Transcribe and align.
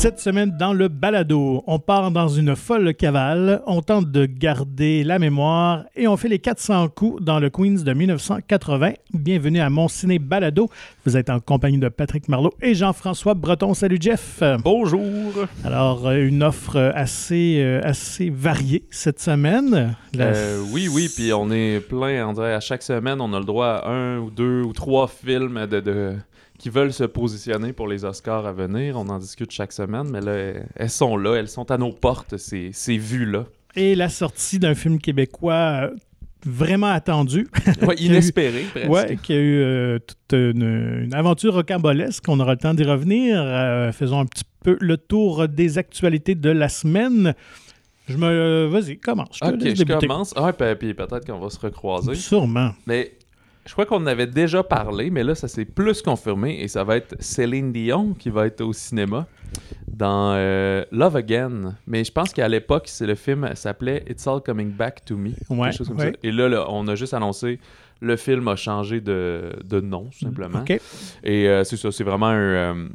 Cette 0.00 0.18
semaine, 0.18 0.56
dans 0.58 0.72
le 0.72 0.88
balado, 0.88 1.62
on 1.66 1.78
part 1.78 2.10
dans 2.10 2.26
une 2.28 2.56
folle 2.56 2.94
cavale, 2.94 3.60
on 3.66 3.82
tente 3.82 4.10
de 4.10 4.24
garder 4.24 5.04
la 5.04 5.18
mémoire 5.18 5.84
et 5.94 6.08
on 6.08 6.16
fait 6.16 6.28
les 6.28 6.38
400 6.38 6.88
coups 6.88 7.22
dans 7.22 7.38
le 7.38 7.50
Queens 7.50 7.82
de 7.84 7.92
1980. 7.92 8.92
Bienvenue 9.12 9.60
à 9.60 9.68
mon 9.68 9.88
ciné 9.88 10.18
balado. 10.18 10.70
Vous 11.04 11.18
êtes 11.18 11.28
en 11.28 11.38
compagnie 11.38 11.76
de 11.76 11.90
Patrick 11.90 12.28
Marlot 12.30 12.54
et 12.62 12.74
Jean-François 12.74 13.34
Breton. 13.34 13.74
Salut 13.74 13.98
Jeff. 14.00 14.42
Bonjour. 14.64 15.02
Alors, 15.66 16.08
euh, 16.08 16.26
une 16.26 16.42
offre 16.44 16.78
assez, 16.94 17.58
euh, 17.60 17.82
assez 17.84 18.30
variée 18.30 18.84
cette 18.90 19.20
semaine. 19.20 19.96
La- 20.14 20.28
Euh, 20.28 20.62
oui, 20.72 20.88
oui, 20.90 21.10
puis 21.14 21.30
on 21.34 21.50
est 21.50 21.78
plein, 21.78 22.26
on 22.26 22.32
dirait 22.32 22.54
à 22.54 22.60
chaque 22.60 22.82
semaine, 22.82 23.20
on 23.20 23.34
a 23.34 23.38
le 23.38 23.44
droit 23.44 23.66
à 23.84 23.90
un 23.90 24.18
ou 24.18 24.30
deux 24.30 24.62
ou 24.62 24.72
trois 24.72 25.08
films 25.08 25.66
de, 25.66 25.80
de- 25.80 26.14
qui 26.60 26.68
veulent 26.70 26.92
se 26.92 27.04
positionner 27.04 27.72
pour 27.72 27.88
les 27.88 28.04
Oscars 28.04 28.46
à 28.46 28.52
venir. 28.52 28.96
On 28.96 29.08
en 29.08 29.18
discute 29.18 29.50
chaque 29.50 29.72
semaine, 29.72 30.08
mais 30.10 30.20
là, 30.20 30.60
elles 30.76 30.90
sont 30.90 31.16
là, 31.16 31.34
elles 31.36 31.48
sont 31.48 31.70
à 31.70 31.78
nos 31.78 31.90
portes, 31.92 32.36
ces, 32.36 32.70
ces 32.72 32.98
vues-là. 32.98 33.46
Et 33.76 33.94
la 33.94 34.08
sortie 34.10 34.58
d'un 34.58 34.74
film 34.74 34.98
québécois 34.98 35.54
euh, 35.54 35.90
vraiment 36.44 36.88
attendu. 36.92 37.48
Ouais, 37.86 37.94
inespérées, 37.96 38.64
presque. 38.70 38.90
Ouais, 38.90 39.16
qui 39.22 39.32
a 39.32 39.36
eu 39.38 39.60
euh, 39.62 39.98
toute 40.00 40.32
une, 40.38 41.02
une 41.04 41.14
aventure 41.14 41.54
rocambolesque. 41.54 42.24
On 42.28 42.38
aura 42.40 42.52
le 42.52 42.58
temps 42.58 42.74
d'y 42.74 42.84
revenir. 42.84 43.36
Euh, 43.40 43.90
faisons 43.92 44.20
un 44.20 44.26
petit 44.26 44.44
peu 44.62 44.76
le 44.80 44.98
tour 44.98 45.48
des 45.48 45.78
actualités 45.78 46.34
de 46.34 46.50
la 46.50 46.68
semaine. 46.68 47.34
Je 48.06 48.16
me. 48.18 48.26
euh, 48.26 48.68
Vas-y, 48.70 48.98
commence. 48.98 49.38
Je 49.42 49.48
te 49.48 49.54
Ok, 49.54 49.60
je 49.60 49.64
débuter. 49.84 50.06
commence. 50.06 50.34
Ah, 50.36 50.52
puis, 50.52 50.66
puis 50.78 50.94
peut-être 50.94 51.24
qu'on 51.24 51.38
va 51.38 51.48
se 51.48 51.58
recroiser. 51.60 52.14
Sûrement. 52.16 52.72
Mais 52.86 53.12
je 53.70 53.74
crois 53.76 53.86
qu'on 53.86 53.98
en 53.98 54.06
avait 54.06 54.26
déjà 54.26 54.64
parlé, 54.64 55.10
mais 55.10 55.22
là, 55.22 55.36
ça 55.36 55.46
s'est 55.46 55.64
plus 55.64 56.02
confirmé 56.02 56.60
et 56.60 56.66
ça 56.66 56.82
va 56.82 56.96
être 56.96 57.14
Céline 57.20 57.70
Dion 57.70 58.14
qui 58.14 58.28
va 58.28 58.46
être 58.48 58.62
au 58.62 58.72
cinéma 58.72 59.28
dans 59.86 60.32
euh, 60.34 60.84
Love 60.90 61.14
Again. 61.14 61.76
Mais 61.86 62.02
je 62.02 62.10
pense 62.10 62.32
qu'à 62.32 62.48
l'époque, 62.48 62.88
c'est 62.88 63.06
le 63.06 63.14
film 63.14 63.48
s'appelait 63.54 64.02
It's 64.10 64.26
All 64.26 64.40
Coming 64.40 64.72
Back 64.72 65.04
to 65.04 65.16
Me. 65.16 65.28
Ouais, 65.50 65.68
quelque 65.68 65.76
chose 65.76 65.86
comme 65.86 65.98
ouais. 65.98 66.10
ça. 66.10 66.18
Et 66.24 66.32
là, 66.32 66.48
là, 66.48 66.66
on 66.68 66.88
a 66.88 66.96
juste 66.96 67.14
annoncé 67.14 67.60
le 68.00 68.16
film 68.16 68.48
a 68.48 68.56
changé 68.56 69.00
de, 69.00 69.52
de 69.64 69.80
nom, 69.80 70.10
simplement. 70.10 70.62
OK. 70.62 70.80
Et 71.22 71.48
euh, 71.48 71.62
c'est 71.62 71.76
ça, 71.76 71.92
c'est 71.92 72.02
vraiment 72.02 72.26
un, 72.26 72.34
euh, 72.34 72.88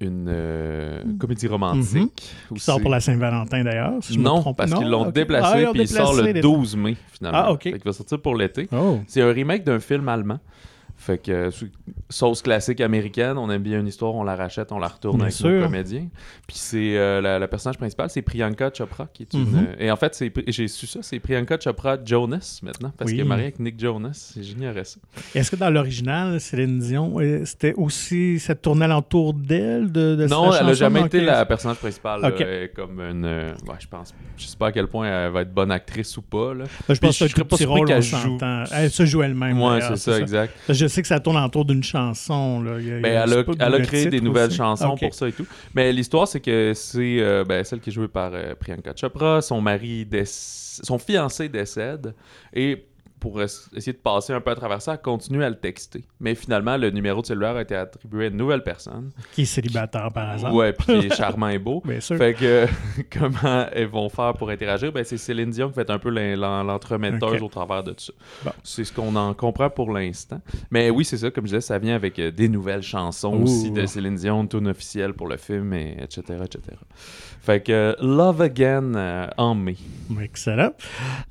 une 0.00 0.26
euh, 0.28 1.02
comédie 1.18 1.46
romantique. 1.48 2.34
Qui 2.54 2.60
sort 2.60 2.80
pour 2.80 2.90
la 2.90 3.00
Saint-Valentin 3.00 3.64
d'ailleurs. 3.64 3.94
si 4.00 4.18
me 4.18 4.24
Non, 4.24 4.54
parce 4.54 4.72
qu'ils 4.72 4.88
l'ont 4.88 5.08
ok. 5.08 5.12
déplacé, 5.12 5.64
Ah, 5.66 5.70
puis 5.72 5.82
il 5.82 5.88
sort 5.88 6.14
le 6.14 6.22
les- 6.32 6.40
12 6.40 6.76
mai, 6.76 6.96
finalement. 7.12 7.38
Ah, 7.46 7.52
ok. 7.52 7.64
Fait 7.64 7.72
qu'il 7.72 7.82
va 7.84 7.92
sortir 7.92 8.20
pour 8.20 8.36
l'été. 8.36 8.68
Oh. 8.72 9.00
C'est 9.06 9.22
un 9.22 9.32
remake 9.32 9.64
d'un 9.64 9.80
film 9.80 10.08
allemand. 10.08 10.38
Fait 11.08 11.16
que 11.16 11.32
euh, 11.32 11.50
sauce 12.10 12.42
classique 12.42 12.82
américaine, 12.82 13.38
on 13.38 13.50
aime 13.50 13.62
bien 13.62 13.80
une 13.80 13.86
histoire, 13.86 14.14
on 14.14 14.22
la 14.24 14.36
rachète, 14.36 14.72
on 14.72 14.78
la 14.78 14.88
retourne 14.88 15.16
Bien 15.16 15.24
avec 15.26 15.34
sûr. 15.34 15.48
nos 15.48 15.62
comédiens. 15.62 16.06
Puis 16.46 16.58
c'est 16.58 16.98
euh, 16.98 17.22
la, 17.22 17.38
la 17.38 17.48
personnage 17.48 17.78
principale, 17.78 18.10
c'est 18.10 18.20
Priyanka 18.20 18.70
Chopra 18.76 19.08
qui 19.14 19.22
est 19.22 19.32
une 19.32 19.38
Mhm. 19.46 19.56
euh, 19.70 19.74
et 19.78 19.90
en 19.90 19.96
fait 19.96 20.22
j'ai 20.48 20.68
su 20.68 20.86
ça, 20.86 20.98
c'est 21.02 21.18
Priyanka 21.18 21.56
Chopra 21.64 21.96
Jonas 22.04 22.60
maintenant 22.62 22.92
parce 22.94 23.10
Oui. 23.10 23.16
qu'elle 23.16 23.24
est 23.24 23.28
mariée 23.28 23.44
avec 23.44 23.58
Nick 23.58 23.80
Jonas, 23.80 24.34
j'ignorais 24.38 24.84
ça. 24.84 24.98
Est-ce 25.34 25.50
que 25.50 25.56
dans 25.56 25.70
l'original, 25.70 26.38
Céline 26.40 26.78
Dion, 26.78 27.14
euh, 27.20 27.42
c'était 27.46 27.72
aussi. 27.74 28.38
Ça 28.38 28.54
tournait 28.54 28.84
alentour 28.84 29.32
d'elle 29.32 29.90
de, 29.90 30.14
de 30.14 30.26
non, 30.26 30.48
elle 30.52 30.56
a 30.56 30.58
chanson, 30.60 30.74
jamais 30.74 31.00
été 31.00 31.22
la 31.22 31.46
personnage 31.46 31.78
principale 31.78 32.22
Ok. 32.22 32.40
là, 32.40 32.68
comme 32.76 33.00
une 33.00 33.24
euh, 33.24 33.52
ouais, 33.66 33.76
je 33.78 33.86
pense 33.88 34.14
je 34.36 34.44
sais 34.46 34.56
pas 34.58 34.66
à 34.66 34.72
quel 34.72 34.88
point 34.88 35.06
elle 35.08 35.32
va 35.32 35.40
être 35.40 35.54
bonne 35.54 35.70
actrice 35.70 36.16
ou 36.18 36.22
pas 36.22 36.52
là. 36.52 36.64
Ben, 36.86 36.94
je 36.94 37.00
pense 37.00 37.18
que 37.18 37.26
je 37.26 37.32
serais 37.32 37.44
pas 37.44 37.56
qu'elle 37.56 38.02
joue. 38.02 38.38
Elle 38.72 38.90
se 38.90 39.06
joue 39.06 39.22
elle-même. 39.22 39.60
Ouais, 39.60 39.80
c'est 39.80 39.96
ça, 39.96 40.18
exact. 40.20 40.52
Parce 40.66 40.78
que 40.78 40.84
Je 40.84 40.88
sais 40.88 40.97
que 41.02 41.08
ça 41.08 41.20
tourne 41.20 41.36
autour 41.36 41.64
d'une 41.64 41.82
chanson. 41.82 42.62
Là. 42.62 42.78
Il 42.80 42.86
y 42.88 42.92
a- 42.92 43.00
Ben, 43.00 43.22
elle, 43.24 43.32
a, 43.32 43.44
elle 43.66 43.74
a 43.74 43.80
créé 43.80 44.06
des 44.06 44.20
nouvelles 44.20 44.48
aussi? 44.48 44.56
chansons 44.56 44.96
pour 44.96 45.14
ça 45.14 45.28
et 45.28 45.32
tout. 45.32 45.46
Mais 45.74 45.92
l'histoire, 45.92 46.26
c'est 46.28 46.40
que 46.40 46.72
c'est 46.74 47.18
euh, 47.20 47.44
ben, 47.44 47.64
celle 47.64 47.80
qui 47.80 47.90
est 47.90 47.92
jouée 47.92 48.08
par 48.08 48.30
euh, 48.34 48.54
Priyanka 48.58 48.92
Chopra. 48.94 49.40
Son 49.42 49.60
mari, 49.60 50.04
déc- 50.04 50.26
son 50.82 50.98
fiancé 50.98 51.48
décède. 51.48 52.14
Et 52.54 52.84
pour 53.20 53.40
es- 53.42 53.46
essayer 53.74 53.92
de 53.92 53.98
passer 53.98 54.32
un 54.32 54.40
peu 54.40 54.50
à 54.50 54.54
travers 54.54 54.80
ça, 54.82 54.96
continue 54.96 55.42
à 55.44 55.50
le 55.50 55.56
texter. 55.56 56.04
Mais 56.20 56.34
finalement, 56.34 56.76
le 56.76 56.90
numéro 56.90 57.20
de 57.20 57.26
cellulaire 57.26 57.56
a 57.56 57.62
été 57.62 57.74
attribué 57.74 58.26
à 58.26 58.28
une 58.28 58.36
nouvelle 58.36 58.62
personne. 58.62 59.10
Qui 59.32 59.42
est 59.42 59.44
célibataire 59.46 60.10
par 60.12 60.30
hasard. 60.30 60.54
Ouais, 60.54 60.72
puis 60.72 61.00
qui 61.00 61.06
est 61.06 61.14
charmant 61.16 61.48
et 61.48 61.58
beau. 61.58 61.82
Bien 61.84 62.00
sûr. 62.00 62.16
Fait 62.16 62.34
que 62.34 62.66
comment 63.18 63.66
elles 63.72 63.86
vont 63.88 64.08
faire 64.08 64.34
pour 64.34 64.50
interagir? 64.50 64.92
Ben, 64.92 65.04
c'est 65.04 65.16
Céline 65.18 65.50
Dion 65.50 65.68
qui 65.68 65.74
fait 65.74 65.90
un 65.90 65.98
peu 65.98 66.10
l'en- 66.10 66.36
l'en- 66.36 66.62
l'entremetteuse 66.64 67.42
au 67.42 67.48
travers 67.48 67.82
de 67.82 67.92
tout 67.92 68.04
ça. 68.04 68.12
Bon. 68.44 68.52
C'est 68.62 68.84
ce 68.84 68.92
qu'on 68.92 69.14
en 69.16 69.34
comprend 69.34 69.70
pour 69.70 69.92
l'instant. 69.92 70.40
Mais 70.70 70.90
oui, 70.90 71.04
c'est 71.04 71.18
ça, 71.18 71.30
comme 71.30 71.44
je 71.44 71.50
disais, 71.50 71.60
ça 71.60 71.78
vient 71.78 71.94
avec 71.94 72.18
euh, 72.18 72.30
des 72.30 72.48
nouvelles 72.48 72.82
chansons 72.82 73.34
Ouh. 73.34 73.42
aussi 73.44 73.70
de 73.70 73.86
Céline 73.86 74.16
Dion, 74.16 74.42
une 74.42 74.48
tune 74.48 74.68
officielle 74.68 75.14
pour 75.14 75.26
le 75.28 75.36
film, 75.36 75.72
et 75.72 75.96
etc., 76.02 76.22
etc. 76.44 76.60
Fait 77.40 77.62
que 77.62 77.96
Love 78.00 78.42
Again 78.42 78.94
euh, 78.94 79.26
en 79.38 79.54
mai. 79.54 79.76
Excellent. 80.20 80.72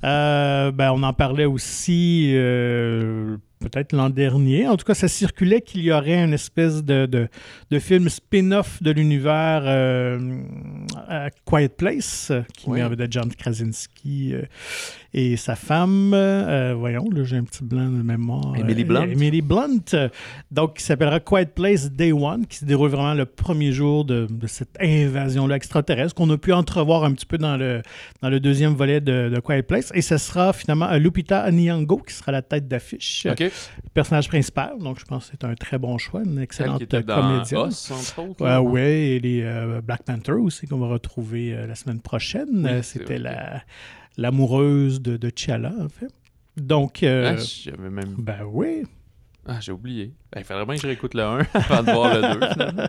Euh, 0.04 0.72
ben, 0.72 0.92
on 0.92 1.04
en 1.04 1.14
parlait 1.14 1.46
aussi 1.46 1.77
euh, 1.88 3.38
peut-être 3.60 3.94
l'an 3.94 4.10
dernier. 4.10 4.68
En 4.68 4.78
tout 4.78 4.86
cas, 4.86 4.94
ça 4.94 5.08
circulait 5.08 5.62
qu'il 5.62 5.82
y 5.82 5.92
aurait 5.92 6.24
une 6.24 6.34
espèce 6.34 6.84
de, 6.84 7.06
de, 7.06 7.28
de 7.72 7.80
film 7.80 8.10
spin-off 8.10 8.82
de 8.84 8.92
l'univers 8.92 9.64
euh, 9.66 10.20
Quiet 11.46 11.70
Place, 11.70 12.32
qui 12.56 12.70
Oui. 12.70 12.80
met 12.80 12.84
en 12.86 12.90
vedette 12.90 13.12
John 13.12 13.34
Krasinski 13.34 14.34
euh, 14.34 14.44
et 15.14 15.38
sa 15.38 15.56
femme. 15.56 16.14
euh, 16.14 16.74
voyons, 16.78 17.10
là, 17.12 17.24
j'ai 17.24 17.38
un 17.38 17.44
petit 17.44 17.64
blanc 17.64 17.86
de 17.90 18.02
mémoire. 18.02 18.56
Emily 18.58 18.84
Euh, 18.84 18.86
Blunt. 18.86 19.04
Emily 19.10 19.42
Blunt. 19.42 19.94
euh, 19.94 20.10
donc, 20.52 20.76
qui 20.76 20.84
s'appellera 20.84 21.20
Quiet 21.20 21.48
Place 21.56 21.92
Day 21.92 22.12
One, 22.12 22.46
qui 22.46 22.58
se 22.58 22.66
déroule 22.66 22.90
vraiment 22.90 23.14
le 23.14 23.26
premier 23.26 23.72
jour 23.72 24.06
de, 24.06 24.28
de 24.30 24.48
cette 24.48 24.78
invasion-là 24.82 25.56
extraterrestre 25.56 26.16
qu'on 26.16 26.30
a 26.30 26.38
pu 26.38 26.54
entrevoir 26.54 27.04
un 27.04 27.14
petit 27.14 27.26
peu 27.26 27.38
dans 27.38 27.58
le, 27.58 27.82
dans 28.22 28.30
le 28.30 28.40
deuxième 28.40 28.74
volet 28.74 29.02
de, 29.02 29.30
de 29.34 29.40
Quiet 29.40 29.64
Place. 29.64 29.92
Et 29.96 30.02
ce 30.02 30.18
sera 30.18 30.54
finalement 30.54 30.90
euh, 30.90 30.98
Lupita 31.00 31.50
Nyong'o 31.52 31.98
qui 31.98 32.14
sera 32.14 32.32
la 32.32 32.42
tête 32.42 32.68
d'affiche, 32.68 33.26
euh, 33.26 33.32
OK? 33.32 33.40
le 33.40 33.90
personnage 33.94 34.28
principal. 34.28 34.74
Donc, 34.80 35.00
je 35.00 35.06
pense 35.06 35.26
que 35.26 35.32
c'est 35.40 35.46
un 35.48 35.56
très 35.56 35.78
bon 35.78 35.98
choix, 35.98 36.22
une 36.24 36.34
Celle 36.36 36.44
excellente 36.44 36.78
qui 36.78 36.84
était 36.84 37.04
dans 37.04 37.22
comédienne. 37.22 37.68
Us, 37.70 37.92
entre 37.92 38.30
autres. 38.30 38.62
Ouais, 38.62 39.02
et 39.12 39.20
les 39.20 39.42
euh, 39.44 39.82
Black 39.82 40.04
Panther 40.04 40.34
aussi 40.34 40.68
qu'on 40.68 40.78
va 40.80 40.88
retrouver 40.88 41.54
euh, 41.54 41.68
la 41.68 41.76
semaine 41.76 42.00
prochaine. 42.02 42.48
Oui, 42.54 42.70
Euh, 42.70 42.82
C'était 42.84 43.18
la 43.20 43.62
l'amoureuse 44.18 45.02
de, 45.02 45.18
de 45.18 45.30
T'Challa, 45.30 45.74
en 45.80 45.90
fait. 45.90 46.12
Donc, 46.58 47.04
euh, 47.04 47.36
Ah, 47.38 47.42
j'avais 47.42 47.90
même... 47.90 48.16
ben 48.18 48.44
oui. 48.52 48.84
Ah, 49.46 49.60
j'ai 49.62 49.72
oublié. 49.72 50.12
Ben, 50.34 50.42
il 50.42 50.44
faudrait 50.44 50.66
bien 50.66 50.76
que 50.76 50.82
je 50.82 50.88
réécoute 50.88 51.14
le 51.14 51.24
1 51.24 51.40
avant 51.54 51.84
de 51.84 51.92
voir 51.92 52.14
le 52.16 52.22
2, 52.40 52.48
finalement. 52.54 52.84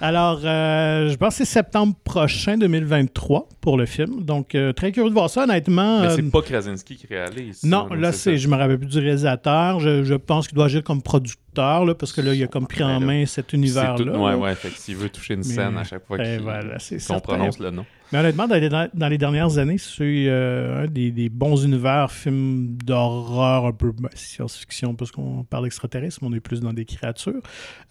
Alors, 0.00 0.40
euh, 0.44 1.10
je 1.10 1.16
pense 1.16 1.34
que 1.38 1.44
c'est 1.44 1.52
septembre 1.52 1.94
prochain, 2.04 2.56
2023, 2.56 3.48
pour 3.60 3.76
le 3.76 3.84
film. 3.86 4.22
Donc, 4.24 4.54
euh, 4.54 4.72
très 4.72 4.90
curieux 4.90 5.10
de 5.10 5.14
voir 5.14 5.28
ça, 5.28 5.44
honnêtement. 5.44 6.00
Mais 6.00 6.06
euh, 6.06 6.16
c'est 6.16 6.30
pas 6.30 6.40
Krasinski 6.42 6.96
qui 6.96 7.06
réalise. 7.06 7.62
Non, 7.64 7.88
là, 7.88 8.12
c'est, 8.12 8.38
je 8.38 8.48
me 8.48 8.56
rappelle 8.56 8.78
plus 8.78 8.88
du 8.88 8.98
réalisateur. 8.98 9.78
Je, 9.80 10.04
je 10.04 10.14
pense 10.14 10.48
qu'il 10.48 10.56
doit 10.56 10.64
agir 10.66 10.82
comme 10.82 11.02
producteur, 11.02 11.84
là, 11.84 11.94
parce 11.94 12.12
que 12.12 12.22
là, 12.22 12.32
il 12.34 12.42
a 12.42 12.46
comme 12.46 12.66
pris 12.66 12.82
en 12.82 12.98
main 12.98 13.26
cet 13.26 13.52
univers-là. 13.52 13.96
tout- 13.96 14.08
Ouais, 14.18 14.34
ouais, 14.34 14.54
fait 14.54 14.70
que 14.70 14.78
s'il 14.78 14.96
veut 14.96 15.10
toucher 15.10 15.34
une 15.34 15.40
Mais- 15.40 15.44
scène 15.44 15.76
à 15.76 15.84
chaque 15.84 16.06
fois 16.06 16.16
voilà, 16.42 16.78
c'est 16.78 16.96
qu'on 16.96 17.00
certain. 17.00 17.20
prononce 17.36 17.58
le 17.58 17.70
nom. 17.70 17.84
Mais 18.12 18.20
honnêtement, 18.20 18.46
dans 18.46 18.54
les, 18.56 18.68
dans 18.68 19.08
les 19.08 19.18
dernières 19.18 19.58
années, 19.58 19.78
c'est 19.78 20.26
euh, 20.28 20.84
un 20.84 20.86
des, 20.86 21.10
des 21.10 21.28
bons 21.28 21.64
univers, 21.64 22.12
films 22.12 22.76
d'horreur, 22.84 23.64
un 23.66 23.72
peu 23.72 23.92
ben, 23.92 24.08
science-fiction, 24.14 24.94
parce 24.94 25.10
qu'on 25.10 25.42
parle 25.42 25.64
d'extraterrestres, 25.64 26.18
mais 26.22 26.28
on 26.28 26.32
est 26.34 26.40
plus 26.40 26.53
dans 26.60 26.72
des 26.72 26.84
créatures, 26.84 27.40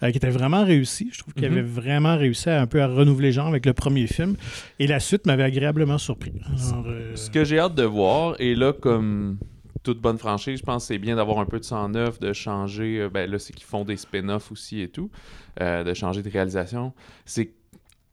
euh, 0.03 0.11
qui 0.11 0.17
était 0.17 0.29
vraiment 0.29 0.63
réussi. 0.65 1.09
Je 1.13 1.19
trouve 1.19 1.33
qu'il 1.33 1.45
Mhm. 1.45 1.51
avait 1.53 1.61
vraiment 1.61 2.17
réussi 2.17 2.49
à 2.49 2.61
un 2.61 2.67
peu 2.67 2.81
à 2.81 2.87
renouveler 2.87 3.29
le 3.29 3.33
genre 3.33 3.47
avec 3.47 3.65
le 3.65 3.73
premier 3.73 4.07
film. 4.07 4.35
Et 4.79 4.87
la 4.87 4.99
suite 4.99 5.25
m'avait 5.25 5.43
agréablement 5.43 5.97
surpris. 5.97 6.33
Alors, 6.47 6.85
euh, 6.87 7.15
Ce 7.15 7.29
que 7.29 7.43
j'ai 7.43 7.59
hâte 7.59 7.75
de 7.75 7.83
voir, 7.83 8.35
et 8.39 8.55
là, 8.55 8.73
comme 8.73 9.37
toute 9.83 9.99
bonne 9.99 10.17
franchise, 10.17 10.59
je 10.59 10.63
pense 10.63 10.83
que 10.83 10.87
c'est 10.93 10.97
bien 10.97 11.15
d'avoir 11.17 11.39
un 11.39 11.45
peu 11.45 11.59
de 11.59 11.65
sang 11.65 11.89
neuf, 11.89 12.19
de 12.19 12.31
changer. 12.33 12.99
euh, 13.01 13.09
ben 13.09 13.29
là, 13.29 13.37
c'est 13.39 13.53
qu'ils 13.53 13.65
font 13.65 13.83
des 13.83 13.97
spin-offs 13.97 14.51
aussi 14.51 14.81
et 14.81 14.87
tout, 14.87 15.09
de 15.59 15.93
changer 15.93 16.21
de 16.23 16.29
réalisation. 16.29 16.93
C'est 17.25 17.51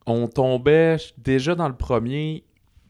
on 0.06 0.26
tombait 0.26 0.96
déjà 1.18 1.54
dans 1.54 1.68
le 1.68 1.74
premier. 1.76 2.42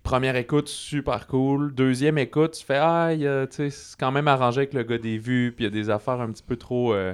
Première 0.02 0.36
écoute, 0.36 0.68
super 0.68 1.26
cool. 1.26 1.74
Deuxième 1.74 2.16
écoute, 2.16 2.52
tu 2.58 2.64
fais 2.64 2.78
Ah, 2.80 3.10
il 3.12 3.20
y 3.20 3.26
a- 3.26 3.46
tu 3.46 3.56
sais, 3.56 3.70
c'est 3.70 3.98
quand 4.00 4.10
même 4.10 4.28
arrangé 4.28 4.60
avec 4.60 4.72
le 4.72 4.82
gars 4.82 4.96
des 4.96 5.18
vues, 5.18 5.52
puis 5.54 5.64
il 5.66 5.68
y 5.68 5.70
a 5.70 5.70
des 5.70 5.90
affaires 5.90 6.20
un 6.22 6.30
petit 6.30 6.42
peu 6.42 6.56
trop 6.56 6.94
euh, 6.94 7.12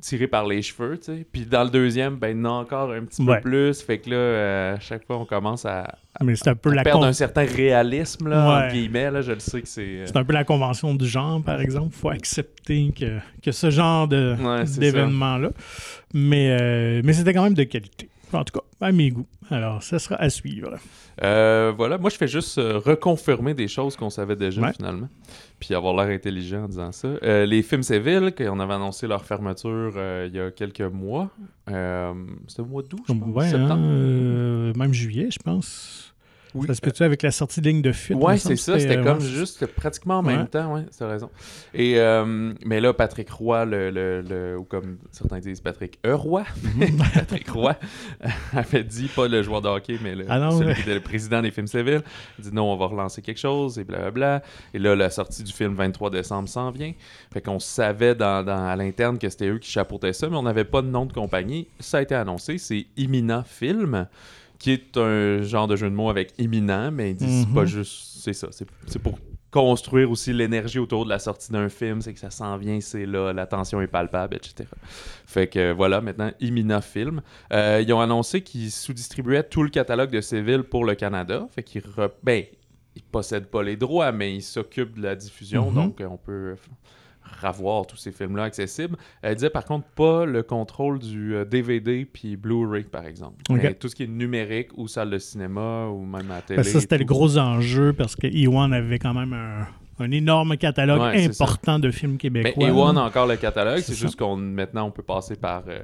tirées 0.00 0.26
par 0.26 0.46
les 0.46 0.62
cheveux, 0.62 0.98
tu 0.98 1.04
sais. 1.16 1.26
Puis 1.30 1.42
dans 1.46 1.64
le 1.64 1.70
deuxième, 1.70 2.16
ben, 2.16 2.28
il 2.28 2.38
y 2.38 2.40
en 2.40 2.44
a 2.46 2.48
encore 2.48 2.90
un 2.92 3.04
petit 3.04 3.22
Ouais. 3.22 3.36
peu 3.36 3.42
plus. 3.50 3.80
Fait 3.82 3.98
que 3.98 4.10
là, 4.10 4.16
euh, 4.16 4.76
à 4.76 4.80
chaque 4.80 5.06
fois, 5.06 5.18
on 5.18 5.24
commence 5.24 5.64
à, 5.66 5.96
mais 6.22 6.34
c'est 6.36 6.48
un 6.48 6.54
peu 6.54 6.72
la 6.72 6.82
perdre 6.82 7.00
con- 7.00 7.06
un 7.06 7.12
certain 7.12 7.44
réalisme, 7.44 8.28
là, 8.28 8.48
Ouais. 8.48 8.64
entre 8.66 8.74
guillemets. 8.74 9.10
Là, 9.10 9.20
je 9.22 9.32
le 9.32 9.38
sais 9.40 9.60
que 9.62 9.68
c'est. 9.68 9.80
euh, 9.82 10.06
C'est 10.06 10.16
un 10.16 10.24
peu 10.24 10.32
la 10.32 10.44
convention 10.44 10.94
du 10.94 11.06
genre, 11.06 11.42
par 11.42 11.60
exemple. 11.60 11.88
Il 11.92 11.98
faut 11.98 12.10
accepter 12.10 12.92
que, 12.98 13.18
que 13.42 13.52
ce 13.52 13.70
genre 13.70 14.08
de, 14.08 14.36
Ouais, 14.40 14.66
c'est 14.66 14.80
d'événement-là. 14.80 15.50
Mais, 16.14 16.56
euh, 16.60 17.00
mais 17.04 17.12
c'était 17.12 17.32
quand 17.34 17.44
même 17.44 17.54
de 17.54 17.64
qualité. 17.64 18.08
En 18.32 18.44
tout 18.44 18.52
cas, 18.58 18.64
à 18.86 18.92
mes 18.92 19.10
goûts. 19.10 19.26
Alors, 19.50 19.82
ça 19.82 19.98
sera 19.98 20.16
à 20.16 20.30
suivre. 20.30 20.76
Euh, 21.22 21.72
voilà, 21.76 21.98
moi 21.98 22.08
je 22.10 22.16
fais 22.16 22.28
juste 22.28 22.58
euh, 22.58 22.78
reconfirmer 22.78 23.52
des 23.54 23.66
choses 23.68 23.96
qu'on 23.96 24.08
savait 24.10 24.36
déjà 24.36 24.62
Ouais. 24.62 24.72
finalement, 24.72 25.08
puis 25.58 25.74
avoir 25.74 25.94
l'air 25.94 26.14
intelligent 26.14 26.64
en 26.64 26.68
disant 26.68 26.92
ça. 26.92 27.08
Euh, 27.22 27.44
les 27.46 27.62
films 27.62 27.82
Séville, 27.82 28.32
qu'on 28.36 28.60
avait 28.60 28.74
annoncé 28.74 29.06
leur 29.06 29.24
fermeture 29.24 29.92
il 30.26 30.34
y 30.34 30.40
a 30.40 30.50
quelques 30.50 30.80
mois, 30.80 31.30
c'était 31.66 32.60
au 32.62 32.66
mois 32.66 32.82
d'août, 32.82 33.00
je 33.08 33.12
pense, 33.12 33.34
Ouais, 33.34 33.46
hein, 33.46 33.50
septembre. 33.50 33.82
euh, 33.84 34.72
même 34.74 34.92
juillet, 34.94 35.28
je 35.30 35.38
pense. 35.42 36.09
Oui. 36.54 36.66
Ça 36.66 36.74
se 36.74 36.80
peut-tu 36.80 37.02
avec 37.04 37.22
la 37.22 37.30
sortie 37.30 37.60
de 37.60 37.68
ligne 37.68 37.82
de 37.82 37.92
fuite? 37.92 38.18
semble, 38.20 38.38
c'est 38.38 38.56
ça, 38.56 38.78
c'était 38.78 38.96
euh, 38.98 39.04
comme 39.04 39.18
ouais, 39.18 39.24
juste 39.24 39.66
pratiquement 39.66 40.18
en 40.18 40.22
même 40.22 40.40
Ouais. 40.42 40.46
temps, 40.46 40.74
ouais, 40.74 40.82
t'as 40.98 41.06
raison. 41.08 41.30
Et, 41.74 41.98
euh, 41.98 42.52
mais 42.64 42.80
là, 42.80 42.92
Patrick 42.92 43.30
Roy, 43.30 43.64
le, 43.64 43.90
le- 43.90 44.22
le- 44.22 44.58
ou 44.58 44.64
comme 44.64 44.98
certains 45.12 45.38
disent, 45.38 45.60
Patrick 45.60 45.98
E. 46.04 46.12
Roy, 46.14 46.44
Patrick 47.14 47.48
Roy, 47.50 47.76
avait 48.52 48.84
dit, 48.84 49.08
pas 49.14 49.28
le 49.28 49.42
joueur 49.42 49.62
de 49.62 49.68
hockey, 49.68 49.98
mais 50.02 50.14
le, 50.14 50.24
Ah 50.28 50.38
non, 50.38 50.58
celui 50.58 50.74
qui 50.74 50.80
était 50.82 50.94
le 50.94 51.00
président 51.00 51.42
des 51.42 51.50
films 51.50 51.66
civils, 51.66 52.02
il 52.38 52.44
dit 52.44 52.50
non, 52.52 52.72
on 52.72 52.76
va 52.76 52.86
relancer 52.86 53.22
quelque 53.22 53.38
chose, 53.40 53.78
et 53.78 53.84
blablabla. 53.84 54.42
Et 54.74 54.78
là, 54.78 54.96
la 54.96 55.10
sortie 55.10 55.42
du 55.42 55.52
film 55.52 55.74
23 55.74 56.10
décembre 56.10 56.48
s'en 56.48 56.70
vient. 56.70 56.92
Fait 57.32 57.40
qu'on 57.40 57.58
savait 57.58 58.14
dans, 58.14 58.44
dans- 58.44 58.66
à 58.66 58.76
l'interne 58.76 59.18
que 59.18 59.28
c'était 59.28 59.48
eux 59.48 59.58
qui 59.58 59.70
chapeautaient 59.70 60.12
ça, 60.12 60.28
mais 60.28 60.36
on 60.36 60.42
n'avait 60.42 60.64
pas 60.64 60.82
de 60.82 60.88
nom 60.88 61.06
de 61.06 61.12
compagnie. 61.12 61.68
Ça 61.78 61.98
a 61.98 62.02
été 62.02 62.14
annoncé, 62.14 62.58
c'est 62.58 62.86
Imina 62.96 63.44
Film 63.46 64.06
qui 64.60 64.70
est 64.70 64.96
un 64.96 65.42
genre 65.42 65.66
de 65.66 65.74
jeu 65.74 65.90
de 65.90 65.94
mots 65.94 66.10
avec 66.10 66.32
imminent, 66.38 66.92
mais 66.92 67.10
ils 67.10 67.16
disent 67.16 67.46
Mhm. 67.48 67.54
pas 67.54 67.64
juste, 67.64 68.18
c'est 68.20 68.32
ça, 68.34 68.46
c'est 68.52 68.98
pour 69.02 69.18
construire 69.50 70.08
aussi 70.12 70.32
l'énergie 70.32 70.78
autour 70.78 71.04
de 71.04 71.10
la 71.10 71.18
sortie 71.18 71.50
d'un 71.50 71.68
film, 71.68 72.00
c'est 72.02 72.12
que 72.14 72.20
ça 72.20 72.30
s'en 72.30 72.56
vient, 72.56 72.80
c'est 72.80 73.04
là, 73.04 73.32
la 73.32 73.46
tension 73.46 73.80
est 73.80 73.88
palpable, 73.88 74.36
etc. 74.36 74.68
Fait 75.26 75.48
que 75.48 75.72
voilà, 75.72 76.00
maintenant, 76.00 76.30
Imina 76.40 76.80
Film. 76.80 77.20
Euh, 77.52 77.82
ils 77.84 77.92
ont 77.92 78.00
annoncé 78.00 78.42
qu'ils 78.42 78.70
sous-distribuaient 78.70 79.42
tout 79.42 79.64
le 79.64 79.70
catalogue 79.70 80.10
de 80.10 80.20
Séville 80.20 80.62
pour 80.62 80.84
le 80.84 80.94
Canada, 80.94 81.48
fait 81.50 81.64
qu'ils 81.64 81.80
re- 81.82 82.12
ben, 82.22 82.44
ils 82.94 83.02
possèdent 83.02 83.46
pas 83.48 83.62
les 83.64 83.76
droits, 83.76 84.12
mais 84.12 84.36
ils 84.36 84.42
s'occupent 84.42 84.96
de 84.98 85.02
la 85.02 85.16
diffusion, 85.16 85.68
Mhm. 85.70 85.74
donc 85.74 86.00
euh, 86.00 86.06
on 86.08 86.16
peut 86.16 86.54
ravoir 87.40 87.86
tous 87.86 87.96
ces 87.96 88.12
films-là 88.12 88.44
accessibles. 88.44 88.96
Elle 89.22 89.34
disait 89.34 89.50
par 89.50 89.64
contre 89.64 89.86
pas 89.88 90.24
le 90.24 90.42
contrôle 90.42 90.98
du 90.98 91.34
euh, 91.34 91.44
DVD 91.44 92.04
puis 92.04 92.36
Blu-ray, 92.36 92.84
par 92.84 93.06
exemple. 93.06 93.42
Ok. 93.50 93.60
Mais 93.62 93.74
tout 93.74 93.88
ce 93.88 93.94
qui 93.96 94.04
est 94.04 94.08
numérique 94.08 94.68
ou 94.76 94.88
salle 94.88 95.10
de 95.10 95.18
cinéma 95.18 95.86
ou 95.86 96.04
même 96.04 96.30
à 96.30 96.36
la 96.36 96.42
télé. 96.42 96.62
Ça, 96.62 96.80
c'était 96.80 96.98
le 96.98 97.04
gros 97.04 97.38
enjeu 97.38 97.92
parce 97.92 98.16
que 98.16 98.26
Ewan 98.26 98.72
avait 98.72 98.98
quand 98.98 99.14
même 99.14 99.32
un, 99.32 99.66
un 100.04 100.10
énorme 100.10 100.56
catalogue 100.56 101.00
Ouais, 101.00 101.24
important 101.24 101.78
de 101.78 101.90
films 101.90 102.12
Mais 102.12 102.18
québécois. 102.18 102.68
Ewan 102.68 102.98
a 102.98 103.04
encore 103.04 103.26
le 103.26 103.36
catalogue, 103.36 103.80
C'est 103.80 103.94
juste 103.94 104.16
qu'on 104.16 104.36
maintenant 104.36 104.86
on 104.86 104.90
peut 104.90 105.02
passer 105.02 105.36
par 105.36 105.64
euh, 105.68 105.80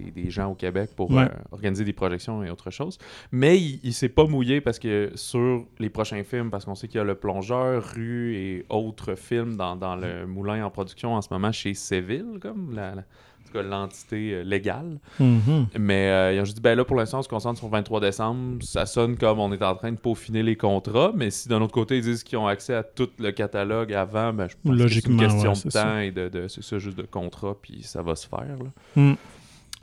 des, 0.00 0.10
des 0.22 0.30
gens 0.30 0.50
au 0.50 0.54
Québec 0.54 0.90
pour 0.96 1.10
Ouais. 1.10 1.22
euh, 1.24 1.28
organiser 1.52 1.84
des 1.84 1.92
projections 1.92 2.42
et 2.44 2.50
autre 2.50 2.70
chose. 2.70 2.98
Mais 3.32 3.58
il, 3.58 3.80
il 3.82 3.92
s'est 3.92 4.08
pas 4.08 4.24
mouillé 4.26 4.60
parce 4.60 4.78
que 4.78 5.10
sur 5.14 5.64
les 5.78 5.88
prochains 5.90 6.22
films, 6.24 6.50
parce 6.50 6.64
qu'on 6.64 6.74
sait 6.74 6.88
qu'il 6.88 6.98
y 6.98 7.00
a 7.00 7.04
le 7.04 7.14
plongeur, 7.14 7.82
rue 7.94 8.34
et 8.36 8.64
autres 8.68 9.14
films 9.14 9.56
dans, 9.56 9.76
dans 9.76 9.96
le 9.96 10.26
moulin 10.26 10.64
en 10.64 10.70
production 10.70 11.14
en 11.14 11.22
ce 11.22 11.28
moment 11.30 11.52
chez 11.52 11.74
Séville, 11.74 12.38
comme 12.40 12.74
la, 12.74 12.94
la- 12.94 13.04
l'entité 13.52 14.34
euh, 14.34 14.42
légale. 14.44 15.00
Mhm. 15.18 15.66
Mais 15.76 16.08
euh, 16.08 16.32
ils 16.34 16.40
ont 16.40 16.44
juste 16.44 16.58
dit, 16.58 16.62
ben 16.62 16.76
là, 16.76 16.84
pour 16.84 16.94
l'instant, 16.94 17.18
on 17.18 17.22
se 17.22 17.28
concentre 17.28 17.58
sur 17.58 17.66
le 17.66 17.72
23 17.72 17.98
décembre. 18.00 18.62
Ça 18.62 18.86
sonne 18.86 19.16
comme 19.16 19.40
on 19.40 19.52
est 19.52 19.62
en 19.64 19.74
train 19.74 19.90
de 19.90 19.98
peaufiner 19.98 20.44
les 20.44 20.54
contrats. 20.54 21.10
Mais 21.16 21.30
si 21.30 21.48
d'un 21.48 21.60
autre 21.60 21.72
côté, 21.74 21.96
ils 21.96 22.02
disent 22.04 22.22
qu'ils 22.22 22.38
ont 22.38 22.46
accès 22.46 22.74
à 22.74 22.84
tout 22.84 23.08
le 23.18 23.32
catalogue 23.32 23.92
avant, 23.92 24.32
ben, 24.32 24.46
je 24.48 24.54
pense 24.62 24.78
que 24.80 24.88
c'est 24.88 25.06
une 25.06 25.16
question 25.16 25.50
ouais, 25.50 25.56
de 25.56 25.62
temps 25.62 25.68
ça. 25.70 26.04
et 26.04 26.12
de, 26.12 26.28
de- 26.28 26.46
c'est 26.46 26.62
ça, 26.62 26.78
juste 26.78 26.96
de 26.96 27.02
contrat, 27.02 27.56
puis 27.60 27.82
ça 27.82 28.02
va 28.02 28.14
se 28.14 28.28
faire. 28.28 28.38
là. 28.40 28.70
Mm. 29.02 29.14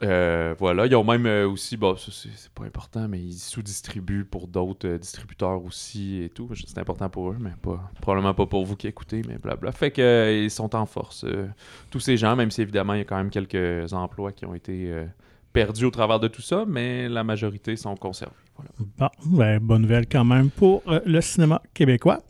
Euh, 0.04 0.54
voilà, 0.58 0.86
ils 0.86 0.94
ont 0.94 1.02
même 1.02 1.26
euh, 1.26 1.48
aussi, 1.48 1.76
bon, 1.76 1.96
c'est 1.96 2.52
pas 2.54 2.64
important, 2.64 3.08
mais 3.08 3.18
ils 3.18 3.38
sous-distribuent 3.38 4.24
pour 4.24 4.46
d'autres 4.46 4.86
euh, 4.86 4.98
distributeurs 4.98 5.64
aussi 5.64 6.22
et 6.22 6.28
tout. 6.28 6.48
C'est 6.54 6.78
important 6.78 7.08
pour 7.08 7.30
eux, 7.30 7.36
mais 7.40 7.50
pas, 7.60 7.90
probablement 8.00 8.32
pas 8.32 8.46
pour 8.46 8.64
vous 8.64 8.76
qui 8.76 8.86
écoutez, 8.86 9.22
mais 9.26 9.38
blabla. 9.38 9.72
Fait 9.72 9.90
que 9.90 10.42
ils 10.44 10.50
sont 10.50 10.76
en 10.76 10.86
force. 10.86 11.26
tous 11.90 12.00
ces 12.00 12.16
gens, 12.16 12.36
même 12.36 12.50
si 12.50 12.62
évidemment 12.62 12.94
il 12.94 12.98
y 12.98 13.02
a 13.02 13.04
quand 13.04 13.16
même 13.16 13.30
quelques 13.30 13.92
emplois 13.92 14.30
qui 14.30 14.46
ont 14.46 14.54
été 14.54 14.92
perdus 15.52 15.86
au 15.86 15.90
travers 15.90 16.20
de 16.20 16.28
tout 16.28 16.42
ça, 16.42 16.64
mais 16.66 17.08
la 17.08 17.24
majorité 17.24 17.74
sont 17.74 17.96
conservés. 17.96 18.34
Bon, 18.98 19.08
ben, 19.26 19.58
bonne 19.60 19.82
nouvelle 19.82 20.06
quand 20.06 20.24
même 20.24 20.50
pour 20.50 20.82
le 20.86 21.20
cinéma 21.20 21.60
québécois. 21.74 22.20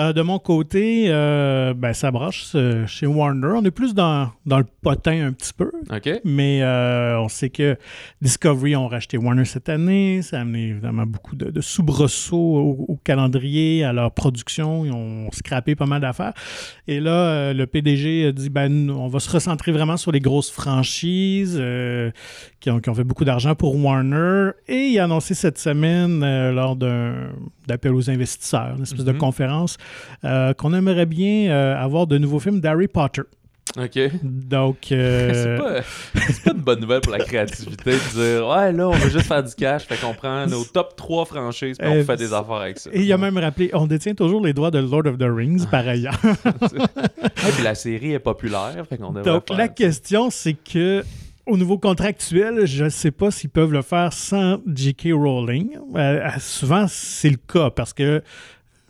Euh, 0.00 0.12
de 0.12 0.22
mon 0.22 0.40
côté, 0.40 1.04
euh, 1.06 1.72
ben, 1.72 1.92
ça 1.92 2.10
broche 2.10 2.50
euh, 2.56 2.84
chez 2.84 3.06
Warner. 3.06 3.52
On 3.54 3.64
est 3.64 3.70
plus 3.70 3.94
dans, 3.94 4.32
dans 4.44 4.58
le 4.58 4.66
potin 4.82 5.28
un 5.28 5.32
petit 5.32 5.52
peu. 5.52 5.70
OK? 5.88 6.10
Mais 6.24 6.64
euh, 6.64 7.20
on 7.20 7.28
sait 7.28 7.48
que 7.48 7.76
Discovery 8.20 8.74
ont 8.74 8.88
racheté 8.88 9.16
Warner 9.16 9.44
cette 9.44 9.68
année. 9.68 10.20
Ça 10.22 10.38
a 10.38 10.40
amené 10.40 10.70
évidemment 10.70 11.06
beaucoup 11.06 11.36
de, 11.36 11.48
de 11.48 11.60
soubresauts 11.60 12.36
au, 12.36 12.86
au 12.88 12.96
calendrier, 13.04 13.84
à 13.84 13.92
leur 13.92 14.10
production. 14.10 14.84
Ils 14.84 14.90
ont 14.90 15.30
scrappé 15.30 15.76
pas 15.76 15.86
mal 15.86 16.00
d'affaires. 16.00 16.34
Et 16.88 16.98
là, 16.98 17.52
le 17.52 17.66
PDG 17.68 18.26
a 18.26 18.32
dit 18.32 18.50
ben, 18.50 18.90
on 18.90 19.06
va 19.06 19.20
se 19.20 19.30
recentrer 19.30 19.70
vraiment 19.70 19.96
sur 19.96 20.10
les 20.10 20.20
grosses 20.20 20.50
franchises 20.50 21.62
qui, 22.58 22.70
ont, 22.70 22.80
qui 22.80 22.90
ont 22.90 22.94
fait 22.94 23.04
beaucoup 23.04 23.24
d'argent 23.24 23.54
pour 23.54 23.76
Warner. 23.76 24.50
Et 24.66 24.88
il 24.88 24.98
a 24.98 25.04
annoncé 25.04 25.34
cette 25.34 25.58
semaine, 25.58 26.18
lors 26.50 26.74
d'un 26.74 27.28
d'appel 27.66 27.94
aux 27.94 28.10
investisseurs, 28.10 28.74
une 28.76 28.82
espèce 28.82 29.04
de 29.04 29.12
Mhm. 29.12 29.18
conférence, 29.18 29.76
euh, 30.24 30.52
qu'on 30.54 30.74
aimerait 30.74 31.06
bien 31.06 31.50
euh, 31.50 31.76
avoir 31.76 32.06
de 32.06 32.18
nouveaux 32.18 32.40
films 32.40 32.60
d'Harry 32.60 32.88
Potter. 32.88 33.22
OK. 33.78 33.98
Donc, 34.22 34.92
euh, 34.92 35.32
C'est 36.28 36.42
pas, 36.44 36.50
pas 36.50 36.56
une 36.56 36.60
bonne 36.62 36.80
nouvelle 36.80 37.00
pour 37.00 37.12
la 37.12 37.24
créativité 37.24 37.92
de 37.92 38.12
dire 38.38 38.46
Ouais, 38.46 38.70
là, 38.72 38.88
on 38.88 38.92
veut 38.92 39.08
juste 39.10 39.26
faire 39.26 39.42
du 39.42 39.54
cash, 39.54 39.84
fait 39.84 39.96
qu'on 39.96 40.12
prend 40.14 40.46
nos 40.46 40.64
top 40.64 40.94
3 40.94 41.24
franchises 41.24 41.78
puis 41.78 41.88
on 41.88 42.04
fait 42.04 42.16
des 42.16 42.32
affaires 42.32 42.56
avec 42.56 42.78
ça. 42.78 42.90
Et 42.92 43.00
il 43.02 43.12
a 43.12 43.16
même 43.18 43.38
rappelé, 43.38 43.70
on 43.72 43.86
détient 43.86 44.14
toujours 44.14 44.44
les 44.44 44.52
droits 44.52 44.70
de 44.70 44.78
Lord 44.78 45.06
of 45.06 45.16
the 45.18 45.24
Rings, 45.28 45.66
par 45.70 45.88
ailleurs. 45.88 46.20
Ouais, 46.62 47.50
puis 47.54 47.62
la 47.64 47.74
série 47.74 48.12
est 48.12 48.18
populaire, 48.18 48.84
fait 48.88 48.96
qu'on 48.98 49.12
Donc, 49.12 49.24
faire 49.48 49.56
la 49.56 49.64
ça. 49.64 49.68
question, 49.68 50.30
c'est 50.30 50.54
que 50.54 51.02
au 51.46 51.56
niveau 51.56 51.78
contractuel, 51.78 52.66
je 52.66 52.84
ne 52.84 52.88
sais 52.88 53.10
pas 53.10 53.30
s'ils 53.30 53.50
peuvent 53.50 53.72
le 53.72 53.82
faire 53.82 54.12
sans 54.12 54.58
J.K. 54.66 55.08
Rowling. 55.12 55.76
Euh, 55.94 56.28
souvent, 56.38 56.86
c'est 56.88 57.30
le 57.30 57.36
cas 57.36 57.70
parce 57.70 57.92
que 57.92 58.22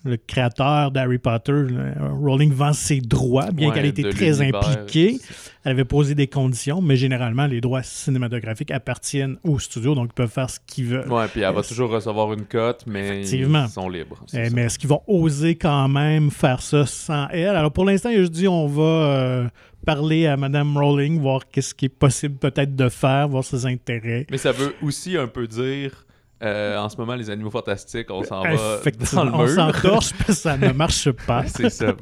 le 0.04 0.18
créateur 0.18 0.90
d'Harry 0.90 1.18
Potter, 1.18 1.52
euh, 1.52 1.94
Rowling, 2.12 2.52
vend 2.52 2.74
ses 2.74 3.00
droits, 3.00 3.50
bien 3.50 3.68
Ouais, 3.68 3.74
qu'elle 3.74 3.86
ait 3.86 3.88
été 3.88 4.08
très 4.10 4.42
impliquée. 4.42 5.18
Elle 5.64 5.72
avait 5.72 5.86
posé 5.86 6.14
des 6.14 6.26
conditions, 6.26 6.82
mais 6.82 6.96
généralement, 6.96 7.46
les 7.46 7.62
droits 7.62 7.82
cinématographiques 7.82 8.70
appartiennent 8.70 9.38
au 9.44 9.58
studio, 9.58 9.94
donc 9.94 10.10
ils 10.10 10.14
peuvent 10.14 10.30
faire 10.30 10.50
ce 10.50 10.60
qu'ils 10.66 10.86
veulent. 10.86 11.10
Ouais, 11.10 11.26
puis 11.28 11.40
elle 11.40 11.54
va 11.54 11.62
toujours 11.62 11.90
recevoir 11.90 12.34
une 12.34 12.44
cote, 12.44 12.84
mais 12.86 13.22
ils 13.22 13.68
sont 13.70 13.88
libres. 13.88 14.23
mais 14.34 14.64
est-ce 14.64 14.78
qu'ils 14.78 14.90
vont 14.90 15.02
oser 15.06 15.54
quand 15.56 15.88
même 15.88 16.30
faire 16.30 16.61
ça 16.61 16.84
sans 16.84 17.26
elle? 17.28 17.56
Alors 17.56 17.73
pour 17.73 17.87
l'instant, 17.87 18.11
je 18.12 18.26
dis 18.26 18.46
on 18.46 18.66
va 18.66 18.82
euh, 18.82 19.49
parler 19.85 20.26
à 20.26 20.37
Mme 20.37 20.76
Rowling, 20.76 21.21
voir 21.21 21.49
qu'est-ce 21.49 21.75
qui 21.75 21.87
est 21.87 21.88
possible 21.88 22.37
peut-être 22.37 22.75
de 22.75 22.88
faire, 22.88 23.29
voir 23.29 23.45
ses 23.45 23.67
intérêts. 23.67 24.26
Mais 24.31 24.38
ça 24.38 24.53
veut 24.53 24.75
aussi 24.83 25.17
un 25.17 25.26
peu 25.26 25.47
dire 25.47 26.05
euh, 26.43 26.76
en 26.76 26.88
ce 26.88 26.97
moment, 26.97 27.14
les 27.14 27.31
animaux 27.31 27.50
fantastiques, 27.50 28.11
on 28.11 28.23
s'en 28.23 28.43
va 28.43 28.81
dans 29.12 29.25
le 29.25 29.33
on 29.33 29.38
mur. 29.38 29.49
s'entorche 29.49 30.12
parce 30.19 30.26
que 30.26 30.33
ça 30.33 30.57
ne 30.59 30.73
marche 30.73 31.11
pas. 31.11 31.45
c'est 31.47 31.71
ça. 31.71 31.95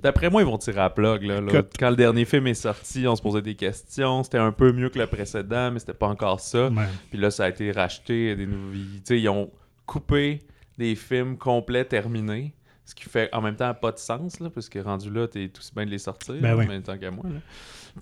D'après 0.00 0.30
moi, 0.30 0.42
ils 0.42 0.44
vont 0.44 0.58
tirer 0.58 0.82
à 0.82 0.90
plug. 0.90 1.22
Là. 1.22 1.40
Quand 1.78 1.90
le 1.90 1.96
dernier 1.96 2.24
film 2.24 2.46
est 2.46 2.54
sorti, 2.54 3.08
on 3.08 3.16
se 3.16 3.22
posait 3.22 3.42
des 3.42 3.56
questions. 3.56 4.22
C'était 4.22 4.38
un 4.38 4.52
peu 4.52 4.72
mieux 4.72 4.88
que 4.88 4.98
le 4.98 5.06
précédent, 5.06 5.72
mais 5.72 5.80
c'était 5.80 5.94
pas 5.94 6.06
encore 6.06 6.38
ça. 6.38 6.68
Ouais. 6.68 6.84
Puis 7.10 7.18
là, 7.18 7.30
ça 7.30 7.46
a 7.46 7.48
été 7.48 7.72
racheté. 7.72 8.36
Des 8.36 8.46
nouveaux... 8.46 8.74
ils 9.10 9.28
ont 9.28 9.50
coupé 9.86 10.40
des 10.76 10.94
films 10.94 11.38
complets 11.38 11.86
terminés. 11.86 12.54
Ce 12.88 12.94
qui 12.94 13.04
fait 13.04 13.28
en 13.34 13.42
même 13.42 13.54
temps 13.54 13.74
pas 13.74 13.92
de 13.92 13.98
sens, 13.98 14.40
là, 14.40 14.48
parce 14.48 14.70
que 14.70 14.78
rendu 14.78 15.10
là, 15.10 15.28
t'es 15.28 15.48
tout 15.48 15.60
aussi 15.60 15.72
bien 15.76 15.84
de 15.84 15.90
les 15.90 15.98
sortir, 15.98 16.36
Ben 16.40 16.54
oui. 16.56 16.64
en 16.64 16.68
même 16.68 16.82
temps 16.82 16.96
qu'à 16.96 17.10
moi. 17.10 17.24
Là. 17.26 17.40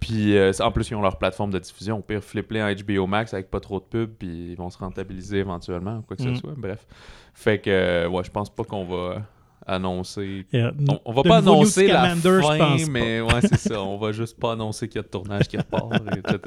Puis 0.00 0.37
euh, 0.37 0.52
en 0.61 0.71
plus, 0.71 0.88
ils 0.90 0.95
ont 0.95 1.02
leur 1.02 1.19
plateforme 1.19 1.50
de 1.50 1.59
diffusion. 1.59 1.99
Au 1.99 2.02
pire, 2.02 2.23
flipper 2.23 2.62
en 2.62 2.73
HBO 2.73 3.09
Max 3.09 3.35
avec 3.35 3.50
pas 3.50 3.59
trop 3.59 3.81
de 3.81 3.85
pubs, 3.85 4.11
puis 4.16 4.50
ils 4.52 4.57
vont 4.57 4.71
se 4.71 4.78
rentabiliser 4.78 5.38
éventuellement, 5.38 5.97
ou 5.99 6.02
quoi 6.02 6.16
que 6.16 6.23
Mm. 6.23 6.35
ce 6.37 6.40
soit. 6.40 6.55
Bref. 6.57 6.87
Fait 7.35 7.59
que, 7.59 7.69
euh, 7.69 8.09
ouais, 8.09 8.23
je 8.23 8.31
pense 8.31 8.49
pas 8.49 8.62
qu'on 8.62 8.85
va 8.85 9.23
annoncer. 9.66 10.47
Euh, 10.55 10.71
On, 10.88 11.00
on 11.07 11.12
va 11.12 11.23
pas 11.25 11.37
annoncer 11.38 11.88
la 11.88 12.14
fin, 12.14 12.76
mais 12.88 13.21
ouais, 13.21 13.40
c'est 13.40 13.57
ça. 13.73 13.83
On 13.83 13.99
va 13.99 14.12
juste 14.12 14.38
pas 14.38 14.52
annoncer 14.52 14.87
qu'il 14.87 14.97
y 14.97 15.00
a 15.00 15.02
de 15.02 15.09
tournage 15.09 15.49
qui 15.49 15.57
repart, 15.57 15.93
etc. 16.16 16.38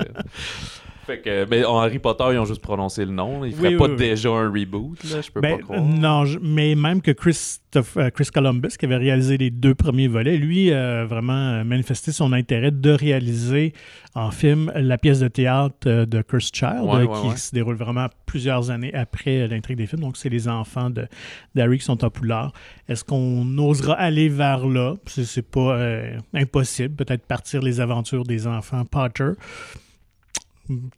Fait 1.09 1.21
que, 1.21 1.45
ben, 1.45 1.65
en 1.65 1.79
Harry 1.79 1.97
Potter, 1.99 2.25
ils 2.33 2.37
ont 2.37 2.45
juste 2.45 2.61
prononcé 2.61 3.03
le 3.03 3.11
nom. 3.11 3.43
Ils 3.43 3.53
feraient 3.55 3.69
Oui, 3.69 3.77
pas 3.77 3.89
oui, 3.89 3.95
déjà 3.95 4.29
un 4.29 4.47
reboot, 4.51 5.03
là. 5.11 5.21
Je 5.21 5.31
peux 5.31 5.41
ben, 5.41 5.57
pas 5.57 5.63
croire. 5.63 5.81
non, 5.83 6.25
je- 6.25 6.37
mais 6.39 6.75
même 6.75 7.01
que 7.01 7.11
Christophe- 7.11 7.97
euh, 7.97 8.09
Chris 8.11 8.27
Columbus, 8.33 8.69
qui 8.77 8.85
avait 8.85 8.97
réalisé 8.97 9.37
les 9.37 9.49
deux 9.49 9.73
premiers 9.73 10.07
volets, 10.07 10.37
lui 10.37 10.71
a 10.71 11.05
vraiment 11.05 11.33
euh, 11.33 11.63
manifesté 11.63 12.11
son 12.11 12.31
intérêt 12.33 12.71
de 12.71 12.91
réaliser 12.91 13.73
en 14.15 14.29
film 14.31 14.71
la 14.75 14.97
pièce 14.97 15.19
de 15.19 15.27
théâtre 15.27 15.75
euh, 15.87 16.05
de 16.05 16.21
Cursed 16.21 16.55
Child, 16.55 16.81
Ouais, 16.83 16.95
euh, 17.01 17.05
ouais, 17.05 17.21
qui 17.21 17.27
ouais. 17.29 17.37
se 17.37 17.51
déroule 17.53 17.75
vraiment 17.75 18.07
plusieurs 18.27 18.69
années 18.69 18.93
après 18.93 19.41
euh, 19.41 19.47
l'intrigue 19.47 19.77
des 19.77 19.87
films. 19.87 20.01
Donc, 20.01 20.15
c'est 20.17 20.29
les 20.29 20.47
enfants 20.47 20.89
de- 20.91 21.07
d'Harry 21.55 21.79
qui 21.79 21.85
sont 21.85 22.03
en 22.05 22.09
poulard. 22.09 22.53
Est-ce 22.87 23.03
qu'on 23.03 23.57
osera 23.57 23.93
aller 23.93 24.29
vers 24.29 24.67
là? 24.67 24.93
C'est 25.07 25.25
c'est 25.25 25.41
pas 25.49 25.75
euh, 25.77 26.17
impossible. 26.35 26.95
Peut-être 26.95 27.25
partir 27.25 27.61
les 27.61 27.79
aventures 27.81 28.23
des 28.23 28.45
enfants 28.47 28.85
Potter. 28.85 29.31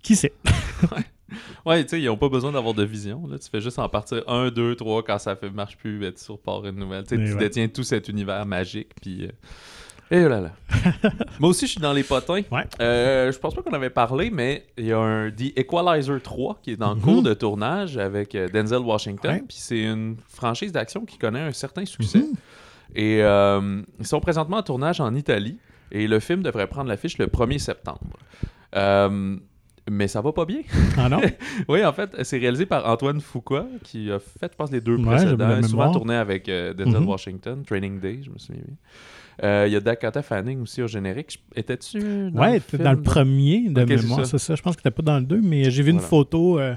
Qui 0.03 0.15
sait? 0.15 0.33
Ouais, 1.65 1.81
tu 1.83 1.91
sais, 1.91 2.01
ils 2.01 2.09
ont 2.09 2.17
pas 2.17 2.27
besoin 2.27 2.51
d'avoir 2.51 2.73
de 2.73 2.83
vision. 2.83 3.25
Là. 3.25 3.39
Tu 3.39 3.49
fais 3.49 3.61
juste 3.61 3.79
en 3.79 3.87
partir 3.87 4.21
un, 4.27 4.49
deux, 4.51 4.75
trois 4.75 5.01
quand 5.01 5.17
ça 5.17 5.37
fait 5.37 5.49
marche 5.49 5.77
plus, 5.77 5.97
ben, 5.97 6.11
tu 6.11 6.29
repars 6.29 6.65
une 6.65 6.75
nouvelle. 6.75 7.05
Tu 7.07 7.15
ouais. 7.15 7.35
détiens 7.35 7.69
tout 7.69 7.83
cet 7.83 8.09
univers 8.09 8.45
magique. 8.45 8.89
Puis. 9.01 9.27
euh, 9.27 9.29
Et 10.13 10.27
là 10.27 10.41
là. 10.41 10.51
Moi 11.39 11.49
aussi, 11.51 11.67
je 11.67 11.71
suis 11.71 11.79
dans 11.79 11.93
les 11.93 12.03
potins. 12.03 12.41
Ouais. 12.51 12.67
Euh, 12.81 13.31
je 13.31 13.39
pense 13.39 13.53
pas 13.55 13.61
qu'on 13.61 13.71
avait 13.71 13.89
parlé, 13.89 14.29
mais 14.29 14.65
il 14.77 14.87
y 14.87 14.91
a 14.91 14.99
un 14.99 15.31
The 15.31 15.57
Equalizer 15.57 16.21
3 16.21 16.59
qui 16.61 16.71
est 16.71 16.81
en 16.83 16.95
Mhm. 16.95 17.01
cours 17.01 17.23
de 17.23 17.33
tournage 17.33 17.97
avec 17.97 18.35
euh, 18.35 18.49
Denzel 18.49 18.79
Washington. 18.79 19.31
Ouais. 19.35 19.43
Puis 19.47 19.57
c'est 19.57 19.83
une 19.83 20.17
franchise 20.27 20.73
d'action 20.73 21.05
qui 21.05 21.17
connaît 21.17 21.39
un 21.39 21.53
certain 21.53 21.85
succès. 21.85 22.19
Mhm. 22.19 22.33
Et 22.95 23.23
euh, 23.23 23.81
ils 23.99 24.05
sont 24.07 24.19
présentement 24.19 24.57
en 24.57 24.63
tournage 24.63 24.99
en 24.99 25.15
Italie. 25.15 25.57
Et 25.93 26.07
le 26.07 26.19
film 26.19 26.43
devrait 26.43 26.67
prendre 26.67 26.89
l'affiche 26.89 27.17
le 27.17 27.27
1er 27.27 27.57
septembre. 27.59 28.17
Euh, 28.75 29.37
mais 29.89 30.07
ça 30.07 30.21
va 30.21 30.31
pas 30.31 30.45
bien. 30.45 30.61
Ah 30.97 31.09
non? 31.09 31.19
Oui, 31.67 31.83
en 31.85 31.93
fait, 31.93 32.09
c'est 32.23 32.38
réalisé 32.38 32.65
par 32.65 32.88
Antoine 32.88 33.19
Fuqua, 33.21 33.65
qui 33.83 34.11
a 34.11 34.19
fait, 34.19 34.50
je 34.51 34.55
pense, 34.57 34.71
les 34.71 34.81
deux 34.81 34.95
Ouais, 34.97 35.05
précédents. 35.05 35.50
Il 35.50 35.63
a 35.63 35.63
souvent 35.63 35.91
tourné 35.91 36.15
avec 36.15 36.47
euh, 36.50 36.73
Denzel 36.73 37.01
Mhm. 37.01 37.07
Washington, 37.09 37.63
Training 37.65 38.00
Day, 38.00 38.19
je 38.23 38.29
me 38.29 38.38
souviens 38.38 38.61
bien. 38.65 38.75
Euh, 39.43 39.63
Il 39.67 39.73
y 39.73 39.75
a 39.75 39.79
Dakota 39.79 40.21
Fanning 40.21 40.61
aussi 40.61 40.81
au 40.83 40.88
générique. 40.88 41.41
Étais-tu 41.55 42.29
dans 42.31 42.41
ouais, 42.41 42.61
le 42.73 42.77
dans 42.77 42.91
le 42.91 43.01
premier 43.01 43.69
de 43.69 43.81
Ok, 43.81 43.88
c'est 43.89 43.95
mémoire, 44.03 44.25
c'est 44.25 44.38
ça. 44.38 44.55
Je 44.55 44.61
pense 44.61 44.75
que 44.75 44.81
t'es 44.83 44.91
pas 44.91 45.01
dans 45.01 45.17
le 45.17 45.25
deux, 45.25 45.41
mais 45.41 45.71
j'ai 45.71 45.81
vu 45.83 45.91
une 45.91 46.00
photo 46.00 46.59
euh, 46.59 46.75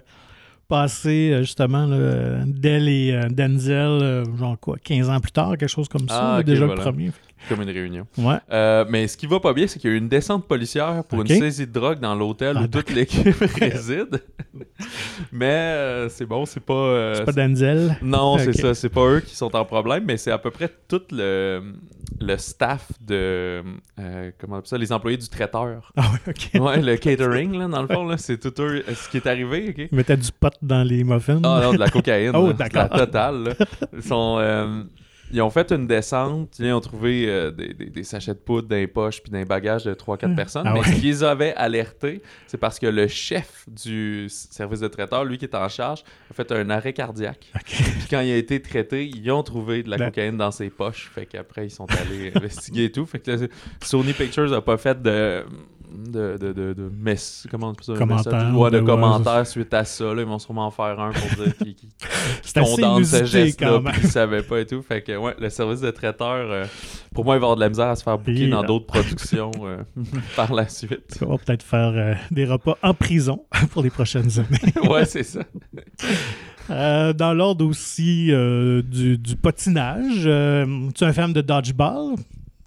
passer 0.69 1.31
euh, 1.33 1.41
justement 1.43 1.85
là, 1.87 2.45
d'elle 2.47 2.89
et 2.89 3.21
Denzel, 3.31 4.25
genre 4.39 4.59
quoi, 4.59 4.77
15 4.83 5.11
ans 5.11 5.21
plus 5.21 5.33
tard, 5.33 5.51
quelque 5.59 5.69
chose 5.69 5.89
comme 5.89 6.09
ça. 6.09 6.37
Ah, 6.37 6.43
déjà 6.43 6.65
voilà. 6.65 6.83
le 6.85 6.91
premier. 6.91 7.11
Comme 7.49 7.63
une 7.63 7.71
réunion. 7.71 8.07
Ouais. 8.19 8.37
Euh, 8.53 8.85
mais 8.89 9.07
ce 9.09 9.17
qui 9.17 9.27
va 9.27 9.41
pas 9.41 9.53
bien, 9.53 9.67
c'est 9.67 9.79
qu'il 9.79 9.91
y 9.91 9.93
a 9.93 9.97
eu 9.97 9.99
une 9.99 10.09
descente 10.09 10.47
policière 10.47 11.03
pour 11.05 11.21
une 11.23 11.27
saisie 11.29 11.67
de 11.67 11.73
drogue 11.73 12.01
dans 12.01 12.15
l'hôtel 12.15 12.57
Ah, 12.59 12.63
où 12.63 12.67
toute 12.69 12.91
l'équipe 12.91 13.27
réside. 13.61 14.23
mais 15.33 15.47
euh, 15.47 16.09
c'est 16.09 16.27
bon, 16.27 16.45
c'est 16.47 16.61
pas... 16.61 16.73
euh, 16.75 17.15
C'est 17.17 17.25
pas 17.25 17.33
Denzel. 17.33 17.97
Non, 18.03 18.39
c'est 18.39 18.53
ça. 18.53 18.75
C'est 18.75 18.89
pas 18.89 19.07
eux 19.07 19.21
qui 19.21 19.35
sont 19.37 19.55
en 19.55 19.65
problème, 19.65 20.05
mais 20.07 20.17
c'est 20.17 20.31
à 20.31 20.39
peu 20.39 20.51
près 20.51 20.71
tout 20.89 21.03
le, 21.11 21.63
le 22.21 22.37
staff 22.39 22.89
de. 23.01 23.63
comment 24.39 24.57
on 24.57 24.59
appelle 24.59 24.69
ça 24.69 24.79
Les 24.79 24.93
employés 24.93 25.19
du 25.19 25.29
traiteur. 25.29 25.93
Ah 25.97 26.03
ouais, 26.13 26.33
ok. 26.33 26.63
Ouais, 26.63 26.81
le 26.83 26.97
catering, 26.97 27.59
là, 27.59 27.69
dans 27.69 27.83
le 27.83 27.89
fond, 27.89 28.05
là, 28.07 28.17
c'est 28.19 28.39
tout 28.39 28.63
eux. 28.63 28.85
Ce 28.95 29.09
qui 29.09 29.19
est 29.19 29.27
arrivé, 29.27 29.69
OK? 29.71 29.89
Ils 29.93 29.97
mettaient 29.97 30.17
du 30.17 30.31
pot 30.33 30.53
dans 30.63 30.83
les 30.83 31.05
muffins. 31.05 31.41
Ah 31.45 31.61
non, 31.65 31.73
de 31.73 31.79
la 31.79 31.89
cocaïne. 31.89 32.31
Oh. 32.35 32.53
C'est 32.57 32.59
la 32.59 32.69
d'accord. 32.69 32.99
totale. 32.99 33.45
là. 33.45 33.67
Ils, 33.97 34.03
sont, 34.03 34.39
ils 35.33 35.41
ont 35.43 35.51
fait 35.51 35.73
une 35.73 35.87
descente. 35.87 36.57
Ils 36.59 36.73
ont 36.73 36.81
trouvé 36.81 37.27
euh, 37.29 37.51
des, 37.51 37.75
des- 37.75 37.87
des 37.91 38.05
sachets 38.05 38.35
de 38.35 38.39
poudre 38.39 38.69
dans 38.69 38.77
les 38.77 38.87
poches 38.87 39.23
puis 39.23 39.33
dans 39.33 39.39
les 39.39 39.45
bagages 39.45 39.85
de 39.85 39.95
3-4 39.95 40.35
personnes. 40.35 40.65
Ah 40.67 40.73
mais 40.75 40.81
ouais. 40.81 40.87
ce 40.87 40.93
qui 40.95 41.01
les 41.03 41.25
avait 41.25 41.55
alertés, 41.55 42.23
c'est 42.47 42.59
parce 42.59 42.79
que 42.79 42.87
le 42.87 43.09
chef 43.09 43.65
du 43.69 44.27
service 44.29 44.81
de 44.81 44.89
traiteur, 44.89 45.25
lui 45.25 45.39
qui 45.39 45.45
est 45.47 45.55
en 45.55 45.69
charge, 45.69 46.05
a 46.31 46.35
fait 46.35 46.51
un 46.53 46.69
arrêt 46.71 46.93
cardiaque. 46.93 47.51
Puis 47.65 48.07
quand 48.11 48.21
il 48.21 48.31
a 48.33 48.37
été 48.37 48.61
traité, 48.61 49.07
ils 49.07 49.31
ont 49.31 49.43
trouvé 49.43 49.83
de 49.83 49.91
la 49.91 49.97
Ben- 49.97 50.07
cocaïne 50.11 50.37
dans 50.37 50.51
ses 50.51 50.71
poches. 50.71 51.11
Fait 51.15 51.27
qu'après, 51.27 51.67
ils 51.67 51.71
sont 51.71 51.87
allés 51.91 52.31
investiguer 52.37 52.85
et 52.85 52.93
tout. 52.93 53.07
Fait 53.07 53.19
que 53.19 53.31
là, 53.31 53.47
Sony 53.83 54.13
Pictures 54.13 54.53
a 54.53 54.63
pas 54.63 54.77
fait 54.77 55.01
de. 55.03 55.45
De, 55.95 56.37
de, 56.37 56.53
de, 56.53 56.73
de 56.73 56.91
mess, 56.93 57.47
comment 57.51 57.73
on 57.79 57.83
ça, 57.83 58.05
message? 58.05 58.53
Ouais, 58.53 58.71
de 58.71 58.81
ouais, 58.81 58.85
commentaires 58.85 59.47
suite 59.47 59.73
à 59.73 59.85
ça. 59.85 60.13
là. 60.13 60.23
ils 60.23 60.27
vont 60.27 60.39
sûrement 60.41 60.67
en 60.67 60.71
faire 60.71 60.99
un 60.99 61.13
pour 61.13 61.45
dire 61.45 61.57
qu'ils 61.57 61.77
assez 62.57 62.61
condamnent 62.61 63.05
ce 63.05 63.25
geste-là 63.25 63.81
puis 63.81 64.01
qu'ils 64.01 64.11
savaient 64.11 64.43
pas 64.43 64.61
et 64.61 64.67
tout. 64.67 64.83
Fait 64.83 65.03
que, 65.03 65.17
ouais, 65.17 65.35
le 65.39 65.49
service 65.51 65.81
de 65.81 65.91
traiteur, 65.91 66.51
euh, 66.51 66.65
pour 67.15 67.25
moi, 67.25 67.37
il 67.37 67.41
va 67.41 67.47
avoir 67.47 67.57
de 67.57 67.61
la 67.61 67.69
misère 67.69 67.87
à 67.89 67.97
se 67.97 68.03
faire 68.03 68.19
Et 68.27 68.49
dans 68.49 68.65
d'autres 68.65 68.87
productions 68.87 69.53
euh, 69.63 69.79
par 70.37 70.53
la 70.53 70.69
suite. 70.69 71.19
On 71.25 71.31
va 71.31 71.39
peut-être 71.39 71.63
faire 71.63 71.93
euh, 71.95 72.15
des 72.31 72.45
repas 72.45 72.77
en 72.83 72.93
prison 72.93 73.45
pour 73.71 73.83
les 73.83 73.91
prochaines 73.91 74.31
années. 74.39 74.89
ouais, 74.89 75.05
c'est 75.05 75.23
ça. 75.23 75.41
Euh, 76.71 77.13
dans 77.13 77.35
l'ordre 77.35 77.67
aussi 77.67 78.33
euh, 78.33 78.83
du, 78.83 79.19
euh, 80.27 80.91
tu 80.95 81.05
es 81.05 81.07
un 81.07 81.13
fan 81.13 81.33
de 81.33 81.41
dodgeball? 81.41 82.15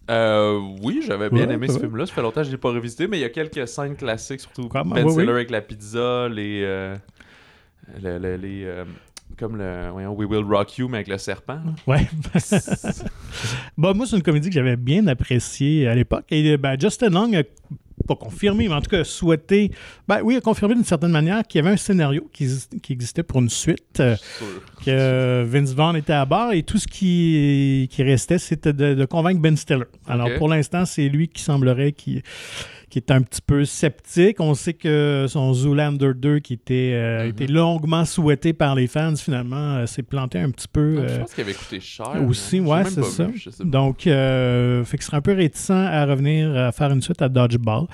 Euh, 0.10 0.60
oui, 0.82 1.04
j'avais 1.06 1.30
bien 1.30 1.48
Ouais, 1.48 1.54
aimé 1.54 1.68
ouais. 1.68 1.74
ce 1.74 1.80
film-là. 1.80 2.06
Ça 2.06 2.14
fait 2.14 2.22
longtemps 2.22 2.42
que 2.42 2.48
je 2.48 2.52
l'ai 2.52 2.58
pas 2.58 2.70
revisité, 2.72 3.08
mais 3.08 3.18
il 3.18 3.22
y 3.22 3.26
a 3.26 3.30
quelques 3.30 3.68
scènes 3.68 3.96
classiques, 3.96 4.40
surtout 4.42 4.68
Comment? 4.70 4.96
Ben 4.96 5.06
Oui, 5.06 5.28
avec 5.30 5.50
la 5.52 5.62
pizza, 5.62 6.30
les... 6.30 6.62
euh, 6.64 6.96
le- 8.02 8.18
le- 8.18 8.36
les 8.38 8.64
euh, 8.66 8.86
comme 9.38 9.58
le... 9.58 9.90
Voyons, 9.92 10.14
We 10.16 10.28
Will 10.30 10.46
Rock 10.46 10.78
You, 10.78 10.88
mais 10.88 10.98
avec 10.98 11.08
le 11.10 11.18
serpent. 11.18 11.56
là. 11.66 11.74
Ouais. 11.86 12.08
Bon, 13.78 13.94
moi, 13.96 14.06
c'est 14.08 14.16
une 14.16 14.24
comédie 14.24 14.50
que 14.50 14.56
j'avais 14.56 14.76
bien 14.78 15.06
appréciée 15.08 15.88
à 15.88 15.94
l'époque. 15.96 16.26
Et 16.32 16.58
ben, 16.58 16.80
Justin 16.80 17.10
Long 17.10 17.32
a 17.36 17.44
pas 18.08 18.16
confirmé, 18.16 18.68
mais 18.68 18.74
en 18.74 18.82
tout 18.82 18.90
cas 18.90 19.04
souhaité, 19.04 19.72
ben 20.08 20.22
oui, 20.24 20.36
a 20.36 20.42
confirmé 20.42 20.74
d'une 20.76 20.84
certaine 20.84 21.12
manière 21.12 21.44
qu'il 21.46 21.60
y 21.60 21.64
avait 21.64 21.74
un 21.74 21.78
scénario 21.78 22.30
qui, 22.34 22.46
exist- 22.46 22.80
qui 22.82 22.94
existait 22.94 23.24
pour 23.24 23.40
une 23.42 23.50
suite, 23.50 24.00
euh, 24.00 24.16
que 24.86 25.44
Vince 25.44 25.74
Vaughn 25.74 25.96
était 25.96 26.14
à 26.14 26.26
bord 26.26 26.52
et 26.54 26.64
tout 26.64 26.78
ce 26.78 26.88
qui, 26.88 27.88
qui 27.92 28.04
restait, 28.04 28.40
c'était 28.40 28.74
de, 28.74 28.94
de 28.94 29.06
convaincre 29.06 29.42
Ben 29.42 29.56
Stiller. 29.58 29.84
Alors, 30.08 30.30
pour 30.38 30.50
l'instant, 30.50 30.86
c'est 30.86 31.10
lui 31.10 31.28
qui 31.28 31.42
semblerait 31.44 31.92
qui 31.92 32.22
qui 32.90 33.00
est 33.00 33.12
un 33.12 33.22
petit 33.22 33.42
peu 33.42 33.66
sceptique. 33.66 34.40
On 34.40 34.54
sait 34.54 34.74
que 34.74 35.26
son 35.28 35.54
Zoolander 35.54 36.12
2, 36.16 36.40
qui 36.40 36.54
était, 36.54 36.92
euh, 36.94 37.24
Mhm. 37.24 37.30
était 37.30 37.48
longuement 37.48 38.06
souhaité 38.06 38.54
par 38.54 38.76
les 38.76 38.88
fans, 38.88 39.16
finalement, 39.16 39.76
euh, 39.78 39.86
s'est 39.86 40.04
planté 40.04 40.40
un 40.40 40.52
petit 40.52 40.68
peu. 40.68 41.00
Ah, 41.00 41.08
Je 41.08 41.14
euh, 41.14 41.20
pense 41.20 41.34
qu'il 41.34 41.44
avait 41.44 41.54
coûté 41.54 41.80
cher. 41.80 42.06
aussi, 42.28 42.62
mais 42.62 42.66
j'ai 42.68 42.72
ouais, 42.74 42.84
c'est 42.86 43.04
ça. 43.04 43.26
vu. 43.26 43.42
Donc, 43.66 44.08
euh, 44.08 44.84
fait 44.86 44.98
qu'il 44.98 45.06
serait 45.06 45.18
un 45.18 45.22
peu 45.22 45.34
réticent 45.34 45.70
à 45.72 46.06
revenir 46.06 46.56
à 46.56 46.72
faire 46.72 46.92
une 46.92 47.02
suite 47.02 47.22
à 47.22 47.30
Dodgeball. 47.30 47.88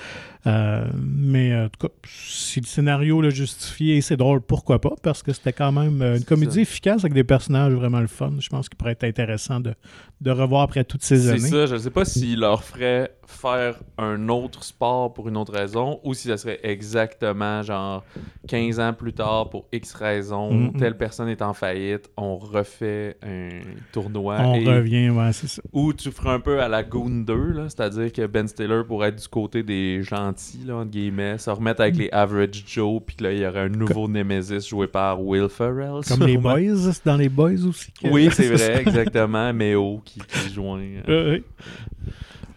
Euh, 0.46 0.86
mais 1.02 1.56
en 1.56 1.70
tout 1.70 1.88
cas, 1.88 1.94
si 2.06 2.60
le 2.60 2.66
scénario 2.66 3.22
le 3.22 3.30
justifie 3.30 3.92
et 3.92 4.02
c'est 4.02 4.18
drôle, 4.18 4.42
pourquoi 4.42 4.82
pas? 4.82 4.94
Parce 5.02 5.24
que 5.24 5.32
c'était 5.32 5.54
quand 5.54 5.72
même 5.72 6.02
euh, 6.02 6.14
une 6.16 6.20
C'est 6.20 6.26
comédie 6.28 6.56
ça. 6.56 6.62
efficace 6.62 7.00
avec 7.04 7.14
des 7.14 7.24
personnages 7.24 7.74
vraiment 7.74 8.02
le 8.02 8.08
fun. 8.08 8.34
Je 8.40 8.50
pense 8.50 8.68
qu'il 8.68 8.78
pourrait 8.78 8.92
être 8.92 9.06
intéressant 9.06 9.60
de, 9.62 9.74
de 10.22 10.32
revoir 10.32 10.64
après 10.64 10.84
toutes 10.84 11.04
ces 11.04 11.18
C'est 11.18 11.30
années. 11.30 11.40
ça, 11.40 11.66
je 11.66 11.76
ne 11.76 11.80
sais 11.80 11.90
pas 11.92 12.04
s'il 12.06 12.40
leur 12.42 12.64
ferait 12.64 13.16
faire 13.26 13.80
un 13.98 14.28
autre 14.30 14.64
sport 14.66 15.14
pour 15.14 15.30
une 15.30 15.38
autre 15.38 15.54
raison 15.54 16.00
ou 16.04 16.14
si 16.14 16.28
ça 16.28 16.36
serait 16.38 16.60
exactement 16.64 17.62
genre 17.64 18.04
15 18.48 18.80
ans 18.82 18.94
plus 18.94 19.14
tard 19.14 19.50
pour 19.50 19.66
X 19.72 19.94
raison, 19.94 20.54
Mhm. 20.54 20.74
telle 20.78 20.98
personne 20.98 21.30
est 21.30 21.42
en 21.42 21.54
faillite, 21.54 22.10
on 22.18 22.36
refait 22.38 23.16
un 23.24 23.50
tournoi 23.94 24.38
On 24.42 24.56
et- 24.56 24.66
revient, 24.68 25.10
ouais, 25.10 25.32
c'est 25.32 25.48
ça. 25.48 25.62
ou 25.72 25.94
tu 25.94 26.12
ferais 26.12 26.32
un 26.32 26.40
peu 26.42 26.62
à 26.62 26.68
la 26.68 26.84
Goon 26.84 27.22
2, 27.24 27.52
là, 27.54 27.64
c'est-à-dire 27.70 28.12
que 28.12 28.28
Ben 28.28 28.48
Stiller 28.48 28.82
pourrait 28.86 29.10
être 29.10 29.22
du 29.22 29.28
côté 29.30 29.64
des 29.64 30.04
gentils, 30.34 30.66
là, 30.66 30.76
entre 30.78 30.92
guillemets, 30.92 31.38
se 31.38 31.50
remettre 31.50 31.82
avec 31.82 31.96
les 31.98 32.10
Average 32.12 32.64
Joe, 32.68 33.02
puis 33.06 33.16
là, 33.20 33.32
il 33.32 33.40
y 33.40 33.46
aurait 33.46 33.62
un 33.62 33.70
nouveau 33.70 34.08
Nemesis 34.08 34.68
joué 34.68 34.88
par 34.88 35.22
Will 35.22 35.50
Ferrell. 35.50 36.02
Comme 36.08 36.26
les. 36.26 36.38
Boys, 36.38 36.92
c'est 36.92 37.06
dans 37.06 37.18
les 37.18 37.30
Boys 37.30 37.66
aussi. 37.68 37.92
que- 37.92 38.08
Oui, 38.10 38.30
c'est 38.32 38.48
vrai, 38.54 38.82
exactement. 38.82 39.54
Méo 39.54 40.02
qui, 40.04 40.20
qui 40.20 40.54
joint. 40.54 40.82
euh, 41.08 41.36
oui. 41.36 41.44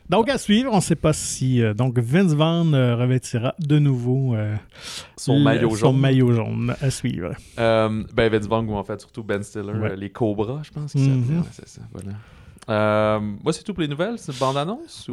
Donc, 0.08 0.28
à 0.30 0.38
suivre, 0.38 0.70
on 0.72 0.76
ne 0.76 0.80
sait 0.80 0.94
pas 0.94 1.12
si 1.12 1.60
euh, 1.60 1.74
donc 1.74 1.98
Vince 1.98 2.32
Vaughn 2.32 2.72
euh, 2.74 2.94
revêtira 2.94 3.54
de 3.58 3.80
nouveau 3.80 4.36
euh, 4.36 4.54
son 5.16 5.38
le- 5.38 5.42
maillot 5.42 5.70
son 5.70 5.76
jaune. 5.90 5.98
maillot 5.98 6.32
jaune 6.32 6.76
à 6.80 6.90
suivre. 6.90 7.32
Ben, 7.56 8.04
Vince 8.16 8.46
Vaughn, 8.46 8.68
ou 8.68 8.74
en 8.74 8.84
fait, 8.84 9.00
surtout 9.00 9.24
Ben 9.24 9.42
Stiller, 9.42 9.72
Ouais. 9.72 9.96
les 9.96 10.10
Cobras, 10.10 10.62
je 10.62 10.70
pense. 10.70 10.94
Ouais, 10.94 11.02
c'est 11.50 11.68
ça, 11.68 11.82
voilà. 11.92 12.12
Euh, 12.68 13.20
moi, 13.20 13.52
c'est 13.52 13.62
tout 13.62 13.72
pour 13.74 13.82
les 13.82 13.88
nouvelles? 13.88 14.14
C'est 14.18 14.36
bande-annonce? 14.38 15.06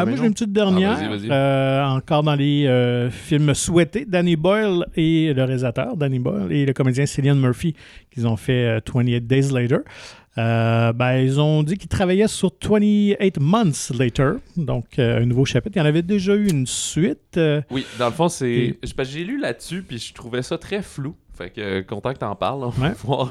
avais 0.00 0.10
moi, 0.10 0.20
j'ai 0.20 0.26
une 0.26 0.32
petite 0.34 0.52
dernière. 0.52 0.98
Ah, 1.00 1.08
vas-y, 1.08 1.18
vas-y. 1.18 1.30
Euh, 1.30 1.84
encore 1.86 2.22
dans 2.22 2.34
les 2.34 2.66
euh, 2.66 3.10
films 3.10 3.54
souhaités, 3.54 4.04
Danny 4.04 4.36
Boyle 4.36 4.84
et 4.96 5.32
le 5.32 5.44
réalisateur, 5.44 5.96
Danny 5.96 6.18
Boyle, 6.18 6.52
et 6.52 6.66
le 6.66 6.72
comédien 6.74 7.06
Cillian 7.06 7.36
Murphy, 7.36 7.74
qu'ils 8.10 8.26
ont 8.26 8.36
fait 8.36 8.66
euh, 8.66 8.80
28 8.94 9.20
Days 9.26 9.50
Later. 9.52 9.78
Ben, 10.36 11.16
ils 11.22 11.40
ont 11.40 11.62
dit 11.62 11.76
qu'ils 11.76 11.88
travaillaient 11.88 12.28
sur 12.28 12.52
28 12.62 13.38
Months 13.40 13.90
Later, 13.98 14.32
donc 14.56 14.98
un 14.98 15.24
nouveau 15.26 15.44
chapitre. 15.44 15.76
Il 15.76 15.80
y 15.80 15.82
en 15.82 15.86
avait 15.86 16.02
déjà 16.02 16.34
eu 16.34 16.48
une 16.48 16.66
suite. 16.66 17.38
Oui, 17.70 17.84
dans 17.98 18.06
le 18.06 18.12
fond, 18.12 18.28
c'est. 18.28 18.50
Et- 18.50 18.78
je- 18.82 18.92
parce 18.94 19.08
que 19.08 19.14
J'ai 19.18 19.24
lu 19.24 19.38
là-dessus, 19.40 19.82
puis 19.82 19.98
je 19.98 20.12
trouvais 20.14 20.42
ça 20.42 20.56
très 20.58 20.82
flou. 20.82 21.14
Fait 21.36 21.50
que 21.50 21.80
content 21.82 22.12
que 22.12 22.18
t'en 22.18 22.34
parles. 22.36 22.62
On 22.64 22.68
va 22.68 22.88
Ouais. 22.88 22.94
pouvoir 23.00 23.30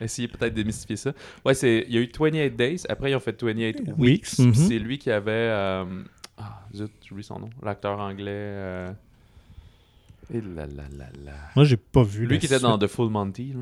essayer 0.00 0.28
peut-être 0.28 0.52
de 0.54 0.60
démystifier 0.62 0.96
ça. 0.96 1.12
Ouais, 1.44 1.54
c'est. 1.54 1.84
Il 1.88 1.94
y 1.94 1.98
a 1.98 2.00
eu 2.00 2.10
28 2.18 2.50
Days, 2.56 2.82
après 2.88 3.10
ils 3.10 3.14
ont 3.14 3.20
fait 3.20 3.40
28 3.42 3.92
Weeks. 3.98 4.38
Mhm. 4.38 4.54
C'est 4.54 4.78
lui 4.78 4.98
qui 4.98 5.10
avait. 5.10 5.30
euh, 5.32 5.84
Ah, 6.36 6.60
zut, 6.74 6.90
j'oublie 7.08 7.22
son 7.24 7.38
nom. 7.38 7.50
L'acteur 7.62 7.98
anglais. 8.00 8.30
euh, 8.32 8.92
Et 10.32 10.40
là 10.40 10.66
là 10.66 10.82
là 10.98 11.04
là. 11.24 11.32
moi, 11.54 11.64
j'ai 11.64 11.76
pas 11.76 12.02
vu. 12.02 12.26
Lui 12.26 12.38
qui 12.38 12.46
était 12.46 12.58
dans 12.58 12.78
The 12.78 12.86
Full 12.88 13.10
Monty. 13.10 13.52
Là. 13.54 13.60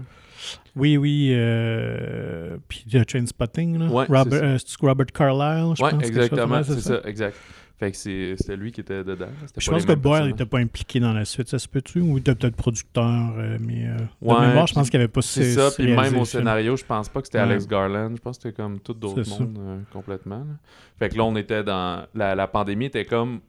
Oui, 0.75 0.97
oui. 0.97 1.31
Euh, 1.35 2.57
puis 2.69 2.85
de 2.91 3.05
Trainspotting, 3.05 3.79
là. 3.79 3.87
Ouais, 3.89 4.07
Robert, 4.09 4.43
euh, 4.43 4.59
Robert 4.81 5.07
Carlyle, 5.07 5.75
je 5.77 5.83
Ouais, 5.83 5.91
pense. 5.91 6.03
exactement, 6.05 6.63
c'est 6.63 6.81
ça. 6.81 7.01
exact. 7.05 7.37
Fait 7.83 7.91
que 7.91 7.97
c'est- 7.97 8.37
c'était 8.39 8.57
lui 8.57 8.71
qui 8.71 8.81
était 8.81 9.03
dedans. 9.03 9.27
Je 9.59 9.69
pense 9.69 9.85
que 9.85 9.93
Boyle 9.95 10.27
n'était 10.29 10.47
pas 10.47 10.59
impliqué 10.59 11.01
dans 11.01 11.13
la 11.13 11.25
suite, 11.25 11.49
ça 11.49 11.59
se 11.59 11.67
peut-tu? 11.67 12.01
Ou 12.01 12.17
il 12.17 12.21
était 12.21 12.37
peut-être 12.37 12.55
producteur, 12.55 13.35
euh, 13.37 13.59
mais 13.61 13.89
euh, 13.89 13.97
de 13.97 14.03
Ouais, 14.29 14.47
mémoire, 14.47 14.69
je 14.69 14.75
pense 14.75 14.89
qu'il 14.89 15.01
n'y 15.01 15.03
avait 15.03 15.13
pas 15.13 15.21
C'est 15.21 15.55
ça, 15.55 15.71
puis 15.77 15.93
même 15.93 16.17
au 16.17 16.25
scénario, 16.25 16.77
je 16.77 16.85
pense 16.85 17.09
pas 17.09 17.21
que 17.23 17.27
c'était 17.27 17.39
Ouais. 17.39 17.45
Alex 17.45 17.67
Garland. 17.67 18.15
Je 18.15 18.23
pense 18.23 18.37
que 18.39 18.43
c'était 18.45 18.55
comme 18.55 18.79
tout 18.79 18.95
d'autres 18.95 19.29
mondes 19.31 19.59
euh, 19.59 19.81
complètement. 19.93 20.39
là. 20.39 20.55
Fait 21.01 21.09
que 21.09 21.17
là, 21.17 21.25
on 21.25 21.35
était 21.35 21.65
dans. 21.65 22.07
La, 22.15 22.37
la 22.37 22.47
pandémie 22.47 22.85
était 22.85 23.05
comme 23.05 23.41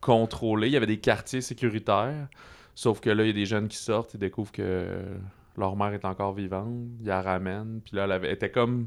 contrôlée. 0.00 0.68
Il 0.68 0.72
y 0.72 0.76
avait 0.78 0.86
des 0.86 0.98
quartiers 0.98 1.42
sécuritaires. 1.42 2.28
Sauf 2.74 3.00
que 3.00 3.10
là, 3.10 3.24
il 3.24 3.26
y 3.26 3.30
a 3.30 3.32
des 3.34 3.44
jeunes 3.46 3.68
qui 3.68 3.76
sortent, 3.76 4.14
ils 4.14 4.20
découvrent 4.20 4.52
que 4.52 4.86
leur 5.58 5.76
mère 5.76 5.92
est 5.92 6.04
encore 6.06 6.32
vivante, 6.32 6.72
ils 7.00 7.06
la 7.06 7.20
ramènent, 7.20 7.80
puis 7.84 7.94
là, 7.96 8.04
elle 8.04 8.12
avait, 8.12 8.32
était 8.32 8.50
comme, 8.50 8.86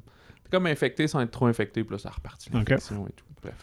comme 0.51 0.65
infectée 0.67 1.07
sans 1.07 1.19
être 1.21 1.31
trop 1.31 1.45
infectée, 1.47 1.83
puis 1.83 1.93
là, 1.93 1.97
ça 1.99 2.09
a 2.09 2.11
reparti 2.13 2.49
l'infection 2.51 3.07
et 3.07 3.11
tout. 3.11 3.25
Bref. 3.41 3.53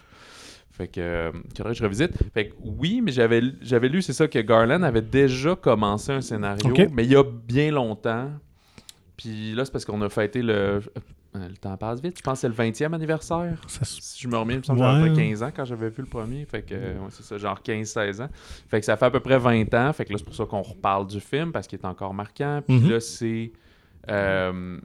Fait 0.76 0.88
que, 0.88 1.00
euh, 1.00 1.33
faudrait 1.56 1.73
que 1.73 1.78
je 1.78 1.83
revisite. 1.85 2.11
Fait 2.35 2.49
que 2.49 2.54
oui, 2.61 3.00
mais 3.02 3.11
j'avais, 3.12 3.40
j'avais 3.62 3.88
lu, 3.88 4.02
c'est 4.02 4.12
ça, 4.12 4.28
que 4.28 4.38
Garland 4.40 4.83
avait 4.83 5.00
déjà 5.02 5.56
commencé 5.56 6.12
un 6.12 6.21
scénario, 6.21 6.75
mais 6.92 7.04
il 7.04 7.12
y 7.12 7.16
a 7.16 7.23
bien 7.25 7.71
longtemps. 7.71 8.30
Puis 9.16 9.54
là, 9.54 9.64
c'est 9.64 9.73
parce 9.73 9.85
qu'on 9.87 10.02
a 10.02 10.09
fêté 10.11 10.42
le. 10.42 10.52
euh, 10.52 10.80
Le 11.35 11.56
temps 11.56 11.76
passe 11.78 12.02
vite. 12.02 12.16
Je 12.18 12.23
pense 12.23 12.35
que 12.35 12.40
c'est 12.42 12.49
le 12.49 12.54
20e 12.54 12.92
anniversaire. 12.95 13.59
Ça 13.66 13.85
Si 13.87 14.21
je 14.23 14.28
me 14.28 14.37
remets, 14.37 14.54
il 14.54 14.59
me 14.59 14.62
semble 14.62 14.78
que 14.80 14.85
j'avais 14.85 15.02
Ouais. 15.04 15.09
pas 15.09 15.16
15 15.16 15.42
ans 15.42 15.50
quand 15.56 15.64
j'avais 15.64 15.88
vu 15.88 15.95
le 16.02 16.04
premier. 16.06 16.45
Fait 16.45 16.61
que, 16.62 16.75
euh, 16.75 16.95
ouais, 16.99 17.09
c'est 17.11 17.23
ça, 17.23 17.38
genre 17.38 17.59
15-16 17.62 18.21
ans. 18.23 18.28
Fait 18.68 18.80
que 18.80 18.85
ça 18.87 18.97
fait 18.99 19.06
à 19.06 19.11
peu 19.11 19.21
près 19.21 19.38
20 19.38 19.73
ans. 19.75 19.92
Fait 19.95 20.04
que 20.04 20.12
là, 20.12 20.18
c'est 20.18 20.25
pour 20.25 20.35
ça 20.35 20.45
qu'on 20.45 20.61
reparle 20.62 21.06
du 21.06 21.21
film 21.21 21.52
parce 21.52 21.66
qu'il 21.66 21.78
est 21.78 21.87
encore 21.87 22.12
marquant. 22.12 22.61
Puis 22.66 22.76
Mhm. 22.78 22.90
là, 22.90 23.00
c'est. 23.00 23.52
euh, 24.11 24.78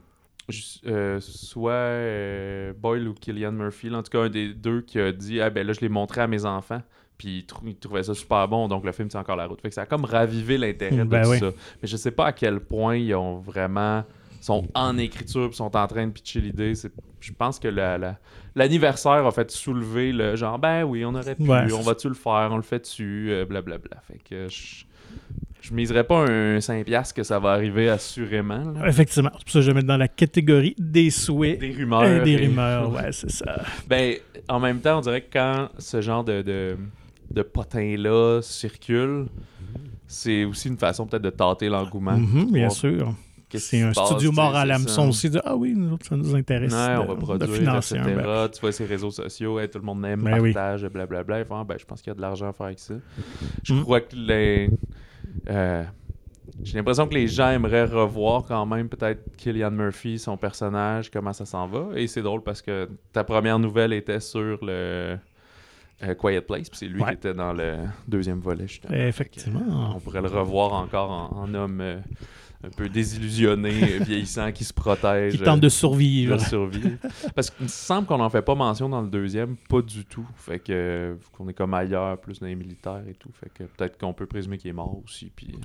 euh, 0.86 1.18
soit 1.20 1.72
euh, 1.72 2.72
Boyle 2.76 3.08
ou 3.08 3.14
Killian 3.14 3.52
Murphy, 3.52 3.88
là, 3.90 3.98
en 3.98 4.02
tout 4.02 4.10
cas 4.10 4.20
un 4.24 4.28
des 4.30 4.52
deux 4.54 4.80
qui 4.82 4.98
a 5.00 5.12
dit 5.12 5.40
Ah 5.40 5.50
ben 5.50 5.66
là, 5.66 5.72
je 5.72 5.80
l'ai 5.80 5.88
montré 5.88 6.20
à 6.20 6.26
mes 6.26 6.44
enfants. 6.44 6.82
Puis 7.18 7.38
ils, 7.38 7.46
trou- 7.46 7.66
ils 7.66 7.76
trouvaient 7.76 8.02
ça 8.02 8.14
super 8.14 8.48
bon, 8.48 8.66
donc 8.68 8.84
le 8.84 8.90
film 8.92 9.08
tient 9.08 9.20
encore 9.20 9.36
la 9.36 9.46
route. 9.46 9.60
Fait 9.60 9.68
que 9.68 9.74
ça 9.74 9.82
a 9.82 9.86
comme 9.86 10.04
ravivé 10.04 10.58
l'intérêt 10.58 11.04
Ben 11.04 11.20
de 11.20 11.24
tout 11.24 11.30
oui. 11.30 11.38
ça. 11.38 11.50
Mais 11.80 11.88
je 11.88 11.96
sais 11.96 12.10
pas 12.10 12.26
à 12.26 12.32
quel 12.32 12.58
point 12.60 12.96
ils 12.96 13.14
ont 13.14 13.38
vraiment 13.38 14.04
sont 14.40 14.66
en 14.74 14.98
écriture 14.98 15.46
puis 15.48 15.56
sont 15.56 15.76
en 15.76 15.86
train 15.86 16.04
de 16.08 16.10
pitcher 16.12 16.40
l'idée. 16.40 16.72
Je 17.20 17.32
pense 17.32 17.60
que 17.60 17.68
la- 17.68 17.96
la- 17.96 18.18
l'anniversaire 18.56 19.24
a 19.24 19.30
fait 19.30 19.48
soulever 19.52 20.10
le 20.12 20.34
genre 20.34 20.58
ben 20.58 20.82
oui, 20.82 21.04
on 21.04 21.14
aurait 21.14 21.36
pu, 21.36 21.42
Ouais, 21.48 21.72
on 21.72 21.82
va-tu 21.82 22.08
le 22.08 22.14
faire, 22.14 22.48
on 22.50 22.56
le 22.56 22.62
fait 22.62 22.80
dessus, 22.80 23.28
euh, 23.30 23.44
blablabla. 23.44 24.00
Fait 24.08 24.18
que 24.18 24.48
je, 24.48 24.84
je 25.62 25.72
miserais 25.72 26.04
pas 26.04 26.18
un 26.28 26.58
5$ 26.58 26.84
piastres 26.84 27.14
que 27.14 27.22
ça 27.22 27.38
va 27.38 27.52
arriver 27.52 27.88
assurément. 27.88 28.72
là. 28.74 28.88
Effectivement. 28.88 29.30
C'est 29.38 29.44
pour 29.44 29.52
ça 29.52 29.58
que 29.60 29.62
je 29.62 29.70
vais 29.70 29.74
mettre 29.74 29.86
dans 29.86 29.96
la 29.96 30.08
catégorie 30.08 30.74
des 30.78 31.08
souhaits. 31.10 31.58
Des 31.60 31.72
rumeurs. 31.72 32.22
des 32.24 32.32
et- 32.32 32.36
rumeurs, 32.36 32.92
ouais, 32.94 33.12
c'est 33.12 33.30
ça. 33.30 33.62
Ben, 33.88 34.16
en 34.48 34.60
même 34.60 34.80
temps, 34.80 34.98
on 34.98 35.00
dirait 35.00 35.22
que 35.22 35.32
quand 35.32 35.68
ce 35.78 36.00
genre 36.02 36.24
de, 36.24 36.42
de, 36.42 36.76
de 37.30 37.42
potin-là 37.42 38.40
circule, 38.42 39.26
c'est 40.06 40.44
aussi 40.44 40.68
une 40.68 40.76
façon 40.76 41.06
peut-être 41.06 41.22
de 41.22 41.30
tâter 41.30 41.68
l'engouement. 41.68 42.18
Mhm, 42.18 42.52
bien 42.52 42.68
sûr. 42.68 43.14
C'est 43.54 43.82
un 43.82 43.92
passe, 43.92 44.06
studio 44.06 44.32
mort 44.32 44.56
à 44.56 44.64
l'hameçon 44.64 45.10
aussi. 45.10 45.28
De, 45.28 45.38
ah 45.44 45.54
oui, 45.54 45.74
nous 45.76 45.92
autres, 45.92 46.06
ça 46.06 46.16
nous 46.16 46.34
intéresse. 46.34 46.72
Ouais, 46.72 46.94
de, 46.94 47.00
on 47.00 47.04
va 47.06 47.14
de 47.14 47.20
produire, 47.20 47.50
financer 47.54 47.96
etc. 47.96 48.10
ben. 48.16 48.48
Tu 48.48 48.60
vois, 48.62 48.72
ces 48.72 48.86
réseaux 48.86 49.10
sociaux, 49.10 49.60
hey, 49.60 49.68
tout 49.68 49.78
le 49.78 49.84
monde 49.84 50.02
aime, 50.06 50.22
Ben 50.22 50.40
oui. 50.40 50.54
partage, 50.54 50.86
blablabla. 50.86 51.44
Font, 51.44 51.56
Ah, 51.60 51.64
ben, 51.64 51.76
je 51.78 51.84
pense 51.84 52.00
qu'il 52.00 52.10
y 52.10 52.12
a 52.12 52.14
de 52.14 52.22
l'argent 52.22 52.48
à 52.48 52.52
faire 52.54 52.66
avec 52.66 52.78
ça. 52.78 52.94
Je 53.62 53.74
Mm. 53.74 53.82
crois 53.82 54.00
que 54.00 54.16
les... 54.16 54.70
euh, 55.48 55.84
J'ai 56.62 56.78
l'impression 56.78 57.06
que 57.06 57.14
les 57.14 57.26
gens 57.28 57.50
aimeraient 57.50 57.84
revoir 57.84 58.44
quand 58.44 58.66
même 58.66 58.88
peut-être 58.88 59.22
Killian 59.36 59.70
Murphy, 59.70 60.18
son 60.18 60.36
personnage, 60.36 61.10
comment 61.10 61.32
ça 61.32 61.44
s'en 61.46 61.66
va. 61.66 61.86
Et 61.94 62.06
c'est 62.06 62.22
drôle 62.22 62.42
parce 62.42 62.62
que 62.62 62.88
ta 63.12 63.24
première 63.24 63.58
nouvelle 63.58 63.92
était 63.92 64.20
sur 64.20 64.58
le 64.64 65.16
euh, 66.04 66.14
Quiet 66.18 66.40
Place, 66.42 66.68
puis 66.68 66.78
c'est 66.78 66.86
lui 66.86 67.00
Ouais. 67.00 67.08
qui 67.10 67.14
était 67.14 67.34
dans 67.34 67.52
le 67.52 67.76
deuxième 68.08 68.40
volet, 68.40 68.66
justement. 68.66 68.94
Effectivement. 68.94 69.92
On 69.96 70.00
pourrait 70.00 70.20
le 70.22 70.28
revoir 70.28 70.72
encore 70.72 71.10
en, 71.10 71.42
en 71.42 71.54
homme 71.54 71.80
euh, 71.80 71.98
un 72.64 72.70
peu 72.70 72.88
désillusionné, 72.88 73.98
vieillissant, 74.00 74.52
qui 74.52 74.64
se 74.64 74.72
protège. 74.72 75.32
Qui 75.32 75.42
tente 75.42 75.60
de 75.60 75.68
survivre. 75.68 76.36
de 76.36 76.40
survie. 76.40 76.92
Parce 77.34 77.50
qu'il 77.50 77.64
me 77.64 77.68
semble 77.68 78.06
qu'on 78.06 78.18
n'en 78.18 78.30
fait 78.30 78.42
pas 78.42 78.54
mention 78.54 78.88
dans 78.88 79.00
le 79.00 79.08
deuxième, 79.08 79.56
pas 79.68 79.82
du 79.82 80.04
tout. 80.04 80.26
Fait 80.36 80.58
que 80.58 81.16
qu'on 81.32 81.48
est 81.48 81.54
comme 81.54 81.74
ailleurs, 81.74 82.18
plus 82.18 82.40
dans 82.40 82.46
les 82.46 82.54
militaires 82.54 83.02
et 83.08 83.14
tout. 83.14 83.30
Fait 83.32 83.50
que 83.52 83.64
peut-être 83.64 83.98
qu'on 83.98 84.12
peut 84.12 84.26
présumer 84.26 84.58
qu'il 84.58 84.70
est 84.70 84.74
mort 84.74 84.96
aussi, 85.04 85.30
puis 85.34 85.54
euh, 85.54 85.58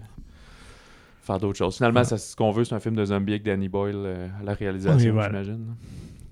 faire 1.21 1.39
d'autres 1.39 1.57
choses. 1.57 1.75
Finalement, 1.77 2.03
ça, 2.03 2.17
ce 2.17 2.35
qu'on 2.35 2.51
veut, 2.51 2.63
c'est 2.63 2.75
un 2.75 2.79
film 2.79 2.95
de 2.95 3.05
zombie 3.05 3.33
avec 3.33 3.43
Danny 3.43 3.69
Boyle 3.69 3.95
euh, 3.97 4.27
à 4.39 4.43
la 4.43 4.53
réalisation, 4.53 5.13
voilà. 5.13 5.43
j'imagine. 5.43 5.75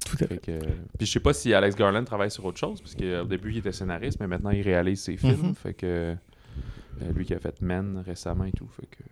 Tout 0.05 0.15
à 0.15 0.17
fait. 0.17 0.27
Fait 0.27 0.37
que, 0.37 0.59
puis 0.97 1.07
je 1.07 1.11
sais 1.11 1.19
pas 1.19 1.33
si 1.33 1.53
Alex 1.53 1.75
Garland 1.75 2.03
travaille 2.03 2.31
sur 2.31 2.45
autre 2.45 2.59
chose, 2.59 2.81
parce 2.81 2.95
qu'au 2.95 3.25
début, 3.25 3.51
il 3.51 3.57
était 3.57 3.71
scénariste, 3.71 4.19
mais 4.19 4.27
maintenant, 4.27 4.51
il 4.51 4.61
réalise 4.61 5.01
ses 5.01 5.17
films. 5.17 5.47
Mhm. 5.47 5.55
Fait 5.55 5.73
que 5.73 6.15
euh, 7.01 7.11
lui 7.13 7.25
qui 7.25 7.33
a 7.33 7.39
fait 7.39 7.61
Men 7.61 8.03
récemment 8.05 8.45
et 8.45 8.51
tout. 8.51 8.67
Fait 8.67 8.85
que 8.85 9.03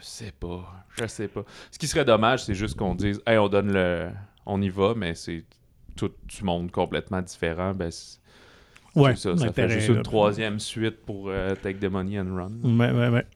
sais 0.00 0.32
pas. 0.38 0.84
Je 1.00 1.06
sais 1.06 1.28
pas. 1.28 1.44
Ce 1.70 1.78
qui 1.78 1.86
serait 1.86 2.04
dommage, 2.04 2.44
c'est 2.44 2.54
juste 2.54 2.76
qu'on 2.76 2.94
dise, 2.94 3.20
hey, 3.26 3.38
on 3.38 3.48
donne 3.48 3.72
le. 3.72 4.08
On 4.46 4.60
y 4.62 4.68
va, 4.68 4.94
mais 4.96 5.14
c'est 5.14 5.44
tout 5.96 6.10
du 6.28 6.44
monde 6.44 6.70
complètement 6.70 7.22
différent. 7.22 7.72
Ben, 7.74 7.90
c'est 7.90 8.18
Ouais, 8.96 9.14
ça. 9.14 9.36
Ça 9.36 9.52
fait 9.52 9.68
juste 9.68 9.88
une 9.88 10.02
troisième 10.02 10.58
suite 10.58 10.96
pour 11.06 11.28
euh, 11.28 11.54
Take 11.62 11.78
the 11.78 11.84
Money 11.90 12.18
and 12.18 12.34
Run. 12.34 12.52
Ouais, 12.78 12.90
ouais, 12.90 13.08
ouais. 13.08 13.26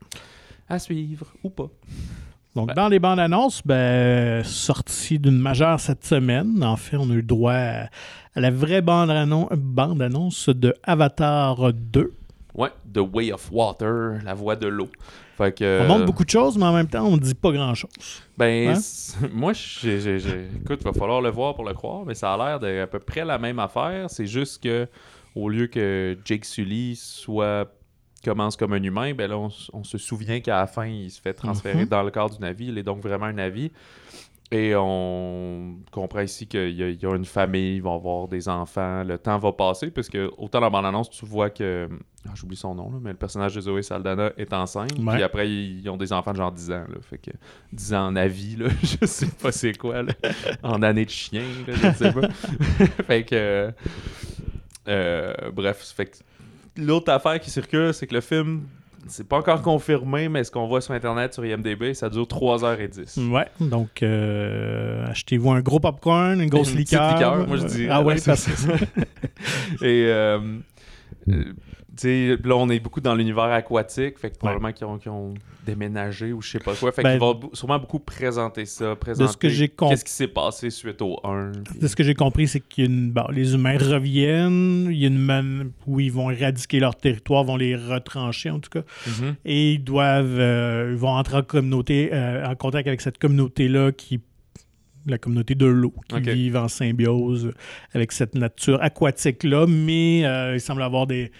À 0.68 0.78
suivre 0.80 1.26
ou 1.44 1.50
pas. 1.50 1.68
Donc, 2.56 2.68
Ben. 2.68 2.74
dans 2.74 2.88
les 2.88 2.98
bandes 2.98 3.20
annonces, 3.20 3.62
ben, 3.64 4.42
sortie 4.42 5.18
d'une 5.20 5.38
majeure 5.38 5.78
cette 5.78 6.04
semaine. 6.04 6.62
En 6.64 6.76
fait, 6.76 6.96
on 6.96 7.08
a 7.10 7.14
eu 7.14 7.22
droit 7.22 7.52
à, 7.52 7.82
à 8.34 8.40
la 8.40 8.50
vraie 8.50 8.80
bande, 8.82 9.10
annon- 9.10 9.48
bande 9.56 10.02
annonce 10.02 10.48
de 10.48 10.74
Avatar 10.82 11.72
2. 11.72 12.12
Ouais, 12.54 12.70
The 12.92 12.98
Way 13.12 13.32
of 13.32 13.50
Water, 13.52 14.20
la 14.24 14.34
voix 14.34 14.54
de 14.56 14.68
l'eau. 14.68 14.88
Fait 15.36 15.52
que. 15.56 15.80
On 15.82 15.88
montre 15.88 16.04
beaucoup 16.04 16.24
de 16.24 16.30
choses, 16.30 16.56
mais 16.56 16.64
en 16.66 16.72
même 16.72 16.86
temps, 16.88 17.04
on 17.04 17.16
ne 17.16 17.20
dit 17.20 17.34
pas 17.34 17.50
grand-chose. 17.50 17.90
Ben, 18.38 18.68
Hein? 18.76 18.80
moi, 19.32 19.52
j'ai, 19.52 20.00
j'ai- 20.00 20.18
j'ai- 20.20 20.46
écoute, 20.62 20.78
il 20.80 20.84
va 20.84 20.92
falloir 20.92 21.20
le 21.20 21.30
voir 21.30 21.54
pour 21.56 21.64
le 21.64 21.74
croire, 21.74 22.04
mais 22.06 22.14
ça 22.14 22.32
a 22.32 22.36
l'air 22.36 22.60
d'à 22.60 22.86
peu 22.86 23.00
près 23.00 23.24
la 23.24 23.38
même 23.38 23.58
affaire. 23.58 24.08
C'est 24.08 24.26
juste 24.26 24.62
que, 24.62 24.86
au 25.34 25.48
lieu 25.48 25.66
que 25.66 26.16
Jake 26.24 26.44
Sully 26.44 26.94
soit 26.94 27.68
commence 28.24 28.56
comme 28.56 28.72
un 28.72 28.82
humain, 28.82 29.12
ben 29.14 29.28
là, 29.28 29.36
on, 29.36 29.84
se 29.84 29.98
souvient 29.98 30.40
qu'à 30.40 30.56
la 30.60 30.66
fin, 30.66 30.86
il 30.86 31.10
se 31.10 31.20
fait 31.20 31.34
transférer 31.34 31.82
Mhm. 31.82 31.88
dans 31.88 32.02
le 32.04 32.10
corps 32.10 32.30
du 32.30 32.38
navire. 32.38 32.70
Il 32.70 32.78
est 32.78 32.82
donc 32.84 33.02
vraiment 33.02 33.26
un 33.26 33.32
navire. 33.34 33.70
Et 34.52 34.74
on 34.76 35.78
comprend 35.90 36.20
ici 36.20 36.46
qu'il 36.46 36.70
y, 36.76 36.82
a- 36.82 36.88
il 36.90 37.02
y 37.02 37.06
a 37.06 37.14
une 37.16 37.24
famille, 37.24 37.76
ils 37.76 37.82
vont 37.82 37.96
avoir 37.96 38.28
des 38.28 38.48
enfants, 38.48 39.02
le 39.02 39.18
temps 39.18 39.38
va 39.38 39.52
passer, 39.52 39.90
parce 39.90 40.08
que 40.08 40.30
autant 40.36 40.58
dans 40.60 40.66
la 40.66 40.70
bande-annonce, 40.70 41.10
tu 41.10 41.24
vois 41.26 41.50
que, 41.50 41.88
ah, 42.28 42.32
j'oublie 42.34 42.54
son 42.56 42.74
nom, 42.74 42.90
là, 42.90 42.98
mais 43.00 43.10
le 43.10 43.16
personnage 43.16 43.54
de 43.54 43.60
Zoé 43.62 43.82
Saldana 43.82 44.32
est 44.36 44.52
enceinte, 44.52 44.92
Ouais. 44.98 45.14
puis 45.14 45.22
après, 45.22 45.50
ils 45.50 45.88
ont 45.88 45.96
des 45.96 46.12
enfants 46.12 46.32
de 46.32 46.36
genre 46.36 46.52
10 46.52 46.70
ans, 46.70 46.84
là, 46.88 46.96
fait 47.00 47.18
que 47.18 47.30
10 47.72 47.94
ans 47.94 48.06
en 48.08 48.16
avis, 48.16 48.54
là, 48.56 48.68
je 48.82 49.06
sais 49.06 49.26
pas 49.42 49.50
c'est 49.50 49.76
quoi, 49.76 50.02
là, 50.02 50.12
en 50.62 50.82
année 50.82 51.06
de 51.06 51.10
chien, 51.10 51.42
là, 51.66 51.74
je 51.74 51.96
sais 52.04 52.12
pas. 52.12 52.28
fait 53.06 53.24
que, 53.24 53.72
euh, 54.88 55.32
bref, 55.52 55.92
fait 55.96 56.06
que 56.06 56.16
l'autre 56.76 57.10
affaire 57.10 57.40
qui 57.40 57.50
circule, 57.50 57.92
c'est 57.94 58.06
que 58.06 58.14
le 58.14 58.20
film, 58.20 58.64
c'est 59.08 59.28
pas 59.28 59.38
encore 59.38 59.62
confirmé, 59.62 60.28
mais 60.28 60.44
ce 60.44 60.50
qu'on 60.50 60.66
voit 60.66 60.80
sur 60.80 60.94
Internet, 60.94 61.34
sur 61.34 61.44
IMDb, 61.44 61.92
ça 61.94 62.08
dure 62.10 62.24
3h10. 62.24 63.30
Ouais, 63.30 63.46
donc 63.60 64.02
euh, 64.02 65.06
achetez-vous 65.06 65.50
un 65.50 65.60
gros 65.60 65.80
popcorn, 65.80 66.40
une 66.40 66.48
grosse 66.48 66.70
Une 66.72 66.78
liqueur. 66.78 67.14
liqueur, 67.14 67.46
moi, 67.46 67.56
je 67.58 67.64
dirais, 67.66 67.88
Ah 67.90 68.02
ouais, 68.02 68.16
c'est 68.18 68.34
ça. 68.36 68.50
Et 69.82 70.06
euh, 70.08 70.38
euh, 71.94 72.36
tu 72.36 72.38
sais, 72.42 72.48
là, 72.48 72.56
on 72.56 72.68
est 72.70 72.80
beaucoup 72.80 73.00
dans 73.00 73.14
l'univers 73.14 73.44
aquatique, 73.44 74.18
fait 74.18 74.30
que 74.30 74.36
probablement 74.38 74.72
qu'ils 74.72 75.08
ont, 75.10 75.34
déménagé 75.66 76.32
ou 76.34 76.42
je 76.42 76.50
sais 76.50 76.58
pas 76.58 76.74
quoi. 76.74 76.92
Fait 76.92 77.02
Ben, 77.02 77.12
qu'ils 77.12 77.20
vont 77.20 77.40
sûrement 77.54 77.78
beaucoup 77.78 77.98
présenter 77.98 78.66
ça, 78.66 78.94
présenter 78.96 79.34
que 79.38 79.48
j'ai 79.48 79.68
compris- 79.68 79.94
qu'est-ce 79.94 80.04
qui 80.04 80.12
s'est 80.12 80.28
passé 80.28 80.68
suite 80.68 81.00
au 81.00 81.18
1. 81.24 81.52
puis- 81.64 81.78
de 81.78 81.86
ce 81.88 81.96
que 81.96 82.02
j'ai 82.02 82.12
compris, 82.14 82.46
c'est 82.48 82.60
que 82.60 82.86
bon, 82.86 83.24
les 83.32 83.54
humains 83.54 83.78
reviennent, 83.78 84.88
il 84.90 84.98
y 84.98 85.04
a 85.04 85.08
une 85.08 85.18
man 85.18 85.70
où 85.86 86.00
ils 86.00 86.12
vont 86.12 86.30
éradiquer 86.30 86.80
leur 86.80 86.96
territoire, 86.96 87.44
vont 87.44 87.56
les 87.56 87.76
retrancher 87.76 88.50
en 88.50 88.58
tout 88.60 88.68
cas, 88.68 88.82
Mhm. 89.06 89.36
et 89.46 89.72
ils 89.72 89.78
doivent, 89.82 90.38
euh, 90.38 90.90
ils 90.92 90.98
vont 90.98 91.08
entrer 91.16 91.38
en 91.38 91.42
communauté, 91.42 92.10
euh, 92.12 92.44
en 92.46 92.54
contact 92.56 92.86
avec 92.86 93.00
cette 93.00 93.16
communauté-là 93.18 93.92
qui 93.92 94.20
la 95.06 95.18
communauté 95.18 95.54
de 95.54 95.66
l'eau, 95.66 95.92
qui 96.08 96.18
vivent 96.20 96.56
en 96.56 96.68
symbiose 96.68 97.52
avec 97.92 98.10
cette 98.12 98.34
nature 98.34 98.82
aquatique-là, 98.82 99.66
mais 99.66 100.24
euh, 100.24 100.54
il 100.54 100.60
semble 100.62 100.82
avoir 100.82 101.06
des, 101.06 101.30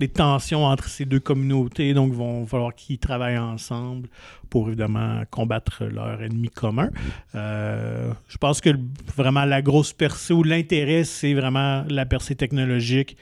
des 0.00 0.08
tensions 0.08 0.64
entre 0.64 0.88
ces 0.88 1.04
deux 1.04 1.20
communautés, 1.20 1.92
donc 1.92 2.14
va 2.14 2.46
falloir 2.46 2.74
qu'ils 2.74 2.98
travaillent 2.98 3.38
ensemble 3.38 4.08
pour 4.48 4.68
évidemment 4.68 5.22
combattre 5.30 5.84
leur 5.84 6.22
ennemi 6.22 6.48
commun. 6.48 6.88
Euh, 7.34 8.10
je 8.26 8.38
pense 8.38 8.62
que 8.62 8.70
vraiment 9.14 9.44
la 9.44 9.60
grosse 9.60 9.92
percée 9.92 10.32
ou 10.32 10.42
l'intérêt, 10.42 11.04
c'est 11.04 11.34
vraiment 11.34 11.84
la 11.88 12.06
percée 12.06 12.34
technologique 12.34 13.18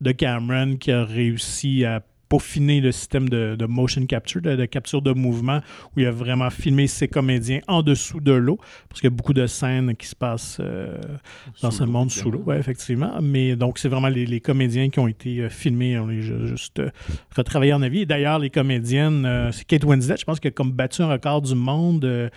de 0.00 0.10
Cameron 0.12 0.76
qui 0.76 0.90
a 0.90 1.04
réussi 1.04 1.84
à 1.84 2.00
peaufiner 2.32 2.80
le 2.80 2.92
système 2.92 3.28
de, 3.28 3.56
de 3.56 3.66
motion 3.66 4.06
capture, 4.06 4.40
de, 4.40 4.56
de 4.56 4.64
capture 4.64 5.02
de 5.02 5.12
mouvement, 5.12 5.60
où 5.94 6.00
il 6.00 6.06
a 6.06 6.10
vraiment 6.10 6.48
filmé 6.48 6.86
ses 6.86 7.06
comédiens 7.06 7.60
en 7.68 7.82
dessous 7.82 8.20
de 8.20 8.32
l'eau, 8.32 8.58
parce 8.88 9.02
qu'il 9.02 9.10
y 9.10 9.12
a 9.12 9.16
beaucoup 9.16 9.34
de 9.34 9.46
scènes 9.46 9.94
qui 9.96 10.06
se 10.06 10.16
passent 10.16 10.56
euh, 10.60 10.96
dans 11.60 11.70
ce 11.70 11.84
monde 11.84 12.10
sous 12.10 12.30
l'eau, 12.30 12.42
ouais, 12.46 12.58
effectivement. 12.58 13.20
Mais 13.20 13.54
donc, 13.54 13.78
c'est 13.78 13.88
vraiment 13.88 14.08
les, 14.08 14.24
les 14.24 14.40
comédiens 14.40 14.88
qui 14.88 14.98
ont 14.98 15.08
été 15.08 15.40
euh, 15.40 15.50
filmés, 15.50 15.98
on 15.98 16.06
les 16.06 16.30
a 16.30 16.46
juste 16.46 16.78
euh, 16.78 16.88
retravaillés 17.36 17.74
en 17.74 17.82
avis. 17.82 18.00
Et 18.00 18.06
d'ailleurs, 18.06 18.38
les 18.38 18.48
comédiennes, 18.50 19.50
c'est 19.52 19.66
Kate 19.66 19.84
Winslet, 19.84 20.16
je 20.16 20.24
pense, 20.24 20.40
qui 20.40 20.48
a 20.48 20.50
comme 20.50 20.72
battu 20.72 21.02
un 21.02 21.08
record 21.08 21.42
du 21.42 21.54
monde. 21.54 22.30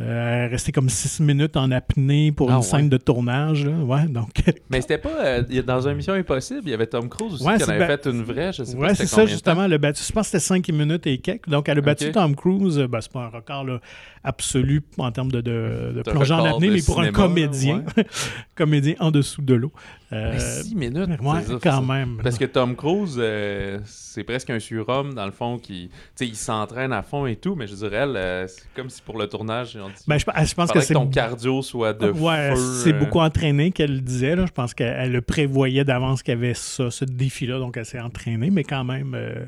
Euh, 0.00 0.04
Euh, 0.08 0.48
resté 0.48 0.70
comme 0.72 0.88
six 0.88 1.20
minutes 1.20 1.56
en 1.56 1.70
apnée 1.72 2.30
pour 2.32 2.48
Ah, 2.50 2.54
une 2.54 2.58
ouais. 2.58 2.64
scène 2.64 2.88
de 2.88 2.96
tournage. 2.98 3.64
là. 3.66 3.72
Ouais, 3.72 4.06
donc. 4.06 4.30
Mais 4.70 4.80
c'était 4.80 4.98
pas. 4.98 5.10
euh, 5.24 5.42
il 5.48 5.56
y 5.56 5.58
a- 5.58 5.62
dans 5.62 5.88
un 5.88 5.94
Mission 5.94 6.12
Impossible, 6.14 6.60
il 6.64 6.70
y 6.70 6.74
avait 6.74 6.86
Tom 6.86 7.08
Cruise 7.08 7.34
aussi 7.34 7.44
Ouais, 7.44 7.56
qui 7.56 7.64
en 7.64 7.68
avait 7.68 7.86
fait 7.86 8.06
une 8.06 8.22
vraie. 8.22 8.52
Je 8.52 8.62
sais 8.62 8.76
pas 8.76 8.82
Ouais, 8.82 8.94
c'est 8.94 9.06
ça, 9.06 9.26
justement. 9.26 9.66
Le 9.66 9.78
battu, 9.78 10.02
je 10.06 10.12
pense 10.12 10.26
que 10.30 10.38
c'était 10.38 10.44
5 10.44 10.68
minutes 10.70 11.06
et 11.06 11.18
quelques. 11.18 11.48
Donc, 11.48 11.68
elle 11.68 11.78
a 11.78 11.80
battu. 11.80 12.12
Tom 12.12 12.36
Cruise. 12.36 12.78
Ben, 12.88 13.00
c'est 13.00 13.10
pas 13.12 13.24
un 13.24 13.28
record 13.28 13.64
là, 13.64 13.80
absolu 14.22 14.82
en 14.98 15.10
termes 15.10 15.32
de, 15.32 15.40
de, 15.40 16.02
plongée 16.04 16.34
en 16.34 16.44
apnée, 16.44 16.70
mais 16.70 16.82
pour 16.82 17.00
un 17.00 17.10
comédien, 17.10 17.82
comédien 18.54 18.94
en 19.00 19.10
dessous 19.10 19.42
de 19.42 19.54
l'eau. 19.54 19.72
Euh, 20.12 20.30
Mais 20.32 20.38
six 20.38 20.74
minutes. 20.74 21.08
ouais, 21.20 21.40
c'est 21.44 21.52
ça, 21.52 21.58
quand 21.62 21.82
même. 21.82 22.18
Parce 22.22 22.38
que 22.38 22.44
Tom 22.46 22.74
Cruise, 22.76 23.16
euh, 23.18 23.78
c'est 23.84 24.24
presque 24.24 24.48
un 24.50 24.58
surhomme, 24.58 25.12
dans 25.14 25.26
le 25.26 25.32
fond, 25.32 25.58
qui. 25.58 25.88
Tu 25.88 25.94
sais, 26.14 26.26
il 26.26 26.36
s'entraîne 26.36 26.92
à 26.92 27.02
fond 27.02 27.26
et 27.26 27.36
tout, 27.36 27.54
mais 27.54 27.66
je 27.66 27.74
dirais, 27.74 27.96
elle, 27.96 28.16
euh, 28.16 28.46
c'est 28.46 28.62
comme 28.74 28.88
si 28.88 29.02
pour 29.02 29.18
le 29.18 29.26
tournage, 29.28 29.76
Ben, 30.06 30.18
je, 30.18 30.24
je 30.24 30.54
pense 30.54 30.70
que 30.70 30.92
ton 30.92 31.06
cardio 31.06 31.62
soit 31.62 31.92
de 31.92 32.10
ouais, 32.10 32.54
feu. 32.54 32.82
c'est 32.82 32.94
euh, 32.94 32.98
beaucoup 32.98 33.20
entraîné 33.20 33.70
qu'elle 33.72 33.94
le 33.94 34.00
disait. 34.00 34.36
Là. 34.36 34.46
Je 34.46 34.52
pense 34.52 34.74
qu'elle 34.74 34.96
elle 34.98 35.12
le 35.12 35.20
prévoyait 35.20 35.84
d'avance 35.84 36.22
qu'il 36.22 36.34
y 36.34 36.36
avait 36.36 36.54
ça, 36.54 36.90
ce 36.90 37.04
défi-là, 37.04 37.58
donc 37.58 37.76
elle 37.76 37.86
s'est 37.86 38.00
entraînée, 38.00 38.50
mais 38.50 38.64
quand 38.64 38.84
même, 38.84 39.14
euh, 39.14 39.46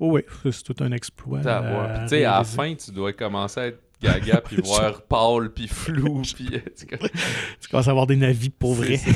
oh 0.00 0.12
oui, 0.12 0.22
c'est 0.50 0.62
tout 0.62 0.76
un 0.82 0.92
exploit. 0.92 1.40
t'as 1.42 1.58
à 1.58 1.62
euh, 1.62 2.06
à 2.06 2.38
la 2.38 2.44
fin, 2.44 2.74
tu 2.74 2.90
dois 2.90 3.12
commencer 3.12 3.60
à 3.60 3.66
être 3.68 3.80
gaga, 4.02 4.40
puis 4.40 4.56
voir 4.64 5.02
pâle, 5.02 5.50
puis 5.50 5.68
flou, 5.68 6.22
puis. 6.34 6.50
Tu 6.76 7.68
commences 7.70 7.88
à 7.88 7.90
avoir 7.90 8.06
des 8.06 8.16
navis 8.16 8.50
pour 8.50 8.74
vrai. 8.74 8.98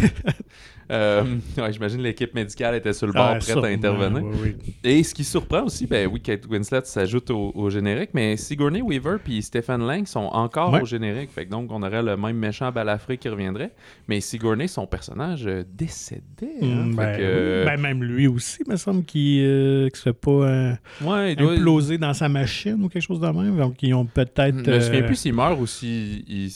Euh, 0.90 1.25
ouais, 1.59 1.72
J'imagine 1.72 2.01
l'équipe 2.03 2.33
médicale 2.35 2.77
était 2.77 2.92
sur 2.92 3.07
le 3.07 3.12
bord, 3.12 3.22
Ah, 3.31 3.31
prête 3.37 3.42
sûrement, 3.44 3.64
à 3.64 3.68
intervenir. 3.68 4.22
oui, 4.25 4.55
oui. 4.64 4.75
Et 4.85 5.03
ce 5.03 5.14
qui 5.14 5.25
surprend 5.25 5.64
aussi, 5.64 5.87
ben 5.87 6.09
oui, 6.12 6.20
Kate 6.20 6.46
Winslet 6.46 6.83
s'ajoute 6.85 7.31
au, 7.31 7.53
au 7.55 7.70
générique, 7.70 8.11
mais 8.14 8.37
Sigourney 8.37 8.83
Weaver 8.83 9.16
puis 9.22 9.42
Stephen 9.42 9.87
Lang 9.87 10.07
sont 10.07 10.20
encore 10.33 10.72
Ouais. 10.72 10.83
au 10.83 10.85
générique. 10.87 11.31
Fait 11.31 11.44
que 11.46 11.51
donc, 11.51 11.70
on 11.72 11.83
aurait 11.83 12.03
le 12.03 12.16
même 12.16 12.37
méchant 12.37 12.70
balafré 12.70 13.18
qui 13.18 13.29
reviendrait. 13.29 13.72
Mais 14.09 14.20
Sigourney, 14.20 14.68
son 14.68 14.87
personnage 14.87 15.46
euh, 15.46 15.64
décédé. 15.75 16.22
hein. 16.62 16.66
Mm, 16.87 16.94
ben, 16.94 17.16
que, 17.16 17.22
euh. 17.22 17.64
Ben, 17.64 17.81
même 17.81 18.05
lui 18.05 18.27
aussi, 18.27 18.59
il 18.66 18.70
me 18.70 18.77
semble 18.77 19.05
qu'il 19.05 19.42
ne 19.42 19.88
se 19.92 20.03
fait 20.03 20.12
pas 20.12 20.31
euh, 20.31 20.72
ouais, 21.03 21.33
il 21.33 21.37
doit. 21.37 21.53
imploser 21.53 21.99
dans 21.99 22.14
sa 22.14 22.29
machine 22.29 22.83
ou 22.83 22.88
quelque 22.88 23.03
chose 23.03 23.20
de 23.20 23.27
même. 23.29 23.57
Donc, 23.57 23.83
ils 23.83 23.94
ont 23.94 24.05
peut-être. 24.07 24.64
Je 24.64 24.70
me 24.70 24.81
souviens 24.81 25.03
euh, 25.03 25.07
plus 25.07 25.16
s'il 25.16 25.33
meurt 25.35 25.59
ou 25.61 25.66
s'il 25.66 26.25
il, 26.29 26.51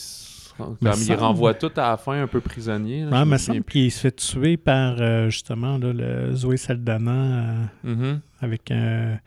comme 0.67 0.77
il 0.93 0.97
semble. 0.97 1.21
renvoie 1.21 1.55
tout 1.55 1.71
à 1.77 1.91
la 1.91 1.97
fin 1.97 2.23
un 2.23 2.27
peu 2.27 2.41
prisonnier. 2.41 3.05
là, 3.05 3.11
Ouais, 3.21 3.25
me 3.25 3.37
semble 3.39 3.65
qu'il 3.65 3.91
se 3.91 4.01
fait 4.01 4.17
tuer 4.17 4.57
par 4.57 4.97
euh, 5.01 5.29
justement 5.31 5.79
là, 5.79 5.93
le 5.93 6.35
Zoé 6.35 6.57
Saldana 6.57 7.13
euh. 7.13 7.65
Mhm. 7.85 8.21
avec 8.41 8.71
un. 8.71 9.19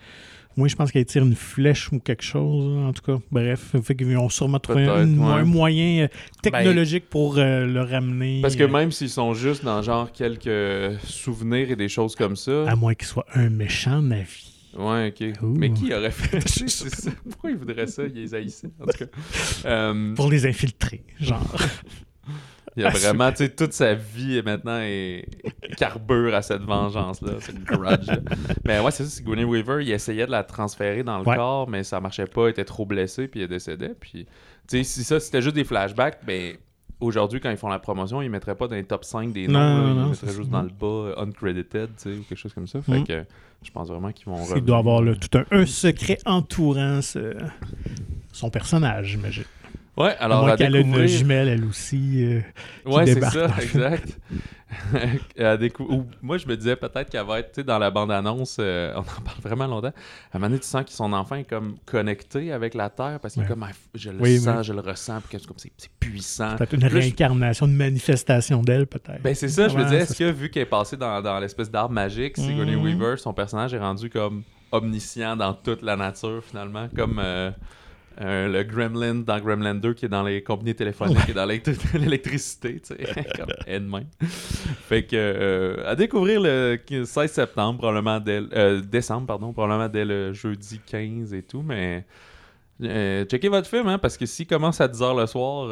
Moi, 0.56 0.67
je 0.67 0.76
pense 0.76 0.91
qu'elle 0.91 1.06
tire 1.06 1.24
une 1.24 1.34
flèche 1.34 1.91
ou 1.91 2.00
quelque 2.00 2.22
chose. 2.24 2.78
En 2.86 2.93
tout 2.93 3.02
cas, 3.02 3.19
bref. 3.32 3.74
Fait 3.84 3.96
qu'ils 3.96 4.15
ont 4.15 4.30
sûrement 4.30 4.60
trouvé 4.60 4.86
Peut-être, 4.86 5.08
une- 5.08 5.17
ouais. 5.19 5.32
un 5.32 5.46
moyen 5.46 6.04
euh, 6.04 6.08
technologique 6.43 7.10
pour 7.10 7.39
euh, 7.39 7.65
le 7.65 7.82
ramener. 7.82 8.39
Parce 8.39 8.56
que 8.56 8.62
euh, 8.62 8.67
même 8.67 8.91
s'ils 8.91 9.10
sont 9.10 9.34
juste 9.34 9.65
dans 9.65 9.82
genre 9.82 10.12
quelques 10.12 11.00
souvenirs 11.06 11.72
et 11.72 11.76
des 11.76 11.89
choses 11.89 12.15
comme 12.15 12.36
ça. 12.36 12.69
À 12.69 12.76
moins 12.76 12.93
qu'il 12.93 13.08
soit 13.08 13.26
un 13.34 13.50
méchant 13.50 14.00
navi. 14.04 14.52
Ouais, 14.77 15.13
ok. 15.15 15.41
Ouh. 15.43 15.47
Mais 15.57 15.71
qui 15.71 15.93
aurait 15.93 16.12
fait 16.12 16.39
ça? 16.47 17.12
Pourquoi 17.29 17.51
il 17.51 17.57
voudrait 17.57 17.88
ça? 17.88 18.03
Il 18.05 18.13
les 18.13 18.33
haïssait, 18.36 18.69
en 18.81 18.86
tout 18.86 19.05
cas? 19.05 19.05
Euh, 19.65 20.15
Pour 20.15 20.29
les 20.29 20.45
infiltrer, 20.45 21.03
genre. 21.19 21.55
il 22.75 22.81
y 22.83 22.86
a 22.86 22.89
vraiment, 22.91 23.29
tu 23.31 23.38
sais, 23.38 23.49
toute 23.49 23.73
sa 23.73 23.93
vie 23.93 24.41
maintenant 24.43 24.79
est 24.81 25.25
carbure 25.77 26.33
à 26.33 26.41
cette 26.41 26.63
vengeance-là, 26.63 27.33
cette 27.39 27.63
grudge. 27.63 28.07
là. 28.07 28.19
Mais 28.65 28.79
ouais, 28.79 28.91
c'est 28.91 29.03
ça, 29.03 29.09
Sigourney 29.09 29.43
Weaver, 29.43 29.83
il 29.83 29.91
essayait 29.91 30.25
de 30.25 30.31
la 30.31 30.43
transférer 30.43 31.03
dans 31.03 31.19
le 31.19 31.27
Ouais. 31.27 31.36
corps, 31.36 31.69
mais 31.69 31.83
ça 31.83 31.99
marchait 31.99 32.25
pas, 32.25 32.47
il 32.47 32.51
était 32.51 32.65
trop 32.65 32.86
blessé, 32.86 33.27
puis 33.27 33.41
il 33.41 33.47
décédait. 33.47 33.95
Puis, 33.99 34.25
tu 34.67 34.77
sais, 34.77 34.83
si 34.83 35.03
ça, 35.03 35.19
c'était 35.19 35.41
juste 35.41 35.55
des 35.55 35.63
flashbacks, 35.65 36.25
ben. 36.25 36.55
Aujourd'hui, 37.03 37.39
quand 37.39 37.49
ils 37.51 37.57
font 37.57 37.67
la 37.69 37.79
promotion, 37.79 38.21
ils 38.21 38.29
mettraient 38.29 38.55
pas 38.55 38.67
dans 38.67 38.75
les 38.75 38.83
top 38.83 39.03
5 39.03 39.33
des 39.33 39.47
noms. 39.47 39.53
Non, 39.59 39.77
là. 39.83 39.89
ils 39.89 39.95
non, 39.95 40.09
mettraient 40.09 40.33
juste 40.33 40.49
dans 40.49 40.61
le 40.61 40.69
bas, 40.69 41.21
uncredited, 41.21 41.89
tu 41.97 42.03
sais, 42.03 42.09
ou 42.17 42.23
quelque 42.23 42.37
chose 42.37 42.53
comme 42.53 42.67
ça. 42.67 42.81
Fait 42.81 42.99
Mm. 42.99 43.03
que 43.07 43.23
je 43.61 43.71
pense 43.71 43.87
vraiment 43.89 44.11
qu'ils 44.11 44.25
vont 44.27 44.37
Il 44.55 44.61
doit 44.63 44.77
avoir 44.77 45.01
là, 45.01 45.13
tout 45.15 45.37
un, 45.37 45.45
un 45.51 45.65
secret 45.65 46.17
entourant 46.25 47.01
ce- 47.01 47.35
son 48.31 48.49
personnage, 48.49 49.07
j'imagine. 49.07 49.43
Ouais, 49.95 50.15
À 50.17 50.23
alors 50.25 50.41
moins 50.41 50.51
à 50.53 50.58
qu'elle 50.58 50.75
ait 50.75 50.82
une 50.82 50.88
découvrir... 50.88 51.08
jumelle, 51.17 51.47
elle 51.49 51.65
aussi. 51.65 52.23
euh, 52.25 52.41
qui 52.86 52.91
Ouais, 52.91 53.06
c'est 53.06 53.21
ça, 53.21 53.47
exact. 53.62 54.17
À 55.38 55.56
décou- 55.56 55.84
ou- 55.88 56.08
moi, 56.23 56.39
je 56.39 56.47
me 56.47 56.58
disais 56.58 56.75
peut-être 56.75 57.08
qu'elle 57.12 57.25
va 57.27 57.38
être, 57.39 57.62
dans 57.62 57.77
la 57.77 57.91
bande-annonce, 57.91 58.58
euh, 58.60 58.91
on 58.95 59.01
en 59.01 59.03
parle 59.03 59.38
vraiment 59.43 59.67
longtemps. 59.67 59.89
À 59.89 59.91
un 60.38 60.39
moment 60.39 60.47
donné, 60.49 60.60
tu 60.60 60.67
sens 60.67 60.84
que 60.84 60.89
son 60.91 61.13
enfant 61.13 61.36
est 61.36 61.43
comme 61.47 61.75
connecté 61.86 62.51
avec 62.51 62.73
la 62.73 62.89
Terre 62.89 63.19
parce 63.21 63.36
qu'il 63.36 63.43
est 63.43 63.47
comme, 63.47 63.62
Ah, 63.62 63.71
je 63.93 64.10
le 64.10 64.19
Oui, 64.19 64.39
sens, 64.39 64.58
oui. 64.58 64.63
je 64.63 64.73
le 64.73 64.79
ressens, 64.79 65.21
puis 65.21 65.29
que 65.34 65.38
c'est 65.39 65.47
comme 65.47 65.60
c'est 65.60 65.71
c'est 65.77 65.91
puissant. 65.99 66.56
Peut-être 66.58 66.73
une 66.73 66.82
Là, 66.82 66.89
je- 66.89 66.97
réincarnation, 66.97 67.67
une 67.67 67.75
manifestation 67.75 68.63
d'elle, 68.63 68.88
peut-être. 68.88 69.21
Ben, 69.21 69.36
c'est 69.36 69.47
ça, 69.49 69.67
je 69.67 69.77
me 69.77 69.84
disais, 69.84 69.97
est-ce 69.97 70.17
que 70.17 70.32
vu 70.32 70.49
qu'elle 70.49 70.63
est 70.63 70.65
passée 70.65 70.97
dans, 70.97 71.21
dans 71.21 71.39
l'espèce 71.39 71.69
d'arbre 71.69 71.93
magique, 71.93 72.38
Sigourney 72.38 72.75
Mhm. 72.75 72.84
Weaver, 72.84 73.17
son 73.17 73.34
personnage 73.34 73.75
est 73.75 73.79
rendu 73.79 74.10
comme 74.10 74.41
omniscient 74.71 75.36
dans 75.36 75.53
toute 75.53 75.84
la 75.84 75.95
nature, 75.95 76.41
finalement, 76.43 76.88
comme. 76.95 77.19
euh, 77.19 77.51
euh, 78.21 78.47
le 78.47 78.63
Gremlin 78.63 79.15
dans 79.15 79.39
Gremlin 79.39 79.76
2 79.76 79.93
qui 79.93 80.06
est 80.06 80.10
dans 80.10 80.23
les 80.23 80.43
compagnies 80.43 80.76
téléphoniques 80.76 81.30
et 81.30 81.34
dans 81.34 81.45
l'électri- 81.45 81.78
l'électricité, 81.99 82.80
tu 82.80 82.93
sais, 82.95 83.26
comme 83.38 83.88
même. 83.89 84.06
Fait 84.88 85.04
que 85.04 85.15
euh, 85.15 85.89
à 85.89 85.95
découvrir 85.95 86.39
le 86.41 86.78
16 87.06 87.32
septembre, 87.32 87.80
probablement 87.80 88.19
dès 88.19 88.41
le- 88.41 88.49
euh, 88.56 88.82
décembre, 88.82 89.28
pardon, 89.28 89.52
probablement 89.54 89.89
dès 89.89 90.06
le 90.06 90.32
jeudi 90.34 90.80
15 90.86 91.34
et 91.34 91.41
tout, 91.43 91.62
mais 91.63 92.06
euh, 92.84 93.26
checkez 93.26 93.49
votre 93.49 93.67
film, 93.69 93.88
hein, 93.88 93.97
parce 93.97 94.17
que 94.17 94.26
s'il 94.26 94.47
commence 94.47 94.80
à 94.82 94.88
10h 94.88 95.19
le 95.19 95.26
soir, 95.28 95.67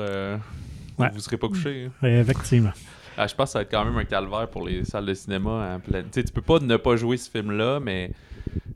Ouais. 0.99 1.10
vous 1.13 1.19
serez 1.19 1.38
pas 1.38 1.47
couché. 1.47 1.89
hein. 2.04 2.08
Effectivement. 2.08 2.71
Ah, 3.17 3.27
je 3.27 3.34
pense 3.36 3.49
que 3.49 3.54
ça 3.54 3.60
va 3.60 3.63
être 3.63 3.71
quand 3.71 3.84
même 3.86 3.97
un 3.97 4.06
calvaire 4.06 4.47
pour 4.49 4.65
les 4.67 4.84
salles 4.86 5.06
de 5.06 5.13
cinéma 5.13 5.75
en 5.75 5.80
pleine. 5.80 6.06
Tu 6.06 6.19
sais, 6.19 6.23
tu 6.23 6.32
peux 6.32 6.41
pas 6.41 6.60
ne 6.60 6.77
pas 6.77 6.95
jouer 6.95 7.17
ce 7.17 7.30
film-là, 7.30 7.80
mais 7.80 8.12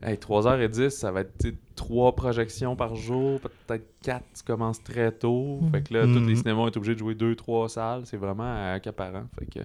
hey, 0.04 0.18
3h10, 0.18 0.90
ça 0.90 1.12
va 1.12 1.22
être 1.22 1.38
tu 1.40 1.50
sais, 1.50 1.56
trois 1.76 2.16
projections 2.16 2.76
par 2.76 2.96
jour, 2.96 3.40
peut-être 3.42 3.86
4 4.02 4.24
tu 4.36 4.44
commences 4.44 4.82
très 4.84 5.12
tôt. 5.12 5.60
Fait 5.72 5.82
que 5.82 5.94
là, 5.94 6.04
tous 6.06 6.14
les 6.14 6.20
Mhm. 6.20 6.36
cinémas 6.36 6.66
sont 6.68 6.78
obligés 6.78 6.94
de 6.94 7.00
jouer 7.00 7.16
2-3 7.16 7.68
salles. 7.70 8.02
C'est 8.06 8.18
vraiment 8.18 8.74
accaparant. 8.74 9.26
Fait 9.40 9.46
que 9.46 9.60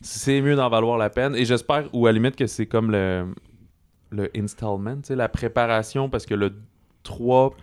c'est 0.00 0.40
mieux 0.40 0.56
d'en 0.56 0.68
valoir 0.68 0.96
la 0.98 1.10
peine. 1.10 1.34
Et 1.36 1.44
j'espère, 1.44 1.88
ou 1.92 2.06
à 2.06 2.10
la 2.12 2.18
limite, 2.18 2.36
que 2.36 2.46
c'est 2.46 2.66
comme 2.66 2.90
le, 2.90 3.26
le 4.10 4.30
installment, 4.36 5.02
la 5.10 5.28
préparation, 5.28 6.08
parce 6.08 6.26
que 6.26 6.34
le 6.34 6.54
3. 7.02 7.54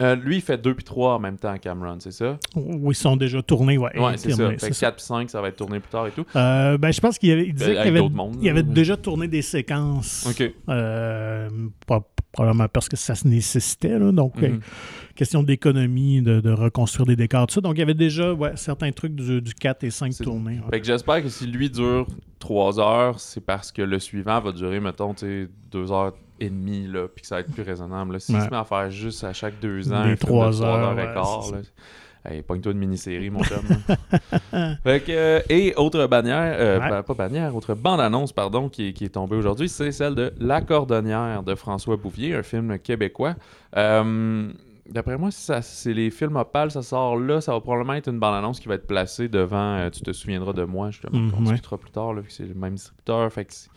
Euh, 0.00 0.16
lui, 0.16 0.36
il 0.36 0.40
fait 0.42 0.58
2 0.60 0.74
puis 0.74 0.84
3 0.84 1.14
en 1.14 1.18
même 1.18 1.36
temps, 1.38 1.56
Cameron, 1.58 1.98
c'est 2.00 2.12
ça? 2.12 2.38
Oui, 2.56 2.92
ils 2.92 2.94
sont 2.94 3.16
déjà 3.16 3.42
tournés, 3.42 3.78
ouais. 3.78 3.98
Ouais, 3.98 4.16
c'est 4.16 4.30
ça. 4.32 4.48
Fait 4.50 4.56
c'est 4.58 4.70
que 4.70 4.80
4 4.80 4.94
puis 4.96 5.04
5, 5.04 5.30
ça 5.30 5.40
va 5.40 5.48
être 5.48 5.56
tourné 5.56 5.78
plus 5.80 5.90
tard 5.90 6.06
et 6.06 6.10
tout. 6.10 6.24
Euh, 6.34 6.78
ben, 6.78 6.92
je 6.92 7.00
pense 7.00 7.18
qu'il 7.18 7.30
avait- 7.30 7.46
il 7.46 7.54
disait 7.54 7.74
Ben, 7.74 7.82
qu'il 7.82 7.96
avait, 7.96 8.08
mondes, 8.08 8.36
il 8.40 8.48
avait 8.48 8.62
déjà 8.62 8.96
tourné 8.96 9.28
des 9.28 9.42
séquences. 9.42 10.26
Ok. 10.28 10.52
Euh, 10.68 11.48
pas- 11.86 12.02
probablement 12.32 12.66
parce 12.68 12.88
que 12.88 12.96
ça 12.96 13.14
se 13.14 13.28
nécessitait. 13.28 13.98
là. 13.98 14.10
donc, 14.12 14.36
Mhm. 14.36 14.44
euh, 14.44 14.58
question 15.14 15.42
d'économie, 15.42 16.22
de, 16.22 16.40
de 16.40 16.50
reconstruire 16.50 17.06
des 17.06 17.16
décors, 17.16 17.46
tout 17.46 17.54
ça. 17.54 17.60
Donc, 17.60 17.76
il 17.76 17.80
y 17.80 17.82
avait 17.82 17.94
déjà 17.94 18.32
ouais, 18.32 18.52
certains 18.56 18.90
trucs 18.92 19.14
du, 19.14 19.40
du 19.42 19.54
4 19.54 19.84
et 19.84 19.90
5 19.90 20.12
C'est- 20.12 20.24
tournés. 20.24 20.56
ouais. 20.60 20.70
Fait 20.70 20.80
que 20.80 20.86
j'espère 20.86 21.22
que 21.22 21.28
si 21.28 21.46
lui 21.46 21.68
dure 21.70 22.06
3 22.38 22.80
heures, 22.80 23.20
c'est 23.20 23.44
parce 23.44 23.70
que 23.70 23.82
le 23.82 23.98
suivant 23.98 24.40
va 24.40 24.52
durer, 24.52 24.80
mettons, 24.80 25.14
tu 25.14 25.26
sais, 25.26 25.48
2 25.70 25.92
heures 25.92 26.14
et 26.40 26.48
demie, 26.50 26.86
là, 26.88 27.06
puis 27.14 27.22
que 27.22 27.28
ça 27.28 27.36
va 27.36 27.40
être 27.42 27.52
plus 27.52 27.62
raisonnable. 27.62 28.14
là. 28.14 28.18
S'il 28.18 28.34
Ouais. 28.34 28.44
se 28.44 28.50
met 28.50 28.56
à 28.56 28.64
faire 28.64 28.90
juste 28.90 29.22
à 29.24 29.32
chaque 29.32 29.60
2 29.60 29.92
ans, 29.92 29.96
Des 29.96 29.96
un 29.96 30.02
film 30.04 30.14
de 30.14 30.18
trois 30.20 30.50
3 30.50 30.62
heures, 30.62 30.88
heures 30.88 30.98
et 30.98 31.14
quart. 31.14 31.44
Hey, 32.24 32.42
pogne-toi 32.42 32.70
une 32.72 32.78
mini-série, 32.78 33.30
mon 33.30 33.42
chum. 33.42 33.62
là. 33.68 34.76
fait 34.84 35.00
que, 35.00 35.10
euh, 35.12 35.40
et 35.48 35.74
autre 35.74 36.06
bannière, 36.06 36.54
euh, 36.56 36.78
Ouais. 36.78 36.88
ben, 36.88 37.02
pas 37.02 37.14
bannière, 37.14 37.54
autre 37.56 37.74
bande-annonce, 37.74 38.32
pardon, 38.32 38.68
qui, 38.68 38.88
est- 38.88 38.92
qui 38.92 39.04
est 39.06 39.08
tombée 39.08 39.34
aujourd'hui, 39.36 39.68
c'est 39.68 39.90
celle 39.90 40.14
de 40.14 40.32
La 40.38 40.60
Cordonnière 40.60 41.42
de 41.42 41.54
François 41.56 41.96
Bouvier, 41.96 42.34
un 42.36 42.42
film 42.44 42.78
québécois. 42.78 43.34
Euh, 43.76 44.50
D'après 44.90 45.16
moi, 45.16 45.30
si 45.30 45.50
c'est 45.62 45.94
les 45.94 46.10
films 46.10 46.36
Opal, 46.36 46.70
ça 46.72 46.82
sort 46.82 47.16
là, 47.16 47.40
ça 47.40 47.52
va 47.52 47.60
probablement 47.60 47.94
être 47.94 48.08
une 48.08 48.18
bande-annonce 48.18 48.58
qui 48.60 48.66
va 48.68 48.74
être 48.74 48.86
placée 48.86 49.28
devant 49.28 49.88
Tu 49.90 50.02
te 50.02 50.12
souviendras 50.12 50.52
de 50.52 50.64
moi, 50.64 50.90
justement, 50.90 51.18
Mhm, 51.18 51.30
qu'on 51.30 51.36
ouais. 51.38 51.42
discutera 51.52 51.78
plus 51.78 51.92
tard, 51.92 52.12
là, 52.12 52.20
vu 52.20 52.26
que 52.26 52.32
c'est 52.32 52.42
le 52.44 52.54
même 52.54 52.74
distributeur. 52.74 53.32
Fait 53.32 53.44
que 53.44 53.52
c'est- 53.54 53.70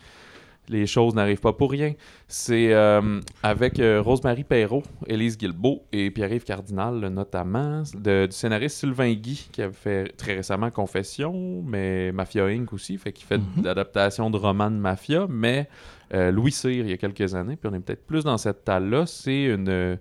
les 0.68 0.86
choses 0.86 1.14
n'arrivent 1.14 1.40
pas 1.40 1.52
pour 1.52 1.70
rien. 1.70 1.92
C'est 2.28 2.72
euh, 2.72 3.20
avec 3.42 3.78
euh, 3.78 4.00
Rosemary 4.02 4.44
Perrault, 4.44 4.82
Élise 5.06 5.38
Guilbeault 5.38 5.82
et 5.92 6.10
Pierre-Yves 6.10 6.44
Cardinal, 6.44 6.94
notamment, 7.08 7.82
de- 7.94 8.26
du 8.26 8.32
scénariste 8.32 8.78
Sylvain 8.78 9.12
Guy, 9.12 9.48
qui 9.52 9.62
a 9.62 9.70
fait 9.70 10.08
très 10.16 10.34
récemment 10.34 10.70
Confession, 10.70 11.62
mais 11.66 12.10
Mafia 12.12 12.44
Inc. 12.46 12.72
aussi, 12.72 12.98
fait 12.98 13.12
qu'il 13.12 13.26
fait 13.26 13.38
Mhm. 13.38 13.62
d'adaptation 13.62 14.30
de 14.30 14.36
romans 14.36 14.70
de 14.70 14.76
mafia, 14.76 15.26
mais 15.28 15.68
euh, 16.14 16.30
Louis 16.30 16.52
Cyr, 16.52 16.70
il 16.84 16.90
y 16.90 16.92
a 16.92 16.96
quelques 16.96 17.34
années, 17.34 17.56
puis 17.56 17.68
on 17.72 17.74
est 17.74 17.80
peut-être 17.80 18.06
plus 18.06 18.24
dans 18.24 18.38
cette 18.38 18.64
talle-là, 18.64 19.06
c'est 19.06 19.44
une 19.44 19.98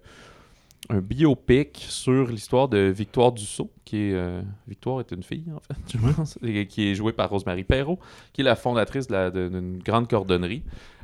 un 0.89 0.99
biopic 0.99 1.85
sur 1.89 2.27
l'histoire 2.27 2.67
de 2.67 2.77
Victoire 2.77 3.31
Dussault, 3.31 3.71
qui 3.85 3.97
est... 3.97 4.13
euh, 4.13 4.41
Victoire 4.67 4.99
est 4.99 5.11
une 5.11 5.23
fille, 5.23 5.45
en 5.55 5.59
fait, 5.59 5.79
je 5.97 6.13
pense, 6.13 6.37
et 6.43 6.67
qui 6.67 6.87
est 6.89 6.95
jouée 6.95 7.13
par 7.13 7.29
Rosemary 7.29 7.63
Perrault, 7.63 7.99
qui 8.33 8.41
est 8.41 8.43
la 8.43 8.55
fondatrice 8.55 9.07
de 9.07 9.13
la- 9.13 9.31
de- 9.31 9.49
d'une 9.49 9.79
grande 9.79 10.07
cordonnerie. 10.07 10.63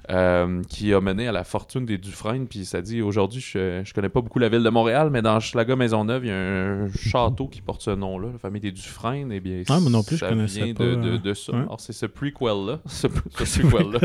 Euh, 0.09 0.61
qui 0.69 0.93
a 0.93 0.99
mené 1.01 1.27
à 1.27 1.31
la 1.31 1.43
fortune 1.43 1.85
des 1.85 1.97
Dufresne. 1.97 2.47
Puis 2.47 2.65
ça 2.65 2.81
dit 2.81 3.01
aujourd'hui, 3.01 3.39
je, 3.41 3.81
je 3.85 3.93
connais 3.93 4.09
pas 4.09 4.21
beaucoup 4.21 4.39
la 4.39 4.49
ville 4.49 4.63
de 4.63 4.69
Montréal, 4.69 5.09
mais 5.11 5.21
dans 5.21 5.39
Schlaga 5.39 5.75
Maisonneuve, 5.75 6.25
il 6.25 6.29
y 6.29 6.31
a 6.31 6.35
un 6.35 6.89
château 6.91 7.47
qui 7.47 7.61
porte 7.61 7.81
ce 7.81 7.91
nom-là, 7.91 8.29
la 8.33 8.39
famille 8.39 8.61
des 8.61 8.71
Dufresne. 8.71 9.31
Et 9.31 9.39
bien, 9.39 9.61
Ah, 9.69 9.79
non 9.89 10.03
plus, 10.03 10.15
je 10.15 10.21
ça 10.21 10.29
connaissais 10.29 10.63
vient 10.63 10.73
pas, 10.73 10.83
de, 10.85 10.95
de, 10.95 11.17
de 11.17 11.33
ça. 11.33 11.51
ouais. 11.53 11.59
Alors, 11.59 11.79
c'est 11.79 11.93
ce 11.93 12.05
prequel-là. 12.05 12.79
Ce, 12.87 13.07
ce 13.07 13.61
prequel-là. 13.61 13.99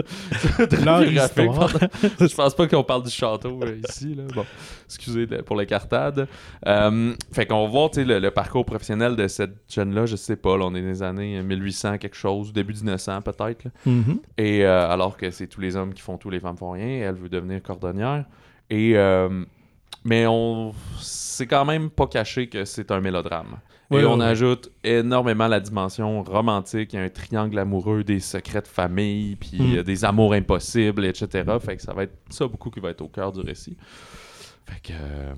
Je 2.21 2.35
pense 2.35 2.55
pas 2.55 2.67
qu'on 2.67 2.85
parle 2.85 3.03
du 3.05 3.11
château 3.11 3.61
euh, 3.63 3.79
ici. 3.89 4.15
Là. 4.15 4.25
Bon, 4.35 4.45
excusez 4.87 5.27
pour 5.45 5.57
l'écartade. 5.57 6.29
Euh, 6.67 7.15
fait 7.33 7.47
qu'on 7.47 7.69
voit 7.69 7.89
tu 7.89 8.01
sais, 8.01 8.05
le, 8.05 8.19
le 8.19 8.31
parcours 8.31 8.65
professionnel 8.65 9.17
de 9.17 9.29
cette 9.29 9.57
jeune-là, 9.69 10.07
je 10.07 10.17
sais 10.17 10.37
pas, 10.37 10.57
là, 10.57 10.65
on 10.67 10.75
est 10.75 10.83
dans 10.83 10.89
les 10.89 11.03
années 11.03 11.43
1800 11.43 11.99
quelque 11.99 12.17
chose, 12.17 12.53
début 12.53 12.75
1900 12.75 13.23
peut-être. 13.23 13.65
là. 13.65 13.71
Mhm. 13.87 14.19
Et 14.39 14.65
euh, 14.65 14.89
alors 14.91 15.17
que 15.17 15.31
c'est 15.31 15.47
tous 15.47 15.61
les 15.61 15.77
hommes 15.77 15.86
qui 15.93 16.03
font 16.03 16.19
tout, 16.19 16.31
les 16.31 16.41
femmes 16.41 16.57
font 16.57 16.71
rien, 16.73 17.09
elle 17.09 17.15
veut 17.15 17.29
devenir 17.29 17.63
cordonnière. 17.63 18.25
Et 18.71 18.93
euh, 18.97 19.45
mais 20.05 20.27
on 20.27 20.73
c'est 21.01 21.47
quand 21.47 21.65
même 21.65 21.91
pas 21.91 22.07
caché 22.07 22.49
que 22.49 22.65
c'est 22.65 22.91
un 22.91 23.01
mélodrame. 23.01 23.59
Et 23.93 24.05
on 24.05 24.19
ajoute 24.19 24.71
énormément 24.83 25.47
la 25.47 25.61
dimension 25.61 26.25
romantique, 26.25 26.93
il 26.93 26.97
y 26.97 26.99
a 26.99 27.03
un 27.03 27.09
triangle 27.09 27.57
amoureux, 27.57 28.03
des 28.03 28.19
secrets 28.19 28.63
de 28.63 28.67
famille, 28.67 29.37
puis 29.37 29.79
Mm. 29.79 29.83
des 29.85 30.05
amours 30.05 30.33
impossibles, 30.33 31.05
etc. 31.05 31.45
Fait 31.61 31.77
que 31.77 31.83
ça 31.83 31.93
va 31.93 32.03
être 32.03 32.17
ça 32.31 32.49
beaucoup 32.49 32.71
qui 32.71 32.81
va 32.81 32.91
être 32.91 33.03
au 33.03 33.09
cœur 33.09 33.31
du 33.33 33.41
récit. 33.41 33.77
Fait 34.65 34.81
que 34.83 34.93
euh, 34.93 35.33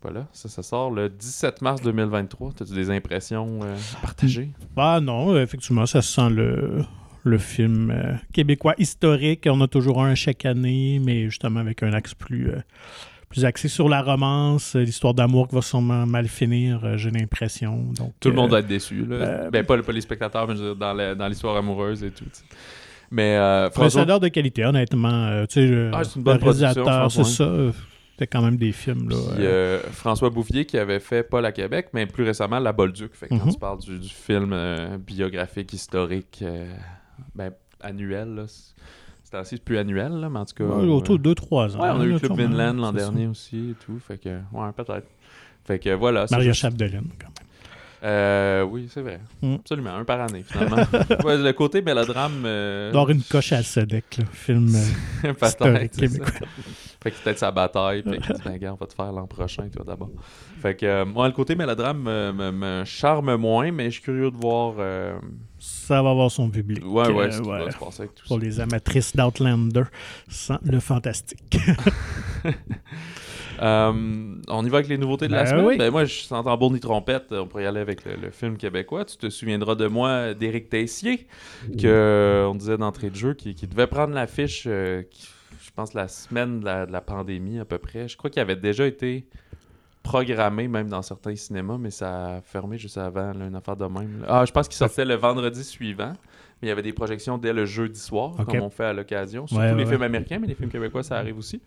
voilà, 0.00 0.26
ça, 0.32 0.48
ça 0.48 0.62
sort 0.62 0.90
le 0.90 1.10
17 1.10 1.60
mars 1.60 1.82
2023. 1.82 2.52
T'as-tu 2.56 2.72
des 2.72 2.88
impressions 2.90 3.60
euh, 3.62 3.76
partagées? 4.00 4.50
Ah 4.78 5.00
non, 5.02 5.36
effectivement, 5.36 5.84
ça 5.84 6.00
sent 6.00 6.30
le, 6.30 6.82
le 7.22 7.38
film 7.38 7.90
euh, 7.90 8.14
québécois 8.32 8.74
historique. 8.78 9.46
On 9.50 9.60
a 9.60 9.68
toujours 9.68 10.02
un 10.02 10.14
chaque 10.14 10.44
année, 10.44 11.00
mais 11.04 11.24
justement 11.24 11.60
avec 11.60 11.82
un 11.82 11.92
axe 11.92 12.14
plus, 12.14 12.50
euh, 12.50 12.60
plus 13.28 13.44
axé 13.44 13.68
sur 13.68 13.88
la 13.88 14.02
romance, 14.02 14.74
l'histoire 14.74 15.14
d'amour 15.14 15.48
qui 15.48 15.54
va 15.54 15.62
sûrement 15.62 16.06
mal 16.06 16.28
finir, 16.28 16.84
euh, 16.84 16.96
j'ai 16.96 17.10
l'impression. 17.10 17.76
Donc, 17.96 18.12
Tout 18.20 18.30
le 18.30 18.34
monde 18.36 18.50
va 18.50 18.60
être 18.60 18.66
déçu. 18.66 19.04
Là. 19.06 19.50
ben, 19.50 19.64
pas, 19.64 19.80
pas 19.82 19.92
les 19.92 20.00
spectateurs, 20.00 20.48
mais 20.48 20.56
je 20.56 20.62
veux 20.62 20.74
dire, 20.74 21.16
dans, 21.16 21.28
l'histoire 21.28 21.56
amoureuse 21.56 22.02
et 22.04 22.10
tout. 22.10 22.24
tu 22.24 22.30
sais. 22.32 22.44
Mais 23.12 23.36
euh, 23.36 23.70
François, 23.70 24.04
de 24.04 24.28
qualité, 24.28 24.64
honnêtement. 24.64 25.44
tu 25.48 25.68
sais, 25.68 25.90
Ah, 25.92 26.04
c'est 26.04 26.16
une 26.16 26.22
bonne 26.22 26.38
réalisateur, 26.38 27.10
c'est 27.10 27.24
ça. 27.24 27.52
C'était 28.20 28.36
quand 28.36 28.42
même 28.42 28.58
des 28.58 28.72
films. 28.72 29.08
Là, 29.08 29.16
puis, 29.34 29.46
euh, 29.46 29.48
euh, 29.48 29.80
François 29.92 30.28
Bouvier 30.28 30.66
qui 30.66 30.76
avait 30.76 31.00
fait 31.00 31.22
Paul 31.22 31.42
à 31.46 31.52
Québec, 31.52 31.88
mais 31.94 32.04
plus 32.04 32.22
récemment 32.22 32.58
La 32.58 32.74
Bolduc. 32.74 33.14
Fait 33.14 33.28
que 33.28 33.34
quand 33.34 33.46
Mhm. 33.46 33.52
tu 33.54 33.58
parles 33.58 33.78
du, 33.78 33.98
du 33.98 34.10
film 34.10 34.50
euh, 34.52 34.98
biographique, 34.98 35.72
historique, 35.72 36.44
ben, 37.34 37.52
annuel, 37.80 38.34
là, 38.34 38.44
c'est 38.46 38.74
c'est 39.30 39.36
assez 39.36 39.58
plus 39.58 39.78
annuel, 39.78 40.12
là, 40.12 40.28
mais 40.28 40.40
en 40.40 40.44
tout 40.44 40.54
cas. 40.54 40.64
ouais, 40.64 40.86
autour 40.88 41.14
euh, 41.14 41.18
de 41.18 41.34
2-3 41.34 41.76
ans. 41.76 41.82
ouais, 41.82 41.90
on 41.90 42.00
a 42.00 42.04
eu 42.04 42.12
là, 42.12 42.18
Club 42.18 42.36
Vinland 42.36 42.74
l'an 42.74 42.92
dernier 42.92 43.28
aussi 43.28 43.70
et 43.70 43.74
tout. 43.74 43.98
Fait 44.00 44.18
que, 44.18 44.28
ouais, 44.28 44.72
peut-être. 44.76 45.06
Fait 45.64 45.78
que 45.78 45.90
voilà. 45.90 46.26
Maria 46.30 46.52
Chapdelaine, 46.52 47.10
quand 47.18 47.28
même. 47.28 47.39
Euh, 48.02 48.62
oui, 48.62 48.88
c'est 48.92 49.02
vrai. 49.02 49.20
Mm. 49.42 49.54
Absolument, 49.56 49.94
un 49.94 50.04
par 50.04 50.20
année 50.20 50.42
finalement. 50.46 50.76
Ouais, 51.24 51.36
le 51.36 51.52
côté 51.52 51.82
mélodrame. 51.82 52.42
euh, 52.46 52.86
D'avoir 52.92 53.10
une 53.10 53.22
coche 53.22 53.52
à 53.52 53.56
la 53.58 53.62
Sodec, 53.62 54.16
là, 54.18 54.24
film 54.32 54.74
euh, 55.24 55.32
Peut-être, 55.34 55.46
historique 55.46 55.90
c'est 55.94 56.08
ça. 56.08 56.18
québécois. 56.18 56.48
Fait 57.02 57.10
que 57.10 57.16
c'est 57.16 57.24
peut-être 57.24 57.38
sa 57.38 57.50
bataille, 57.50 58.02
puis 58.02 58.18
qu'il 58.20 58.34
dit, 58.34 58.42
ben, 58.44 58.56
gars, 58.58 58.72
on 58.74 58.76
va 58.76 58.86
te 58.86 58.92
faire 58.92 59.10
l'an 59.10 59.26
prochain, 59.26 59.66
toi, 59.74 59.82
d'abord. 59.86 60.10
Fait 60.60 60.74
que, 60.76 60.84
euh, 60.84 61.04
moi, 61.06 61.26
le 61.28 61.32
côté 61.32 61.54
mélodrame 61.54 62.02
me, 62.02 62.30
me- 62.30 62.50
me 62.52 62.84
charme 62.84 63.36
moins, 63.36 63.70
mais 63.72 63.86
je 63.86 63.90
suis 63.94 64.02
curieux 64.02 64.30
de 64.30 64.36
voir. 64.36 64.74
euh, 64.78 65.14
Ça 65.58 66.02
va 66.02 66.10
avoir 66.10 66.30
son 66.30 66.50
public. 66.50 66.82
Ouais, 66.84 67.08
ouais, 67.10 67.24
euh, 67.24 67.30
ce 67.30 67.40
qui 67.40 67.48
ouais. 67.48 67.64
tout 67.70 67.90
ça. 67.90 68.04
Pour 68.26 68.38
les 68.38 68.60
amatrices 68.60 69.16
d'Outlander, 69.16 69.84
sans 70.28 70.58
le 70.62 70.78
fantastique. 70.78 71.58
Euh, 73.60 73.92
on 74.48 74.64
y 74.64 74.68
va 74.68 74.78
avec 74.78 74.88
les 74.88 74.96
nouveautés 74.98 75.28
de 75.28 75.32
la 75.32 75.44
Ben 75.44 75.50
semaine? 75.50 75.64
oui. 75.66 75.76
Ben, 75.76 75.90
moi, 75.90 76.04
je 76.04 76.20
sens 76.22 76.44
tambour 76.44 76.72
ni 76.72 76.80
trompette. 76.80 77.26
On 77.32 77.46
pourrait 77.46 77.64
y 77.64 77.66
aller 77.66 77.80
avec 77.80 78.04
le, 78.04 78.16
le 78.16 78.30
film 78.30 78.56
québécois. 78.56 79.04
Tu 79.04 79.16
te 79.16 79.28
souviendras 79.28 79.74
de 79.74 79.86
moi, 79.86 80.34
d'Éric 80.34 80.68
Tessier, 80.70 81.26
que 81.78 82.46
on 82.48 82.54
disait 82.54 82.78
d'entrée 82.78 83.10
de 83.10 83.16
jeu, 83.16 83.34
qui, 83.34 83.54
qui 83.54 83.66
devait 83.66 83.86
prendre 83.86 84.14
l'affiche, 84.14 84.64
euh, 84.66 85.02
je 85.62 85.70
pense, 85.74 85.94
la 85.94 86.08
semaine 86.08 86.60
de 86.60 86.64
la, 86.64 86.86
de 86.86 86.92
la 86.92 87.00
pandémie 87.00 87.58
à 87.58 87.64
peu 87.64 87.78
près. 87.78 88.08
Je 88.08 88.16
crois 88.16 88.30
qu'il 88.30 88.40
avait 88.40 88.56
déjà 88.56 88.86
été 88.86 89.26
programmé, 90.02 90.66
même 90.66 90.88
dans 90.88 91.02
certains 91.02 91.36
cinémas, 91.36 91.76
mais 91.78 91.90
ça 91.90 92.36
a 92.36 92.40
fermé 92.40 92.78
juste 92.78 92.96
avant, 92.96 93.32
là, 93.34 93.46
une 93.46 93.54
affaire 93.54 93.76
de 93.76 93.84
même. 93.84 94.22
là. 94.22 94.26
Ah, 94.40 94.44
je 94.46 94.52
pense 94.52 94.66
qu'il 94.66 94.76
sortait 94.78 95.04
le 95.04 95.14
vendredi 95.14 95.62
suivant. 95.62 96.14
Mais 96.62 96.66
il 96.66 96.70
y 96.70 96.72
avait 96.72 96.82
des 96.82 96.92
projections 96.92 97.38
dès 97.38 97.52
le 97.54 97.64
jeudi 97.64 97.98
soir, 97.98 98.34
comme 98.46 98.60
on 98.60 98.68
fait 98.70 98.84
à 98.84 98.92
l'occasion. 98.92 99.46
Surtout 99.46 99.62
Ouais, 99.62 99.74
les 99.74 99.84
ouais, 99.84 99.86
films 99.90 100.02
américains, 100.02 100.38
mais 100.38 100.46
les 100.46 100.54
films 100.54 100.68
québécois, 100.70 101.02
ça 101.02 101.16
arrive 101.16 101.38
aussi 101.38 101.60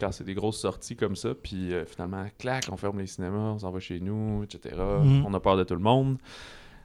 quand 0.00 0.12
c'est 0.12 0.24
des 0.24 0.34
grosses 0.34 0.58
sorties 0.58 0.96
comme 0.96 1.16
ça, 1.16 1.30
puis 1.34 1.72
euh, 1.72 1.84
finalement, 1.84 2.24
clac, 2.38 2.64
on 2.72 2.76
ferme 2.76 2.98
les 2.98 3.06
cinémas, 3.06 3.52
on 3.52 3.58
s'en 3.58 3.70
va 3.70 3.80
chez 3.80 4.00
nous, 4.00 4.42
etc. 4.44 4.74
Mhm. 4.78 5.24
On 5.26 5.34
a 5.34 5.40
peur 5.40 5.56
de 5.56 5.64
tout 5.64 5.74
le 5.74 5.80
monde. 5.80 6.16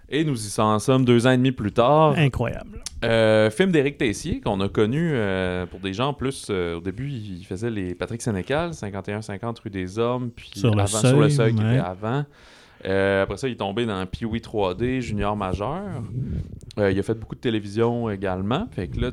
Et 0.08 0.24
nous 0.24 0.36
y 0.38 0.62
en 0.62 0.78
sommes 0.78 1.04
deux 1.04 1.26
ans 1.26 1.32
et 1.32 1.38
demi 1.38 1.52
plus 1.52 1.72
tard. 1.72 2.14
Incroyable. 2.16 2.84
Euh, 3.04 3.50
film 3.50 3.72
d'Éric 3.72 3.98
Tessier, 3.98 4.40
qu'on 4.40 4.60
a 4.62 4.70
connu 4.70 5.10
euh, 5.14 5.66
pour 5.66 5.80
des 5.80 5.94
gens 5.94 6.14
plus. 6.14 6.48
euh, 6.50 6.78
au 6.78 6.82
début, 6.82 7.10
il 7.10 7.44
faisait 7.44 7.72
les 7.72 7.96
Patrick 7.96 8.22
Sénécal, 8.22 8.72
51-50 8.72 9.62
rue 9.64 9.70
des 9.72 9.98
Hommes, 9.98 10.30
puis 10.30 10.52
Sur 10.56 10.76
le 10.76 10.82
avant, 10.82 11.00
sur 11.00 11.20
le 11.20 11.30
Seuil, 11.30 11.32
seuil 11.32 11.56
qui 11.56 11.62
était 11.62 11.80
avant. 11.80 12.24
Euh, 12.86 13.24
après 13.24 13.38
ça, 13.38 13.48
il 13.48 13.54
est 13.54 13.58
tombé 13.58 13.86
dans 13.86 14.06
Pee-Wee 14.06 14.40
3D, 14.42 15.00
Junior 15.02 15.36
Majeur. 15.36 16.04
Euh, 16.78 16.92
il 16.92 17.00
a 17.00 17.04
fait 17.04 17.14
beaucoup 17.16 17.36
de 17.36 17.40
télévision 17.40 18.10
également. 18.10 18.68
Fait 18.72 18.88
que 18.88 19.00
là, 19.00 19.10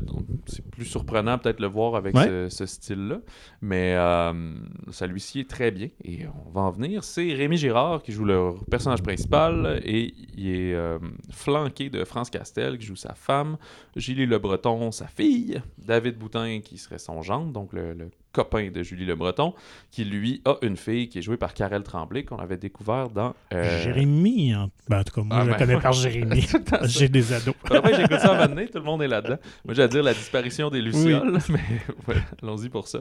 c'est 0.46 0.68
plus 0.68 0.84
surprenant 0.84 1.38
peut-être 1.38 1.60
le 1.60 1.68
voir 1.68 1.94
avec 1.94 2.14
Ouais. 2.14 2.26
ce, 2.26 2.48
ce 2.50 2.66
style-là. 2.66 3.20
Mais 3.62 3.94
euh, 3.96 4.52
ça 4.90 5.06
lui 5.06 5.20
sied 5.20 5.46
très 5.46 5.70
bien. 5.70 5.88
Et 6.04 6.26
on 6.46 6.50
va 6.50 6.62
en 6.62 6.70
venir. 6.70 7.04
C'est 7.04 7.32
Rémi 7.32 7.56
Girard 7.56 8.02
qui 8.02 8.12
joue 8.12 8.24
le 8.24 8.50
personnage 8.70 9.02
principal 9.02 9.80
et 9.84 10.12
il 10.36 10.48
est 10.48 10.74
euh, 10.74 10.98
flanqué 11.30 11.88
de 11.88 12.04
France 12.04 12.30
Castel 12.30 12.78
qui 12.78 12.86
joue 12.86 12.96
sa 12.96 13.14
femme, 13.14 13.56
Julie 13.96 14.26
Le 14.26 14.38
Breton, 14.38 14.90
sa 14.90 15.06
fille, 15.06 15.62
David 15.78 16.18
Boutin 16.18 16.60
qui 16.60 16.78
serait 16.78 16.98
son 16.98 17.22
gendre, 17.22 17.52
donc 17.52 17.72
le, 17.72 17.94
le 17.94 18.10
copain 18.32 18.70
de 18.70 18.82
Julie 18.82 19.04
Le 19.04 19.14
Breton, 19.14 19.54
qui 19.90 20.04
lui 20.04 20.40
a 20.44 20.54
une 20.62 20.76
fille 20.76 21.08
qui 21.08 21.18
est 21.18 21.22
jouée 21.22 21.36
par 21.36 21.54
Karel 21.54 21.82
Tremblay 21.82 22.24
qu'on 22.24 22.38
avait 22.38 22.56
découvert 22.56 23.10
dans. 23.10 23.34
euh, 23.52 23.82
Jérémy, 23.82 24.54
en... 24.54 24.70
ben, 24.88 25.00
en 25.00 25.04
tout 25.04 25.14
cas, 25.14 25.22
moi, 25.22 25.36
Ah, 25.40 25.44
je 25.44 25.50
ben, 25.50 25.56
connais 25.58 25.78
par 25.80 25.92
Jérémy. 25.92 26.46
J'ai 26.84 27.08
des 27.08 27.32
ados. 27.32 27.54
J'écoute 27.70 28.18
ça 28.20 28.28
à 28.28 28.30
un 28.30 28.34
moment 28.34 28.48
donné, 28.48 28.66
tout 28.68 28.78
le 28.78 28.84
monde 28.84 29.02
est 29.02 29.08
là-dedans. 29.08 29.38
Moi, 29.64 29.74
j'allais 29.74 29.88
dire 29.88 30.02
la 30.02 30.14
disparition 30.14 30.70
des 30.70 30.80
Lucioles, 30.80 31.38
mais 31.48 31.60
ouais, 32.08 32.20
allons-y 32.42 32.68
pour 32.68 32.88
ça. 32.88 33.00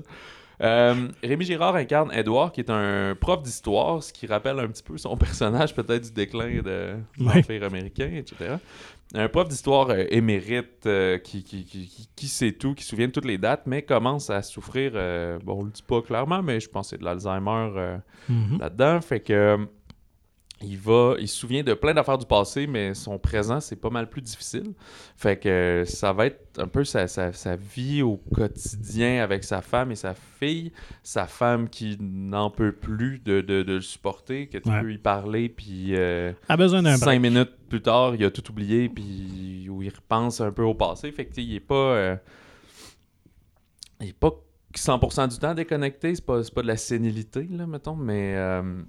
Euh, 0.61 1.07
Rémi 1.23 1.43
Girard 1.45 1.75
incarne 1.75 2.11
Edouard, 2.13 2.51
qui 2.51 2.59
est 2.61 2.69
un 2.69 3.15
prof 3.19 3.41
d'histoire, 3.41 4.03
ce 4.03 4.13
qui 4.13 4.27
rappelle 4.27 4.59
un 4.59 4.67
petit 4.67 4.83
peu 4.83 4.95
son 4.97 5.17
personnage, 5.17 5.73
peut-être 5.73 6.03
du 6.03 6.11
déclin 6.11 6.61
de 6.61 6.97
l'Empire 7.19 7.63
américain, 7.63 8.11
etc. 8.13 8.57
Un 9.13 9.27
prof 9.27 9.47
d'histoire 9.49 9.89
euh, 9.89 10.05
émérite 10.09 10.85
euh, 10.85 11.17
qui, 11.17 11.43
qui, 11.43 11.65
qui, 11.65 12.09
qui- 12.15 12.27
sait 12.27 12.53
tout, 12.53 12.73
qui 12.73 12.83
se 12.83 12.89
souvient 12.91 13.07
de 13.07 13.11
toutes 13.11 13.25
les 13.25 13.37
dates, 13.37 13.63
mais 13.65 13.81
commence 13.81 14.29
à 14.29 14.41
souffrir, 14.41 14.93
euh, 14.95 15.37
bon, 15.43 15.59
on 15.59 15.63
le 15.65 15.71
dit 15.71 15.83
pas 15.83 16.01
clairement, 16.01 16.41
mais 16.41 16.59
je 16.61 16.69
pense 16.69 16.87
que 16.87 16.89
c'est 16.91 16.99
de 16.99 17.03
l'Alzheimer 17.05 17.97
Mhm. 18.29 18.59
là-dedans. 18.59 19.01
Fait 19.01 19.19
que 19.19 19.57
il 20.63 20.77
va, 20.77 21.15
il 21.19 21.27
se 21.27 21.35
souvient 21.37 21.63
de 21.63 21.73
plein 21.73 21.93
d'affaires 21.93 22.17
du 22.17 22.25
passé, 22.25 22.67
mais 22.67 22.93
son 22.93 23.17
présent, 23.17 23.59
c'est 23.59 23.75
pas 23.75 23.89
mal 23.89 24.09
plus 24.09 24.21
difficile. 24.21 24.73
Fait 25.15 25.37
que 25.37 25.49
euh, 25.49 25.85
ça 25.85 26.13
va 26.13 26.27
être 26.27 26.59
un 26.59 26.67
peu 26.67 26.83
sa, 26.83 27.07
sa- 27.07 27.33
sa 27.33 27.55
vie 27.55 28.01
au 28.01 28.17
quotidien 28.17 29.23
avec 29.23 29.43
sa 29.43 29.61
femme 29.61 29.91
et 29.91 29.95
sa 29.95 30.13
fille. 30.13 30.71
Sa 31.03 31.25
femme 31.27 31.69
qui 31.69 31.97
n'en 31.99 32.49
peut 32.49 32.71
plus 32.73 33.19
de, 33.19 33.41
de- 33.41 33.63
de 33.63 33.73
le 33.73 33.81
supporter, 33.81 34.47
que 34.49 34.57
tu 34.57 34.69
Ouais. 34.69 34.81
peux 34.81 34.93
y 34.93 34.97
parler, 34.97 35.49
puis 35.49 35.95
euh, 35.95 36.31
A 36.49 36.57
besoin 36.57 36.81
d'un 36.83 36.97
cinq 36.97 37.05
break. 37.05 37.21
minutes 37.21 37.51
plus 37.69 37.81
tard, 37.81 38.15
il 38.15 38.23
a 38.25 38.31
tout 38.31 38.49
oublié, 38.51 38.89
puis 38.89 39.67
où 39.69 39.81
il 39.81 39.89
repense 39.89 40.41
un 40.41 40.51
peu 40.51 40.63
au 40.63 40.73
passé. 40.73 41.11
Fait 41.11 41.25
que 41.25 41.39
il 41.41 41.55
est 41.55 41.59
pas, 41.59 41.75
euh, 41.95 42.15
il 44.01 44.09
est 44.09 44.13
pas 44.13 44.31
100% 44.75 45.27
du 45.29 45.37
temps 45.37 45.53
déconnecté. 45.53 46.15
C'est 46.15 46.25
pas, 46.25 46.43
c'est 46.43 46.53
pas 46.53 46.61
de 46.61 46.67
la 46.67 46.77
sénilité, 46.77 47.47
là, 47.49 47.65
mettons, 47.67 47.95
mais 47.95 48.35
euh, 48.35 48.81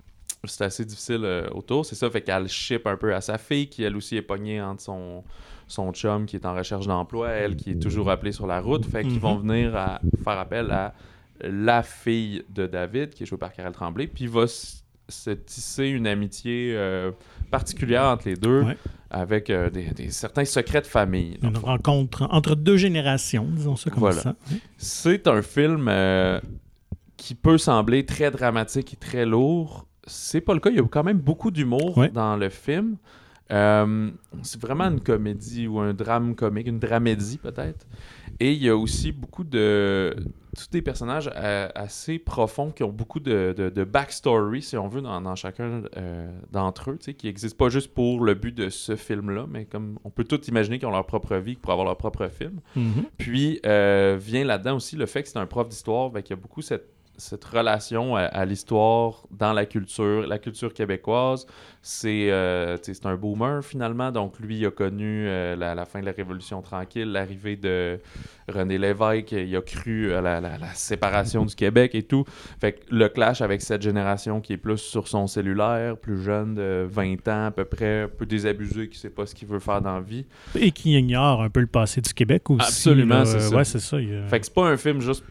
c'est 0.45 0.65
assez 0.65 0.85
difficile 0.85 1.21
euh, 1.25 1.49
autour. 1.51 1.87
C'est 1.87 1.95
ça, 1.95 2.11
fait 2.11 2.23
qu'elle 2.23 2.49
ship 2.49 2.87
un 2.87 2.97
peu 2.97 3.15
à 3.15 3.21
sa 3.21 3.39
fille, 3.39 3.69
qui 3.69 3.83
elle 3.85 3.97
aussi 3.97 4.17
est 4.17 4.23
pognée 4.23 4.61
entre 4.61 4.83
son, 4.83 5.23
son 5.69 5.93
chum 5.93 6.27
qui 6.27 6.37
est 6.37 6.47
en 6.47 6.55
recherche 6.55 6.87
d'emploi, 6.87 7.31
elle 7.31 7.57
qui 7.57 7.71
est 7.71 7.81
toujours 7.83 8.11
appelée 8.11 8.33
sur 8.33 8.47
la 8.47 8.61
route. 8.61 8.85
Fait 8.87 9.03
qu'ils 9.05 9.21
vont 9.21 9.37
venir 9.37 9.77
à 9.77 10.01
faire 10.25 10.39
appel 10.39 10.71
à 10.71 10.95
la 11.45 11.83
fille 11.83 12.45
de 12.51 12.67
David, 12.67 13.11
qui 13.11 13.23
est 13.23 13.27
jouée 13.27 13.39
par 13.39 13.53
Karel 13.53 13.73
Tremblay, 13.73 14.07
puis 14.07 14.25
il 14.25 14.31
va 14.31 14.47
se 14.47 15.31
tisser 15.31 15.87
une 15.87 16.07
amitié 16.07 16.73
euh, 16.77 17.11
particulière 17.51 18.05
entre 18.05 18.29
les 18.29 18.37
deux, 18.37 18.63
Ouais. 18.63 18.77
avec 19.11 19.51
euh, 19.51 19.69
des, 19.69 19.91
des- 19.91 20.11
certains 20.11 20.45
secrets 20.45 20.81
de 20.81 20.87
famille. 20.87 21.39
Une 21.43 21.57
rencontre 21.59 22.27
entre 22.31 22.55
deux 22.55 22.77
générations, 22.77 23.47
disons 23.51 23.77
ça 23.77 23.91
comme 23.91 23.99
Voilà. 24.01 24.23
ça. 24.23 24.37
C'est 24.79 25.27
un 25.27 25.43
film 25.43 25.91
qui 27.17 27.35
peut 27.35 27.59
sembler 27.59 28.07
très 28.07 28.31
dramatique 28.31 28.95
et 28.95 28.97
très 28.97 29.27
lourd. 29.27 29.87
C'est 30.13 30.41
pas 30.41 30.55
le 30.55 30.61
cas. 30.61 30.71
Il 30.71 30.77
y 30.77 30.81
a 30.81 30.83
quand 30.85 31.05
même 31.05 31.19
beaucoup 31.19 31.51
d'humour 31.51 31.97
Ouais. 31.97 32.09
dans 32.11 32.37
le 32.37 32.49
film. 32.49 32.97
Euh, 33.51 34.11
c'est 34.43 34.61
vraiment 34.61 34.85
une 34.85 35.01
comédie 35.01 35.67
ou 35.67 35.79
un 35.79 35.93
drame 35.93 36.35
comique, 36.35 36.67
une 36.67 36.79
dramédie 36.79 37.39
peut-être. 37.39 37.87
Et 38.41 38.53
il 38.53 38.63
y 38.63 38.69
a 38.69 38.77
aussi 38.77 39.13
beaucoup 39.13 39.45
de. 39.45 40.15
Tous 40.57 40.69
des 40.71 40.83
personnages 40.83 41.31
euh, 41.35 41.69
assez 41.75 42.19
profonds 42.19 42.71
qui 42.73 42.83
ont 42.83 42.93
beaucoup 42.93 43.21
de, 43.21 43.55
de, 43.57 43.85
backstory, 43.85 44.61
si 44.61 44.77
on 44.77 44.87
veut, 44.87 45.01
dans, 45.01 45.35
chacun 45.35 45.83
euh, 45.97 46.31
d'entre 46.51 46.91
eux, 46.91 46.97
qui 46.97 47.27
n'existent 47.27 47.57
pas 47.57 47.71
juste 47.71 47.95
pour 47.95 48.23
le 48.23 48.35
but 48.35 48.55
de 48.55 48.69
ce 48.69 48.95
film-là, 48.95 49.47
mais 49.49 49.65
comme 49.65 49.99
on 50.05 50.11
peut 50.11 50.25
tout 50.25 50.43
imaginer 50.45 50.79
qu'ils 50.79 50.89
ont 50.89 50.93
leur 50.93 51.07
propre 51.07 51.37
vie 51.37 51.57
pour 51.57 51.73
avoir 51.73 51.87
leur 51.87 51.97
propre 51.97 52.29
film. 52.29 52.61
Mhm. 52.77 53.05
Puis 53.17 53.61
vient 53.63 54.45
là-dedans 54.45 54.77
aussi 54.77 54.97
le 54.97 55.07
fait 55.07 55.23
que 55.23 55.29
c'est 55.31 55.39
un 55.39 55.47
prof 55.47 55.69
d'histoire, 55.69 56.11
ben, 56.11 56.21
qu'il 56.21 56.37
y 56.37 56.39
a 56.39 56.43
beaucoup 56.43 56.61
cette 56.61 56.87
cette 57.23 57.45
relation 57.45 58.17
à, 58.17 58.45
l'histoire 58.45 59.23
dans 59.31 59.53
la 59.53 59.65
culture, 59.65 60.27
la 60.27 60.39
culture 60.39 60.75
québécoise. 60.75 61.47
C'est 61.81 62.31
euh, 62.31 62.77
un 63.05 63.17
boomer 63.17 63.65
finalement, 63.65 64.13
donc 64.13 64.39
lui 64.39 64.59
il 64.59 64.67
a 64.67 64.71
connu 64.71 65.27
euh, 65.27 65.57
la, 65.57 65.85
fin 65.85 66.01
de 66.01 66.07
la 66.07 66.13
Révolution 66.13 66.63
tranquille, 66.63 67.11
l'arrivée 67.11 67.57
de 67.57 67.99
René 68.49 68.79
Lévesque, 68.79 69.33
il 69.33 69.57
a 69.57 69.63
cru 69.63 70.13
à 70.13 70.21
la, 70.21 70.75
séparation 70.75 71.45
du 71.45 71.55
Québec 71.55 71.95
et 71.95 72.03
tout. 72.03 72.25
Fait 72.61 72.73
que 72.73 72.81
le 72.91 73.09
clash 73.09 73.41
avec 73.41 73.63
cette 73.63 73.83
génération 73.83 74.41
qui 74.41 74.53
est 74.53 74.59
plus 74.59 74.79
sur 74.79 75.09
son 75.09 75.27
cellulaire, 75.27 75.97
plus 75.97 76.23
jeune 76.23 76.55
de 76.55 76.87
20 76.89 77.29
ans 77.29 77.47
à 77.47 77.51
peu 77.51 77.65
près, 77.65 78.03
un 78.03 78.09
peu 78.09 78.27
désabusé, 78.27 78.89
qui 78.89 78.99
sait 78.99 79.11
pas 79.11 79.27
ce 79.27 79.35
qu'il 79.35 79.49
veut 79.49 79.61
faire 79.61 79.81
dans 79.81 79.97
la 79.97 80.01
vie. 80.01 80.25
Et 80.59 80.71
qui 80.71 80.97
ignore 80.97 81.43
un 81.43 81.51
peu 81.51 81.61
le 81.61 81.67
passé 81.67 82.01
du 82.01 82.13
Québec 82.13 82.49
aussi. 82.51 82.67
Absolument, 82.67 83.25
c'est 83.25 83.41
ça. 83.41 83.57
Ouais, 83.57 83.65
c'est 83.65 83.81
ça. 83.81 83.97
Fait 84.29 84.41
que 84.41 84.47
c'est 84.47 84.55
pas 84.55 84.69
un 84.69 84.77
film 84.77 85.01
juste 85.01 85.25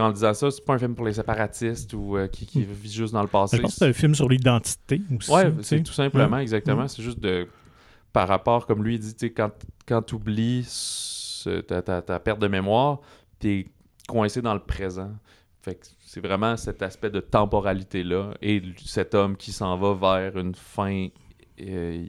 en 0.00 0.12
disant 0.12 0.34
ça, 0.34 0.50
c'est 0.50 0.64
pas 0.64 0.74
un 0.74 0.78
film 0.78 0.94
pour 0.94 1.06
les 1.06 1.14
séparatistes 1.14 1.92
ou 1.94 2.16
euh, 2.16 2.26
qui, 2.26 2.46
qui 2.46 2.60
hmm. 2.60 2.72
vit 2.72 2.92
juste 2.92 3.12
dans 3.12 3.22
le 3.22 3.28
passé. 3.28 3.56
Je 3.56 3.62
pense 3.62 3.72
que 3.72 3.78
c'est 3.78 3.88
un 3.88 3.92
film 3.92 4.14
sur 4.14 4.28
l'identité 4.28 5.00
aussi. 5.16 5.30
Ouais, 5.30 5.52
c'est 5.62 5.82
tout 5.82 5.92
simplement, 5.92 6.38
exactement. 6.38 6.88
C'est 6.88 7.02
juste 7.02 7.20
de. 7.20 7.46
Par 8.12 8.26
rapport, 8.26 8.66
comme 8.66 8.82
lui 8.82 8.98
dit, 8.98 9.14
quand, 9.32 9.52
quand 9.86 10.02
tu 10.02 10.16
oublies 10.16 10.66
ta, 11.68 11.80
ta, 11.82 12.20
perte 12.20 12.40
de 12.40 12.48
mémoire, 12.48 13.00
tu 13.38 13.48
es 13.48 13.66
coincé 14.08 14.42
dans 14.42 14.54
le 14.54 14.60
présent. 14.60 15.12
Fait 15.62 15.76
que 15.76 15.86
c'est 16.00 16.20
vraiment 16.20 16.56
cet 16.56 16.82
aspect 16.82 17.10
de 17.10 17.20
temporalité-là 17.20 18.34
et 18.42 18.62
cet 18.84 19.14
homme 19.14 19.36
qui 19.36 19.52
s'en 19.52 19.76
va 19.76 19.94
vers 19.94 20.38
une 20.38 20.54
fin 20.54 21.08
euh, 21.66 22.04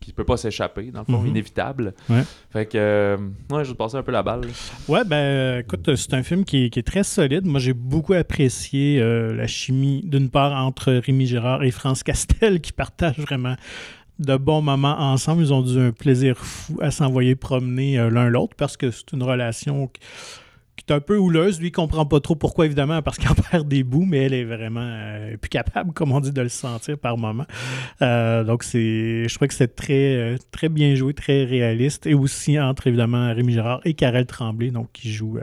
qui 0.00 0.12
peut 0.12 0.24
pas 0.24 0.36
s'échapper, 0.36 0.90
dans 0.90 1.00
le 1.00 1.06
fond, 1.06 1.20
mhm. 1.20 1.28
inévitable. 1.28 1.94
Fait 2.50 2.66
que, 2.66 2.78
euh, 2.78 3.16
ouais, 3.50 3.64
je 3.64 3.68
vais 3.68 3.74
te 3.74 3.78
passer 3.78 3.96
un 3.96 4.02
peu 4.02 4.12
la 4.12 4.22
balle. 4.22 4.42
Ouais, 4.88 5.04
ben, 5.04 5.60
écoute, 5.60 5.94
c'est 5.96 6.14
un 6.14 6.22
film 6.22 6.44
qui 6.44 6.64
est, 6.64 6.86
très 6.86 7.04
solide. 7.04 7.46
Moi, 7.46 7.60
j'ai 7.60 7.72
beaucoup 7.72 8.12
apprécié 8.12 9.00
euh, 9.00 9.34
la 9.34 9.46
chimie, 9.46 10.02
d'une 10.04 10.30
part, 10.30 10.52
entre 10.64 10.92
Rémi 10.92 11.26
Gérard 11.26 11.62
et 11.64 11.70
France 11.70 12.02
Castel, 12.02 12.60
qui 12.60 12.72
partagent 12.72 13.18
vraiment 13.18 13.56
de 14.18 14.36
bons 14.36 14.62
moments 14.62 14.98
ensemble. 14.98 15.42
Ils 15.42 15.52
ont 15.52 15.66
eu 15.66 15.88
un 15.88 15.92
plaisir 15.92 16.38
fou 16.38 16.78
à 16.80 16.90
s'envoyer 16.90 17.34
promener 17.34 17.96
l'un 18.10 18.28
l'autre 18.28 18.54
parce 18.56 18.76
que 18.76 18.90
c'est 18.90 19.12
une 19.12 19.22
relation 19.22 19.88
qui 19.88 20.00
est 20.86 20.92
un 20.92 21.00
peu 21.00 21.16
houleuse. 21.16 21.60
Lui, 21.60 21.68
il 21.68 21.72
comprend 21.72 22.06
pas 22.06 22.20
trop 22.20 22.36
pourquoi, 22.36 22.66
évidemment, 22.66 23.02
parce 23.02 23.18
qu'il 23.18 23.28
perd 23.50 23.68
des 23.68 23.82
bouts, 23.82 24.04
mais 24.04 24.24
elle 24.24 24.34
est 24.34 24.44
vraiment 24.44 24.80
euh, 24.82 25.36
plus 25.36 25.48
capable, 25.48 25.92
comme 25.92 26.12
on 26.12 26.20
dit, 26.20 26.32
de 26.32 26.42
le 26.42 26.48
sentir 26.48 26.98
par 26.98 27.16
moment. 27.16 27.46
Euh, 28.02 28.44
donc, 28.44 28.62
c'est, 28.62 29.28
je 29.28 29.34
crois 29.34 29.48
que 29.48 29.54
c'est 29.54 29.74
très, 29.74 30.16
euh, 30.16 30.36
très 30.50 30.68
bien 30.68 30.94
joué, 30.94 31.14
très 31.14 31.44
réaliste. 31.44 32.06
Et 32.06 32.14
aussi 32.14 32.58
entre, 32.58 32.86
évidemment, 32.86 33.32
Rémi 33.32 33.52
Gérard 33.52 33.80
et 33.84 33.94
Karel 33.94 34.26
Tremblay, 34.26 34.70
donc 34.70 34.90
qui 34.92 35.12
joue 35.12 35.38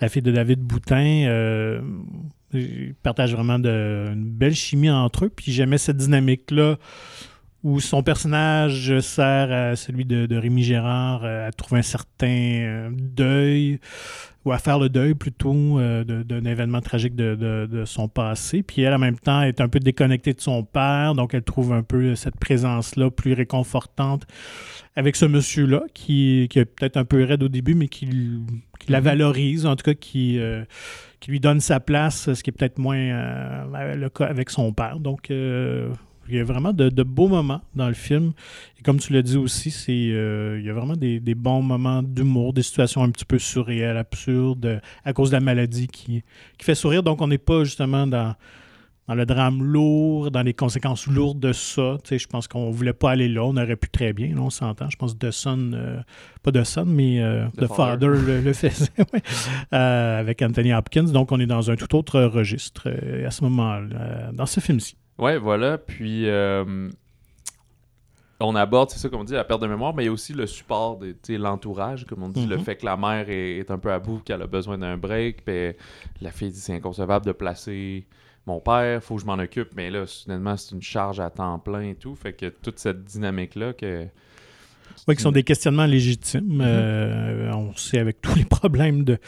la 0.00 0.08
fille 0.08 0.22
de 0.22 0.32
David 0.32 0.60
Boutin. 0.60 1.80
ils 2.52 2.94
partagent 3.02 3.34
vraiment 3.34 3.58
de, 3.58 4.06
une 4.12 4.30
belle 4.30 4.54
chimie 4.54 4.90
entre 4.90 5.26
eux. 5.26 5.32
Puis 5.34 5.52
j'aimais 5.52 5.78
cette 5.78 5.96
dynamique-là 5.96 6.78
où 7.62 7.78
son 7.78 8.02
personnage 8.02 8.98
sert 9.00 9.52
à 9.52 9.76
celui 9.76 10.06
de, 10.06 10.24
de 10.24 10.36
Rémi 10.36 10.62
Gérard 10.62 11.24
à 11.24 11.52
trouver 11.52 11.80
un 11.80 11.82
certain 11.82 12.90
deuil 12.90 13.78
ou 14.44 14.52
à 14.52 14.58
faire 14.58 14.78
le 14.78 14.88
deuil 14.88 15.14
plutôt 15.14 15.78
euh, 15.78 16.04
d'un 16.04 16.44
événement 16.44 16.80
tragique 16.80 17.14
de, 17.14 17.82
son 17.84 18.08
passé. 18.08 18.62
Puis 18.62 18.82
elle, 18.82 18.94
en 18.94 18.98
même 18.98 19.18
temps, 19.18 19.42
est 19.42 19.60
un 19.60 19.68
peu 19.68 19.80
déconnectée 19.80 20.32
de 20.32 20.40
son 20.40 20.64
père, 20.64 21.14
donc 21.14 21.34
elle 21.34 21.42
trouve 21.42 21.72
un 21.72 21.82
peu 21.82 22.14
cette 22.14 22.36
présence-là 22.36 23.10
plus 23.10 23.34
réconfortante 23.34 24.26
avec 24.96 25.16
ce 25.16 25.26
monsieur-là, 25.26 25.82
qui, 25.94 26.48
qui 26.50 26.58
est 26.58 26.64
peut-être 26.64 26.96
un 26.96 27.04
peu 27.04 27.22
raide 27.22 27.42
au 27.42 27.48
début, 27.48 27.74
mais 27.74 27.88
qui, 27.88 28.08
la 28.88 29.00
mhm. 29.00 29.04
valorise, 29.04 29.66
en 29.66 29.76
tout 29.76 29.84
cas 29.84 29.94
qui, 29.94 30.38
euh, 30.38 30.64
qui 31.20 31.30
lui 31.30 31.40
donne 31.40 31.60
sa 31.60 31.80
place, 31.80 32.32
ce 32.32 32.42
qui 32.42 32.50
est 32.50 32.52
peut-être 32.52 32.78
moins 32.78 32.96
euh, 32.96 33.94
le 33.96 34.08
cas 34.08 34.26
avec 34.26 34.50
son 34.50 34.72
père. 34.72 35.00
Donc, 35.00 35.30
il 36.30 36.38
y 36.38 36.40
a 36.40 36.44
vraiment 36.44 36.72
de, 36.72 37.02
beaux 37.02 37.28
moments 37.28 37.60
dans 37.74 37.88
le 37.88 37.94
film. 37.94 38.32
Et 38.78 38.82
comme 38.82 38.98
tu 38.98 39.12
l'as 39.12 39.22
dit 39.22 39.36
aussi, 39.36 39.70
c'est 39.70 39.92
euh, 39.92 40.58
il 40.60 40.66
y 40.66 40.70
a 40.70 40.72
vraiment 40.72 40.96
des, 40.96 41.20
bons 41.34 41.62
moments 41.62 42.02
d'humour, 42.02 42.52
des 42.52 42.62
situations 42.62 43.02
un 43.02 43.10
petit 43.10 43.24
peu 43.24 43.38
surréelles, 43.38 43.96
absurdes, 43.96 44.80
à 45.04 45.12
cause 45.12 45.30
de 45.30 45.36
la 45.36 45.40
maladie 45.40 45.88
qui, 45.88 46.22
qui 46.58 46.64
fait 46.64 46.74
sourire. 46.74 47.02
Donc, 47.02 47.20
on 47.20 47.28
n'est 47.28 47.38
pas 47.38 47.64
justement 47.64 48.06
dans, 48.06 48.34
dans 49.10 49.16
le 49.16 49.26
drame 49.26 49.60
lourd, 49.60 50.30
dans 50.30 50.42
les 50.42 50.54
conséquences 50.54 51.08
lourdes 51.08 51.40
de 51.40 51.52
ça. 51.52 51.96
je 52.08 52.26
pense 52.28 52.46
qu'on 52.46 52.68
ne 52.68 52.72
voulait 52.72 52.92
pas 52.92 53.10
aller 53.10 53.28
là. 53.28 53.42
On 53.42 53.56
aurait 53.56 53.74
pu 53.74 53.88
très 53.88 54.12
bien, 54.12 54.36
on 54.38 54.50
s'entend. 54.50 54.88
Je 54.88 54.96
pense 54.96 55.14
que 55.14 55.26
The 55.26 55.30
Son, 55.32 55.72
euh, 55.74 56.00
pas 56.44 56.52
The 56.52 56.62
Son, 56.62 56.84
mais 56.86 57.20
euh, 57.20 57.46
The, 57.58 57.66
Father, 57.66 58.06
le, 58.06 58.52
faisait, 58.52 58.88
avec 59.72 60.42
Anthony 60.42 60.72
Hopkins. 60.72 61.10
Donc, 61.12 61.32
on 61.32 61.40
est 61.40 61.46
dans 61.46 61.72
un 61.72 61.74
tout 61.74 61.92
autre 61.96 62.20
registre 62.22 62.88
à 63.26 63.32
ce 63.32 63.42
moment-là, 63.42 64.30
dans 64.32 64.46
ce 64.46 64.60
film-ci. 64.60 64.96
Ouais, 65.20 65.38
voilà. 65.38 65.78
Puis 65.78 66.28
euh, 66.28 66.90
on 68.40 68.56
aborde, 68.56 68.90
c'est 68.90 68.98
ça 68.98 69.08
qu'on 69.08 69.22
dit, 69.22 69.34
la 69.34 69.44
perte 69.44 69.60
de 69.60 69.66
mémoire, 69.66 69.94
mais 69.94 70.04
il 70.04 70.06
y 70.06 70.08
a 70.08 70.12
aussi 70.12 70.32
le 70.32 70.46
support, 70.46 70.98
de 70.98 71.14
l'entourage, 71.36 72.06
comme 72.06 72.22
on 72.22 72.30
dit, 72.30 72.46
le 72.46 72.56
mhm. 72.56 72.64
fait 72.64 72.76
que 72.76 72.86
la 72.86 72.96
mère 72.96 73.26
est, 73.28 73.70
un 73.70 73.78
peu 73.78 73.92
à 73.92 73.98
bout, 73.98 74.20
qu'elle 74.20 74.42
a 74.42 74.46
besoin 74.46 74.78
d'un 74.78 74.96
break, 74.96 75.44
puis 75.44 75.72
la 76.22 76.30
fille 76.30 76.50
dit 76.50 76.60
c'est 76.60 76.74
inconcevable 76.74 77.26
de 77.26 77.32
placer 77.32 78.06
mon 78.46 78.58
père, 78.58 79.04
faut 79.04 79.16
que 79.16 79.20
je 79.20 79.26
m'en 79.26 79.34
occupe, 79.34 79.68
mais 79.76 79.90
là, 79.90 80.06
soudainement, 80.06 80.56
c'est 80.56 80.74
une 80.74 80.82
charge 80.82 81.20
à 81.20 81.28
temps 81.28 81.58
plein 81.58 81.82
et 81.82 81.94
tout, 81.94 82.14
fait 82.14 82.32
que 82.32 82.46
toute 82.46 82.78
cette 82.78 83.04
dynamique-là 83.04 83.74
que... 83.74 84.06
Oui, 85.06 85.16
qui 85.16 85.22
sont 85.22 85.32
des 85.32 85.44
questionnements 85.44 85.86
légitimes. 85.86 86.56
Mhm. 86.56 86.60
Euh, 86.62 87.52
on 87.52 87.74
sait 87.76 87.98
avec 87.98 88.20
tous 88.22 88.34
les 88.36 88.46
problèmes 88.46 89.04
de, 89.04 89.18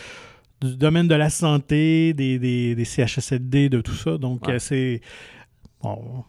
du 0.63 0.77
domaine 0.77 1.09
de 1.09 1.15
la 1.15 1.29
santé, 1.29 2.15
des, 2.15 2.39
des, 2.39 2.75
des 2.75 2.85
CHSLD, 2.85 3.69
de 3.69 3.81
tout 3.83 3.95
ça. 3.95 4.17
Donc, 4.17 4.49
euh, 4.49 4.59
c'est 4.59 5.03
Bon, 5.83 6.25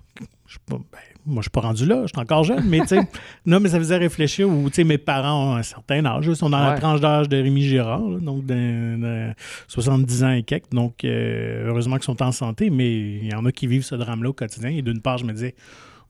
je 0.47 0.57
ben, 0.67 0.79
moi, 1.25 1.37
je 1.37 1.43
suis 1.43 1.51
pas 1.51 1.61
rendu 1.61 1.85
là, 1.85 2.01
je 2.03 2.07
suis 2.07 2.19
encore 2.19 2.43
jeune, 2.43 2.67
mais 2.67 2.79
tu 2.81 2.87
sais, 2.87 2.99
non, 3.45 3.59
mais 3.59 3.69
ça 3.69 3.77
faisait 3.77 3.97
réfléchir 3.97 4.49
où, 4.49 4.69
tu 4.69 4.75
sais, 4.75 4.83
mes 4.83 4.97
parents 4.97 5.51
ont 5.51 5.55
un 5.55 5.63
certain 5.63 6.05
âge, 6.05 6.25
ils 6.27 6.35
sont 6.35 6.49
dans 6.49 6.59
la 6.59 6.77
tranche 6.77 6.99
d'âge 6.99 7.29
de 7.29 7.37
Rémi 7.37 7.61
Girard, 7.61 8.01
donc 8.01 8.45
de, 8.45 9.31
70 9.67 10.23
ans 10.23 10.31
et 10.31 10.43
quelques, 10.43 10.71
donc 10.71 11.05
euh, 11.05 11.67
heureusement 11.67 11.95
qu'ils 11.95 12.05
sont 12.05 12.21
en 12.21 12.31
santé, 12.31 12.69
mais 12.69 12.91
il 12.91 13.31
y 13.31 13.33
en 13.33 13.45
a 13.45 13.51
qui 13.51 13.67
vivent 13.67 13.85
ce 13.85 13.95
drame-là 13.95 14.29
au 14.29 14.33
quotidien, 14.33 14.69
et 14.69 14.81
d'une 14.81 15.01
part, 15.01 15.17
je 15.17 15.25
me 15.25 15.33
disais, 15.33 15.55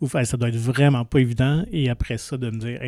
ouf, 0.02 0.16
ça 0.24 0.38
doit 0.38 0.50
être 0.50 0.58
vraiment 0.58 1.06
pas 1.06 1.20
évident, 1.20 1.64
et 1.72 1.90
après 1.90 2.18
ça, 2.18 2.38
de 2.38 2.50
me 2.50 2.58
dire, 2.58 2.80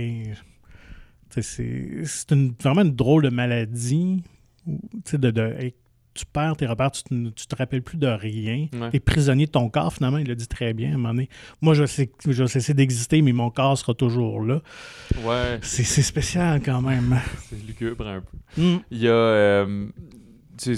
c'est 1.42 2.34
vraiment 2.64 2.82
une 2.82 2.96
drôle 2.96 3.24
de 3.24 3.30
maladie, 3.30 4.24
de 4.66 5.32
tu 6.16 6.26
perds 6.26 6.58
tes 6.58 6.66
repères, 6.66 6.92
tu 6.92 7.04
te, 7.04 7.46
te 7.46 7.56
rappelles 7.56 7.82
plus 7.84 7.98
de 7.98 8.08
rien. 8.08 8.68
Tu 8.72 8.78
es 8.96 9.00
prisonnier 9.00 9.46
de 9.46 9.52
ton 9.52 9.70
corps, 9.70 9.94
finalement, 9.94 10.18
il 10.18 10.28
l'a 10.28 10.36
dit 10.36 10.48
très 10.48 10.74
bien 10.74 10.92
à 10.92 10.94
un 10.94 10.98
moment 10.98 11.10
donné. 11.10 11.30
Moi, 11.62 11.74
je 11.74 11.86
sais, 11.86 12.10
je 12.28 12.46
cesser 12.46 12.74
d'exister, 12.74 13.22
mais 13.22 13.34
mon 13.34 13.50
corps 13.50 13.78
sera 13.78 13.94
toujours 13.94 14.42
là. 14.42 14.62
Ouais. 15.24 15.60
C'est 15.62 15.84
spécial 15.84 16.62
quand 16.64 16.82
même. 16.82 17.20
C'est 17.50 17.62
lugubre 17.68 18.08
un 18.08 18.22
peu. 18.22 18.62
Hmm. 18.62 18.80
Il 18.90 19.00
y 19.00 19.08
a. 19.08 19.12
Euh, 19.12 19.88
tu 20.58 20.74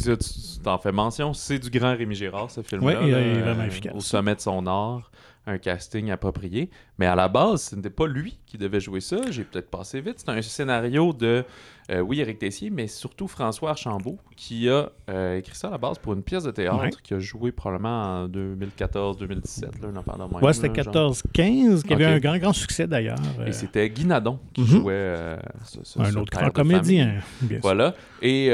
t'en 0.64 0.80
fais 0.80 0.92
mention, 0.92 1.34
c'est 1.34 1.60
du 1.60 1.70
grand 1.70 1.96
Rémi 1.96 2.16
Girard, 2.16 2.50
ce 2.50 2.64
film-là. 2.64 3.00
Oui, 3.00 3.10
il 3.10 3.14
est 3.14 3.42
vraiment 3.42 3.64
efficace. 3.64 3.94
Au 3.96 4.00
sommet 4.00 4.34
de 4.34 4.42
son 4.42 4.66
art 4.66 5.12
un 5.48 5.58
casting 5.58 6.12
approprié. 6.12 6.70
Mais 7.00 7.06
à 7.06 7.16
la 7.16 7.30
base, 7.30 7.70
ce 7.70 7.76
n'était 7.76 7.90
pas 7.90 8.06
lui 8.06 8.38
qui 8.46 8.58
devait 8.58 8.82
jouer 8.82 9.00
ça. 9.00 9.18
J'ai 9.32 9.44
peut-être 9.44 9.70
passé 9.70 10.02
vite. 10.02 10.16
C'est 10.20 10.30
un 10.30 10.42
scénario 10.42 11.14
de 11.14 11.46
euh, 11.90 12.02
oui, 12.02 12.20
Eric 12.20 12.40
Tessier, 12.40 12.70
mais 12.70 12.88
surtout 12.88 13.30
François 13.30 13.70
Archambault, 13.70 14.18
qui 14.36 14.70
a 14.70 14.90
euh, 15.10 15.38
écrit 15.38 15.56
ça 15.56 15.70
à 15.70 15.72
la 15.72 15.78
base 15.78 15.98
pour 16.00 16.12
une 16.14 16.22
pièce 16.22 16.44
de 16.44 16.52
théâtre 16.52 17.02
qui 17.02 17.14
a 17.14 17.20
joué 17.20 17.54
probablement 17.54 18.24
en 18.24 18.28
2014-2017. 18.28 20.42
Ouais, 20.42 20.54
c'était 20.54 20.82
14-15, 20.82 21.84
qui 21.84 21.94
avait 21.94 22.06
un 22.06 22.20
grand, 22.20 22.38
grand 22.38 22.54
succès 22.54 22.88
d'ailleurs. 22.88 23.18
Et 23.46 23.54
c'était 23.54 23.90
Guy 23.90 24.06
Nadon 24.06 24.40
qui 24.54 24.62
mhm. 24.62 24.68
jouait 24.68 24.94
euh, 24.94 25.38
ce, 25.64 26.00
Un 26.00 26.14
autre 26.16 26.38
grand 26.38 26.50
comédien, 26.50 27.20
bien 27.42 27.60
Voilà. 27.62 27.96
Et 28.22 28.52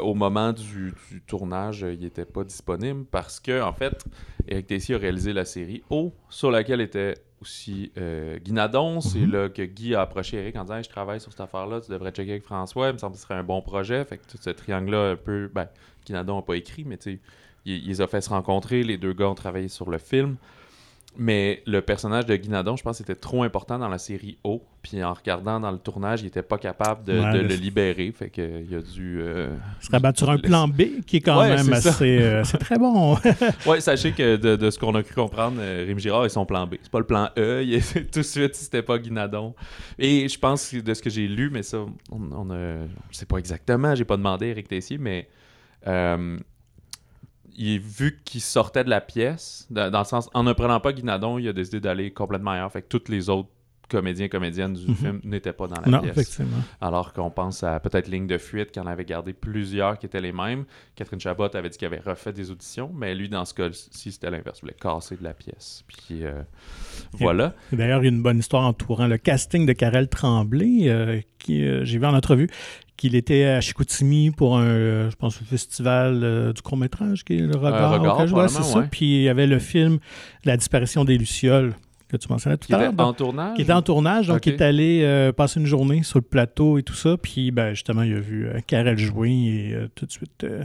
au 0.00 0.14
moment 0.14 0.52
du, 0.52 0.94
tournage, 1.26 1.84
il 1.88 2.00
n'était 2.00 2.24
pas 2.24 2.44
disponible 2.44 3.04
parce 3.10 3.40
que, 3.40 3.60
en 3.60 3.74
fait, 3.74 4.04
Eric 4.48 4.68
Tessier 4.68 4.94
a 4.94 4.98
réalisé 4.98 5.34
la 5.34 5.44
série 5.44 5.82
O, 5.90 6.14
sur 6.30 6.50
laquelle 6.50 6.80
était 6.80 7.16
aussi 7.40 7.90
euh, 7.98 8.38
Guy 8.38 8.52
Nadon. 8.52 9.00
C'est 9.00 9.20
mhm. 9.20 9.32
là 9.32 9.48
que 9.48 9.62
Guy 9.62 9.94
a 9.94 10.02
approché 10.02 10.38
Eric 10.38 10.56
en 10.56 10.62
disant 10.62 10.82
Je 10.82 10.88
travaille 10.88 11.20
sur 11.20 11.30
cette 11.30 11.40
affaire-là, 11.40 11.80
tu 11.80 11.90
devrais 11.90 12.10
checker 12.10 12.32
avec 12.32 12.44
François. 12.44 12.88
Il 12.88 12.94
me 12.94 12.98
semble 12.98 13.12
que 13.12 13.18
ce 13.18 13.24
serait 13.24 13.34
un 13.34 13.44
bon 13.44 13.62
projet. 13.62 14.04
Fait 14.04 14.18
que 14.18 14.26
tout 14.30 14.38
ce 14.40 14.50
triangle-là, 14.50 15.12
un 15.12 15.16
peu. 15.16 15.50
Ben, 15.52 15.68
Guy 16.06 16.12
Nadon 16.12 16.36
n'a 16.36 16.42
pas 16.42 16.56
écrit, 16.56 16.84
mais 16.84 16.96
tu 16.96 17.14
sais, 17.14 17.18
il, 17.64 17.86
les 17.86 18.00
a 18.00 18.06
fait 18.06 18.20
se 18.20 18.30
rencontrer. 18.30 18.82
Les 18.82 18.98
deux 18.98 19.12
gars 19.12 19.28
ont 19.28 19.34
travaillé 19.34 19.68
sur 19.68 19.90
le 19.90 19.98
film. 19.98 20.36
Mais 21.16 21.62
le 21.66 21.80
personnage 21.82 22.24
de 22.26 22.36
Guinadon, 22.36 22.76
je 22.76 22.82
pense, 22.82 23.00
était 23.00 23.14
trop 23.14 23.42
important 23.42 23.78
dans 23.78 23.88
la 23.88 23.98
série 23.98 24.38
O. 24.44 24.62
Puis 24.82 25.02
en 25.04 25.12
regardant 25.12 25.60
dans 25.60 25.70
le 25.72 25.78
tournage, 25.78 26.22
il 26.22 26.28
était 26.28 26.42
pas 26.42 26.56
capable 26.56 27.04
de, 27.04 27.18
Ouais, 27.20 27.32
de 27.32 27.38
le- 27.40 27.48
le 27.48 27.54
libérer. 27.56 28.10
Fait 28.12 28.30
qu'il 28.30 28.74
a 28.74 28.80
dû. 28.80 29.18
euh, 29.20 29.54
Se 29.80 29.90
rabattre 29.90 30.18
sur 30.18 30.30
un 30.30 30.38
plan 30.38 30.68
B 30.68 31.02
qui 31.06 31.16
est 31.16 31.20
quand 31.20 31.38
Ouais, 31.40 31.54
même 31.56 31.70
assez. 31.72 32.18
euh, 32.20 32.44
c'est 32.44 32.58
très 32.58 32.78
bon. 32.78 33.16
Ouais, 33.66 33.80
sachez 33.80 34.12
que 34.12 34.36
de, 34.36 34.56
de 34.56 34.70
ce 34.70 34.78
qu'on 34.78 34.94
a 34.94 35.02
cru 35.02 35.14
comprendre, 35.14 35.56
euh, 35.60 35.84
Rémi 35.86 36.00
Girard 36.00 36.24
est 36.24 36.28
son 36.30 36.46
plan 36.46 36.66
B. 36.66 36.76
C'est 36.80 36.90
pas 36.90 37.00
le 37.00 37.06
plan 37.06 37.28
E. 37.36 37.62
Il 37.66 37.74
est, 37.74 38.10
tout 38.10 38.20
de 38.20 38.24
suite, 38.24 38.54
c'était 38.54 38.82
pas 38.82 38.98
Guinadon. 38.98 39.54
Et 39.98 40.28
je 40.28 40.38
pense 40.38 40.70
que 40.70 40.78
de 40.78 40.94
ce 40.94 41.02
que 41.02 41.10
j'ai 41.10 41.26
lu, 41.28 41.50
mais 41.52 41.62
ça, 41.62 41.78
on, 42.10 42.20
on 42.32 42.50
a, 42.50 42.86
je 43.10 43.16
sais 43.16 43.26
pas 43.26 43.36
exactement, 43.38 43.94
j'ai 43.94 44.04
pas 44.06 44.16
demandé 44.16 44.46
à 44.46 44.48
Eric 44.50 44.68
Tessier, 44.68 44.96
mais 44.96 45.28
euh, 45.86 46.38
il, 47.56 47.80
vu 47.80 48.20
qu'il 48.24 48.40
sortait 48.40 48.84
de 48.84 48.90
la 48.90 49.00
pièce, 49.00 49.66
dans, 49.70 49.90
dans 49.90 50.00
le 50.00 50.04
sens, 50.04 50.28
en 50.34 50.42
ne 50.42 50.52
prenant 50.52 50.80
pas 50.80 50.92
Guinadon, 50.92 51.38
il 51.38 51.48
a 51.48 51.52
décidé 51.52 51.80
d'aller 51.80 52.10
complètement 52.12 52.52
ailleurs. 52.52 52.72
Fait 52.72 52.82
que 52.82 52.88
tous 52.96 53.10
les 53.10 53.28
autres 53.30 53.48
comédiens 53.88 54.28
comédiennes 54.28 54.74
du 54.74 54.86
Mhm. 54.86 54.94
film 54.94 55.20
n'étaient 55.24 55.52
pas 55.52 55.66
dans 55.66 55.80
la 55.80 55.88
non, 55.90 55.98
pièce. 56.00 56.12
effectivement. 56.12 56.58
Alors 56.80 57.12
qu'on 57.12 57.28
pense 57.28 57.64
à 57.64 57.80
peut-être 57.80 58.06
Ligne 58.06 58.28
de 58.28 58.38
fuite, 58.38 58.72
qu'on 58.72 58.86
avait 58.86 59.04
gardé 59.04 59.32
plusieurs 59.32 59.98
qui 59.98 60.06
étaient 60.06 60.20
les 60.20 60.30
mêmes. 60.30 60.64
Catherine 60.94 61.18
Chabot 61.18 61.48
avait 61.56 61.68
dit 61.70 61.76
qu'elle 61.76 61.92
avait 61.92 62.02
refait 62.08 62.32
des 62.32 62.52
auditions, 62.52 62.92
mais 62.94 63.16
lui, 63.16 63.28
dans 63.28 63.44
ce 63.44 63.52
cas-ci, 63.52 64.12
c'était 64.12 64.30
l'inverse. 64.30 64.58
Il 64.58 64.62
voulait 64.62 64.76
casser 64.80 65.16
de 65.16 65.24
la 65.24 65.34
pièce. 65.34 65.82
Puis 65.88 66.24
euh, 66.24 66.40
voilà. 67.14 67.54
D'ailleurs, 67.72 68.00
il 68.02 68.04
y 68.04 68.08
a 68.08 68.12
une 68.12 68.22
bonne 68.22 68.38
histoire 68.38 68.62
entourant 68.64 69.08
le 69.08 69.18
casting 69.18 69.66
de 69.66 69.72
Karel 69.72 70.08
Tremblay, 70.08 70.82
euh, 70.88 71.20
qui 71.40 71.64
euh, 71.64 71.84
j'ai 71.84 71.98
vu 71.98 72.06
en 72.06 72.14
entrevue 72.14 72.48
qu'il 73.00 73.14
était 73.14 73.44
à 73.46 73.62
Chicoutimi 73.62 74.30
pour 74.30 74.58
un, 74.58 74.64
euh, 74.64 75.10
je 75.10 75.16
pense, 75.16 75.38
festival 75.38 76.20
euh, 76.22 76.52
du 76.52 76.60
court-métrage, 76.60 77.24
qui 77.24 77.32
est 77.38 77.38
le 77.40 77.56
Regard. 77.56 77.92
Regard, 77.92 78.26
je- 78.26 78.34
ouais, 78.34 78.48
c'est 78.48 78.62
ça. 78.62 78.78
ouais. 78.80 78.88
Puis 78.90 79.06
il 79.20 79.22
y 79.22 79.28
avait 79.30 79.46
le 79.46 79.58
film 79.58 79.98
La 80.44 80.58
disparition 80.58 81.04
des 81.06 81.16
Lucioles, 81.16 81.72
que 82.08 82.18
tu 82.18 82.28
mentionnais 82.28 82.58
tout 82.58 82.66
Qui 82.66 82.74
à 82.74 82.78
l'heure. 82.78 82.88
était 82.88 82.96
donc- 82.96 83.06
en 83.06 83.12
tournage. 83.14 83.56
qui 83.56 83.62
était 83.62 83.72
en 83.72 83.80
tournage, 83.82 84.26
donc 84.28 84.44
il 84.44 84.52
est 84.52 84.60
allé 84.62 85.00
euh, 85.02 85.32
passer 85.32 85.60
une 85.60 85.66
journée 85.66 86.02
sur 86.02 86.18
le 86.18 86.24
plateau 86.24 86.76
et 86.76 86.82
tout 86.82 86.92
ça. 86.94 87.16
Puis 87.16 87.50
ben, 87.52 87.70
justement, 87.70 88.02
il 88.02 88.12
a 88.14 88.20
vu 88.20 88.46
euh, 88.46 88.58
Karel 88.66 88.98
jouer 88.98 89.30
et 89.30 89.74
euh, 89.74 89.88
tout 89.94 90.04
de 90.04 90.12
suite 90.12 90.44
euh, 90.44 90.62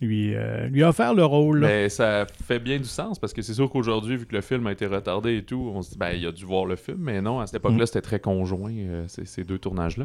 lui, 0.00 0.34
euh, 0.34 0.66
lui 0.68 0.82
a 0.82 0.88
offert 0.90 1.14
le 1.14 1.24
rôle. 1.24 1.60
Mais 1.60 1.88
ça 1.88 2.26
fait 2.44 2.58
bien 2.58 2.78
du 2.78 2.84
sens 2.84 3.18
parce 3.18 3.32
que 3.32 3.42
c'est 3.42 3.54
sûr 3.54 3.70
qu'aujourd'hui, 3.70 4.16
vu 4.16 4.26
que 4.26 4.34
le 4.34 4.40
film 4.42 4.66
a 4.66 4.72
été 4.72 4.86
retardé 4.86 5.36
et 5.36 5.42
tout, 5.44 5.70
on 5.74 5.82
se 5.82 5.92
dit, 5.92 5.98
ben, 5.98 6.10
il 6.10 6.26
a 6.26 6.32
dû 6.32 6.44
voir 6.44 6.66
le 6.66 6.76
film, 6.76 6.98
mais 7.00 7.22
non, 7.22 7.40
à 7.40 7.46
cette 7.46 7.56
époque-là, 7.56 7.84
Mm. 7.84 7.86
c'était 7.86 8.00
très 8.02 8.20
conjoint, 8.20 8.72
euh, 8.74 9.04
ces, 9.08 9.24
ces 9.24 9.44
deux 9.44 9.58
tournages-là. 9.58 10.04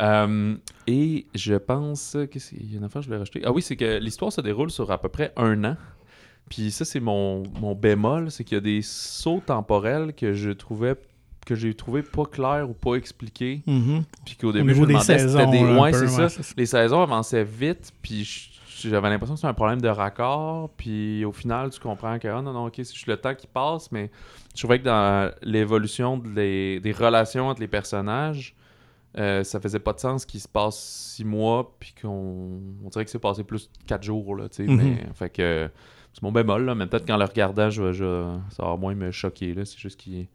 Euh, 0.00 0.54
et 0.86 1.26
je 1.34 1.54
pense, 1.54 2.16
qu'il 2.30 2.70
y 2.72 2.74
a 2.74 2.78
une 2.78 2.84
affaire 2.84 3.00
que 3.00 3.04
je 3.04 3.08
voulais 3.08 3.18
rajouter? 3.18 3.42
Ah 3.44 3.52
oui, 3.52 3.62
c'est 3.62 3.76
que 3.76 3.98
l'histoire 3.98 4.32
se 4.32 4.40
déroule 4.40 4.70
sur 4.70 4.90
à 4.90 5.00
peu 5.00 5.08
près 5.08 5.32
un 5.36 5.64
an. 5.64 5.76
Puis 6.48 6.70
ça, 6.70 6.84
c'est 6.84 7.00
mon, 7.00 7.42
mon 7.60 7.74
bémol, 7.74 8.30
c'est 8.30 8.44
qu'il 8.44 8.56
y 8.56 8.58
a 8.58 8.60
des 8.60 8.82
sauts 8.82 9.42
temporels 9.44 10.12
que 10.14 10.32
je 10.34 10.50
trouvais 10.50 10.94
que 11.46 11.54
j'ai 11.54 11.74
trouvé 11.74 12.00
pas 12.02 12.24
clairs 12.24 12.70
ou 12.70 12.72
pas 12.72 12.94
expliqués. 12.94 13.60
Mhm. 13.66 14.02
Puis 14.24 14.36
qu'au 14.36 14.48
Au 14.48 14.52
début, 14.52 14.70
je 14.70 14.74
niveau 14.74 14.82
me 14.82 14.86
des 14.86 14.92
demandais 14.94 15.18
saisons. 15.18 15.50
des... 15.50 15.58
Ouais, 15.78 15.92
c'est 15.92 16.04
ouais, 16.22 16.28
ça 16.30 16.42
les 16.56 16.64
saisons 16.66 17.02
avançaient 17.02 17.44
vite, 17.44 17.92
puis 18.00 18.24
je- 18.24 18.48
j'avais 18.88 19.08
l'impression 19.10 19.34
que 19.34 19.40
c'était 19.40 19.48
un 19.48 19.54
problème 19.54 19.80
de 19.80 19.88
raccord, 19.88 20.70
puis 20.76 21.24
au 21.24 21.32
final, 21.32 21.70
tu 21.70 21.80
comprends 21.80 22.18
que, 22.18 22.28
ah 22.28 22.42
non, 22.42 22.52
non, 22.52 22.66
ok, 22.66 22.74
c'est 22.76 22.92
juste 22.94 23.06
le 23.06 23.16
temps 23.16 23.34
qui 23.34 23.46
passe, 23.46 23.90
mais 23.92 24.10
je 24.54 24.60
trouvais 24.62 24.78
que 24.78 24.84
dans 24.84 25.30
l'évolution 25.42 26.18
de 26.18 26.78
des 26.78 26.92
relations 26.92 27.48
entre 27.48 27.60
les 27.60 27.68
personnages, 27.68 28.54
euh, 29.18 29.44
ça 29.44 29.60
faisait 29.60 29.78
pas 29.78 29.92
de 29.92 30.00
sens 30.00 30.24
qu'il 30.26 30.40
se 30.40 30.48
passe 30.48 30.76
six 31.14 31.24
mois, 31.24 31.74
puis 31.78 31.94
qu'on 32.00 32.60
on 32.84 32.88
dirait 32.88 33.04
que 33.04 33.10
c'est 33.10 33.18
passé 33.18 33.44
plus 33.44 33.70
de 33.70 33.84
quatre 33.86 34.02
jours, 34.02 34.34
là, 34.36 34.48
tu 34.48 34.56
sais, 34.56 34.70
Mhm. 34.70 34.76
mais, 34.76 35.06
fait 35.14 35.30
que 35.30 35.70
c'est 36.12 36.22
mon 36.22 36.32
bémol, 36.32 36.64
là, 36.64 36.74
mais 36.74 36.86
peut-être 36.86 37.06
qu'en 37.06 37.16
le 37.16 37.24
regardant, 37.24 37.70
je, 37.70 37.92
je- 37.92 38.36
ça 38.50 38.64
va 38.64 38.76
moins 38.76 38.94
me 38.94 39.10
choquer, 39.10 39.54
c'est 39.64 39.78
juste 39.78 39.98
qu'il... 40.00 40.26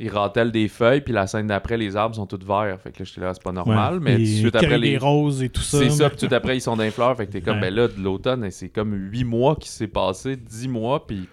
Il 0.00 0.10
ratelle 0.10 0.50
des 0.50 0.66
feuilles, 0.68 1.00
puis 1.02 1.12
la 1.12 1.26
scène 1.28 1.46
d'après, 1.46 1.76
les 1.76 1.94
arbres 1.96 2.16
sont 2.16 2.26
tous 2.26 2.44
verts. 2.44 2.78
Fait 2.80 2.90
que 2.90 2.98
là, 2.98 3.04
j'étais 3.04 3.20
là, 3.20 3.32
c'est 3.32 3.42
pas 3.42 3.52
normal. 3.52 3.94
Ouais. 3.94 4.00
Mais 4.00 4.12
tout 4.16 4.18
de 4.18 4.22
Et 4.24 4.26
suite 4.40 4.56
après, 4.56 4.78
les, 4.78 4.98
roses 4.98 5.42
et 5.42 5.48
tout 5.50 5.60
ça. 5.62 5.78
c'est 5.78 5.90
ça, 5.90 6.10
puis 6.10 6.26
tout 6.26 6.34
après, 6.34 6.56
ils 6.56 6.60
sont 6.60 6.76
dans 6.76 6.82
les 6.82 6.90
fleurs. 6.90 7.16
Fait 7.16 7.26
que 7.26 7.32
t'es 7.32 7.40
comme, 7.40 7.60
ben 7.60 7.72
là, 7.72 7.86
de 7.86 8.00
l'automne, 8.02 8.50
c'est 8.50 8.70
comme 8.70 8.92
huit 8.94 9.22
mois 9.24 9.54
qui 9.56 9.68
s'est 9.68 9.86
passé, 9.86 10.36
dix 10.36 10.66
mois, 10.68 11.06
puis 11.06 11.28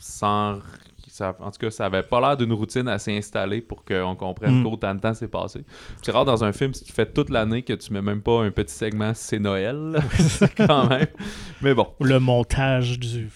sans. 0.00 0.58
ça- 1.08 1.36
en 1.40 1.50
tout 1.50 1.58
cas, 1.58 1.70
ça 1.70 1.84
avait 1.84 2.02
pas 2.02 2.18
l'air 2.22 2.36
d'une 2.38 2.54
routine 2.54 2.88
assez 2.88 3.14
installée 3.14 3.60
pour 3.60 3.84
qu'on 3.84 4.16
comprenne 4.16 4.60
Mm. 4.60 4.64
qu'autant 4.64 4.94
de 4.94 5.00
temps 5.00 5.12
s'est 5.12 5.28
passé. 5.28 5.62
C'est 6.02 6.10
rare 6.12 6.24
dans 6.24 6.42
un 6.42 6.52
film, 6.52 6.72
si 6.72 6.84
tu 6.84 6.92
fais 6.94 7.04
toute 7.04 7.28
l'année, 7.28 7.60
que 7.62 7.74
tu 7.74 7.92
mets 7.92 8.00
même 8.00 8.22
pas 8.22 8.40
un 8.42 8.50
petit 8.50 8.72
segment, 8.74 9.12
c'est 9.14 9.38
Noël, 9.38 10.00
quand 10.56 10.88
même. 10.88 11.08
Mais 11.60 11.74
bon, 11.74 11.88
Le 12.00 12.18
montage 12.18 12.98
du 12.98 13.28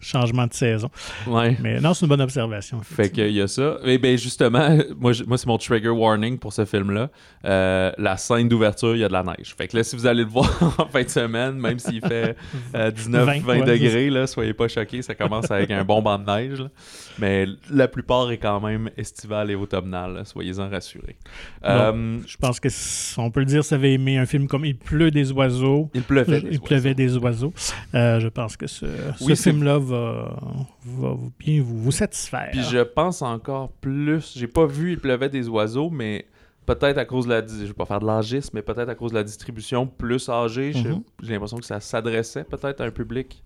changement 0.00 0.46
de 0.46 0.54
saison. 0.54 0.90
ouais. 1.26 1.56
Mais 1.60 1.80
non, 1.80 1.94
c'est 1.94 2.04
une 2.06 2.08
bonne 2.08 2.20
observation. 2.20 2.80
Fait 2.82 3.10
qu'il 3.10 3.30
y 3.32 3.40
a 3.40 3.46
ça. 3.48 3.76
Et 3.84 3.98
ben 3.98 4.16
justement, 4.16 4.78
moi, 4.98 5.12
moi 5.26 5.38
c'est 5.38 5.46
mon 5.46 5.58
trigger 5.58 5.88
warning 5.90 6.38
pour 6.38 6.52
ce 6.52 6.64
film-là. 6.64 7.10
Euh, 7.44 7.92
la 7.98 8.16
scène 8.16 8.48
d'ouverture, 8.48 8.94
il 8.96 9.00
y 9.00 9.04
a 9.04 9.08
de 9.08 9.12
la 9.12 9.22
neige. 9.22 9.54
Fait 9.56 9.68
que 9.68 9.76
là, 9.76 9.84
si 9.84 9.96
vous 9.96 10.06
allez 10.06 10.22
le 10.24 10.28
voir 10.30 10.74
en 10.78 10.86
fin 10.86 11.02
de 11.02 11.08
semaine, 11.08 11.52
même 11.58 11.78
s'il 11.78 12.00
fait 12.00 12.36
euh, 12.74 12.90
19, 12.90 13.26
20, 13.26 13.40
20, 13.40 13.58
ouais, 13.60 13.64
degrés, 13.64 14.10
là, 14.10 14.26
soyez 14.26 14.54
pas 14.54 14.68
choqués, 14.68 15.02
ça 15.02 15.14
commence 15.14 15.50
avec 15.50 15.70
un 15.70 15.84
bon 15.84 16.02
banc 16.02 16.18
de 16.18 16.24
neige. 16.24 16.60
là. 16.60 16.68
Mais 17.18 17.46
la 17.70 17.86
plupart 17.88 18.30
est 18.30 18.38
quand 18.38 18.60
même 18.60 18.90
estival 18.96 19.50
et 19.50 19.54
automnal, 19.54 20.14
là, 20.14 20.24
soyez-en 20.24 20.68
rassurés. 20.70 21.16
Euh, 21.64 22.18
Je 22.26 22.36
pense 22.36 22.58
que 22.60 22.68
on 23.18 23.30
peut 23.30 23.40
le 23.40 23.46
dire, 23.46 23.64
ça 23.64 23.74
avait 23.74 23.92
aimé 23.92 24.16
un 24.18 24.26
film 24.26 24.46
comme 24.46 24.64
Il 24.64 24.76
pleut 24.76 25.10
des 25.10 25.32
oiseaux. 25.32 25.90
il 25.94 26.02
pleuvait. 26.02 26.40
des 26.40 26.48
Il 26.52 26.60
pleuvait 26.60 26.94
des 26.94 27.16
oiseaux. 27.16 27.52
Euh, 27.94 28.20
je 28.20 28.28
pense 28.28 28.56
que 28.56 28.66
ce, 28.66 28.86
Oui, 29.20 29.36
film-là 29.36 29.78
va, 29.90 31.16
bien 31.38 31.62
vous, 31.62 31.78
vous 31.78 31.92
satisfaire. 31.92 32.48
Puis 32.52 32.62
je 32.62 32.78
pense 32.78 33.22
encore 33.22 33.70
plus. 33.72 34.34
J'ai 34.36 34.48
pas 34.48 34.66
vu 34.66 34.92
Il 34.92 34.98
pleuvait 34.98 35.28
des 35.28 35.48
oiseaux, 35.48 35.90
mais 35.90 36.26
peut-être 36.66 36.98
à 36.98 37.04
cause 37.04 37.26
de 37.26 37.30
la. 37.30 37.46
Je 37.46 37.66
vais 37.66 37.72
pas 37.72 37.86
faire 37.86 38.00
de 38.00 38.54
mais 38.54 38.62
peut-être 38.62 38.88
à 38.88 38.94
cause 38.94 39.10
de 39.10 39.16
la 39.16 39.24
distribution 39.24 39.86
plus 39.86 40.28
âgée. 40.28 40.72
Mhm. 40.74 41.02
J'ai 41.22 41.32
l'impression 41.32 41.58
que 41.58 41.64
ça 41.64 41.80
s'adressait 41.80 42.44
peut-être 42.44 42.80
à 42.80 42.84
un 42.84 42.90
public 42.90 43.42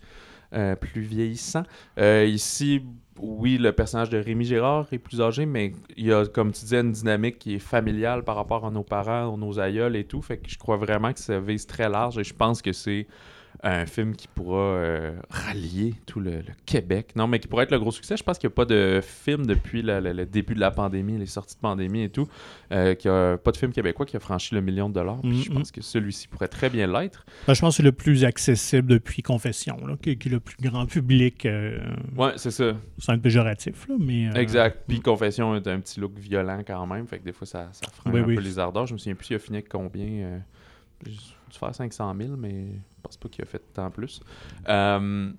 euh, 0.52 0.76
plus 0.76 1.02
vieillissant. 1.02 1.64
Euh, 1.98 2.24
ici, 2.26 2.82
oui, 3.18 3.58
le 3.58 3.72
personnage 3.72 4.10
de 4.10 4.18
Rémi 4.18 4.44
Gérard 4.44 4.86
est 4.92 4.98
plus 4.98 5.20
âgé, 5.20 5.46
mais 5.46 5.72
il 5.96 6.06
y 6.06 6.12
a, 6.12 6.26
comme 6.26 6.52
tu 6.52 6.60
disais, 6.60 6.80
une 6.80 6.92
dynamique 6.92 7.38
qui 7.38 7.54
est 7.54 7.60
familiale 7.60 8.24
par 8.24 8.36
rapport 8.36 8.64
à 8.64 8.70
nos 8.70 8.82
parents, 8.82 9.36
nos 9.36 9.58
aïeuls 9.58 9.96
et 9.96 10.04
tout. 10.04 10.22
Fait 10.22 10.36
que 10.36 10.48
je 10.48 10.58
crois 10.58 10.76
vraiment 10.76 11.12
que 11.12 11.20
ça 11.20 11.40
vise 11.40 11.66
très 11.66 11.88
large 11.88 12.18
et 12.18 12.24
je 12.24 12.34
pense 12.34 12.62
que 12.62 12.72
c'est 12.72 13.06
un 13.66 13.86
film 13.86 14.14
qui 14.14 14.28
pourra 14.28 14.58
euh, 14.60 15.12
rallier 15.30 15.94
tout 16.06 16.20
le, 16.20 16.32
le 16.32 16.52
Québec. 16.66 17.12
Non, 17.16 17.26
mais 17.26 17.38
qui 17.38 17.48
pourrait 17.48 17.64
être 17.64 17.70
le 17.70 17.78
gros 17.78 17.90
succès. 17.92 18.16
Je 18.16 18.22
pense 18.22 18.38
qu'il 18.38 18.48
n'y 18.48 18.52
a 18.52 18.56
pas 18.56 18.66
de 18.66 19.00
film 19.02 19.46
depuis 19.46 19.80
la- 19.82 20.00
la- 20.00 20.12
le 20.12 20.26
début 20.26 20.54
de 20.54 20.60
la 20.60 20.70
pandémie, 20.70 21.16
les 21.18 21.26
sorties 21.26 21.54
de 21.56 21.60
pandémie 21.60 22.02
et 22.02 22.10
tout, 22.10 22.28
euh, 22.72 22.94
qu'il 22.94 23.10
y 23.10 23.14
a 23.14 23.38
pas 23.38 23.52
de 23.52 23.56
film 23.56 23.72
québécois 23.72 24.04
qui 24.04 24.16
a 24.16 24.20
franchi 24.20 24.54
le 24.54 24.60
million 24.60 24.88
de 24.90 24.94
dollars. 24.94 25.20
Puis 25.22 25.44
je 25.44 25.50
Mhm. 25.50 25.56
pense 25.58 25.72
que 25.72 25.80
celui-ci 25.80 26.28
pourrait 26.28 26.48
très 26.48 26.68
bien 26.68 26.86
l'être. 26.86 27.24
Ben, 27.46 27.54
je 27.54 27.60
pense 27.60 27.74
que 27.74 27.76
c'est 27.78 27.82
le 27.82 27.92
plus 27.92 28.24
accessible 28.24 28.88
depuis 28.88 29.22
Confession, 29.22 29.78
là, 29.86 29.96
qui, 30.00 30.18
qui 30.18 30.28
est 30.28 30.32
le 30.32 30.40
plus 30.40 30.56
grand 30.60 30.84
public, 30.86 31.46
euh, 31.46 31.78
Ouais, 32.16 32.32
c'est 32.36 32.50
ça. 32.50 32.74
sans 32.98 33.14
être 33.14 33.22
péjoratif. 33.22 33.88
Là, 33.88 33.94
mais, 33.98 34.28
euh, 34.28 34.34
Exact. 34.34 34.84
Puis 34.86 35.00
Confession 35.00 35.56
est 35.56 35.66
un 35.68 35.80
petit 35.80 36.00
look 36.00 36.12
violent 36.18 36.60
quand 36.66 36.86
même. 36.86 37.06
Fait 37.06 37.18
que 37.18 37.24
des 37.24 37.32
fois, 37.32 37.46
ça, 37.46 37.68
ça 37.72 37.86
freine 37.90 38.12
Oui, 38.14 38.20
un 38.20 38.24
oui. 38.24 38.34
peu 38.34 38.42
les 38.42 38.58
ardeurs. 38.58 38.86
Je 38.86 38.92
me 38.92 38.98
souviens 38.98 39.14
plus 39.14 39.24
s'il 39.26 39.36
a 39.36 39.38
fini 39.38 39.56
avec 39.56 39.70
combien. 39.70 40.42
Dû 41.54 41.58
faire 41.58 41.74
500 41.74 42.14
000, 42.20 42.36
mais 42.36 42.50
je 42.50 43.02
pense 43.02 43.16
pas 43.16 43.28
qu'il 43.28 43.42
a 43.42 43.46
fait 43.46 43.62
tant 43.72 43.90
plus. 43.90 44.20
Euh, 44.68 45.30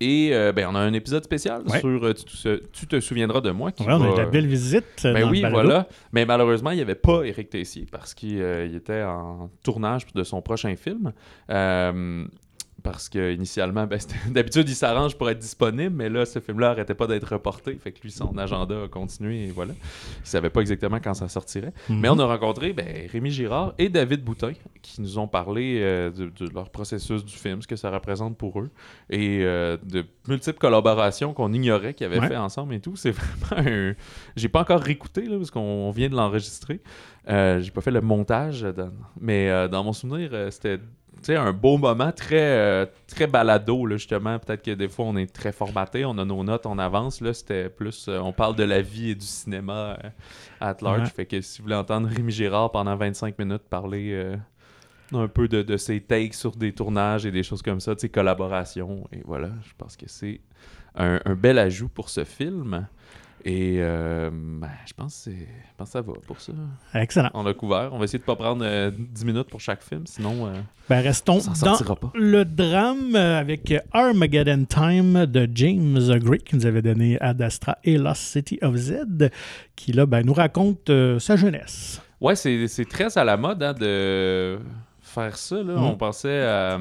et 0.00 0.30
euh, 0.32 0.52
ben, 0.52 0.66
on 0.70 0.74
a 0.74 0.80
un 0.80 0.92
épisode 0.92 1.24
spécial 1.24 1.62
Ouais. 1.66 1.80
sur 1.80 2.04
euh, 2.04 2.12
tu, 2.12 2.24
te- 2.24 2.62
tu 2.72 2.86
te 2.86 3.00
souviendras 3.00 3.40
de 3.40 3.50
moi. 3.52 3.72
Qui 3.72 3.84
ouais, 3.84 3.92
on 3.92 4.02
a 4.02 4.08
eu 4.10 4.12
de 4.12 4.18
la 4.18 4.26
belle 4.26 4.46
visite. 4.46 4.84
Ben 5.04 5.20
dans 5.22 5.30
oui, 5.30 5.42
voilà. 5.48 5.88
Mais 6.12 6.26
malheureusement, 6.26 6.70
il 6.72 6.76
n'y 6.76 6.82
avait 6.82 6.94
pas 6.96 7.22
Éric 7.24 7.50
Tessier 7.50 7.86
parce 7.90 8.12
qu'il 8.12 8.40
euh, 8.40 8.66
il 8.66 8.74
était 8.74 9.02
en 9.02 9.48
tournage 9.62 10.06
de 10.14 10.22
son 10.24 10.42
prochain 10.42 10.74
film. 10.76 11.12
Parce 12.82 13.08
qu'initialement, 13.08 13.86
ben, 13.86 13.98
c'était- 14.00 14.16
d'habitude, 14.30 14.68
il 14.68 14.74
s'arrange 14.74 15.16
pour 15.16 15.30
être 15.30 15.38
disponible, 15.38 15.94
mais 15.94 16.08
là, 16.08 16.24
ce 16.26 16.40
film-là 16.40 16.70
n'arrêtait 16.70 16.94
pas 16.94 17.06
d'être 17.06 17.32
reporté. 17.32 17.74
Fait 17.76 17.92
que 17.92 18.00
lui, 18.02 18.10
son 18.10 18.36
agenda 18.38 18.82
a 18.84 18.88
continué 18.88 19.44
et 19.46 19.50
voilà. 19.50 19.72
Il 19.74 20.26
savait 20.26 20.50
pas 20.50 20.60
exactement 20.60 20.98
quand 20.98 21.14
ça 21.14 21.28
sortirait. 21.28 21.72
Mhm. 21.88 22.00
Mais 22.00 22.08
on 22.08 22.18
a 22.18 22.24
rencontré 22.26 22.72
ben, 22.72 23.08
Rémi 23.10 23.30
Girard 23.30 23.74
et 23.78 23.88
David 23.88 24.24
Boutin 24.24 24.52
qui 24.82 25.00
nous 25.00 25.18
ont 25.18 25.28
parlé 25.28 25.78
euh, 25.80 26.10
de, 26.10 26.26
de 26.26 26.52
leur 26.52 26.70
processus 26.70 27.24
du 27.24 27.34
film, 27.36 27.62
ce 27.62 27.68
que 27.68 27.76
ça 27.76 27.90
représente 27.90 28.36
pour 28.36 28.58
eux 28.60 28.70
et 29.10 29.40
euh, 29.44 29.76
de 29.84 30.04
multiples 30.26 30.58
collaborations 30.58 31.32
qu'on 31.34 31.52
ignorait 31.52 31.94
qu'ils 31.94 32.06
avaient 32.06 32.18
Ouais. 32.18 32.28
fait 32.28 32.36
ensemble 32.36 32.74
et 32.74 32.80
tout. 32.80 32.96
C'est 32.96 33.10
vraiment 33.50 33.68
un. 33.70 33.94
J'ai 34.36 34.48
pas 34.48 34.60
encore 34.62 34.80
réécouté 34.80 35.22
là, 35.26 35.36
parce 35.36 35.50
qu'on 35.52 35.90
vient 35.92 36.08
de 36.08 36.16
l'enregistrer. 36.16 36.80
Euh, 37.28 37.60
J'ai 37.60 37.70
pas 37.70 37.80
fait 37.80 37.92
le 37.92 38.00
montage, 38.00 38.62
dans- 38.62 38.90
mais 39.20 39.48
euh, 39.50 39.68
dans 39.68 39.84
mon 39.84 39.92
souvenir, 39.92 40.30
c'était. 40.50 40.80
Tu 41.18 41.26
sais, 41.26 41.36
un 41.36 41.52
beau 41.52 41.78
moment 41.78 42.10
très, 42.12 42.40
euh, 42.58 42.86
très 43.06 43.26
balado, 43.26 43.86
là, 43.86 43.96
justement. 43.96 44.38
Peut-être 44.38 44.62
que 44.62 44.72
des 44.72 44.88
fois, 44.88 45.04
on 45.06 45.16
est 45.16 45.32
très 45.32 45.52
formaté, 45.52 46.04
on 46.04 46.18
a 46.18 46.24
nos 46.24 46.42
notes, 46.42 46.66
on 46.66 46.78
avance. 46.78 47.20
Là, 47.20 47.32
c'était 47.34 47.68
plus. 47.68 48.06
euh, 48.08 48.18
on 48.18 48.32
parle 48.32 48.56
de 48.56 48.64
la 48.64 48.80
vie 48.82 49.10
et 49.10 49.14
du 49.14 49.24
cinéma 49.26 49.98
euh, 50.04 50.08
at 50.60 50.76
large. 50.82 51.00
Ouais. 51.02 51.06
Fait 51.14 51.26
que 51.26 51.40
si 51.40 51.58
vous 51.58 51.64
voulez 51.64 51.76
entendre 51.76 52.08
Rémi 52.08 52.32
Girard 52.32 52.72
pendant 52.72 52.96
25 52.96 53.38
minutes 53.38 53.62
parler 53.70 54.10
euh, 54.12 54.36
un 55.12 55.28
peu 55.28 55.46
de, 55.46 55.62
de 55.62 55.76
ses 55.76 56.00
takes 56.00 56.34
sur 56.34 56.52
des 56.52 56.72
tournages 56.72 57.24
et 57.26 57.30
des 57.30 57.42
choses 57.42 57.62
comme 57.62 57.80
ça, 57.80 57.94
de 57.94 58.00
ses 58.00 58.08
collaborations, 58.08 59.06
et 59.12 59.20
voilà, 59.24 59.50
je 59.64 59.72
pense 59.78 59.96
que 59.96 60.06
c'est 60.08 60.40
un, 60.96 61.20
un 61.24 61.34
bel 61.34 61.58
ajout 61.58 61.88
pour 61.88 62.08
ce 62.08 62.24
film. 62.24 62.86
Et 63.44 63.78
euh, 63.80 64.30
ben, 64.32 64.70
je, 64.86 64.92
pense 64.92 65.28
je 65.28 65.44
pense 65.76 65.88
que 65.88 65.92
ça 65.92 66.00
va 66.00 66.12
pour 66.26 66.40
ça. 66.40 66.52
Excellent. 66.94 67.30
On 67.34 67.44
a 67.46 67.52
couvert. 67.54 67.90
On 67.92 67.98
va 67.98 68.04
essayer 68.04 68.20
de 68.20 68.24
pas 68.24 68.36
prendre 68.36 68.64
euh, 68.64 68.92
10 68.96 69.24
minutes 69.24 69.48
pour 69.48 69.60
chaque 69.60 69.82
film, 69.82 70.06
sinon 70.06 70.46
euh, 70.46 70.52
Ben, 70.88 71.00
restons 71.00 71.40
on 71.40 71.64
dans 71.64 71.96
pas. 71.96 72.12
le 72.14 72.44
drame 72.44 73.16
euh, 73.16 73.40
avec 73.40 73.74
Armageddon 73.92 74.64
Time 74.64 75.26
de 75.26 75.48
James 75.54 75.98
Gray 76.20 76.38
qui 76.38 76.54
nous 76.54 76.66
avait 76.66 76.82
donné 76.82 77.20
Ad 77.20 77.42
Astra 77.42 77.78
et 77.82 77.98
Lost 77.98 78.22
City 78.22 78.58
of 78.62 78.76
Z 78.76 79.30
qui 79.74 79.92
là 79.92 80.06
ben, 80.06 80.24
nous 80.24 80.34
raconte 80.34 80.90
euh, 80.90 81.18
sa 81.18 81.34
jeunesse. 81.34 82.00
Ouais, 82.20 82.36
c'est 82.36 82.68
c'est 82.68 82.84
très 82.84 83.18
à 83.18 83.24
la 83.24 83.36
mode 83.36 83.60
hein, 83.64 83.72
de 83.74 84.60
faire 85.00 85.36
ça. 85.36 85.56
Là. 85.56 85.74
Mm. 85.74 85.82
On 85.84 85.96
pensait 85.96 86.42
à 86.42 86.78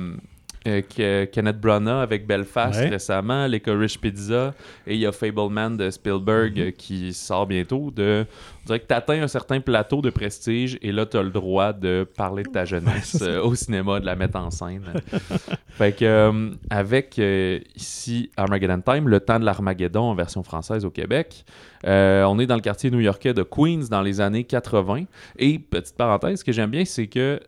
euh, 0.68 0.82
que 0.82 1.26
Kenneth 1.26 1.60
Branagh 1.60 2.04
avec 2.04 2.28
Belfast 2.28 2.80
Ouais. 2.80 2.90
récemment, 2.90 3.48
Licorice 3.48 3.98
Pizza, 3.98 4.54
et 4.86 4.94
il 4.96 5.00
y 5.00 5.06
a 5.06 5.12
Fableman 5.12 5.76
de 5.78 5.90
Spielberg 5.90 6.54
Mm-hmm. 6.56 6.68
euh, 6.68 6.72
qui 6.72 7.14
sort 7.14 7.48
bientôt. 7.48 7.92
De, 7.92 8.26
on 8.64 8.66
dirait 8.68 8.80
que 8.80 8.88
tu 8.88 8.94
atteins 8.94 9.24
un 9.24 9.28
certain 9.28 9.60
plateau 9.60 10.02
de 10.02 10.10
prestige 10.12 10.78
et 10.82 10.92
là, 10.92 11.06
tu 11.06 11.18
as 11.18 11.24
le 11.24 11.30
droit 11.32 11.74
de 11.74 12.08
parler 12.16 12.44
de 12.44 12.50
ta 12.50 12.66
jeunesse 12.66 13.18
euh, 13.22 13.42
au 13.42 13.56
cinéma, 13.56 14.00
de 14.00 14.06
la 14.06 14.16
mettre 14.16 14.38
en 14.38 14.52
scène. 14.52 14.84
fait 15.70 15.94
que, 15.94 16.06
euh, 16.06 16.50
avec 16.70 17.18
euh, 17.20 17.60
ici 17.76 18.30
Armageddon 18.38 18.82
Time, 18.82 19.08
le 19.08 19.20
temps 19.20 19.40
de 19.40 19.46
l'Armageddon 19.46 20.02
en 20.04 20.16
version 20.16 20.44
française 20.44 20.86
au 20.86 20.90
Québec, 20.92 21.44
euh, 21.88 22.24
on 22.26 22.38
est 22.40 22.46
dans 22.46 22.56
le 22.56 22.62
quartier 22.62 22.92
new-yorkais 22.92 23.34
de 23.34 23.44
Queens 23.44 23.88
dans 23.90 24.02
les 24.02 24.22
années 24.22 24.44
80. 24.44 25.06
Et 25.40 25.58
petite 25.58 25.96
parenthèse, 25.98 26.40
ce 26.40 26.44
que 26.44 26.52
j'aime 26.52 26.70
bien, 26.70 26.86
c'est 26.86 27.08
que 27.08 27.40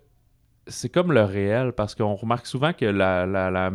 c'est 0.68 0.89
comme 0.89 1.11
le 1.11 1.24
réel 1.24 1.74
parce 1.74 1.95
qu'on 1.95 2.16
remarque 2.16 2.45
souvent 2.47 2.74
que 2.74 2.86
la, 2.86 3.26
la, 3.26 3.51
la- 3.51 3.72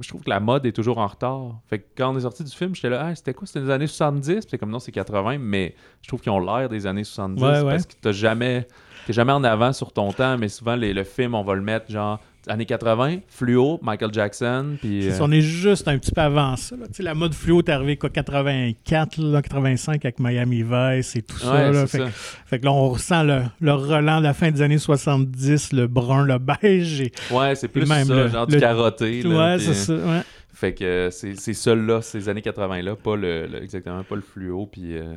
je 0.00 0.08
trouve 0.08 0.22
que 0.22 0.30
la 0.30 0.40
mode 0.40 0.64
est 0.64 0.72
toujours 0.72 0.98
en 0.98 1.06
retard. 1.06 1.60
Fait 1.68 1.78
que 1.80 1.84
quand 1.96 2.14
on 2.14 2.16
est 2.16 2.22
sorti 2.22 2.42
du 2.44 2.50
film, 2.50 2.74
j'étais 2.74 2.88
là, 2.88 3.04
Ah, 3.08 3.14
c'était 3.14 3.34
quoi 3.34 3.46
C'était 3.46 3.60
les 3.60 3.70
années 3.70 3.86
70 3.86 4.32
Puis 4.32 4.42
c'est 4.50 4.58
comme 4.58 4.70
non, 4.70 4.78
c'est 4.78 4.92
80, 4.92 5.36
mais 5.38 5.74
je 6.00 6.08
trouve 6.08 6.20
qu'ils 6.20 6.32
ont 6.32 6.40
l'air 6.40 6.68
des 6.70 6.86
années 6.86 7.04
70 7.04 7.42
Ouais, 7.42 7.60
ouais. 7.60 7.70
parce 7.72 7.84
que 7.86 7.92
t'as 8.00 8.12
jamais, 8.12 8.66
t'es 9.06 9.12
jamais 9.12 9.32
en 9.32 9.44
avant 9.44 9.72
sur 9.74 9.92
ton 9.92 10.10
temps, 10.12 10.38
mais 10.38 10.48
souvent 10.48 10.76
les- 10.76 10.94
le 10.94 11.04
film, 11.04 11.34
on 11.34 11.42
va 11.44 11.54
le 11.54 11.60
mettre 11.62 11.90
genre 11.90 12.18
années 12.48 12.66
80, 12.66 13.18
fluo, 13.28 13.78
Michael 13.82 14.12
Jackson, 14.12 14.76
puis. 14.80 15.08
Euh, 15.08 15.16
on 15.20 15.30
est 15.30 15.40
juste 15.40 15.86
un 15.88 15.98
petit 15.98 16.10
peu 16.12 16.20
avant 16.20 16.56
ça. 16.56 16.76
là. 16.76 16.86
La 16.98 17.14
mode 17.14 17.34
fluo 17.34 17.60
est 17.60 17.68
arrivée 17.68 17.96
quoi, 17.96 18.10
84, 18.10 19.18
là, 19.18 19.42
85 19.42 20.04
avec 20.04 20.18
Miami 20.18 20.62
Vice 20.62 21.16
et 21.16 21.22
tout 21.22 21.38
ça. 21.38 21.70
là. 21.70 21.86
Fait, 21.86 21.98
ça. 21.98 22.08
fait 22.10 22.58
que 22.60 22.64
là, 22.64 22.72
on 22.72 22.88
ressent 22.90 23.22
le, 23.22 23.42
le 23.60 23.72
relan 23.72 24.18
de 24.18 24.24
la 24.24 24.34
fin 24.34 24.50
des 24.50 24.62
années 24.62 24.78
70, 24.78 25.72
le 25.72 25.86
brun, 25.86 26.24
le 26.24 26.38
beige. 26.38 27.00
Et... 27.00 27.12
Ouais, 27.30 27.54
c'est 27.54 27.68
plus 27.68 27.88
même 27.88 28.06
ça, 28.06 28.14
le- 28.14 28.28
genre 28.28 28.46
le- 28.46 28.52
du 28.54 28.60
carotté. 28.60 29.22
là, 29.22 29.28
Ouais, 29.52 29.56
puis- 29.56 29.66
c'est 29.66 29.74
ça. 29.74 29.94
ouais. 29.94 30.20
Fait 30.54 30.74
que 30.74 30.84
euh, 30.84 31.10
c'est 31.10 31.34
c'est 31.34 31.54
ça 31.54 31.74
là, 31.74 32.02
ces 32.02 32.28
années 32.28 32.42
80 32.42 32.82
là, 32.82 32.94
pas 32.94 33.16
le, 33.16 33.46
le- 33.46 33.62
exactement 33.62 34.04
pas 34.04 34.14
le 34.14 34.20
fluo 34.20 34.66
puis 34.66 34.96
euh, 34.96 35.14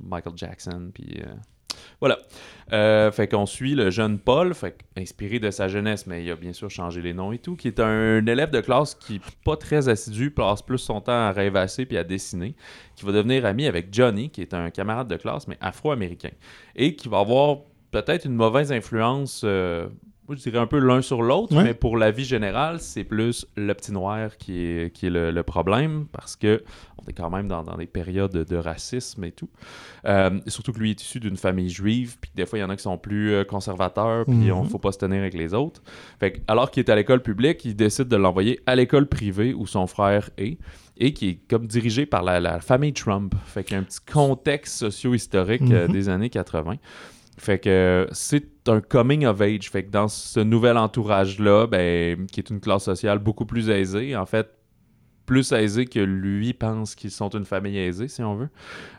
Michael 0.00 0.34
Jackson 0.36 0.90
puis 0.94 1.18
euh, 1.18 1.26
voilà. 2.00 2.18
Euh, 2.72 3.10
fait 3.10 3.26
qu'on 3.26 3.46
suit 3.46 3.74
le 3.74 3.90
jeune 3.90 4.18
Paul, 4.18 4.54
fait 4.54 4.78
inspiré 4.96 5.40
de 5.40 5.50
sa 5.50 5.66
jeunesse, 5.66 6.06
mais 6.06 6.24
il 6.24 6.30
a 6.30 6.36
bien 6.36 6.52
sûr 6.52 6.70
changé 6.70 7.02
les 7.02 7.12
noms 7.12 7.32
et 7.32 7.38
tout, 7.38 7.56
qui 7.56 7.66
est 7.66 7.80
un 7.80 8.24
élève 8.24 8.50
de 8.50 8.60
classe 8.60 8.94
qui 8.94 9.20
pas 9.44 9.56
très 9.56 9.88
assidu, 9.88 10.30
passe 10.30 10.62
plus 10.62 10.78
son 10.78 11.00
temps 11.00 11.12
à 11.12 11.32
rêvasser 11.32 11.84
puis 11.84 11.98
à 11.98 12.04
dessiner, 12.04 12.54
qui 12.94 13.04
va 13.04 13.12
devenir 13.12 13.44
ami 13.44 13.66
avec 13.66 13.92
Johnny, 13.92 14.30
qui 14.30 14.40
est 14.40 14.54
un 14.54 14.70
camarade 14.70 15.08
de 15.08 15.16
classe 15.16 15.48
mais 15.48 15.58
afro-américain, 15.60 16.30
et 16.76 16.94
qui 16.94 17.08
va 17.08 17.18
avoir 17.18 17.58
peut-être 17.90 18.24
une 18.24 18.34
mauvaise 18.34 18.70
influence. 18.70 19.42
euh, 19.44 19.88
moi, 20.30 20.36
je 20.36 20.48
dirais 20.48 20.62
un 20.62 20.68
peu 20.68 20.78
l'un 20.78 21.02
sur 21.02 21.22
l'autre, 21.22 21.56
Ouais. 21.56 21.64
mais 21.64 21.74
pour 21.74 21.96
la 21.96 22.12
vie 22.12 22.24
générale, 22.24 22.78
c'est 22.78 23.02
plus 23.02 23.46
le 23.56 23.74
petit 23.74 23.90
noir 23.90 24.36
qui 24.36 24.60
est, 24.62 24.94
qui 24.94 25.06
est 25.06 25.10
le, 25.10 25.32
le 25.32 25.42
problème 25.42 26.06
parce 26.12 26.36
que 26.36 26.62
on 27.02 27.08
est 27.10 27.12
quand 27.12 27.30
même 27.30 27.48
dans, 27.48 27.64
dans 27.64 27.76
des 27.76 27.86
périodes 27.86 28.30
de, 28.30 28.56
racisme 28.56 29.24
et 29.24 29.32
tout. 29.32 29.48
Euh, 30.04 30.38
surtout 30.46 30.72
que 30.72 30.78
lui 30.78 30.90
est 30.90 31.02
issu 31.02 31.18
d'une 31.18 31.36
famille 31.36 31.68
juive, 31.68 32.16
puis 32.20 32.30
des 32.36 32.46
fois, 32.46 32.60
il 32.60 32.62
y 32.62 32.64
en 32.64 32.70
a 32.70 32.76
qui 32.76 32.82
sont 32.84 32.96
plus 32.96 33.32
euh, 33.32 33.42
conservateurs, 33.42 34.24
puis 34.24 34.36
Mhm. 34.36 34.52
on 34.52 34.64
faut 34.66 34.78
pas 34.78 34.92
se 34.92 34.98
tenir 34.98 35.18
avec 35.18 35.34
les 35.34 35.52
autres. 35.52 35.82
Fait 36.20 36.30
que, 36.32 36.38
alors 36.46 36.70
qu'il 36.70 36.84
est 36.84 36.90
à 36.90 36.94
l'école 36.94 37.22
publique, 37.22 37.64
il 37.64 37.74
décide 37.74 38.06
de 38.06 38.16
l'envoyer 38.16 38.60
à 38.66 38.76
l'école 38.76 39.08
privée 39.08 39.52
où 39.52 39.66
son 39.66 39.88
frère 39.88 40.30
est 40.38 40.58
et 40.96 41.12
qui 41.12 41.28
est 41.30 41.38
comme 41.50 41.66
dirigé 41.66 42.06
par 42.06 42.22
la, 42.22 42.38
la 42.38 42.60
famille 42.60 42.92
Trump. 42.92 43.34
Fait 43.46 43.64
qu'il 43.64 43.72
y 43.72 43.76
a 43.76 43.80
un 43.80 43.84
petit 43.84 43.98
contexte 44.00 44.76
socio-historique 44.78 45.62
euh, 45.72 45.88
Mhm. 45.88 45.92
des 45.92 46.08
années 46.08 46.30
80. 46.30 46.76
Fait 47.40 47.58
que 47.58 48.06
c'est 48.12 48.68
un 48.68 48.82
coming 48.82 49.24
of 49.24 49.40
age. 49.40 49.70
Fait 49.70 49.82
que 49.82 49.90
dans 49.90 50.08
ce 50.08 50.40
nouvel 50.40 50.76
entourage-là, 50.76 51.66
ben, 51.66 52.26
qui 52.26 52.38
est 52.38 52.50
une 52.50 52.60
classe 52.60 52.84
sociale 52.84 53.18
beaucoup 53.18 53.46
plus 53.46 53.70
aisée, 53.70 54.14
en 54.14 54.26
fait, 54.26 54.50
plus 55.24 55.50
aisée 55.52 55.86
que 55.86 56.00
lui 56.00 56.52
pense 56.52 56.94
qu'ils 56.94 57.10
sont 57.10 57.30
une 57.30 57.46
famille 57.46 57.78
aisée, 57.78 58.08
si 58.08 58.22
on 58.22 58.34
veut, 58.34 58.50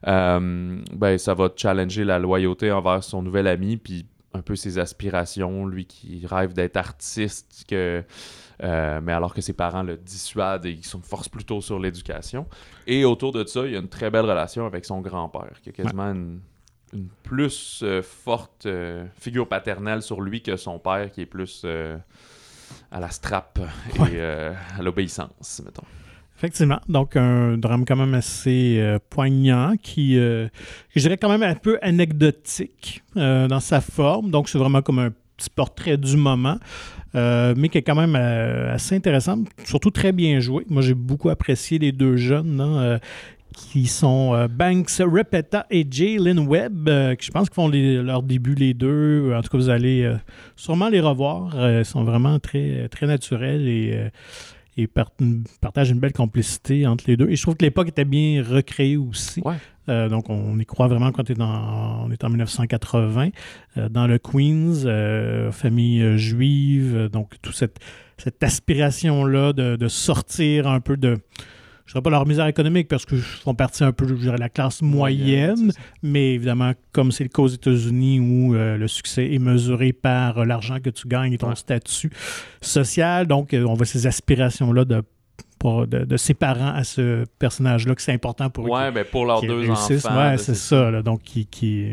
euh, 0.07 0.81
ben, 0.91 1.19
ça 1.19 1.35
va 1.35 1.49
challenger 1.55 2.03
la 2.03 2.17
loyauté 2.17 2.71
envers 2.71 3.03
son 3.03 3.21
nouvel 3.21 3.45
ami, 3.45 3.77
puis 3.77 4.07
un 4.33 4.41
peu 4.41 4.55
ses 4.55 4.79
aspirations, 4.79 5.67
lui 5.67 5.85
qui 5.85 6.25
rêve 6.25 6.53
d'être 6.53 6.77
artiste, 6.77 7.65
que, 7.67 8.03
euh, 8.63 9.01
mais 9.03 9.11
alors 9.11 9.35
que 9.35 9.41
ses 9.41 9.53
parents 9.53 9.83
le 9.83 9.97
dissuadent 9.97 10.65
et 10.65 10.71
ils 10.71 10.85
se 10.85 10.97
forcent 10.97 11.29
plutôt 11.29 11.61
sur 11.61 11.77
l'éducation. 11.77 12.47
Et 12.87 13.05
autour 13.05 13.33
de 13.33 13.45
ça, 13.45 13.67
il 13.67 13.73
y 13.73 13.75
a 13.75 13.79
une 13.79 13.89
très 13.89 14.09
belle 14.09 14.25
relation 14.25 14.65
avec 14.65 14.85
son 14.85 15.01
grand-père, 15.01 15.61
qui 15.61 15.69
a 15.69 15.73
quasiment 15.73 16.11
une, 16.11 16.39
une 16.93 17.07
plus 17.23 17.81
euh, 17.83 18.01
forte 18.01 18.65
euh, 18.65 19.05
figure 19.19 19.47
paternelle 19.47 20.01
sur 20.01 20.21
lui 20.21 20.41
que 20.41 20.55
son 20.57 20.79
père, 20.79 21.11
qui 21.11 21.21
est 21.21 21.25
plus 21.25 21.61
euh, 21.65 21.97
à 22.91 22.99
la 22.99 23.09
strap 23.09 23.59
et 23.95 23.99
Ouais. 23.99 24.19
à 24.19 24.81
l'obéissance, 24.81 25.61
mettons. 25.65 25.83
Effectivement. 26.37 26.79
Donc, 26.89 27.15
un 27.17 27.55
drame 27.57 27.85
quand 27.85 27.95
même 27.95 28.15
assez 28.15 28.77
euh, 28.79 28.97
poignant 29.11 29.75
qui, 29.81 30.17
euh, 30.17 30.47
je 30.95 30.99
dirais 31.01 31.17
quand 31.17 31.29
même 31.29 31.43
un 31.43 31.53
peu 31.55 31.77
anecdotique 31.83 33.03
euh, 33.15 33.47
dans 33.47 33.59
sa 33.59 33.79
forme. 33.79 34.31
Donc, 34.31 34.49
c'est 34.49 34.57
vraiment 34.57 34.81
comme 34.81 34.99
un 34.99 35.11
petit 35.37 35.49
portrait 35.51 35.97
du 35.97 36.17
moment, 36.17 36.57
mais 37.13 37.69
qui 37.69 37.77
est 37.77 37.81
quand 37.83 37.95
même 37.95 38.15
assez 38.15 38.95
intéressant, 38.95 39.43
surtout 39.65 39.89
très 39.91 40.11
bien 40.11 40.39
joué. 40.39 40.65
Moi, 40.69 40.81
j'ai 40.81 40.93
beaucoup 40.93 41.29
apprécié 41.29 41.79
les 41.79 41.91
deux 41.91 42.15
jeunes. 42.17 42.59
hein, 42.61 42.99
qui 43.55 43.87
sont 43.87 44.33
euh, 44.33 44.47
Banks 44.47 44.91
Repeta 44.99 45.65
et 45.69 45.85
Jalen 45.89 46.39
Webb, 46.47 46.87
euh, 46.87 47.15
qui 47.15 47.25
je 47.27 47.31
pense 47.31 47.49
qu'ils 47.49 47.55
font 47.55 47.67
les- 47.67 48.01
leur 48.01 48.23
début 48.23 48.55
les 48.55 48.73
deux. 48.73 49.33
En 49.35 49.41
tout 49.41 49.49
cas, 49.49 49.57
vous 49.57 49.69
allez 49.69 50.03
euh, 50.03 50.15
sûrement 50.55 50.89
les 50.89 51.01
revoir. 51.01 51.55
Euh, 51.55 51.79
ils 51.79 51.85
sont 51.85 52.03
vraiment 52.03 52.39
très, 52.39 52.87
très 52.89 53.07
naturels 53.07 53.67
et, 53.67 53.91
euh, 53.93 54.09
et 54.77 54.87
par- 54.87 55.11
partagent 55.59 55.91
une 55.91 55.99
belle 55.99 56.13
complicité 56.13 56.87
entre 56.87 57.03
les 57.07 57.17
deux. 57.17 57.29
Et 57.29 57.35
je 57.35 57.41
trouve 57.41 57.55
que 57.55 57.65
l'époque 57.65 57.89
était 57.89 58.05
bien 58.05 58.41
recréée 58.43 58.97
aussi. 58.97 59.41
Ouais. 59.43 59.55
Euh, 59.89 60.07
donc, 60.07 60.29
on 60.29 60.57
y 60.59 60.65
croit 60.65 60.87
vraiment 60.87 61.11
quand 61.11 61.29
on 61.29 61.33
est, 61.33 61.37
dans, 61.37 62.05
on 62.07 62.11
est 62.11 62.23
en 62.23 62.29
1980, 62.29 63.29
euh, 63.77 63.89
dans 63.89 64.07
le 64.07 64.17
Queens, 64.19 64.85
euh, 64.85 65.51
famille 65.51 66.01
euh, 66.01 66.17
juive, 66.17 66.93
euh, 66.95 67.09
donc 67.09 67.31
toute 67.41 67.55
cette, 67.55 67.79
cette 68.17 68.41
aspiration-là 68.43 69.53
de, 69.53 69.75
de 69.75 69.87
sortir 69.87 70.67
un 70.67 70.79
peu 70.79 70.95
de, 70.97 71.17
je 71.91 71.95
dirais 71.95 72.03
pas 72.03 72.09
leur 72.09 72.25
misère 72.25 72.47
économique 72.47 72.87
parce 72.87 73.05
qu'ils 73.05 73.17
font 73.19 73.53
partie 73.53 73.83
un 73.83 73.91
peu, 73.91 74.07
je 74.07 74.13
dirais, 74.13 74.37
de 74.37 74.39
la 74.39 74.47
classe 74.47 74.81
moyenne, 74.81 75.73
mais 76.01 76.35
évidemment, 76.35 76.71
comme 76.93 77.11
c'est 77.11 77.25
le 77.25 77.29
cas 77.29 77.41
aux 77.41 77.49
États-Unis 77.49 78.21
où 78.21 78.55
euh, 78.55 78.77
le 78.77 78.87
succès 78.87 79.33
est 79.33 79.39
mesuré 79.39 79.91
par 79.91 80.37
euh, 80.37 80.45
l'argent 80.45 80.77
que 80.81 80.89
tu 80.89 81.09
gagnes 81.09 81.33
et 81.33 81.37
ton 81.37 81.49
Ouais. 81.49 81.55
statut 81.55 82.09
social, 82.61 83.27
donc 83.27 83.53
euh, 83.53 83.65
on 83.65 83.73
voit 83.73 83.85
ces 83.85 84.07
aspirations-là 84.07 84.85
de, 84.85 85.01
pour- 85.59 85.85
de, 85.85 86.05
de 86.05 86.15
ses 86.17 86.33
parents 86.33 86.73
à 86.73 86.85
ce 86.85 87.25
personnage-là, 87.39 87.93
que 87.93 88.01
c'est 88.01 88.13
important 88.13 88.49
pour 88.49 88.67
eux 88.67 88.69
Ouais, 88.69 88.89
ben 88.91 89.03
pour 89.03 89.25
leurs 89.25 89.41
deux 89.41 89.59
réussissent. 89.59 90.05
enfants. 90.05 90.29
Ouais, 90.29 90.37
c'est 90.37 90.55
ça. 90.55 90.91
là, 90.91 91.01
donc, 91.01 91.23
qui, 91.23 91.45
qui, 91.45 91.87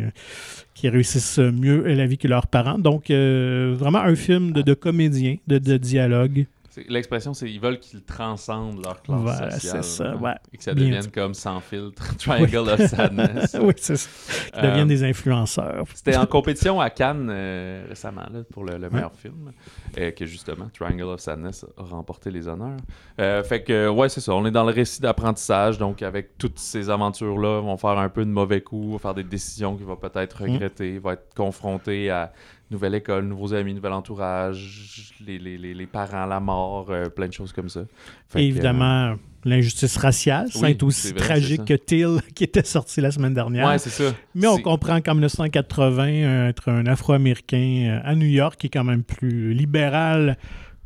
qui 0.75 0.89
réussissent 0.89 1.39
mieux 1.41 1.83
la 1.93 2.07
vie 2.07 2.19
que 2.19 2.29
leurs 2.29 2.47
parents. 2.47 2.79
Donc, 2.79 3.11
euh, 3.11 3.75
vraiment 3.77 3.99
un 3.99 4.15
film 4.15 4.53
de, 4.53 4.63
de 4.63 4.75
comédien, 4.75 5.37
de, 5.49 5.59
de 5.59 5.77
dialogue. 5.77 6.47
L'expression, 6.89 7.35
c'est 7.35 7.51
ils 7.51 7.61
veulent 7.61 7.79
qu'ils 7.79 8.03
transcendent 8.05 8.85
leur 8.85 9.03
classe 9.03 9.53
sociale. 9.61 9.83
c'est 9.83 9.83
ça, 9.83 10.11
hein, 10.11 10.17
ouais. 10.21 10.35
Et 10.53 10.57
que 10.57 10.63
ça 10.65 10.75
devienne 10.75 11.01
dit. 11.03 11.11
comme 11.11 11.35
sans 11.35 11.61
filtre, 11.61 12.17
Triangle 12.19 12.69
of 12.71 12.87
Sadness. 12.87 13.57
oui, 13.63 13.73
c'est 13.77 13.97
ça. 13.97 14.09
Qui 14.53 14.59
Euh, 14.59 14.63
deviennent 14.71 14.89
des 14.89 15.05
influenceurs. 15.05 15.85
C'était 15.95 16.17
en 16.17 16.27
compétition 16.27 16.81
à 16.81 16.91
Cannes 16.91 17.29
euh, 17.31 17.85
récemment 17.89 18.27
là, 18.33 18.41
pour 18.53 18.65
le, 18.65 18.79
le 18.79 18.91
meilleur 18.91 19.15
film, 19.15 19.53
euh, 19.99 20.11
que 20.13 20.27
justement 20.27 20.69
Triangle 20.73 21.03
of 21.05 21.21
Sadness 21.21 21.65
a 21.77 21.83
remporté 21.83 22.31
les 22.31 22.47
honneurs. 22.49 22.77
Euh, 23.21 23.43
fait 23.43 23.63
que, 23.63 23.89
ouais, 23.89 24.09
c'est 24.09 24.21
ça. 24.21 24.33
On 24.35 24.45
est 24.47 24.51
dans 24.51 24.65
le 24.65 24.73
récit 24.73 25.01
d'apprentissage, 25.01 25.79
donc 25.79 26.03
avec 26.03 26.39
toutes 26.39 26.59
ces 26.59 26.91
aventures-là, 26.91 27.61
on 27.63 27.75
va 27.75 27.77
faire 27.77 27.99
un 27.99 28.09
peu 28.09 28.25
de 28.25 28.31
mauvais 28.31 28.61
coups, 28.61 28.87
on 28.89 28.93
va 28.93 28.99
faire 28.99 29.15
des 29.15 29.25
décisions 29.25 29.77
qu'il 29.77 29.87
va 29.87 29.97
peut-être 29.97 30.43
Mm. 30.43 30.53
regretter, 30.53 30.95
il 30.95 31.01
va 31.01 31.15
être 31.15 31.35
confronté 31.35 32.11
à 32.11 32.33
nouvelle 32.71 32.95
école, 32.95 33.25
nouveaux 33.27 33.55
amis, 33.55 33.75
nouvel 33.75 33.93
entourage, 33.93 35.13
les, 35.25 35.39
les, 35.39 35.59
les, 35.59 35.75
les 35.75 35.87
parents, 35.87 36.27
la 36.27 36.41
mort, 36.41 36.91
euh, 36.91 37.09
plein 37.09 37.29
de 37.29 37.33
choses 37.33 37.53
comme 37.53 37.69
ça. 37.69 37.83
Fait 38.29 38.41
Et 38.41 38.49
que, 38.49 38.55
évidemment, 38.57 39.17
l'injustice 39.45 39.97
raciale. 39.97 40.51
Ça 40.51 40.61
oui, 40.61 40.71
est 40.71 40.83
aussi 40.83 41.13
vrai, 41.13 41.21
tragique 41.21 41.65
que 41.65 41.75
Till, 41.75 42.21
qui 42.35 42.45
était 42.45 42.65
sorti 42.65 43.01
la 43.01 43.11
semaine 43.11 43.33
euh, 43.33 43.37
dernière. 43.37 43.69
Ouais, 43.69 43.79
c'est 43.79 43.91
ça. 43.91 44.15
Mais 44.35 44.47
on 44.47 44.59
comprend 44.59 45.01
qu'en 45.01 45.15
1980, 45.15 46.09
euh, 46.09 46.49
être 46.49 46.71
un 46.71 46.87
Afro-Américain 46.87 48.01
euh, 48.05 48.11
à 48.11 48.15
New 48.15 48.27
York 48.27 48.65
est 48.65 48.69
quand 48.69 48.85
même 48.85 49.03
plus 49.03 49.53
libéral 49.55 50.37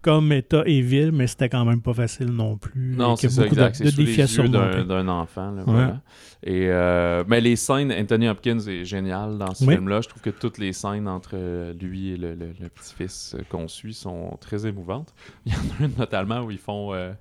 comme 0.02 0.32
État 0.32 0.62
et 0.66 0.80
ville, 0.80 1.12
mais 1.12 1.26
c'était 1.26 1.48
quand 1.48 1.64
même 1.64 1.80
pas 1.80 1.94
facile 1.94 2.26
non 2.26 2.56
plus. 2.56 2.94
Non, 2.96 3.16
c'est 3.16 3.28
ça, 3.30 3.42
beaucoup 3.42 3.54
exact. 3.54 3.78
de, 3.80 3.84
C'est 3.86 3.90
sous 4.26 4.42
les 4.42 4.46
yeux 4.46 4.84
d'un 4.84 5.08
enfant. 5.08 5.52
là, 5.52 5.62
voilà. 5.64 6.00
Et, 6.44 6.66
euh, 6.68 7.22
mais 7.28 7.40
les 7.40 7.54
scènes, 7.56 7.92
Anthony 7.92 8.28
Hopkins 8.28 8.58
est 8.58 8.84
génial 8.84 9.38
dans 9.38 9.54
ce 9.54 9.64
Oui. 9.64 9.74
film-là. 9.76 10.00
Je 10.00 10.08
trouve 10.08 10.22
que 10.22 10.30
toutes 10.30 10.58
les 10.58 10.72
scènes 10.72 11.06
entre 11.06 11.30
euh, 11.34 11.72
lui 11.80 12.10
et 12.10 12.16
le, 12.16 12.34
le- 12.34 12.52
le 12.60 12.68
petit-fils 12.68 13.36
euh, 13.38 13.42
qu'on 13.48 13.68
suit 13.68 13.94
sont 13.94 14.36
très 14.40 14.66
émouvantes. 14.66 15.14
Il 15.46 15.52
y 15.52 15.54
en 15.54 15.58
a 15.58 15.86
une 15.86 15.92
notamment 15.96 16.40
où 16.40 16.50
ils 16.50 16.58
font 16.58 16.92
euh, 16.94 17.12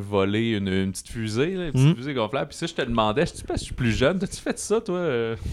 voler 0.00 0.50
une, 0.52 0.68
une 0.68 0.92
petite 0.92 1.08
fusée, 1.08 1.54
là, 1.54 1.66
une 1.66 1.72
petite 1.72 1.86
Mhm. 1.88 1.96
fusée 1.96 2.14
gonflable. 2.14 2.48
Puis 2.48 2.56
ça, 2.58 2.66
je 2.66 2.74
te 2.74 2.82
demandais, 2.82 3.26
je 3.26 3.32
sais 3.32 3.44
pas 3.44 3.54
si 3.56 3.60
je 3.60 3.66
suis 3.66 3.74
plus 3.74 3.92
jeune, 3.92 4.18
t'as-tu 4.18 4.36
fait 4.36 4.58
ça, 4.58 4.80
toi? 4.80 4.98
euh? 4.98 5.36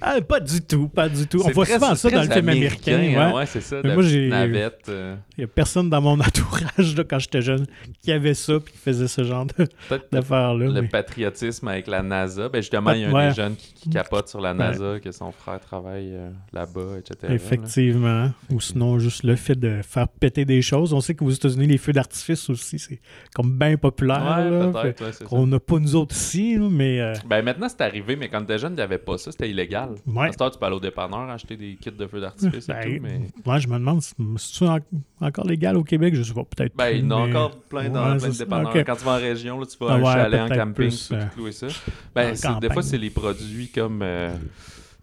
Ah, 0.00 0.20
pas 0.20 0.38
du 0.38 0.60
tout, 0.60 0.86
pas 0.86 1.08
du 1.08 1.26
tout. 1.26 1.42
On 1.44 1.50
voit 1.50 1.64
très- 1.64 1.74
souvent 1.74 1.96
ça 1.96 2.10
dans 2.10 2.22
le 2.22 2.30
film 2.30 2.48
américain. 2.48 2.96
hein, 3.00 3.28
ouais. 3.30 3.34
ouais, 3.38 3.46
c'est 3.46 3.60
ça. 3.60 3.80
Mais 3.82 3.94
moi, 3.94 4.04
j'ai- 4.04 4.28
navette. 4.28 4.84
euh, 4.88 5.16
Il 5.36 5.40
y 5.40 5.44
a 5.44 5.48
personne 5.48 5.90
dans 5.90 6.00
mon 6.00 6.12
entourage 6.20 6.94
là, 6.96 7.02
quand 7.02 7.18
j'étais 7.18 7.42
jeune 7.42 7.66
qui 8.00 8.12
avait 8.12 8.34
ça 8.34 8.60
puis 8.60 8.72
qui 8.72 8.78
faisait 8.78 9.08
ce 9.08 9.24
genre 9.24 9.46
d'affaires-là. 10.12 10.66
le 10.66 10.82
mais- 10.82 10.88
patriotisme 10.88 11.66
avec 11.66 11.88
la 11.88 12.02
NASA. 12.02 12.48
Ben 12.48 12.60
justement, 12.60 12.92
il 12.92 13.00
y 13.00 13.04
a 13.04 13.08
un 13.16 13.28
des 13.30 13.34
jeunes 13.34 13.56
qui, 13.56 13.74
qui 13.74 13.90
capote 13.90 14.28
sur 14.28 14.40
la 14.40 14.54
NASA, 14.54 15.00
que 15.00 15.10
son 15.10 15.32
frère 15.32 15.58
travaille 15.60 16.10
euh, 16.12 16.30
là-bas, 16.52 16.98
etc. 16.98 17.16
là. 17.28 17.34
Effectivement. 17.34 18.30
Ou 18.50 18.60
sinon, 18.60 18.98
juste 19.00 19.24
le 19.24 19.34
fait 19.36 19.58
de 19.58 19.80
faire 19.82 20.06
péter 20.08 20.44
des 20.44 20.62
choses. 20.62 20.92
On 20.92 21.00
sait 21.00 21.14
qu'aux 21.14 21.30
États-Unis, 21.30 21.66
les 21.66 21.78
feux 21.78 21.92
d'artifice 21.92 22.48
aussi, 22.48 22.78
c'est 22.78 23.00
comme 23.34 23.56
bien 23.70 23.76
populaire. 23.76 24.72
Ouais, 24.74 24.94
qu'on 25.26 25.46
n'a 25.46 25.58
pas 25.60 25.78
nous 25.78 25.94
autres 25.96 26.14
ici, 26.14 26.56
mais 26.58 27.00
euh, 27.00 27.14
Ben 27.26 27.42
maintenant, 27.44 27.68
c'est 27.68 27.80
arrivé, 27.80 28.16
mais 28.16 28.28
quand 28.28 28.40
t'étais 28.40 28.58
jeune, 28.58 28.72
il 28.72 28.76
n'y 28.76 28.82
avait 28.82 28.98
pas 28.98 29.18
ça, 29.18 29.30
c'était 29.32 29.48
illégal. 29.50 29.90
Ouais. 30.06 30.28
À 30.28 30.32
cette 30.32 30.40
heure, 30.40 30.50
tu 30.50 30.58
peux 30.58 30.66
aller 30.66 30.76
au 30.76 30.80
dépanneur 30.80 31.30
acheter 31.30 31.56
des 31.56 31.76
kits 31.80 31.90
de 31.90 32.06
feux 32.06 32.20
d'artifice 32.20 32.68
et 32.68 32.72
ben, 32.72 32.82
tout, 32.82 33.02
mais... 33.02 33.50
ouais, 33.52 33.60
je 33.60 33.68
me 33.68 33.74
demande 33.74 34.02
si 34.02 34.14
c'est 34.38 34.66
en- 34.66 34.78
encore 35.20 35.46
légal 35.46 35.76
au 35.76 35.84
Québec, 35.84 36.14
je 36.14 36.22
sais 36.22 36.34
pas, 36.34 36.44
peut-être. 36.44 36.76
Ben, 36.76 36.88
il 36.90 37.04
y 37.04 37.06
en 37.06 37.10
a 37.10 37.26
mais- 37.26 37.30
encore 37.36 37.56
plein 37.62 37.88
dans 37.88 38.10
Ouais, 38.12 38.18
plein 38.18 38.28
de 38.28 38.34
dépanneurs. 38.38 38.72
Quand 38.84 38.96
tu 38.96 39.04
vas 39.04 39.12
en 39.12 39.16
région, 39.18 39.60
là, 39.60 39.66
tu 39.66 39.76
vas 39.84 39.94
à 39.94 40.28
Ah 40.28 40.44
en 40.44 40.48
camping, 40.48 40.72
plus, 40.74 41.08
tu 41.08 41.14
peux 41.40 41.46
euh, 41.48 41.52
ça. 41.52 41.66
en 41.66 41.70
Ben, 42.14 42.58
des 42.60 42.70
fois, 42.70 42.82
c'est 42.82 42.98
les 42.98 43.10
produits 43.10 43.68
comme... 43.68 44.00
euh, 44.02 44.30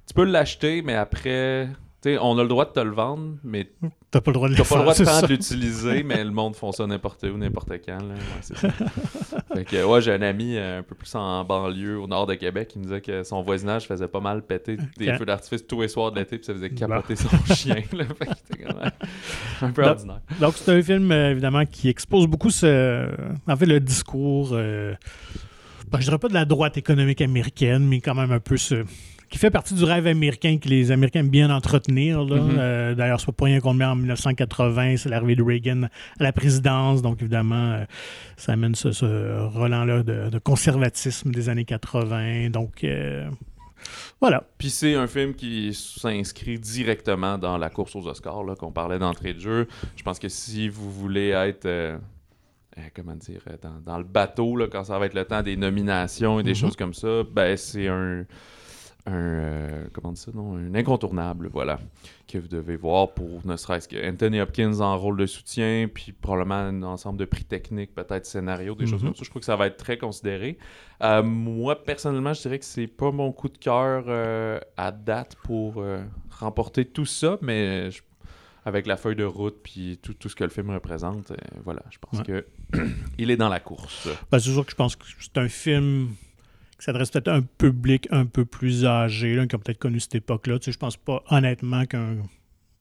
tu 0.07 0.13
peux 0.13 0.23
l'acheter, 0.25 0.81
mais 0.81 0.95
après... 0.95 1.69
Tu 1.99 2.09
sais, 2.11 2.17
on 2.21 2.37
a 2.37 2.43
le 2.43 2.47
droit 2.47 2.65
de 2.65 2.69
te 2.71 2.79
le 2.79 2.91
vendre, 2.91 3.37
mais 3.43 3.71
T'as 4.11 4.21
pas 4.21 4.29
le 4.29 4.35
droit 4.35 4.47
de 4.47 4.53
le 4.53 4.57
T'as 4.57 4.69
pas 4.69 4.75
le 4.77 4.81
droit 4.83 5.21
de 5.21 5.27
l'utiliser, 5.27 6.03
mais 6.03 6.23
le 6.23 6.29
monde 6.29 6.55
font 6.55 6.71
ça 6.71 6.85
n'importe 6.85 7.23
où, 7.23 7.35
n'importe 7.37 7.71
quand. 7.83 7.97
Là. 7.97 8.13
Ouais, 8.13 8.41
ça. 8.41 8.55
fait 9.55 9.65
que, 9.65 9.83
ouais, 9.83 10.01
j'ai 10.01 10.13
un 10.13 10.21
ami 10.21 10.55
euh, 10.57 10.79
un 10.79 10.83
peu 10.83 10.93
plus 10.93 11.13
en 11.15 11.43
banlieue, 11.43 11.99
au 11.99 12.05
nord 12.05 12.27
de 12.27 12.35
Québec, 12.35 12.67
qui 12.67 12.77
me 12.77 12.83
disait 12.83 13.01
que 13.01 13.23
son 13.23 13.41
voisinage 13.41 13.87
faisait 13.87 14.07
pas 14.07 14.19
mal 14.19 14.43
péter 14.43 14.77
des 14.97 15.13
feux 15.13 15.25
d'artifice 15.25 15.65
tous 15.65 15.81
les 15.81 15.87
soirs 15.87 16.11
de 16.11 16.19
l'été, 16.19 16.37
puis 16.37 16.45
ça 16.45 16.53
faisait 16.53 16.69
capoter 16.69 17.15
son 17.15 17.29
chien. 17.55 17.81
Là. 17.93 18.05
Fait 18.05 18.25
que 18.27 18.63
quand 18.63 18.79
même 18.79 18.91
un 19.61 19.71
peu 19.71 19.81
Donc- 19.81 19.91
ordinaire. 19.91 20.21
Donc, 20.39 20.53
c'est 20.55 20.71
un 20.71 20.81
film, 20.83 21.11
euh, 21.11 21.31
évidemment, 21.31 21.65
qui 21.65 21.89
expose 21.89 22.27
beaucoup 22.27 22.51
ce, 22.51 23.09
en 23.47 23.55
fait, 23.55 23.65
le 23.65 23.79
discours, 23.79 24.49
euh, 24.53 24.93
ben, 25.91 25.99
je 25.99 26.05
dirais 26.05 26.19
pas 26.19 26.27
de 26.29 26.33
la 26.35 26.45
droite 26.45 26.77
économique 26.77 27.21
américaine, 27.21 27.87
mais 27.87 28.01
quand 28.01 28.13
même 28.15 28.31
un 28.31 28.39
peu 28.39 28.57
ce, 28.57 28.85
qui 29.29 29.37
fait 29.37 29.49
partie 29.51 29.73
du 29.73 29.83
rêve 29.83 30.07
américain 30.07 30.57
que 30.57 30.69
les 30.69 30.91
Américains 30.91 31.19
aiment 31.19 31.29
bien 31.29 31.49
entretenir. 31.49 32.23
là. 32.23 32.37
Mhm. 32.41 32.55
Euh, 32.57 32.95
D'ailleurs, 32.95 33.19
c'est 33.19 33.25
pas 33.27 33.31
pour 33.33 33.45
rien 33.47 33.59
qu'on 33.59 33.73
le 33.73 33.79
met 33.79 33.85
en 33.85 33.95
1980, 33.95 34.97
c'est 34.97 35.09
l'arrivée 35.09 35.35
de 35.35 35.43
Reagan 35.43 35.83
à 36.19 36.23
la 36.23 36.31
présidence, 36.31 37.01
donc 37.01 37.21
évidemment, 37.21 37.73
euh, 37.73 37.85
ça 38.37 38.53
amène 38.53 38.75
ce, 38.75 38.91
ce 38.91 39.05
relent-là 39.47 40.03
de, 40.03 40.29
de 40.29 40.39
conservatisme 40.39 41.31
des 41.31 41.49
années 41.49 41.65
80. 41.65 42.49
Donc, 42.51 42.83
euh, 42.83 43.27
voilà. 44.21 44.43
Puis 44.57 44.69
c'est 44.69 44.95
un 44.95 45.07
film 45.07 45.33
qui 45.33 45.73
s'inscrit 45.73 46.57
directement 46.59 47.37
dans 47.37 47.57
la 47.57 47.69
course 47.69 47.95
aux 47.95 48.07
Oscars, 48.07 48.43
là, 48.43 48.55
qu'on 48.55 48.71
parlait 48.71 48.99
d'entrée 48.99 49.33
de 49.33 49.39
jeu. 49.39 49.67
Je 49.95 50.03
pense 50.03 50.19
que 50.19 50.29
si 50.29 50.69
vous 50.69 50.89
voulez 50.91 51.29
être, 51.29 51.99
comment 52.95 53.15
dire, 53.15 53.41
dans, 53.61 53.79
dans 53.85 53.97
le 53.97 54.03
bateau, 54.03 54.55
là, 54.55 54.67
quand 54.71 54.83
ça 54.85 54.97
va 54.97 55.05
être 55.05 55.13
le 55.13 55.25
temps 55.25 55.41
des 55.43 55.57
nominations 55.57 56.39
et 56.39 56.43
des 56.43 56.51
Mhm. 56.51 56.55
choses 56.55 56.75
comme 56.75 56.93
ça, 56.93 57.23
ben 57.31 57.55
c'est 57.57 57.87
un, 57.87 58.23
un 59.07 59.13
euh, 59.13 59.87
comment 59.93 60.13
ça, 60.15 60.31
non, 60.33 60.55
un 60.57 60.75
incontournable, 60.75 61.49
voilà, 61.51 61.79
que 62.27 62.37
vous 62.37 62.47
devez 62.47 62.75
voir 62.75 63.13
pour 63.13 63.45
ne 63.45 63.55
serait-ce 63.55 63.87
que 63.87 63.95
Anthony 64.09 64.41
Hopkins 64.41 64.79
en 64.81 64.97
rôle 64.97 65.17
de 65.17 65.25
soutien, 65.25 65.87
puis 65.93 66.11
probablement 66.11 66.55
un 66.55 66.83
ensemble 66.83 67.17
de 67.19 67.25
prix 67.25 67.45
techniques, 67.45 67.95
peut-être 67.95 68.25
scénario, 68.25 68.75
des 68.75 68.85
choses 68.85 69.01
Mhm. 69.01 69.09
comme 69.09 69.15
ça. 69.15 69.23
Je 69.23 69.29
trouve 69.29 69.39
que 69.39 69.45
ça 69.45 69.55
va 69.55 69.67
être 69.67 69.77
très 69.77 69.97
considéré. 69.97 70.57
Euh, 71.03 71.23
moi, 71.23 71.83
personnellement, 71.83 72.33
je 72.33 72.41
dirais 72.41 72.59
que 72.59 72.65
c'est 72.65 72.87
pas 72.87 73.11
mon 73.11 73.31
coup 73.31 73.49
de 73.49 73.57
cœur 73.57 74.03
euh, 74.07 74.59
à 74.75 74.91
date 74.91 75.35
pour 75.43 75.83
remporter 76.29 76.85
tout 76.85 77.05
ça, 77.05 77.37
mais 77.41 77.89
je- 77.91 78.01
avec 78.65 78.85
la 78.85 78.97
feuille 78.97 79.15
de 79.15 79.23
route 79.23 79.55
puis 79.63 79.97
tout, 80.01 80.13
tout 80.13 80.27
ce 80.27 80.35
que 80.35 80.43
le 80.43 80.49
film 80.49 80.69
représente, 80.71 81.31
euh, 81.31 81.35
voilà, 81.63 81.81
je 81.89 81.97
pense 81.99 82.21
que 82.23 82.45
il 83.17 83.31
est 83.31 83.37
dans 83.37 83.47
la 83.47 83.61
course. 83.61 84.09
Ben, 84.29 84.39
c'est 84.39 84.51
sûr 84.51 84.65
que 84.65 84.71
je 84.71 84.75
pense 84.75 84.97
que 84.97 85.05
c'est 85.19 85.37
un 85.37 85.47
film 85.47 86.09
qui 86.77 86.85
s'adresse 86.85 87.09
peut-être 87.11 87.27
à 87.29 87.35
un 87.35 87.41
public 87.41 88.07
un 88.11 88.25
peu 88.25 88.45
plus 88.45 88.85
âgé, 88.85 89.35
là, 89.35 89.47
qui 89.47 89.55
a 89.55 89.57
peut-être 89.59 89.79
connu 89.79 89.99
cette 89.99 90.15
époque-là. 90.15 90.59
Tu 90.59 90.65
sais, 90.65 90.71
je 90.71 90.77
pense 90.77 90.95
pas 90.97 91.23
honnêtement 91.29 91.85
qu'un 91.85 92.17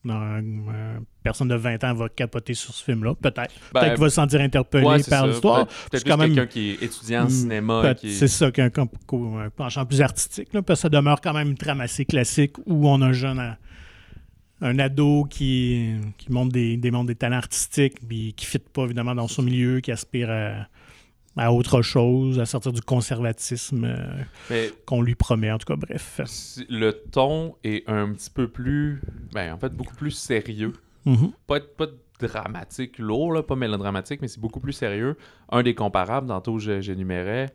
un- 0.08 0.38
un 0.68 1.02
personne 1.24 1.48
de 1.48 1.56
20 1.56 1.82
ans 1.82 1.92
va 1.94 2.08
capoter 2.08 2.54
sur 2.54 2.72
ce 2.72 2.84
film-là. 2.84 3.14
Peut-être. 3.20 3.52
Ben, 3.74 3.80
peut-être 3.80 3.94
qu'il 3.94 4.02
va 4.02 4.08
se 4.08 4.14
sentir 4.14 4.40
interpellé 4.40 4.86
ouais, 4.86 5.02
par 5.02 5.26
l'histoire. 5.26 5.66
Peut-être 5.66 5.72
C'est 5.82 5.90
peut-être 5.90 6.04
plus 6.04 6.16
même- 6.28 6.34
quelqu'un 6.36 6.46
qui 6.46 6.70
est 6.70 6.82
étudiant 6.84 7.22
en 7.22 7.26
Hmm, 7.26 7.30
cinéma. 7.30 7.94
Qui 7.94 8.06
est- 8.06 8.10
C'est 8.12 8.28
ça, 8.28 8.52
qu'un 8.52 8.70
qu'un- 8.70 8.86
qu'un 8.86 9.50
penchant 9.56 9.84
plus 9.84 10.00
artistique. 10.02 10.52
Là, 10.52 10.62
parce 10.62 10.78
que 10.78 10.82
ça 10.82 10.88
demeure 10.90 11.20
quand 11.20 11.32
même 11.32 11.48
une 11.48 11.56
trame 11.56 11.80
assez 11.80 12.04
classique 12.04 12.52
où 12.66 12.88
on 12.88 13.02
a 13.02 13.06
un 13.06 13.12
jeune, 13.12 13.40
à- 13.40 13.58
un 14.60 14.78
ado 14.78 15.24
qui, 15.28 15.90
qui 16.16 16.30
montre 16.30 16.52
des, 16.52 16.76
des 16.76 16.90
montre 16.92 17.08
des 17.08 17.14
talents 17.16 17.36
artistiques, 17.38 17.96
puis 18.06 18.32
qui 18.34 18.46
ne 18.46 18.50
fit 18.50 18.58
pas 18.60 18.84
évidemment 18.84 19.14
dans 19.16 19.26
son 19.28 19.42
milieu, 19.42 19.80
qui 19.80 19.90
aspire 19.90 20.30
à, 20.30 20.68
à 21.36 21.52
autre 21.52 21.82
chose, 21.82 22.40
à 22.40 22.46
sortir 22.46 22.72
du 22.72 22.80
conservatisme 22.80 23.84
euh, 23.84 24.68
qu'on 24.86 25.02
lui 25.02 25.14
promet. 25.14 25.50
En 25.52 25.58
tout 25.58 25.66
cas, 25.66 25.76
bref. 25.76 26.20
le 26.68 26.92
ton 27.10 27.56
est 27.62 27.88
un 27.88 28.12
petit 28.12 28.30
peu 28.30 28.48
plus, 28.48 29.02
ben, 29.32 29.52
en 29.52 29.58
fait, 29.58 29.74
beaucoup 29.74 29.94
plus 29.94 30.12
sérieux. 30.12 30.72
Mhm. 31.04 31.32
Pas, 31.46 31.60
pas 31.60 31.86
dramatique, 32.20 32.98
lourd, 32.98 33.32
là, 33.32 33.42
pas 33.42 33.56
mélodramatique, 33.56 34.20
mais 34.22 34.28
c'est 34.28 34.40
beaucoup 34.40 34.60
plus 34.60 34.72
sérieux. 34.72 35.16
Un 35.50 35.62
des 35.62 35.74
comparables, 35.74 36.28
tantôt 36.28 36.58
j'énumérais, 36.58 37.52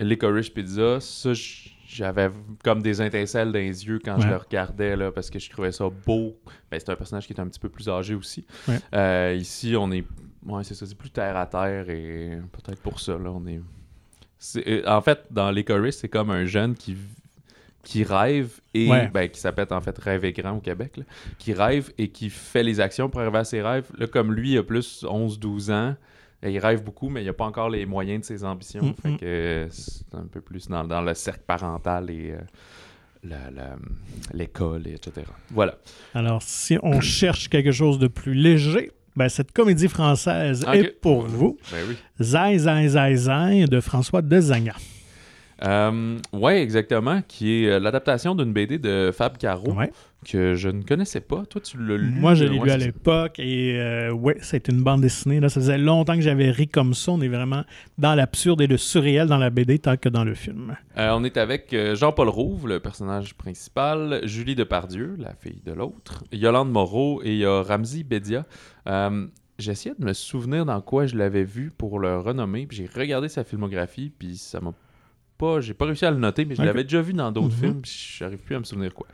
Licorice 0.00 0.50
Pizza, 0.50 1.00
ça, 1.00 1.32
j'avais 1.88 2.30
comme 2.62 2.82
des 2.82 3.02
étincelles 3.02 3.50
dans 3.50 3.58
les 3.58 3.86
yeux 3.86 3.98
quand 4.04 4.20
je 4.20 4.28
le 4.28 4.36
regardais, 4.36 4.94
là, 4.96 5.10
parce 5.10 5.30
que 5.30 5.38
je 5.38 5.50
trouvais 5.50 5.72
ça 5.72 5.88
beau. 6.06 6.36
Ben, 6.70 6.78
c'est 6.78 6.90
un 6.90 6.96
personnage 6.96 7.26
qui 7.26 7.32
est 7.32 7.40
un 7.40 7.48
petit 7.48 7.58
peu 7.58 7.68
plus 7.68 7.88
âgé 7.88 8.14
aussi. 8.14 8.46
Ouais. 8.68 8.78
Euh, 8.94 9.36
ici, 9.38 9.74
on 9.76 9.90
est... 9.90 10.04
Ouais, 10.48 10.64
c'est 10.64 10.74
ça, 10.74 10.86
c'est 10.86 10.96
plus 10.96 11.10
terre 11.10 11.36
à 11.36 11.46
terre, 11.46 11.88
et 11.90 12.38
peut-être 12.52 12.80
pour 12.80 13.00
ça, 13.00 13.12
là, 13.18 13.30
on 13.30 13.46
est... 13.46 13.60
euh, 14.66 14.82
En 14.86 15.00
fait, 15.02 15.20
dans 15.30 15.50
Licorice, 15.50 15.98
c'est 15.98 16.08
comme 16.08 16.30
un 16.30 16.44
jeune 16.46 16.74
qui 16.74 16.96
qui 17.84 18.02
rêve 18.04 18.60
et 18.74 18.88
Ouais. 18.90 19.08
ben, 19.08 19.28
qui 19.30 19.40
s'appelle 19.40 19.68
en 19.70 19.80
fait 19.80 19.96
Rêve 19.98 20.30
grand 20.32 20.52
au 20.56 20.60
Québec, 20.60 20.98
là, 20.98 21.04
qui 21.38 21.54
rêve 21.54 21.90
et 21.96 22.08
qui 22.08 22.28
fait 22.28 22.62
les 22.62 22.80
actions 22.80 23.08
pour 23.08 23.20
arriver 23.20 23.38
à 23.38 23.44
ses 23.44 23.62
rêves. 23.62 23.86
Là, 23.96 24.06
comme 24.06 24.32
lui, 24.32 24.52
il 24.52 24.58
a 24.58 24.62
plus 24.62 25.04
11-12 25.04 25.70
ans, 25.72 25.96
et 26.42 26.50
il 26.52 26.58
rêve 26.58 26.82
beaucoup, 26.84 27.08
mais 27.08 27.22
il 27.22 27.26
n'a 27.26 27.32
pas 27.32 27.46
encore 27.46 27.70
les 27.70 27.86
moyens 27.86 28.20
de 28.20 28.26
ses 28.26 28.44
ambitions. 28.44 28.82
Mhm. 28.82 28.94
Fait 28.94 29.16
que 29.16 29.24
euh, 29.24 29.68
c'est 29.70 30.14
un 30.14 30.26
peu 30.26 30.40
plus 30.42 30.68
dans, 30.68 30.84
dans 30.84 31.00
le 31.00 31.14
cercle 31.14 31.44
parental 31.46 32.10
et 32.10 32.32
euh, 32.32 33.76
l'école, 34.34 34.86
et 34.86 34.92
etc. 34.94 35.26
Voilà. 35.50 35.76
Alors, 36.14 36.42
si 36.42 36.78
on 36.82 37.00
cherche 37.00 37.48
quelque 37.48 37.72
chose 37.72 37.98
de 37.98 38.06
plus 38.08 38.34
léger, 38.34 38.92
ben, 39.18 39.28
cette 39.28 39.50
comédie 39.52 39.88
française 39.88 40.64
est 40.72 41.00
pour 41.00 41.22
vous. 41.26 41.58
Ben 41.72 41.78
oui. 41.88 41.96
Zai, 42.20 42.58
Zai, 42.58 42.88
Zai, 42.88 43.16
Zai 43.16 43.64
de 43.66 43.80
François 43.80 44.22
Dezagna. 44.22 44.74
Euh, 45.64 46.18
ouais, 46.32 46.62
exactement, 46.62 47.20
qui 47.26 47.64
est 47.64 47.68
euh, 47.68 47.80
l'adaptation 47.80 48.36
d'une 48.36 48.52
BD 48.52 48.78
de 48.78 49.10
Fab 49.12 49.36
Caro 49.36 49.72
Ouais. 49.72 49.90
Que 50.24 50.54
je 50.54 50.68
ne 50.68 50.82
connaissais 50.82 51.20
pas. 51.20 51.46
Toi, 51.46 51.60
tu 51.60 51.78
l'as 51.78 51.96
lu 51.96 52.10
Moi, 52.10 52.34
je 52.34 52.44
euh, 52.44 52.48
l'ai 52.48 52.58
ouais, 52.58 52.64
lu 52.66 52.70
à 52.70 52.76
l'époque 52.76 53.38
et 53.38 53.78
euh, 53.80 54.10
ouais, 54.10 54.36
c'était 54.40 54.72
une 54.72 54.82
bande 54.82 55.00
dessinée. 55.00 55.38
Là. 55.40 55.48
Ça 55.48 55.60
faisait 55.60 55.78
longtemps 55.78 56.14
que 56.16 56.20
j'avais 56.22 56.50
ri 56.50 56.66
comme 56.68 56.92
ça. 56.94 57.12
On 57.12 57.20
est 57.20 57.28
vraiment 57.28 57.64
dans 57.98 58.14
l'absurde 58.14 58.60
et 58.60 58.66
le 58.66 58.76
surréel 58.76 59.28
dans 59.28 59.36
la 59.38 59.50
BD 59.50 59.78
tant 59.78 59.96
que 59.96 60.08
dans 60.08 60.24
le 60.24 60.34
film. 60.34 60.76
Euh, 60.96 61.10
on 61.12 61.22
est 61.24 61.36
avec 61.36 61.72
euh, 61.72 61.94
Jean-Paul 61.94 62.28
Rouve, 62.28 62.66
le 62.68 62.80
personnage 62.80 63.34
principal, 63.34 64.20
Julie 64.24 64.54
Depardieu, 64.56 65.14
la 65.18 65.34
fille 65.34 65.62
de 65.64 65.72
l'autre, 65.72 66.24
Yolande 66.32 66.70
Moreau 66.72 67.22
et 67.22 67.30
il 67.32 67.38
y 67.38 67.44
a 67.46 67.62
Ramzi 67.62 68.02
Bedia. 68.04 68.44
Euh, 68.88 69.26
J'essayais 69.60 69.94
de 69.98 70.04
me 70.04 70.12
souvenir 70.12 70.64
dans 70.64 70.80
quoi 70.80 71.06
je 71.06 71.16
l'avais 71.16 71.42
vu 71.42 71.72
pour 71.76 71.98
le 71.98 72.16
renommer, 72.18 72.68
j'ai 72.70 72.86
regardé 72.86 73.28
sa 73.28 73.42
filmographie, 73.42 74.12
puis 74.16 74.36
ça 74.36 74.60
m'a 74.60 74.72
pas... 75.36 75.60
J'ai 75.60 75.74
pas 75.74 75.86
réussi 75.86 76.06
à 76.06 76.12
le 76.12 76.16
noter, 76.16 76.44
mais 76.44 76.54
je 76.54 76.62
l'avais 76.62 76.84
déjà 76.84 77.02
vu 77.02 77.12
dans 77.12 77.32
d'autres 77.32 77.48
Mhm. 77.56 77.60
films, 77.60 77.80
puis 77.82 78.14
j'arrive 78.18 78.38
plus 78.38 78.54
à 78.54 78.60
me 78.60 78.64
souvenir 78.64 78.94
quoi. 78.94 79.08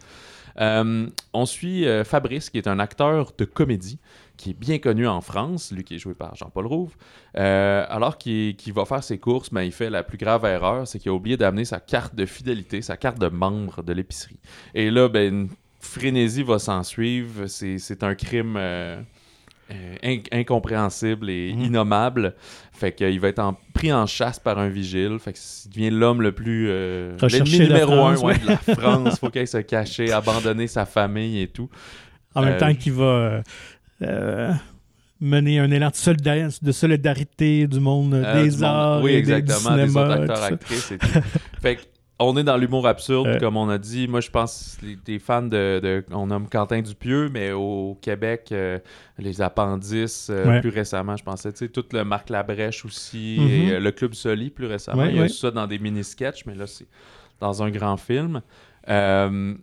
Euh, 0.61 1.07
on 1.33 1.47
suit 1.47 1.87
euh, 1.87 2.05
Fabrice, 2.05 2.51
qui 2.51 2.59
est 2.59 2.69
un 2.69 2.79
acteur 2.79 3.33
de 3.37 3.45
comédie, 3.45 3.99
qui 4.37 4.51
est 4.51 4.59
bien 4.59 4.79
connu 4.79 5.07
en 5.07 5.21
France, 5.21 5.73
lui 5.73 5.85
qui 5.85 5.97
est 5.97 5.99
joué 5.99 6.15
par 6.15 6.35
Jean-Paul 6.35 6.67
Rouve. 6.67 6.95
Euh, 7.37 7.85
alors 7.89 8.19
qu'il 8.19 8.73
va 8.75 8.85
faire 8.85 9.03
ses 9.03 9.19
courses, 9.19 9.51
ben, 9.51 9.63
il 9.63 9.73
fait 9.73 9.91
la 9.91 10.03
plus 10.03 10.19
grave 10.19 10.45
erreur, 10.45 10.87
c'est 10.87 10.99
qu'il 10.99 11.11
a 11.11 11.15
oublié 11.15 11.37
d'amener 11.37 11.65
sa 11.65 11.81
carte 11.81 12.15
de 12.15 12.27
fidélité, 12.27 12.83
sa 12.83 12.97
carte 12.97 13.19
de 13.19 13.29
membre 13.29 13.83
de 13.83 13.93
l'épicerie. 13.93 14.39
Et 14.75 14.91
là, 14.91 15.09
ben, 15.09 15.33
une 15.33 15.49
frénésie 15.81 16.43
va 16.43 16.59
s'en 16.59 16.83
suivre. 16.83 17.47
C'est 17.47 18.03
un 18.03 18.15
crime 18.15 18.59
inc- 20.03 20.29
incompréhensible 20.33 21.31
et 21.31 21.53
Mhm. 21.55 21.65
innommable. 21.65 22.35
Fait 22.73 22.93
qu'il 22.93 23.19
va 23.21 23.29
être 23.29 23.39
en- 23.39 23.57
pris 23.73 23.93
en 23.93 24.07
chasse 24.07 24.39
par 24.39 24.59
un 24.59 24.69
vigile. 24.69 25.19
Fait 25.19 25.33
qu'il 25.33 25.71
devient 25.73 25.91
l'homme 25.91 26.23
le 26.23 26.33
plus. 26.33 26.67
Euh, 26.69 27.17
l'ennemi 27.31 27.61
numéro 27.61 27.93
France, 27.93 28.23
un 28.23 28.27
ouais, 28.27 28.39
de 28.39 28.47
la 28.47 28.57
France. 28.57 29.19
Faut 29.19 29.31
qu'il 29.31 29.47
se 29.47 29.59
cacher, 29.59 30.13
abandonner 30.13 30.67
sa 30.67 30.85
famille 30.87 31.41
et 31.41 31.49
tout. 31.49 31.69
En 32.35 32.43
même 32.43 32.55
Euh, 32.55 32.59
temps 32.61 32.75
qu'il 32.75 32.93
va 32.93 33.05
euh, 33.05 33.43
euh, 34.03 34.53
mener 35.21 35.61
un 35.61 35.71
élan 35.71 35.89
de, 35.91 35.95
solida- 35.95 36.59
de 36.63 36.73
solidarité 36.73 37.67
du 37.67 37.81
monde 37.81 38.15
Euh, 38.15 38.43
des 38.43 38.63
arts 38.63 39.03
oui, 39.03 39.13
et 39.13 39.23
des- 39.23 39.41
du 39.41 39.49
des 39.49 39.55
autres 39.97 40.11
acteurs, 40.11 40.43
actrices 40.43 40.93
et 40.93 40.99
tout. 40.99 41.07
fait 41.63 41.77
que, 41.77 41.83
on 42.21 42.37
est 42.37 42.45
dans 42.45 42.57
l'humour 42.57 42.87
absurde, 42.87 43.27
Ouais. 43.27 43.39
comme 43.41 43.57
on 43.57 43.69
a 43.69 43.77
dit. 43.79 44.07
Moi, 44.07 44.21
je 44.21 44.31
pense 44.31 44.77
les, 44.83 44.97
des 44.97 45.19
fans 45.19 45.43
de, 45.43 45.81
de- 45.83 46.05
On 46.13 46.29
nomme 46.29 46.49
Quentin 46.49 46.81
Dupieux, 46.81 47.29
mais 47.29 47.51
au 47.53 47.99
Québec, 48.01 48.49
euh, 48.53 48.79
les 49.19 49.43
appendices, 49.43 50.29
euh, 50.31 50.47
Ouais. 50.47 50.61
plus 50.61 50.71
récemment, 50.71 51.17
je 51.17 51.25
pensais. 51.25 51.53
Tu 51.53 51.59
sais, 51.59 51.69
tout 51.69 51.85
le 51.93 52.05
Marc 52.05 52.31
Labrèche 52.31 52.85
aussi, 52.85 53.37
Mhm. 53.41 53.49
et 53.49 53.73
euh, 53.73 53.81
le 53.81 53.91
Club 53.91 54.15
Soli, 54.15 54.51
plus 54.51 54.67
récemment. 54.67 55.03
Ouais, 55.03 55.11
Il 55.11 55.17
y 55.17 55.19
a 55.19 55.23
ouais. 55.23 55.29
ça 55.29 55.51
dans 55.51 55.67
des 55.67 55.79
mini-sketchs, 55.79 56.47
mais 56.47 56.55
là, 56.55 56.67
c'est 56.67 56.87
dans 57.41 57.63
un 57.63 57.71
grand 57.71 57.97
film. 57.97 58.43
Euh, 58.89 59.55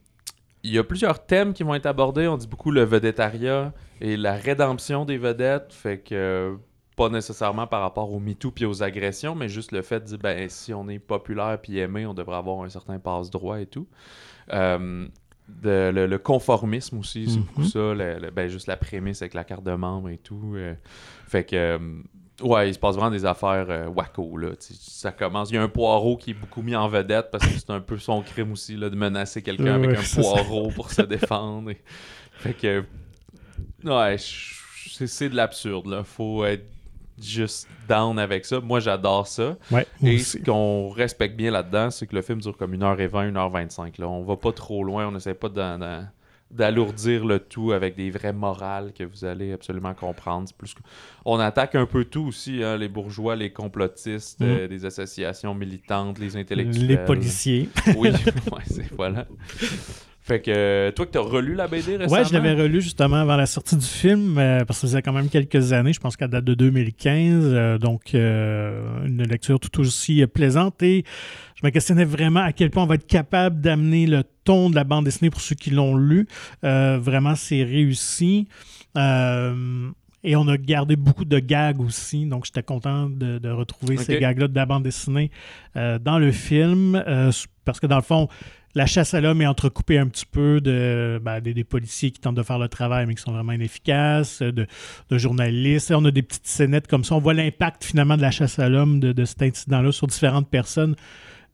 il 0.64 0.72
y 0.74 0.78
a 0.78 0.84
plusieurs 0.84 1.26
thèmes 1.26 1.54
qui 1.54 1.64
vont 1.64 1.74
être 1.74 1.86
abordés. 1.88 2.28
On 2.28 2.38
dit 2.38 2.48
beaucoup 2.48 2.70
le 2.72 2.84
vedettariat 2.84 3.74
et 4.00 4.18
la 4.18 4.34
rédemption 4.34 5.06
des 5.06 5.18
vedettes. 5.18 5.74
Fait 5.74 5.98
que 6.00 6.14
euh, 6.14 6.56
pas 6.96 7.10
nécessairement 7.10 7.68
par 7.68 7.82
rapport 7.82 8.12
au 8.12 8.20
MeToo 8.20 8.52
puis 8.52 8.66
aux 8.66 8.84
agressions, 8.84 9.34
mais 9.36 9.48
juste 9.50 9.72
le 9.72 9.82
fait 9.82 10.00
de 10.02 10.06
dire 10.06 10.18
ben, 10.18 10.50
si 10.50 10.74
on 10.74 10.88
est 10.90 11.00
populaire 11.00 11.58
puis 11.62 11.78
aimé, 11.80 12.06
on 12.06 12.14
devrait 12.14 12.36
avoir 12.38 12.62
un 12.64 12.70
certain 12.70 13.00
passe-droit 13.00 13.60
et 13.62 13.66
tout. 13.66 13.88
Euh, 14.54 15.08
de- 15.48 15.92
le, 15.94 16.06
le 16.08 16.18
conformisme 16.18 17.00
aussi, 17.00 17.28
c'est 17.30 17.38
Mhm. 17.40 17.44
beaucoup 17.46 17.64
ça. 17.64 17.94
le- 17.94 18.20
le- 18.20 18.32
ben, 18.32 18.48
juste 18.50 18.68
la 18.68 18.78
prémisse 18.78 19.22
avec 19.22 19.34
la 19.34 19.44
carte 19.44 19.64
de 19.64 19.74
membre 19.74 20.10
et 20.10 20.18
tout. 20.18 20.54
euh, 20.56 20.74
fait 21.28 21.44
que. 21.44 21.56
euh, 21.56 21.78
Ouais, 22.42 22.70
il 22.70 22.74
se 22.74 22.80
passe 22.80 22.96
vraiment 22.96 23.12
des 23.12 23.24
affaires 23.26 23.92
wacko, 23.96 24.36
là. 24.38 24.50
Ça 24.60 25.12
commence. 25.12 25.52
Il 25.52 25.56
y 25.56 25.58
a 25.58 25.62
un 25.62 25.68
poireau 25.68 26.18
qui 26.18 26.32
est 26.32 26.34
beaucoup 26.34 26.64
mis 26.64 26.76
en 26.76 26.88
vedette 26.88 27.30
parce 27.32 27.46
que 27.46 27.52
c'est 27.54 27.70
un 27.70 27.82
peu 27.82 28.00
son 28.00 28.24
crime 28.24 28.54
aussi, 28.54 28.76
là, 28.76 28.90
de 28.90 28.96
menacer 28.96 29.44
quelqu'un 29.44 29.76
avec 29.76 29.96
un 29.96 30.02
ça. 30.02 30.22
poireau 30.22 30.72
pour 30.72 30.90
se 30.90 31.04
défendre. 31.04 31.70
et- 31.70 31.82
Fait 32.32 32.54
que. 32.56 32.84
Ouais, 33.84 34.16
c'est 34.18 35.30
de 35.30 35.36
l'absurde, 35.36 35.86
là. 35.88 36.04
Faut 36.04 36.44
être 36.46 36.66
juste 37.24 37.68
down 37.88 38.18
avec 38.20 38.46
ça. 38.46 38.60
Moi, 38.60 38.80
j'adore 38.80 39.28
ça. 39.28 39.58
Ouais, 39.72 39.86
Et 40.04 40.16
aussi. 40.16 40.24
ce 40.24 40.38
qu'on 40.40 40.90
respecte 40.90 41.36
bien 41.36 41.52
là-dedans, 41.52 41.90
c'est 41.92 42.08
que 42.08 42.16
le 42.16 42.22
film 42.22 42.40
dure 42.42 42.56
comme 42.58 42.74
1h20, 42.76 43.32
1h25. 43.34 44.00
Là. 44.00 44.08
On 44.08 44.24
va 44.24 44.36
pas 44.38 44.52
trop 44.52 44.84
loin, 44.84 45.08
on 45.08 45.16
essaie 45.16 45.34
pas 45.34 45.50
d'alourdir 46.52 47.26
le 47.26 47.40
tout 47.40 47.72
avec 47.72 47.96
des 47.96 48.12
vraies 48.12 48.34
morales 48.34 48.92
que 48.94 49.04
vous 49.06 49.24
allez 49.24 49.54
absolument 49.54 49.94
comprendre. 49.94 50.50
Plus 50.58 50.74
que- 50.74 50.82
On 51.24 51.40
attaque 51.40 51.76
un 51.76 51.86
peu 51.86 52.04
tout 52.06 52.26
aussi, 52.28 52.62
hein, 52.64 52.76
les 52.78 52.90
bourgeois, 52.90 53.36
les 53.38 53.52
complotistes, 53.54 54.42
Mm. 54.42 54.46
euh, 54.46 54.86
associations 54.86 55.54
militantes, 55.56 56.20
les 56.20 56.36
intellectuels. 56.36 56.88
Les 56.88 56.98
policiers. 56.98 57.70
Oui, 57.96 58.10
ouais, 58.52 58.64
c'est 58.70 58.92
voilà. 58.94 59.26
Fait 60.24 60.40
que 60.40 60.52
euh, 60.52 60.92
toi 60.92 61.08
que 61.08 61.12
t'as 61.12 61.20
relu 61.20 61.56
la 61.56 61.68
BD 61.68 61.98
récemment. 61.98 62.22
Ouais, 62.22 62.26
je 62.26 62.34
l'avais 62.34 62.54
relu 62.54 62.80
justement 62.82 63.18
avant 63.18 63.36
la 63.36 63.48
sortie 63.48 63.76
du 63.76 63.86
film, 63.86 64.38
euh, 64.38 64.64
parce 64.66 64.80
que 64.80 64.88
ça 64.88 64.92
faisait 64.92 65.02
quand 65.02 65.14
même 65.14 65.30
quelques 65.30 65.74
années, 65.74 65.94
je 65.94 66.00
pense 66.00 66.16
qu'elle 66.16 66.30
date 66.30 66.46
de 66.46 66.54
2015, 66.54 67.44
euh, 67.44 67.78
donc 67.80 68.14
euh, 68.14 69.06
une 69.06 69.24
lecture 69.24 69.60
tout 69.60 69.80
aussi 69.80 70.24
plaisante 70.28 70.84
et 70.84 71.04
je 71.56 71.66
me 71.66 71.72
questionnais 71.72 72.06
vraiment 72.06 72.42
à 72.42 72.54
quel 72.54 72.70
point 72.70 72.84
on 72.84 72.88
va 72.88 72.96
être 72.96 73.08
capable 73.08 73.62
d'amener 73.62 74.06
le 74.06 74.24
ton 74.44 74.70
de 74.70 74.76
la 74.76 74.84
bande 74.84 75.06
dessinée 75.06 75.32
pour 75.32 75.42
ceux 75.42 75.56
qui 75.56 75.72
l'ont 75.72 75.96
lu. 75.96 76.28
Vraiment, 76.62 77.36
c'est 77.36 77.64
réussi. 77.64 78.48
Et 80.24 80.36
on 80.36 80.48
a 80.48 80.58
gardé 80.58 80.96
beaucoup 80.96 81.26
de 81.26 81.40
gags 81.40 81.82
aussi, 81.82 82.26
donc 82.26 82.46
j'étais 82.46 82.62
content 82.62 83.10
de, 83.10 83.40
de 83.40 83.50
retrouver 83.50 83.98
ces 83.98 84.20
gags-là 84.20 84.48
de 84.48 84.56
la 84.56 84.66
bande 84.68 84.84
dessinée 84.84 85.32
euh, 85.76 85.98
dans 85.98 86.20
le 86.20 86.32
film, 86.32 86.96
euh, 87.08 87.32
parce 87.66 87.80
que 87.80 87.88
dans 87.88 87.96
le 87.96 88.04
fond, 88.04 88.28
la 88.76 88.86
chasse 88.86 89.14
à 89.14 89.22
l'homme 89.22 89.42
est 89.42 89.48
entrecoupée 89.48 89.98
un 89.98 90.08
petit 90.08 90.26
peu 90.26 90.62
de, 90.62 91.20
ben, 91.24 91.40
des, 91.42 91.64
policiers 91.64 92.12
qui 92.12 92.20
tentent 92.20 92.36
de 92.36 92.44
faire 92.44 92.60
le 92.60 92.70
travail, 92.70 93.06
mais 93.06 93.16
qui 93.16 93.22
sont 93.22 93.32
vraiment 93.32 93.52
inefficaces, 93.52 94.42
de, 94.42 94.68
journalistes. 95.12 95.92
On 95.92 96.06
a 96.06 96.12
des 96.12 96.22
petites 96.22 96.48
scénettes 96.48 96.88
comme 96.88 97.04
ça. 97.04 97.16
On 97.16 97.20
voit 97.20 97.34
l'impact 97.34 97.84
finalement 97.84 98.18
de 98.18 98.22
la 98.22 98.32
chasse 98.32 98.60
à 98.60 98.70
l'homme, 98.70 99.00
de 99.00 99.26
cet 99.26 99.42
incident-là 99.42 99.92
sur 99.92 100.08
différentes 100.08 100.50
personnes, 100.50 100.96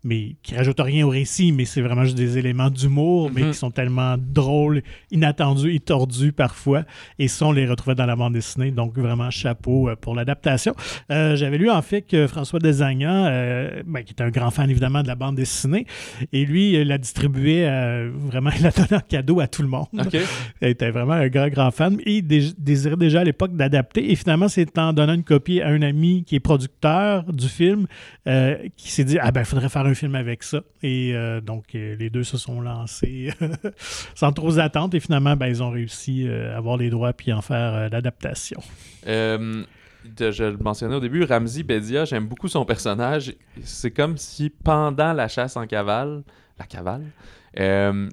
mais 0.03 0.35
qui 0.43 0.55
rajoutent 0.55 0.79
rien 0.79 1.05
au 1.05 1.09
récit, 1.09 1.51
mais 1.51 1.65
c'est 1.65 1.81
vraiment 1.81 2.03
juste 2.03 2.17
des 2.17 2.37
éléments 2.37 2.69
d'humour, 2.69 3.29
mais 3.33 3.41
Mhm. 3.43 3.51
qui 3.51 3.57
sont 3.57 3.71
tellement 3.71 4.15
drôles, 4.17 4.81
inattendus 5.11 5.73
et 5.75 5.79
tordus 5.79 6.31
parfois. 6.31 6.83
Et 7.19 7.27
ça, 7.27 7.45
on 7.47 7.51
les 7.51 7.65
retrouvait 7.67 7.95
dans 7.95 8.05
la 8.05 8.15
bande 8.15 8.33
dessinée. 8.33 8.71
Donc, 8.71 8.97
vraiment, 8.97 9.29
chapeau 9.31 9.89
euh, 9.89 9.95
pour 9.95 10.15
l'adaptation. 10.15 10.73
Euh, 11.11 11.35
J'avais 11.35 11.57
lu 11.57 11.69
en 11.69 11.81
fait 11.81 12.01
que 12.03 12.27
François 12.27 12.59
Desagnan, 12.59 13.25
euh, 13.29 13.81
ben, 13.85 14.03
qui 14.03 14.13
est 14.13 14.21
un 14.21 14.29
grand 14.29 14.51
fan 14.51 14.69
évidemment 14.69 15.01
de 15.03 15.07
la 15.07 15.15
bande 15.15 15.35
dessinée, 15.35 15.85
et 16.31 16.45
lui, 16.45 16.73
il 16.73 16.87
la 16.87 16.97
distribuait 16.97 17.65
euh, 17.67 18.11
vraiment, 18.13 18.51
il 18.55 18.61
la 18.63 18.71
donnait 18.71 18.95
en 18.95 18.99
cadeau 19.07 19.39
à 19.39 19.47
tout 19.47 19.61
le 19.61 19.67
monde. 19.67 19.87
Ok. 19.97 20.15
Il 20.61 20.67
était 20.69 20.91
vraiment 20.91 21.13
un 21.13 21.27
grand, 21.27 21.47
grand 21.49 21.71
fan. 21.71 21.97
Et 22.05 22.17
il 22.17 22.21
dé- 22.27 22.51
désirait 22.57 22.95
déjà 22.97 23.21
à 23.21 23.23
l'époque 23.23 23.55
d'adapter. 23.55 24.11
Et 24.11 24.15
finalement, 24.15 24.47
c'est 24.47 24.77
en 24.77 24.93
donnant 24.93 25.13
une 25.13 25.23
copie 25.23 25.61
à 25.61 25.67
un 25.69 25.81
ami 25.81 26.23
qui 26.25 26.35
est 26.35 26.39
producteur 26.39 27.23
du 27.31 27.47
film 27.47 27.87
qui 28.75 28.91
s'est 28.91 29.03
dit 29.03 29.17
Ah 29.21 29.31
ben, 29.31 29.41
il 29.41 29.45
faudrait 29.45 29.69
faire 29.69 29.86
un 29.87 29.93
film 29.93 30.15
avec 30.15 30.43
ça. 30.43 30.61
Et 30.83 31.13
euh, 31.15 31.41
donc, 31.41 31.75
euh, 31.75 31.95
les 31.95 32.09
deux 32.09 32.23
se 32.23 32.37
sont 32.37 32.61
lancés 32.61 33.31
sans 34.15 34.31
trop 34.31 34.59
attendre. 34.59 34.95
Et 34.95 34.99
finalement, 34.99 35.35
ben, 35.35 35.47
ils 35.47 35.63
ont 35.63 35.71
réussi 35.71 36.27
euh, 36.27 36.53
à 36.53 36.57
avoir 36.57 36.77
les 36.77 36.89
droits 36.89 37.13
puis 37.13 37.33
en 37.33 37.41
faire 37.41 37.73
euh, 37.73 37.89
l'adaptation. 37.89 38.59
Euh, 39.07 39.63
je 40.19 40.43
le 40.43 40.57
mentionnais 40.57 40.95
au 40.95 40.99
début, 40.99 41.23
Ramzi 41.23 41.63
Bedia, 41.63 42.05
j'aime 42.05 42.27
beaucoup 42.27 42.47
son 42.47 42.65
personnage. 42.65 43.33
C'est 43.63 43.91
comme 43.91 44.17
si 44.17 44.49
pendant 44.49 45.13
la 45.13 45.27
chasse 45.27 45.57
en 45.57 45.67
cavale, 45.67 46.23
la 46.59 46.65
cavale, 46.65 47.03
euh, 47.59 48.09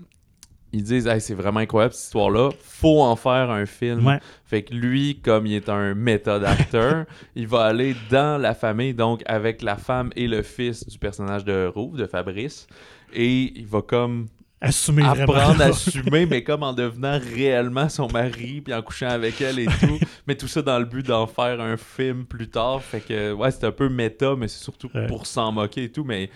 ils 0.75 0.83
disent 0.83 1.07
Hey, 1.07 1.21
c'est 1.21 1.35
vraiment 1.35 1.61
incroyable 1.61 1.95
cette 1.95 2.05
histoire-là, 2.05 2.51
faut 2.63 3.01
en 3.03 3.17
faire 3.17 3.51
un 3.51 3.65
film. 3.67 4.07
Ouais. 4.07 4.19
Fait 4.45 4.63
que 4.63 4.75
lui, 4.75 5.21
comme 5.23 5.47
il 5.47 5.55
est 5.55 5.69
un 5.69 5.95
méthode 5.95 6.45
acteur, 6.45 7.07
il 7.37 7.47
va 7.47 7.65
aller 7.65 7.95
dans 8.11 8.41
la 8.41 8.55
famille, 8.55 8.93
donc 8.95 9.23
avec 9.27 9.63
la 9.63 9.77
femme 9.77 10.11
et 10.17 10.27
le 10.29 10.43
fils 10.43 10.87
du 10.87 10.99
personnage 10.99 11.45
de 11.45 11.71
Rouve, 11.75 11.97
de 11.97 12.07
Fabrice, 12.07 12.67
et 13.13 13.53
il 13.57 13.67
va 13.67 13.81
comme 13.83 14.27
Assumer 14.61 15.03
apprendre 15.05 15.61
à 15.61 15.65
assumer, 15.67 16.25
mais 16.25 16.43
comme 16.43 16.63
en 16.63 16.73
devenant 16.73 17.19
réellement 17.35 17.91
son 17.91 18.09
mari, 18.09 18.63
puis 18.63 18.73
en 18.73 18.81
couchant 18.81 19.11
avec 19.11 19.39
elle 19.43 19.59
et 19.59 19.67
tout. 19.67 19.99
mais 20.27 20.37
tout 20.37 20.49
ça 20.49 20.63
dans 20.63 20.79
le 20.79 20.87
but 20.87 21.07
d'en 21.07 21.27
faire 21.27 21.61
un 21.61 21.77
film 21.77 22.25
plus 22.25 22.49
tard. 22.49 22.83
Fait 22.83 23.01
que, 23.01 23.33
ouais, 23.33 23.51
c'est 23.51 23.65
un 23.65 23.73
peu 23.73 23.91
méta, 23.91 24.35
mais 24.37 24.49
c'est 24.49 24.63
surtout 24.65 24.89
Ouais. 24.95 25.07
pour 25.07 25.27
s'en 25.27 25.53
moquer 25.53 25.85
et 25.85 25.93
tout, 25.93 26.05
mais 26.05 26.31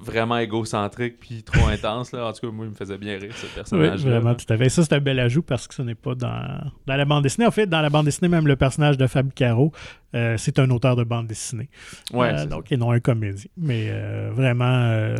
vraiment 0.00 0.38
égocentrique, 0.38 1.18
puis 1.20 1.42
trop 1.42 1.66
intense. 1.72 2.12
Là. 2.12 2.26
En 2.26 2.32
tout 2.32 2.46
cas, 2.46 2.52
moi, 2.52 2.66
il 2.66 2.70
me 2.70 2.74
faisait 2.74 2.98
bien 2.98 3.18
rire, 3.18 3.32
ce 3.36 3.46
Oui, 3.46 3.52
personnage. 3.54 4.00
vraiment, 4.04 4.34
tout 4.34 4.52
à 4.52 4.56
fait. 4.56 4.68
Ça, 4.68 4.82
c'est 4.84 4.92
un 4.94 5.00
bel 5.00 5.18
ajout 5.20 5.42
parce 5.42 5.66
que 5.66 5.74
ce 5.74 5.82
n'est 5.82 5.94
pas 5.94 6.14
dans, 6.14 6.60
dans 6.86 6.96
la 6.96 7.04
bande 7.04 7.22
dessinée. 7.22 7.46
En 7.46 7.50
fait, 7.50 7.66
dans 7.66 7.80
la 7.80 7.90
bande 7.90 8.04
dessinée, 8.06 8.28
même 8.28 8.46
le 8.46 8.56
personnage 8.56 8.96
de 8.96 9.06
Fab 9.06 9.32
Caro, 9.32 9.72
euh, 10.14 10.36
c'est 10.38 10.58
un 10.58 10.70
auteur 10.70 10.96
de 10.96 11.04
bande 11.04 11.26
dessinée. 11.26 11.68
Ouais, 12.12 12.32
Euh, 12.34 12.46
donc, 12.46 12.70
et 12.72 12.76
non 12.76 12.90
un 12.92 13.00
comédien. 13.00 13.50
Mais 13.56 13.88
euh, 13.90 14.30
vraiment, 14.32 15.14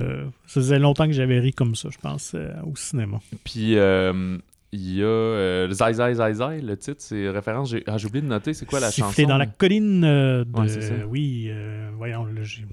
ça 0.46 0.60
faisait 0.60 0.78
longtemps 0.78 1.06
que 1.06 1.12
j'avais 1.12 1.38
ri 1.40 1.52
comme 1.52 1.74
ça, 1.74 1.88
je 1.90 1.98
pense, 1.98 2.34
au 2.64 2.74
cinéma. 2.76 3.18
Puis 3.44 3.76
il 4.70 4.92
y 4.96 5.02
a 5.02 5.06
euh, 5.06 5.70
Zai 5.70 5.94
Zai 5.94 6.14
Zai 6.14 6.34
Zai, 6.34 6.60
le 6.60 6.76
titre, 6.76 6.98
c'est 7.00 7.30
référence. 7.30 7.70
J'ai 7.70 7.82
ah, 7.86 7.96
oublié 8.04 8.20
de 8.20 8.26
noter, 8.26 8.52
c'est 8.52 8.66
quoi 8.66 8.80
la 8.80 8.90
Siffler 8.90 9.22
chanson? 9.24 9.28
dans 9.28 9.38
la 9.38 9.46
colline 9.46 10.04
euh, 10.04 10.44
de. 10.44 10.58
Ouais, 10.60 10.68
ça. 10.68 10.92
oui, 11.08 11.46
euh, 11.48 11.88
voyons, 11.96 12.26
là, 12.26 12.42
j'ai- 12.42 12.66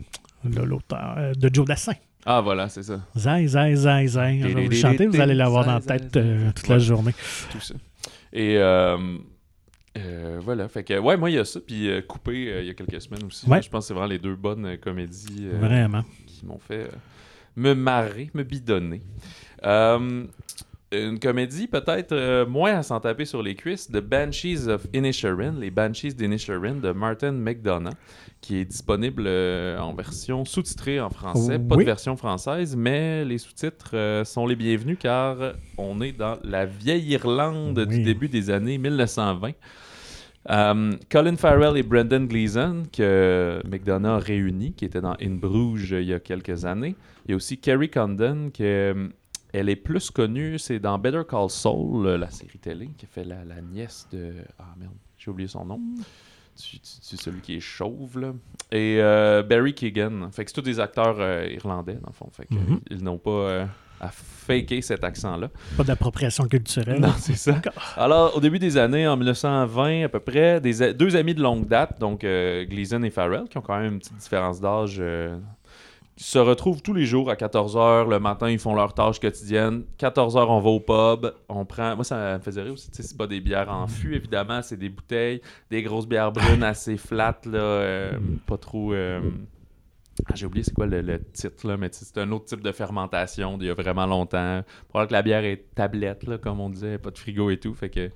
l'auteur 0.63 1.15
euh, 1.17 1.33
de 1.33 1.49
Joe 1.53 1.65
Dassin. 1.65 1.93
Ah, 2.25 2.41
voilà, 2.41 2.69
c'est 2.69 2.81
ça. 2.83 3.01
Zai, 3.15 3.45
zai, 3.47 3.75
zai, 3.75 4.07
zai. 4.07 4.39
Je 4.41 4.47
vais 4.47 4.63
vous 4.63 4.69
le 4.69 4.75
chanter, 4.75 5.05
vous 5.05 5.21
allez 5.21 5.35
l'avoir 5.35 5.63
dans 5.65 5.73
la 5.75 5.81
tête 5.81 6.17
euh, 6.17 6.51
toute 6.55 6.67
la 6.67 6.79
journée. 6.79 7.13
tout 7.51 7.59
ça. 7.59 7.75
Et 8.33 8.57
euh, 8.57 8.97
euh, 9.97 10.39
voilà, 10.43 10.67
fait 10.67 10.83
que 10.83 10.97
ouais, 10.97 11.17
moi 11.17 11.29
il 11.29 11.35
y 11.35 11.39
a 11.39 11.45
ça, 11.45 11.59
puis 11.61 11.87
Coupé 12.07 12.61
il 12.61 12.65
y 12.65 12.69
a 12.69 12.73
quelques 12.73 12.99
semaines 12.99 13.23
aussi. 13.25 13.47
Ouais. 13.47 13.61
Je 13.61 13.69
pense 13.69 13.83
que 13.85 13.87
c'est 13.89 13.93
vraiment 13.93 14.09
les 14.09 14.19
deux 14.19 14.35
bonnes 14.35 14.77
comédies 14.77 15.47
Vraiment. 15.59 16.03
qui 16.25 16.45
m'ont 16.45 16.57
fait 16.59 16.89
me 17.55 17.73
marrer, 17.75 18.31
me 18.33 18.43
bidonner. 18.43 19.01
Une 20.91 21.19
comédie 21.19 21.67
peut-être 21.67 22.11
euh, 22.11 22.45
moins 22.45 22.75
à 22.75 22.83
s'en 22.83 22.99
taper 22.99 23.25
sur 23.25 23.41
les 23.41 23.55
cuisses, 23.55 23.87
The 23.87 23.99
Banshees 23.99 24.67
of 24.67 24.85
Inisherin, 24.93 25.59
les 25.59 25.71
Banshees 25.71 26.13
d'Inisherin 26.13 26.75
de 26.75 26.91
Martin 26.91 27.31
McDonough, 27.31 27.93
qui 28.39 28.57
est 28.57 28.65
disponible 28.65 29.23
euh, 29.25 29.79
en 29.79 29.93
version 29.93 30.45
sous-titrée 30.45 31.01
en 31.01 31.09
français, 31.09 31.57
pas 31.57 31.75
de 31.75 31.83
version 31.83 32.15
française, 32.15 32.75
mais 32.75 33.25
les 33.25 33.39
sous-titres 33.39 33.95
euh, 33.95 34.23
sont 34.23 34.45
les 34.45 34.55
bienvenus 34.55 34.97
car 34.99 35.53
on 35.77 36.01
est 36.01 36.11
dans 36.11 36.37
la 36.43 36.65
vieille 36.65 37.07
Irlande 37.09 37.79
du 37.85 38.03
début 38.03 38.29
des 38.29 38.51
années 38.51 38.77
1920. 38.77 39.53
Euh, 40.51 40.91
Colin 41.09 41.37
Farrell 41.37 41.77
et 41.77 41.83
Brendan 41.83 42.27
Gleeson, 42.27 42.83
que 42.91 43.61
McDonough 43.65 44.11
a 44.11 44.19
réunis, 44.19 44.73
qui 44.73 44.85
était 44.85 45.01
dans 45.01 45.15
In 45.21 45.35
Bruges 45.35 45.91
il 45.91 46.07
y 46.07 46.13
a 46.13 46.19
quelques 46.19 46.65
années. 46.65 46.95
Il 47.25 47.31
y 47.31 47.33
a 47.33 47.37
aussi 47.37 47.57
Kerry 47.57 47.89
Condon, 47.89 48.51
que, 48.53 48.63
euh, 48.63 49.07
elle 49.55 49.69
est 49.69 49.75
plus 49.75 50.09
connue, 50.11 50.57
c'est 50.59 50.79
dans 50.79 50.97
Better 50.97 51.21
Call 51.29 51.49
Saul, 51.49 52.05
euh, 52.07 52.17
la 52.17 52.29
série 52.29 52.59
télé, 52.59 52.89
qui 52.97 53.05
fait 53.05 53.23
la, 53.23 53.43
la 53.45 53.61
nièce 53.61 54.07
de... 54.11 54.33
Ah 54.59 54.73
merde. 54.77 54.93
J'ai 55.17 55.31
oublié 55.31 55.47
son 55.47 55.65
nom. 55.65 55.79
Tu- 56.57 56.77
celui 57.17 57.41
qui 57.41 57.55
est 57.55 57.59
chauve, 57.59 58.17
là. 58.19 58.33
Et 58.71 58.97
euh, 59.01 59.43
Barry 59.43 59.73
Keegan. 59.73 60.29
Fait 60.31 60.45
que 60.45 60.51
c'est 60.51 60.55
tous 60.55 60.61
des 60.61 60.79
acteurs 60.79 61.17
euh, 61.19 61.47
irlandais, 61.51 61.95
dans 61.95 62.07
le 62.07 62.13
fond. 62.13 62.29
Fait 62.31 62.45
que, 62.45 62.53
Mhm. 62.53 62.79
ils 62.91 63.03
n'ont 63.03 63.17
pas 63.17 63.29
euh, 63.31 63.65
à 63.99 64.09
faker 64.09 64.81
cet 64.81 65.03
accent-là. 65.03 65.49
Pas 65.75 65.83
d'appropriation 65.83 66.47
culturelle. 66.47 66.99
Non, 67.01 67.11
c'est 67.17 67.35
ça. 67.35 67.59
Alors, 67.97 68.37
au 68.37 68.39
début 68.39 68.59
des 68.59 68.77
années, 68.77 69.05
en 69.07 69.17
1920 69.17 70.03
à 70.05 70.09
peu 70.09 70.19
près, 70.21 70.61
des 70.61 70.93
deux 70.93 71.15
amis 71.17 71.33
de 71.35 71.41
longue 71.41 71.67
date, 71.67 71.99
donc 71.99 72.23
euh, 72.23 72.63
Gleason 72.65 73.03
et 73.03 73.09
Farrell, 73.09 73.45
qui 73.49 73.57
ont 73.57 73.61
quand 73.61 73.77
même 73.77 73.93
une 73.93 73.99
petite 73.99 74.17
différence 74.17 74.61
d'âge, 74.61 74.97
euh, 74.99 75.37
se 76.17 76.39
retrouvent 76.39 76.81
tous 76.81 76.93
les 76.93 77.05
jours 77.05 77.29
à 77.29 77.35
14h. 77.35 78.09
Le 78.09 78.19
matin, 78.19 78.49
ils 78.49 78.59
font 78.59 78.73
leurs 78.73 78.93
tâches 78.93 79.19
quotidiennes. 79.19 79.83
14h, 79.99 80.45
on 80.47 80.59
va 80.61 80.69
au 80.69 80.79
pub. 80.79 81.31
On 81.49 81.65
prend. 81.65 81.95
Moi, 81.95 82.05
ça 82.05 82.37
me 82.37 82.39
faisait 82.43 82.61
rire 82.61 82.73
aussi. 82.73 82.89
C'est 82.91 83.17
pas 83.17 83.27
des 83.27 83.41
bières 83.41 83.69
en 83.69 83.87
fût, 83.87 84.15
évidemment. 84.15 84.61
C'est 84.61 84.77
des 84.77 84.89
bouteilles, 84.89 85.41
des 85.69 85.83
grosses 85.83 86.07
bières 86.07 86.31
brunes 86.31 86.63
assez 86.63 86.95
flattes, 86.97 87.45
là. 87.45 87.59
euh, 87.59 88.11
pas 88.47 88.57
trop. 88.57 88.93
euh, 88.93 89.19
ah, 90.27 90.33
J'ai 90.35 90.45
oublié 90.45 90.63
c'est 90.63 90.73
quoi 90.73 90.85
le, 90.85 91.19
titre, 91.33 91.67
là, 91.67 91.75
mais 91.75 91.89
c'est 91.91 92.17
un 92.17 92.31
autre 92.31 92.45
type 92.45 92.61
de 92.61 92.71
fermentation 92.71 93.57
d'il 93.57 93.67
y 93.67 93.71
a 93.71 93.73
vraiment 93.73 94.05
longtemps. 94.05 94.61
Pour 94.87 95.05
que 95.05 95.11
la 95.11 95.21
bière 95.21 95.43
est 95.43 95.65
tablette, 95.75 96.23
là, 96.23 96.37
comme 96.37 96.61
on 96.61 96.69
disait, 96.69 96.97
pas 96.97 97.11
de 97.11 97.17
frigo 97.17 97.49
et 97.49 97.57
tout. 97.57 97.73
Fait 97.73 97.89
que 97.89 98.09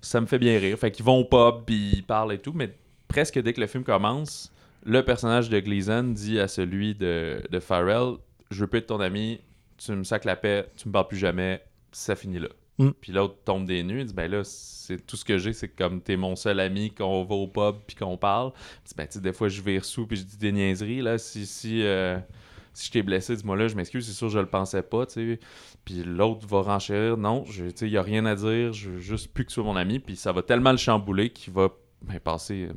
ça 0.00 0.20
me 0.20 0.26
fait 0.26 0.40
bien 0.40 0.58
rire. 0.58 0.76
Fait 0.78 0.90
qu'ils 0.90 1.04
vont 1.04 1.18
au 1.20 1.24
pub, 1.24 1.64
puis 1.64 1.92
ils 1.94 2.02
parlent 2.02 2.32
et 2.32 2.38
tout, 2.38 2.52
mais 2.52 2.74
presque 3.06 3.40
dès 3.40 3.52
que 3.52 3.60
le 3.60 3.68
film 3.68 3.84
commence, 3.84 4.52
le 4.86 5.02
personnage 5.02 5.50
de 5.50 5.58
Gleason 5.58 6.04
dit 6.04 6.38
à 6.40 6.48
celui 6.48 6.94
de, 6.94 7.42
de 7.50 7.60
Farrell 7.60 8.14
Je 8.50 8.60
veux 8.60 8.66
plus 8.66 8.78
être 8.78 8.86
ton 8.86 9.00
ami, 9.00 9.40
tu 9.76 9.92
me 9.92 10.04
sacs 10.04 10.24
la 10.24 10.36
paix, 10.36 10.66
tu 10.76 10.88
me 10.88 10.92
parles 10.92 11.08
plus 11.08 11.18
jamais, 11.18 11.62
ça 11.92 12.14
finit 12.14 12.38
là. 12.38 12.48
Mm. 12.78 12.90
Puis 13.00 13.12
l'autre 13.12 13.36
tombe 13.44 13.66
des 13.66 13.82
nues, 13.82 14.00
il 14.00 14.06
dit 14.06 14.14
Ben 14.14 14.30
là, 14.30 14.42
c'est 14.44 15.04
tout 15.04 15.16
ce 15.16 15.24
que 15.24 15.38
j'ai, 15.38 15.52
c'est 15.52 15.68
comme 15.68 16.00
t'es 16.00 16.16
mon 16.16 16.36
seul 16.36 16.60
ami, 16.60 16.92
qu'on 16.92 17.24
va 17.24 17.34
au 17.34 17.48
pub, 17.48 17.76
puis 17.86 17.96
qu'on 17.96 18.16
parle. 18.16 18.52
Il 18.84 18.88
dit 18.88 18.94
Ben, 18.96 19.06
tu 19.06 19.14
sais, 19.14 19.20
des 19.20 19.32
fois, 19.32 19.48
je 19.48 19.60
vais 19.60 19.80
sous, 19.80 20.06
puis 20.06 20.16
je 20.16 20.24
dis 20.24 20.38
des 20.38 20.52
niaiseries, 20.52 21.02
là, 21.02 21.18
si. 21.18 21.46
si 21.46 21.82
euh, 21.82 22.18
si 22.72 22.88
je 22.88 22.90
t'ai 22.92 23.02
blessé, 23.02 23.34
dis-moi 23.34 23.56
là, 23.56 23.68
je 23.68 23.74
m'excuse, 23.74 24.06
c'est 24.06 24.12
sûr, 24.12 24.28
je 24.28 24.38
le 24.38 24.44
pensais 24.44 24.82
pas, 24.82 25.06
tu 25.06 25.14
sais. 25.14 25.40
Puis 25.86 26.04
l'autre 26.04 26.46
va 26.46 26.60
renchérir, 26.60 27.16
non, 27.16 27.42
tu 27.44 27.70
sais, 27.74 27.86
il 27.86 27.92
y 27.92 27.96
a 27.96 28.02
rien 28.02 28.26
à 28.26 28.34
dire, 28.34 28.74
je 28.74 28.90
veux 28.90 28.98
juste 28.98 29.32
plus 29.32 29.44
que 29.44 29.48
tu 29.48 29.54
sois 29.54 29.64
mon 29.64 29.76
ami, 29.76 29.98
puis 29.98 30.14
ça 30.14 30.30
va 30.30 30.42
tellement 30.42 30.72
le 30.72 30.76
chambouler 30.76 31.30
qu'il 31.30 31.54
va 31.54 31.70
ben, 32.02 32.20
passer 32.20 32.68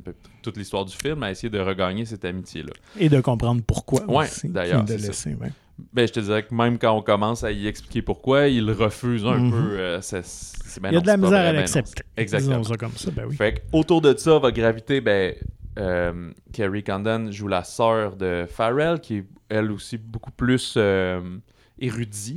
toute 0.42 0.56
l'histoire 0.56 0.84
du 0.84 0.96
film 0.96 1.22
à 1.22 1.30
essayer 1.30 1.50
de 1.50 1.60
regagner 1.60 2.04
cette 2.04 2.24
amitié-là. 2.24 2.72
Et 2.98 3.08
de 3.08 3.20
comprendre 3.20 3.62
pourquoi. 3.66 4.02
Ouais, 4.10 4.24
aussi, 4.26 4.48
d'ailleurs, 4.48 4.84
De 4.84 4.96
c'est 4.96 5.06
laisser, 5.08 5.34
ouais. 5.34 5.50
Ben, 5.94 6.06
je 6.06 6.12
te 6.12 6.20
dirais 6.20 6.42
que 6.42 6.54
même 6.54 6.78
quand 6.78 6.92
on 6.96 7.00
commence 7.02 7.42
à 7.42 7.50
y 7.52 7.66
expliquer 7.66 8.02
pourquoi, 8.02 8.48
il 8.48 8.70
refuse 8.70 9.24
un 9.24 9.38
Mhm. 9.38 9.50
peu. 9.50 9.78
euh, 9.78 10.00
c'est- 10.02 10.78
ben 10.80 10.90
Il 10.90 10.92
y 10.92 10.96
a 10.96 10.98
non, 10.98 11.02
de 11.02 11.06
la 11.06 11.16
misère 11.16 11.40
à 11.40 11.52
ben 11.52 11.56
l'accepter. 11.60 12.02
Exactement. 12.16 12.58
Disons 12.58 12.70
ça 12.72 12.76
comme 12.76 12.92
ça, 12.96 13.10
ben 13.10 13.24
oui. 13.28 13.36
Fait 13.36 13.62
autour 13.72 14.00
de 14.02 14.14
ça 14.16 14.38
va 14.38 14.50
graviter, 14.52 15.00
ben, 15.00 15.34
euh, 15.78 16.32
Carrie 16.52 16.84
Condon 16.84 17.30
joue 17.32 17.48
la 17.48 17.64
sœur 17.64 18.16
de 18.16 18.46
Farrell, 18.48 19.00
qui 19.00 19.16
est 19.18 19.24
elle 19.48 19.70
aussi 19.72 19.96
beaucoup 19.96 20.30
plus 20.32 20.74
euh, 20.76 21.20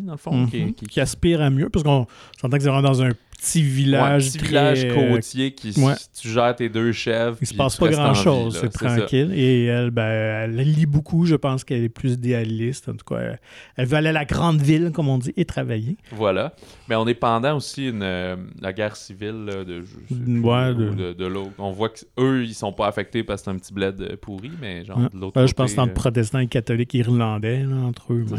dans 0.06 0.12
le 0.14 0.18
fond. 0.18 0.46
qui, 0.48 0.64
Mhm. 0.64 0.74
qui- 0.74 0.86
Qui 0.86 1.02
aspire 1.02 1.42
à 1.42 1.50
mieux, 1.50 1.70
parce 1.70 1.84
qu'on 1.84 2.08
s'entend 2.40 2.56
que 2.58 2.64
c'est 2.64 2.70
vraiment 2.70 2.88
dans 2.88 3.02
un 3.02 3.10
petit 3.44 3.60
Ouais, 3.60 3.66
village. 3.66 4.26
petit 4.30 4.38
très, 4.38 4.48
village 4.48 4.88
côtier 4.94 5.54
qui 5.54 5.80
ouais. 5.82 5.94
tu 6.20 6.30
gères 6.30 6.56
tes 6.56 6.70
deux 6.70 6.92
chèvres. 6.92 7.38
Il 7.42 7.48
se 7.48 7.54
passe 7.54 7.78
pas 7.78 7.86
restes 7.88 8.00
en 8.00 8.04
grand 8.04 8.14
vie, 8.14 8.22
chose, 8.24 8.54
là, 8.56 8.62
c'est 8.72 8.78
ça. 8.78 8.96
tranquille. 8.98 9.32
Et 9.36 9.66
elle, 9.66 9.92
ben, 9.92 10.04
elle 10.04 10.56
lit 10.62 10.86
beaucoup. 10.86 11.26
Je 11.26 11.36
pense 11.36 11.64
qu'elle 11.64 11.84
est 11.84 11.90
plus 11.90 12.14
idéaliste. 12.14 12.90
En 12.90 12.94
tout 12.94 13.06
cas, 13.06 13.20
elle, 13.22 13.40
elle 13.76 13.86
veut 13.88 13.98
aller 13.98 14.10
à 14.10 14.14
la 14.14 14.26
grande 14.26 14.62
ville, 14.62 14.92
comme 14.94 15.10
on 15.10 15.18
dit, 15.18 15.34
et 15.36 15.46
travailler. 15.46 15.98
Voilà. 16.12 16.54
Mais 16.88 16.96
on 16.96 17.08
est 17.08 17.14
pendant 17.16 17.58
aussi 17.58 17.90
une, 17.90 18.02
euh, 18.04 18.36
la 18.62 18.72
guerre 18.74 18.96
civile 18.96 19.46
là, 19.46 19.64
de, 19.64 19.84
Ouais, 20.12 20.70
ou 20.70 20.74
de- 20.96 20.96
de, 20.96 21.14
de 21.14 21.26
l'autre. 21.26 21.52
On 21.58 21.72
voit 21.72 21.90
qu'eux, 21.90 22.44
ils 22.46 22.54
sont 22.54 22.72
pas 22.74 22.88
affectés 22.88 23.24
parce 23.24 23.42
que 23.42 23.46
c'est 23.46 23.52
un 23.52 23.58
petit 23.58 23.74
bled 23.74 24.00
euh, 24.02 24.16
pourri, 24.22 24.52
mais 24.62 24.86
genre 24.86 24.98
Ouais. 24.98 25.08
de 25.14 25.20
l'autre 25.20 25.34
Ben, 25.36 25.46
je 25.48 25.54
pense 25.54 25.72
que 25.72 25.76
c'est 25.76 25.80
entre 25.82 25.92
euh, 25.92 25.96
protestants 25.96 26.40
et 26.40 26.48
catholiques 26.48 26.94
irlandais, 26.94 27.64
là, 27.64 27.76
entre 27.76 28.14
eux. 28.14 28.26
Même, 28.26 28.34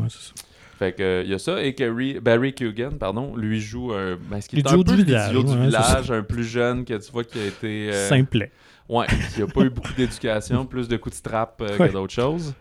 ouais, 0.00 0.08
ça. 0.08 0.32
Fait 0.78 0.92
que 0.92 1.22
il 1.24 1.30
y 1.30 1.34
a 1.34 1.38
ça 1.40 1.60
et 1.62 1.74
Carrie, 1.74 2.20
Barry 2.20 2.54
Keoghan, 2.54 2.92
pardon, 2.98 3.34
lui 3.36 3.60
joue 3.60 3.92
un 3.92 4.16
ben, 4.30 4.40
ce 4.40 4.48
qui 4.48 4.56
est 4.56 4.58
L'idiot 4.58 4.80
un 4.80 4.84
peu 4.84 4.96
du 4.96 5.02
village, 5.04 6.06
du 6.06 6.12
un 6.12 6.22
plus 6.22 6.44
jeune 6.44 6.84
que 6.84 6.94
tu 6.94 7.10
vois 7.10 7.24
qui 7.24 7.40
a 7.40 7.46
été 7.46 7.90
euh, 7.92 8.08
Simplet. 8.08 8.52
ouais, 8.88 9.06
qui 9.34 9.42
a 9.42 9.46
pas 9.48 9.62
eu 9.62 9.70
beaucoup 9.70 9.92
d'éducation, 9.94 10.64
plus 10.66 10.86
de 10.86 10.96
coups 10.96 11.14
de 11.16 11.18
strap 11.18 11.60
euh, 11.62 11.76
Ouais. 11.78 11.88
que 11.88 11.92
d'autres 11.92 12.12
choses. 12.14 12.54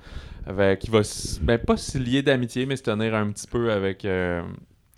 Avec 0.48 0.80
qui 0.80 0.90
va 0.90 1.02
ben 1.42 1.58
pas 1.60 1.78
se 1.78 1.98
lier 1.98 2.22
d'amitié 2.24 2.66
mais 2.66 2.76
se 2.78 2.84
tenir 2.84 3.14
un 3.14 3.30
petit 3.32 3.46
peu 3.48 3.72
avec 3.72 4.04
euh, 4.06 4.42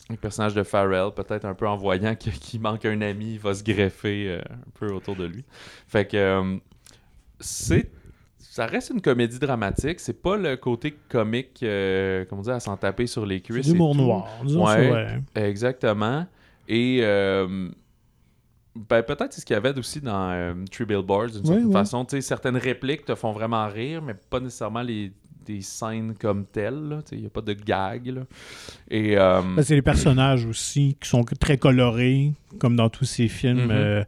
le 0.10 0.16
personnage 0.16 0.54
de 0.54 0.64
Farrell, 0.64 1.10
peut-être 1.16 1.44
un 1.44 1.56
peu 1.56 1.68
en 1.68 1.76
voyant 1.76 2.16
que- 2.16 2.30
qu'il 2.40 2.62
manque 2.62 2.86
un 2.86 3.02
ami, 3.02 3.34
il 3.34 3.40
va 3.40 3.54
se 3.54 3.64
greffer 3.64 4.28
euh, 4.30 4.40
un 4.50 4.70
peu 4.80 4.94
autour 4.94 5.16
de 5.18 5.26
lui. 5.26 5.44
Fait 5.88 6.06
que 6.06 6.16
euh, 6.16 6.56
c'est 7.40 7.90
ça 8.52 8.66
reste 8.66 8.90
une 8.94 9.00
comédie 9.02 9.38
dramatique, 9.38 10.00
c'est 10.00 10.22
pas 10.22 10.36
le 10.36 10.56
côté 10.58 10.96
comique 11.08 11.62
euh, 11.62 12.26
comment 12.28 12.42
dire 12.42 12.56
à 12.56 12.60
s'en 12.60 12.76
taper 12.78 13.06
sur 13.06 13.26
les 13.26 13.42
cuisses 13.42 13.68
l'humour 13.68 13.94
noir. 13.96 14.28
disons 14.44 14.66
Ouais. 14.66 14.92
ouais. 14.92 15.22
Exactement. 15.36 16.26
Et 16.68 17.00
euh, 17.04 17.70
ben, 18.76 19.04
peut-être 19.04 19.34
c'est 19.34 19.42
ce 19.42 19.46
qu'il 19.46 19.54
y 19.54 19.58
avait 19.58 19.78
aussi 19.78 20.02
dans 20.02 20.32
euh, 20.32 20.54
Three 20.72 20.86
Billboards, 20.86 21.28
d'une 21.32 21.46
certaine 21.46 21.66
oui. 21.68 21.74
façon. 21.74 22.06
Tu 22.06 22.16
sais, 22.18 22.22
certaines 22.22 22.58
répliques 22.58 23.06
te 23.06 23.14
font 23.16 23.32
vraiment 23.34 23.68
rire, 23.68 24.02
mais 24.02 24.14
pas 24.14 24.40
nécessairement 24.40 24.82
les, 24.82 25.12
des 25.46 25.62
scènes 25.62 26.14
comme 26.20 26.46
telles. 26.46 26.90
là. 26.90 27.02
Tu 27.04 27.10
sais, 27.10 27.16
Il 27.18 27.22
n'y 27.22 27.28
a 27.28 27.30
pas 27.30 27.42
de 27.42 27.54
gag. 27.54 28.08
là. 28.08 28.22
Et 28.90 29.18
euh, 29.18 29.42
Ben, 29.56 29.64
c'est 29.64 29.76
les 29.76 29.82
personnages 29.82 30.46
aussi 30.46 30.96
qui 31.00 31.08
sont 31.10 31.24
très 31.24 31.58
colorés, 31.58 32.34
comme 32.60 32.76
dans 32.76 32.90
tous 32.90 33.06
ces 33.06 33.28
films 33.28 33.70
euh, 33.72 34.04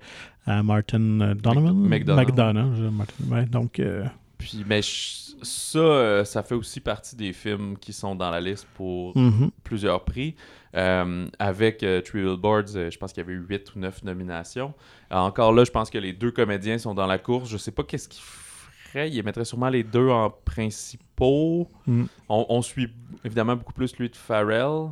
à 0.46 0.64
Martin 0.64 1.36
Donovan? 1.36 1.76
Mc- 1.76 1.90
McDonough. 1.90 2.18
McDonough, 2.26 2.92
Martin- 2.92 3.24
ouais, 3.32 3.46
donc, 3.46 3.80
euh, 3.80 4.04
puis, 4.42 4.66
mais 4.68 4.82
je- 4.82 5.22
ça, 5.44 5.80
euh, 5.80 6.24
ça 6.26 6.44
fait 6.44 6.56
aussi 6.56 6.80
partie 6.80 7.16
des 7.16 7.34
films 7.34 7.78
qui 7.78 7.94
sont 7.94 8.16
dans 8.16 8.30
la 8.30 8.40
liste 8.42 8.68
pour 8.76 9.18
mhm. 9.18 9.52
plusieurs 9.64 10.04
prix. 10.04 10.36
Euh, 10.76 11.28
avec 11.38 11.84
euh, 11.84 12.02
Three 12.02 12.22
Billboards, 12.24 12.76
euh, 12.76 12.90
je 12.90 12.98
pense 12.98 13.12
qu'il 13.12 13.22
y 13.22 13.26
avait 13.26 13.34
eu 13.34 13.46
8 13.48 13.76
ou 13.76 13.80
9 13.80 14.04
nominations. 14.04 14.74
Encore 15.10 15.52
là, 15.52 15.66
je 15.66 15.72
pense 15.72 15.90
que 15.90 15.98
les 15.98 16.14
deux 16.14 16.32
comédiens 16.32 16.78
sont 16.78 16.94
dans 16.94 17.08
la 17.08 17.18
course. 17.18 17.50
Je 17.50 17.58
sais 17.58 17.72
pas 17.72 17.84
qu'est-ce 17.84 18.08
qu'ils 18.08 18.24
feraient. 18.24 19.10
Ils 19.12 19.24
mettraient 19.24 19.46
sûrement 19.46 19.70
les 19.70 19.84
deux 19.84 20.10
en 20.10 20.30
principaux. 20.30 21.68
Mm. 21.88 22.06
On, 22.30 22.46
on 22.50 22.62
suit 22.62 22.90
évidemment 23.26 23.56
beaucoup 23.56 23.74
plus 23.74 23.96
lui 23.98 24.10
de 24.10 24.16
Farrell. 24.16 24.92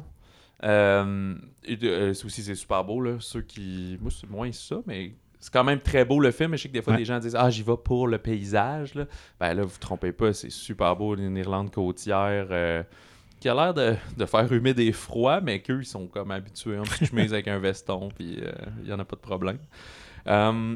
Et 0.61 1.77
aussi 2.25 2.43
c'est 2.43 2.55
super 2.55 2.83
beau 2.83 2.99
là. 3.01 3.15
Ceux 3.19 3.41
qui, 3.41 3.97
moi 4.01 4.11
c'est 4.11 4.29
moins 4.29 4.51
ça, 4.51 4.81
mais 4.85 5.13
c'est 5.39 5.51
quand 5.53 5.63
même 5.63 5.79
très 5.79 6.05
beau 6.05 6.19
le 6.19 6.31
film. 6.31 6.51
Mais 6.51 6.57
je 6.57 6.63
sais 6.63 6.69
que 6.69 6.73
des 6.73 6.81
fois 6.81 6.93
Ouais. 6.93 6.99
les 6.99 7.05
gens 7.05 7.19
disent 7.19 7.35
ah 7.37 7.49
j'y 7.49 7.63
vais 7.63 7.77
pour 7.83 8.07
le 8.07 8.17
paysage. 8.17 8.93
Là. 8.95 9.05
Ben 9.39 9.53
là 9.53 9.63
vous 9.63 9.69
vous 9.69 9.77
trompez 9.79 10.11
pas, 10.11 10.33
c'est 10.33 10.49
super 10.51 10.95
beau 10.95 11.15
une 11.15 11.37
Irlande 11.37 11.71
côtière. 11.71 12.47
euh, 12.51 12.83
qui 13.39 13.47
a 13.47 13.53
l'air 13.53 13.73
de, 13.73 13.95
de 14.17 14.25
faire 14.25 14.51
humide 14.51 14.77
et 14.79 14.91
froid, 14.91 15.39
mais 15.39 15.61
qu'eux, 15.61 15.79
ils 15.81 15.85
sont 15.85 16.07
comme 16.07 16.29
habitués 16.29 16.77
en 16.77 16.83
petite 16.83 17.07
chemise 17.09 17.31
avec 17.33 17.47
un 17.47 17.57
veston, 17.57 18.09
puis 18.17 18.37
euh, 18.41 18.51
il 18.81 18.87
n'y 18.87 18.91
en 18.91 18.99
a 18.99 19.05
pas 19.05 19.15
de 19.15 19.21
problème. 19.21 19.59
Euh, 20.27 20.75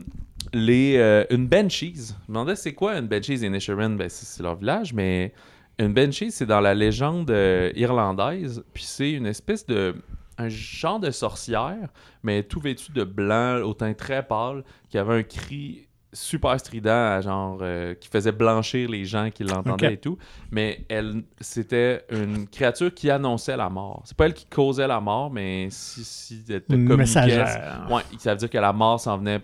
les, 0.53 0.95
euh, 0.95 1.25
une 1.29 1.47
Banshees. 1.47 1.93
Je 1.95 2.13
me 2.23 2.27
demandais 2.29 2.55
c'est 2.55 2.73
quoi 2.73 2.97
une 2.97 3.07
Banshees 3.07 3.43
et 3.43 3.47
Inisherin? 3.47 3.89
Ben, 3.89 4.07
c'est 4.07 4.25
c'est 4.25 4.43
leur 4.43 4.55
village, 4.55 4.93
mais 4.93 5.33
une 5.77 5.93
Banshees, 5.93 6.31
c'est 6.31 6.45
dans 6.45 6.61
la 6.61 6.73
légende 6.73 7.29
euh, 7.31 7.69
irlandaise, 7.75 8.63
puis 8.73 8.83
c'est 8.83 9.11
une 9.11 9.25
espèce 9.25 9.65
de. 9.65 9.95
Un 10.37 10.49
genre 10.49 10.99
de 10.99 11.11
sorcière, 11.11 11.89
mais 12.23 12.43
tout 12.43 12.59
vêtu 12.59 12.91
de 12.91 13.03
blanc, 13.03 13.61
au 13.61 13.73
teint 13.73 13.93
très 13.93 14.25
pâle, 14.25 14.63
qui 14.89 14.97
avait 14.97 15.15
un 15.15 15.23
cri 15.23 15.87
super 16.13 16.59
strident, 16.59 17.21
genre 17.21 17.57
euh, 17.61 17.95
qui 17.95 18.07
faisait 18.07 18.31
blanchir 18.31 18.89
les 18.89 19.03
gens 19.03 19.29
qui 19.31 19.43
l'entendaient 19.43 19.93
et 19.93 19.97
tout. 19.97 20.17
Mais 20.51 20.85
elle, 20.89 21.23
c'était 21.41 22.05
une 22.11 22.47
créature 22.47 22.93
qui 22.93 23.09
annonçait 23.09 23.57
la 23.57 23.69
mort. 23.69 24.03
C'est 24.05 24.15
pas 24.15 24.25
elle 24.27 24.33
qui 24.33 24.45
causait 24.45 24.87
la 24.87 24.99
mort, 24.99 25.31
mais 25.31 25.67
si, 25.71 26.03
si 26.03 26.43
elle 26.49 26.61
te 26.61 26.73
communiquait. 26.87 27.43
Ouais, 27.89 28.03
ça 28.19 28.31
veut 28.31 28.37
dire 28.37 28.49
que 28.49 28.57
la 28.57 28.73
mort 28.73 28.99
s'en 28.99 29.17
venait 29.17 29.41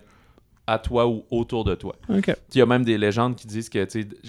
à 0.70 0.78
toi 0.78 1.06
ou 1.08 1.24
autour 1.30 1.64
de 1.64 1.74
toi. 1.74 1.96
OK. 2.08 2.30
Il 2.54 2.58
y 2.58 2.62
a 2.62 2.66
même 2.66 2.84
des 2.84 2.96
légendes 2.98 3.34
qui 3.36 3.46
disent 3.46 3.68
que 3.68 3.86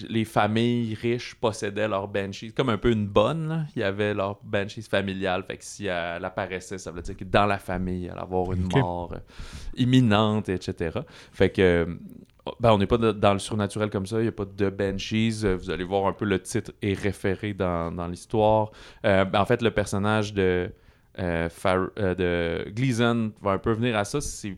les 0.08 0.24
familles 0.24 0.94
riches 0.94 1.34
possédaient 1.36 1.88
leur 1.88 2.08
banshees. 2.08 2.52
Comme 2.52 2.68
un 2.70 2.78
peu 2.78 2.90
une 2.90 3.06
bonne, 3.06 3.48
là. 3.48 3.64
il 3.76 3.80
y 3.80 3.82
avait 3.82 4.12
leur 4.14 4.38
banshees 4.42 4.82
familiale. 4.88 5.44
Fait 5.44 5.56
que 5.58 5.64
si 5.64 5.86
elle 5.86 6.24
apparaissait, 6.24 6.78
ça 6.78 6.90
veut 6.90 7.02
dire 7.02 7.16
que 7.16 7.24
dans 7.24 7.46
la 7.46 7.58
famille, 7.58 8.06
elle 8.06 8.12
allait 8.12 8.20
avoir 8.22 8.52
une 8.52 8.68
mort 8.72 9.12
euh, 9.14 9.18
imminente, 9.76 10.48
etc. 10.48 10.98
Fait 11.32 11.50
que. 11.50 11.62
euh, 11.62 11.94
Ben, 12.58 12.72
on 12.72 12.78
n'est 12.78 12.88
pas 12.88 12.98
de- 12.98 13.12
dans 13.12 13.34
le 13.34 13.38
surnaturel 13.38 13.88
comme 13.88 14.04
ça, 14.06 14.18
il 14.18 14.22
n'y 14.22 14.28
a 14.28 14.32
pas 14.32 14.44
de 14.44 14.68
banshees. 14.68 15.44
Euh, 15.44 15.54
Vous 15.56 15.70
allez 15.70 15.84
voir 15.84 16.06
un 16.08 16.12
peu 16.12 16.24
le 16.24 16.40
titre 16.42 16.72
est 16.82 16.98
référé 17.00 17.54
dans, 17.54 17.92
dans 17.92 18.08
l'histoire. 18.08 18.72
Euh, 19.06 19.24
ben, 19.24 19.40
en 19.40 19.46
fait, 19.46 19.62
le 19.62 19.70
personnage 19.70 20.34
de, 20.34 20.72
euh, 21.20 21.48
Far- 21.48 21.90
de 21.96 22.68
Gleason 22.70 23.30
va 23.40 23.52
un 23.52 23.58
peu 23.58 23.70
venir 23.72 23.96
à 23.96 24.04
ça. 24.04 24.20
C'est 24.20 24.56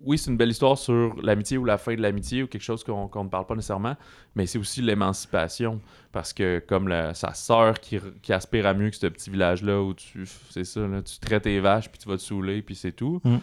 oui, 0.00 0.16
c'est 0.16 0.30
une 0.30 0.36
belle 0.36 0.50
histoire 0.50 0.78
sur 0.78 1.14
l'amitié 1.22 1.58
ou 1.58 1.64
la 1.64 1.76
fin 1.78 1.94
de 1.94 2.00
l'amitié 2.00 2.42
ou 2.42 2.46
quelque 2.46 2.62
chose 2.62 2.82
qu'on 2.82 3.10
ne 3.24 3.28
parle 3.28 3.46
pas 3.46 3.54
nécessairement, 3.54 3.96
mais 4.34 4.46
c'est 4.46 4.58
aussi 4.58 4.80
l'émancipation. 4.82 5.80
Parce 6.12 6.32
que 6.32 6.62
comme 6.66 6.88
la- 6.88 7.12
sa 7.12 7.34
sœur 7.34 7.78
qui, 7.80 7.98
qui 8.22 8.32
aspire 8.32 8.66
à 8.66 8.72
mieux 8.74 8.88
que 8.90 8.96
ce 8.96 9.06
petit 9.06 9.28
village-là 9.28 9.82
où 9.82 9.92
tu 9.92 10.24
c'est 10.50 10.64
ça, 10.64 10.80
là, 10.86 11.02
tu 11.02 11.18
traites 11.18 11.42
tes 11.42 11.60
vaches 11.60 11.90
puis 11.90 11.98
tu 11.98 12.08
vas 12.08 12.16
te 12.16 12.22
saouler 12.22 12.62
puis 12.62 12.74
c'est 12.74 12.92
tout, 12.92 13.20
Mm. 13.24 13.36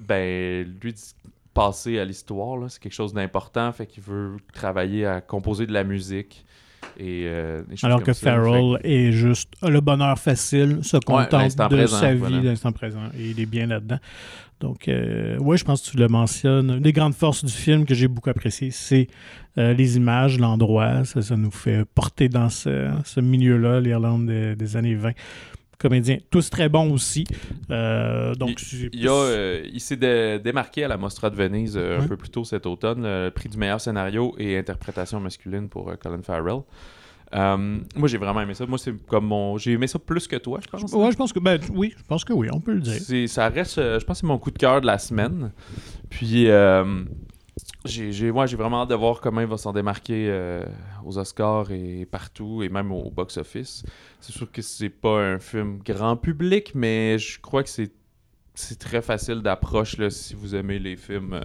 ben 0.00 0.76
lui 0.82 0.94
passer 1.54 1.98
à 1.98 2.04
l'histoire. 2.04 2.58
C'est 2.70 2.80
quelque 2.82 2.92
chose 2.94 3.12
d'important. 3.12 3.72
Fait 3.72 3.86
qu'il 3.86 4.02
veut 4.02 4.36
travailler 4.52 5.06
à 5.06 5.20
composer 5.20 5.66
de 5.66 5.72
la 5.72 5.84
musique. 5.84 6.44
Et, 6.98 7.24
euh, 7.26 7.62
Alors 7.82 8.02
que. 8.02 8.12
Farrell 8.12 8.78
est 8.84 9.12
juste 9.12 9.52
a 9.62 9.70
le 9.70 9.80
bonheur 9.80 10.18
facile, 10.18 10.82
se 10.82 10.96
contente 10.98 11.56
de 11.56 11.66
présent, 11.66 11.96
sa 11.98 12.12
vie, 12.14 12.40
l'instant 12.42 12.72
présent. 12.72 13.04
Et 13.18 13.30
il 13.30 13.40
est 13.40 13.46
bien 13.46 13.66
là-dedans. 13.66 13.98
Donc, 14.62 14.86
euh, 14.88 15.36
oui, 15.40 15.58
je 15.58 15.64
pense 15.64 15.82
que 15.82 15.90
tu 15.90 15.96
le 15.96 16.06
mentionnes. 16.08 16.70
Une 16.70 16.80
des 16.80 16.92
grandes 16.92 17.14
forces 17.14 17.44
du 17.44 17.52
film 17.52 17.84
que 17.84 17.94
j'ai 17.94 18.06
beaucoup 18.06 18.30
apprécié, 18.30 18.70
c'est 18.70 19.08
euh, 19.58 19.74
les 19.74 19.96
images, 19.96 20.38
l'endroit. 20.38 21.04
Ça, 21.04 21.20
ça 21.20 21.36
nous 21.36 21.50
fait 21.50 21.84
porter 21.94 22.28
dans 22.28 22.48
ce, 22.48 22.90
ce 23.04 23.20
milieu-là, 23.20 23.80
l'Irlande 23.80 24.26
des, 24.26 24.54
des 24.54 24.76
années 24.76 24.94
20. 24.94 25.10
Comédien, 25.78 26.18
tous 26.30 26.48
très 26.48 26.68
bons 26.68 26.92
aussi. 26.92 27.24
Euh, 27.72 28.36
donc, 28.36 28.50
Il, 29.72 29.80
s'est 29.80 29.96
dé- 29.96 30.38
démarqué 30.38 30.84
à 30.84 30.88
la 30.88 30.96
Mostra 30.96 31.28
de 31.28 31.34
Venise 31.34 31.76
un 31.76 32.06
peu 32.06 32.16
plus 32.16 32.28
tôt 32.30 32.44
cet 32.44 32.66
automne, 32.66 33.02
le 33.02 33.30
prix 33.30 33.48
du 33.48 33.58
meilleur 33.58 33.80
scénario 33.80 34.32
et 34.38 34.56
interprétation 34.56 35.18
masculine 35.18 35.68
pour 35.68 35.92
Colin 35.98 36.22
Farrell. 36.22 36.60
Euh, 37.34 37.78
moi, 37.96 38.08
j'ai 38.08 38.18
vraiment 38.18 38.40
aimé 38.40 38.54
ça. 38.54 38.66
Moi, 38.66 38.78
c'est 38.78 38.94
comme 39.06 39.26
mon. 39.26 39.56
J'ai 39.58 39.72
aimé 39.72 39.86
ça 39.86 39.98
plus 39.98 40.26
que 40.28 40.36
toi, 40.36 40.60
je 40.62 40.68
pense. 40.68 40.92
Ouais, 40.92 41.10
je 41.10 41.16
pense 41.16 41.32
que 41.32 41.40
ben, 41.40 41.60
oui, 41.72 41.94
je 41.96 42.02
pense 42.04 42.24
que 42.24 42.32
oui, 42.32 42.48
on 42.52 42.60
peut 42.60 42.74
le 42.74 42.80
dire. 42.80 43.28
Ça 43.28 43.48
reste, 43.48 43.78
euh, 43.78 43.98
je 43.98 44.04
pense 44.04 44.18
que 44.18 44.20
c'est 44.20 44.26
mon 44.26 44.38
coup 44.38 44.50
de 44.50 44.58
cœur 44.58 44.80
de 44.80 44.86
la 44.86 44.98
semaine. 44.98 45.52
Puis, 46.10 46.48
euh, 46.48 47.04
j'ai 47.84 48.30
ouais, 48.30 48.46
vraiment 48.46 48.82
hâte 48.82 48.90
de 48.90 48.94
voir 48.94 49.20
comment 49.20 49.40
il 49.40 49.46
va 49.46 49.56
s'en 49.56 49.72
démarquer 49.72 50.28
euh, 50.28 50.64
aux 51.04 51.18
Oscars 51.18 51.70
et 51.70 52.06
partout, 52.06 52.62
et 52.62 52.68
même 52.68 52.92
au 52.92 53.10
box-office. 53.10 53.84
C'est 54.20 54.32
sûr 54.32 54.50
que 54.50 54.62
c'est 54.62 54.90
pas 54.90 55.20
un 55.20 55.38
film 55.38 55.78
grand 55.84 56.16
public, 56.16 56.72
mais 56.74 57.18
je 57.18 57.40
crois 57.40 57.62
que 57.62 57.68
c'est 57.68 57.90
c'est 58.54 58.78
très 58.78 59.00
facile 59.00 59.36
d'approche 59.40 59.96
là, 59.96 60.10
si 60.10 60.34
vous 60.34 60.54
aimez 60.54 60.78
les 60.78 60.96
films 60.96 61.32
euh, 61.32 61.40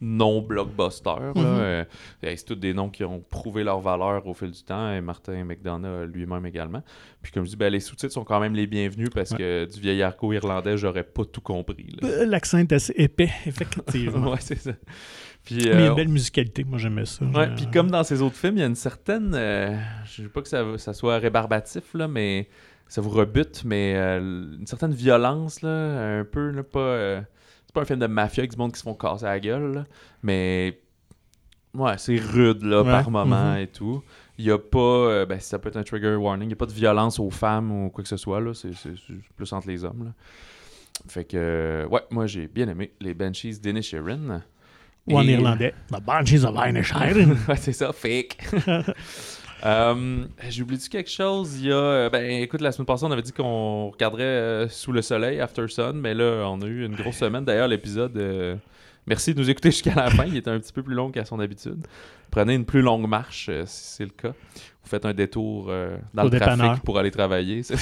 non 0.00 0.40
blockbusters. 0.42 1.32
Euh, 1.36 1.84
hey, 2.22 2.38
c'est 2.38 2.44
tous 2.44 2.54
des 2.54 2.72
noms 2.72 2.88
qui 2.88 3.02
ont 3.04 3.18
prouvé 3.20 3.64
leur 3.64 3.80
valeur 3.80 4.26
au 4.26 4.34
fil 4.34 4.50
du 4.52 4.62
temps, 4.62 4.92
et 4.92 5.00
Martin 5.00 5.44
McDonough 5.44 6.06
lui-même 6.12 6.46
également. 6.46 6.82
Puis 7.20 7.32
comme 7.32 7.44
je 7.44 7.50
dis, 7.50 7.56
ben, 7.56 7.72
les 7.72 7.80
sous-titres 7.80 8.12
sont 8.12 8.24
quand 8.24 8.38
même 8.38 8.54
les 8.54 8.66
bienvenus 8.68 9.10
parce 9.12 9.32
Ouais. 9.32 9.38
que 9.38 9.64
du 9.72 9.80
vieil 9.80 10.02
arco 10.02 10.32
irlandais, 10.32 10.76
j'aurais 10.76 11.02
pas 11.04 11.24
tout 11.24 11.40
compris. 11.40 11.96
Euh, 12.04 12.24
L'accent 12.26 12.58
est 12.58 12.72
assez 12.72 12.92
épais, 12.96 13.30
effectivement. 13.46 14.30
ouais, 14.30 14.38
c'est 14.40 14.58
ça. 14.58 14.72
Puis, 15.44 15.56
Mais 15.56 15.62
il 15.62 15.66
y 15.66 15.72
a 15.72 15.86
une 15.88 15.94
belle 15.96 16.08
musicalité, 16.08 16.62
moi 16.62 16.78
j'aimais 16.78 17.04
ça. 17.06 17.24
Ouais, 17.24 17.52
puis 17.56 17.66
comme 17.72 17.90
dans 17.90 18.04
ses 18.04 18.22
autres 18.22 18.36
films, 18.36 18.58
il 18.58 18.60
y 18.60 18.62
a 18.62 18.66
une 18.66 18.76
certaine. 18.76 19.32
je 19.34 20.22
veux 20.22 20.28
pas 20.28 20.40
que 20.42 20.48
ça, 20.48 20.64
ça 20.78 20.92
soit 20.92 21.18
rébarbatif, 21.18 21.82
là, 21.94 22.06
mais 22.06 22.48
ça 22.92 23.00
vous 23.00 23.08
rebute, 23.08 23.62
mais 23.64 23.94
euh, 23.96 24.20
une 24.20 24.66
certaine 24.66 24.92
violence, 24.92 25.62
là, 25.62 26.18
un 26.18 26.26
peu, 26.26 26.50
là, 26.50 26.62
pas. 26.62 26.78
euh, 26.78 27.22
c'est 27.64 27.72
pas 27.72 27.80
un 27.80 27.84
film 27.86 28.00
de 28.00 28.06
mafia 28.06 28.42
avec 28.42 28.50
du 28.50 28.58
monde 28.58 28.70
qui 28.72 28.80
se 28.80 28.82
font 28.82 28.92
casser 28.92 29.24
la 29.24 29.40
gueule, 29.40 29.72
là, 29.72 29.84
mais. 30.22 30.78
Ouais, 31.72 31.94
c'est 31.96 32.18
rude, 32.18 32.62
là, 32.64 32.82
Ouais, 32.82 32.90
par 32.90 33.10
moment 33.10 33.52
mhm. 33.52 33.60
et 33.60 33.66
tout. 33.68 34.02
Il 34.36 34.44
y 34.44 34.50
a 34.50 34.58
pas. 34.58 34.78
euh, 34.78 35.24
ben, 35.24 35.40
ça 35.40 35.58
peut 35.58 35.70
être 35.70 35.78
un 35.78 35.84
trigger 35.84 36.16
warning, 36.16 36.48
il 36.48 36.50
y 36.50 36.52
a 36.52 36.56
pas 36.56 36.66
de 36.66 36.72
violence 36.72 37.18
aux 37.18 37.30
femmes 37.30 37.72
ou 37.72 37.88
quoi 37.88 38.02
que 38.02 38.10
ce 38.10 38.18
soit, 38.18 38.42
là. 38.42 38.52
C'est, 38.52 38.72
plus 39.36 39.50
entre 39.54 39.68
les 39.68 39.86
hommes, 39.86 40.04
là. 40.04 40.10
Fait 41.08 41.24
que. 41.24 41.86
ouais, 41.90 42.02
moi, 42.10 42.26
j'ai 42.26 42.46
bien 42.46 42.68
aimé 42.68 42.92
les 43.00 43.14
Banshees 43.14 43.58
d'Inisherin. 43.58 44.42
Ou 45.06 45.16
en 45.16 45.22
Et- 45.22 45.32
irlandais. 45.32 45.72
The 45.90 46.02
Banshees 46.02 46.44
of 46.44 46.56
Inisherin. 46.58 47.36
ouais, 47.48 47.56
c'est 47.56 47.72
ça, 47.72 47.90
fake. 47.94 48.36
Euh, 49.64 50.24
J'ai 50.48 50.62
oublié 50.62 50.80
quelque 50.90 51.10
chose. 51.10 51.58
Il 51.60 51.66
y 51.68 51.72
a. 51.72 51.76
euh, 51.76 52.10
Ben, 52.10 52.24
écoute, 52.42 52.60
la 52.60 52.72
semaine 52.72 52.86
passée, 52.86 53.04
on 53.04 53.10
avait 53.12 53.22
dit 53.22 53.32
qu'on 53.32 53.90
regarderait 53.90 54.22
euh, 54.24 54.68
Sous 54.68 54.92
le 54.92 55.02
soleil, 55.02 55.40
After 55.40 55.68
Sun, 55.68 55.92
mais 56.00 56.14
là, 56.14 56.44
on 56.48 56.60
a 56.62 56.66
eu 56.66 56.84
une 56.84 56.94
grosse 56.96 57.16
semaine. 57.16 57.44
D'ailleurs, 57.44 57.68
l'épisode. 57.68 58.16
euh, 58.16 58.56
Merci 59.06 59.34
de 59.34 59.40
nous 59.40 59.50
écouter 59.50 59.70
jusqu'à 59.72 59.94
la 59.96 60.10
fin. 60.10 60.24
Il 60.26 60.36
était 60.36 60.50
un 60.50 60.60
petit 60.60 60.72
peu 60.72 60.82
plus 60.82 60.94
long 60.94 61.10
qu'à 61.10 61.24
son 61.24 61.40
habitude. 61.40 61.84
Prenez 62.30 62.54
une 62.54 62.64
plus 62.64 62.82
longue 62.82 63.08
marche 63.08 63.50
si 63.66 63.84
c'est 63.96 64.04
le 64.04 64.10
cas. 64.10 64.28
Vous 64.30 64.88
faites 64.88 65.04
un 65.04 65.12
détour 65.12 65.66
dans 66.14 66.22
Au 66.22 66.28
le 66.28 66.38
trafic 66.38 66.56
dépanneur. 66.56 66.80
pour 66.82 66.98
aller 66.98 67.10
travailler. 67.10 67.62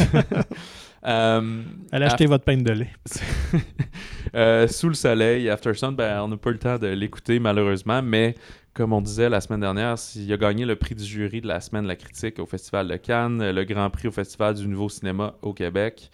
Euh, 1.03 1.63
Allez 1.93 2.05
acheter 2.05 2.27
votre 2.27 2.45
pain 2.45 2.59
de 2.59 2.73
lait. 2.73 2.91
euh, 4.35 4.69
sous 4.69 4.89
le 4.89 4.95
soleil, 4.95 5.49
After 5.49 5.73
Sun, 5.73 5.95
ben, 5.97 6.21
on 6.21 6.29
n'a 6.29 6.37
pas 6.37 6.51
eu 6.51 6.53
le 6.53 6.59
temps 6.59 6.77
de 6.77 6.89
l'écouter 6.89 7.39
malheureusement, 7.39 8.03
mais 8.03 8.35
comme 8.75 8.93
on 8.93 9.01
disait 9.01 9.29
la 9.29 9.41
semaine 9.41 9.61
dernière, 9.61 9.97
il 10.15 10.33
a 10.33 10.37
gagné 10.37 10.65
le 10.65 10.77
prix 10.77 10.95
du 10.95 11.05
jury 11.05 11.41
de 11.41 11.49
la 11.49 11.61
semaine 11.61 11.83
de 11.83 11.89
la 11.89 11.97
critique 11.97 12.39
au 12.39 12.47
Festival 12.47 12.89
de 12.89 12.97
Cannes, 12.97 13.51
le 13.51 13.65
Grand 13.65 13.91
Prix 13.91 14.09
au 14.09 14.13
Festival 14.13 14.55
du 14.55 14.69
Nouveau 14.69 14.89
Cinéma 14.89 15.35
au 15.43 15.53
Québec. 15.53 16.11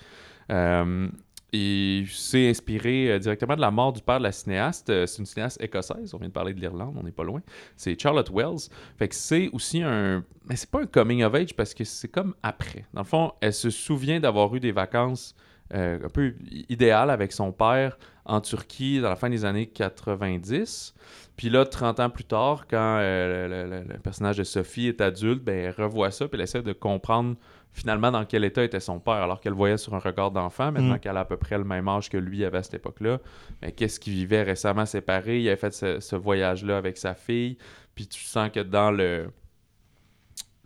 Euh, 0.50 1.08
il 1.52 2.08
s'est 2.08 2.48
inspiré 2.48 3.10
euh, 3.10 3.18
directement 3.18 3.56
de 3.56 3.60
la 3.60 3.70
mort 3.70 3.92
du 3.92 4.00
père 4.00 4.18
de 4.18 4.24
la 4.24 4.32
cinéaste. 4.32 4.90
Euh, 4.90 5.06
c'est 5.06 5.18
une 5.18 5.26
cinéaste 5.26 5.62
écossaise, 5.62 6.14
on 6.14 6.18
vient 6.18 6.28
de 6.28 6.32
parler 6.32 6.54
de 6.54 6.60
l'Irlande, 6.60 6.96
on 6.98 7.02
n'est 7.02 7.12
pas 7.12 7.24
loin. 7.24 7.40
C'est 7.76 8.00
Charlotte 8.00 8.30
Wells. 8.30 8.68
Fait 8.98 9.08
que 9.08 9.14
c'est 9.14 9.48
aussi 9.52 9.82
un. 9.82 10.24
Mais 10.48 10.56
c'est 10.56 10.70
pas 10.70 10.80
un 10.80 10.86
coming 10.86 11.22
of 11.24 11.34
age 11.34 11.54
parce 11.54 11.74
que 11.74 11.84
c'est 11.84 12.08
comme 12.08 12.34
après. 12.42 12.84
Dans 12.94 13.02
le 13.02 13.06
fond, 13.06 13.32
elle 13.40 13.54
se 13.54 13.70
souvient 13.70 14.20
d'avoir 14.20 14.54
eu 14.54 14.60
des 14.60 14.72
vacances 14.72 15.34
un 15.72 16.08
peu 16.12 16.32
idéales 16.68 17.10
avec 17.10 17.32
son 17.32 17.50
père 17.50 17.98
en 18.24 18.40
Turquie 18.40 19.00
dans 19.00 19.08
la 19.08 19.16
fin 19.16 19.28
des 19.28 19.44
années 19.44 19.66
90. 19.66 20.94
Puis 21.36 21.50
là, 21.50 21.66
30 21.66 22.00
ans 22.00 22.08
plus 22.10 22.24
tard, 22.24 22.66
quand 22.68 22.98
euh, 23.00 23.66
le, 23.66 23.70
le- 23.78 23.92
le 23.92 23.98
personnage 24.00 24.38
de 24.38 24.44
Sophie 24.44 24.88
est 24.88 25.00
adulte, 25.02 25.42
ben, 25.44 25.54
elle 25.66 25.74
revoit 25.84 26.10
ça 26.10 26.26
puis 26.28 26.36
elle 26.38 26.44
essaie 26.44 26.62
de 26.62 26.72
comprendre 26.72 27.36
finalement 27.72 28.10
dans 28.10 28.24
quel 28.24 28.42
état 28.44 28.64
était 28.64 28.80
son 28.80 28.98
père, 29.00 29.16
alors 29.16 29.38
qu'elle 29.40 29.52
le 29.52 29.56
voyait 29.58 29.76
sur 29.76 29.94
un 29.94 29.98
regard 29.98 30.30
d'enfant, 30.30 30.72
maintenant 30.72 30.94
Mm. 30.94 30.98
qu'elle 30.98 31.16
a 31.18 31.20
à 31.20 31.24
peu 31.26 31.36
près 31.36 31.58
le 31.58 31.64
même 31.64 31.86
âge 31.88 32.08
que 32.08 32.16
lui 32.16 32.42
avait 32.42 32.56
à 32.58 32.62
cette 32.62 32.72
époque-là. 32.74 33.18
Mais 33.60 33.72
qu'est-ce 33.72 34.00
qu'il 34.00 34.14
vivait 34.14 34.42
récemment 34.44 34.86
séparé? 34.86 35.40
Il 35.40 35.46
avait 35.48 35.58
fait 35.58 35.74
ce, 35.74 36.00
ce 36.00 36.16
voyage-là 36.16 36.78
avec 36.78 36.96
sa 36.96 37.14
fille, 37.14 37.58
puis 37.94 38.06
tu 38.06 38.22
sens 38.24 38.48
que 38.50 38.60
dans 38.60 38.90
le 38.90 39.28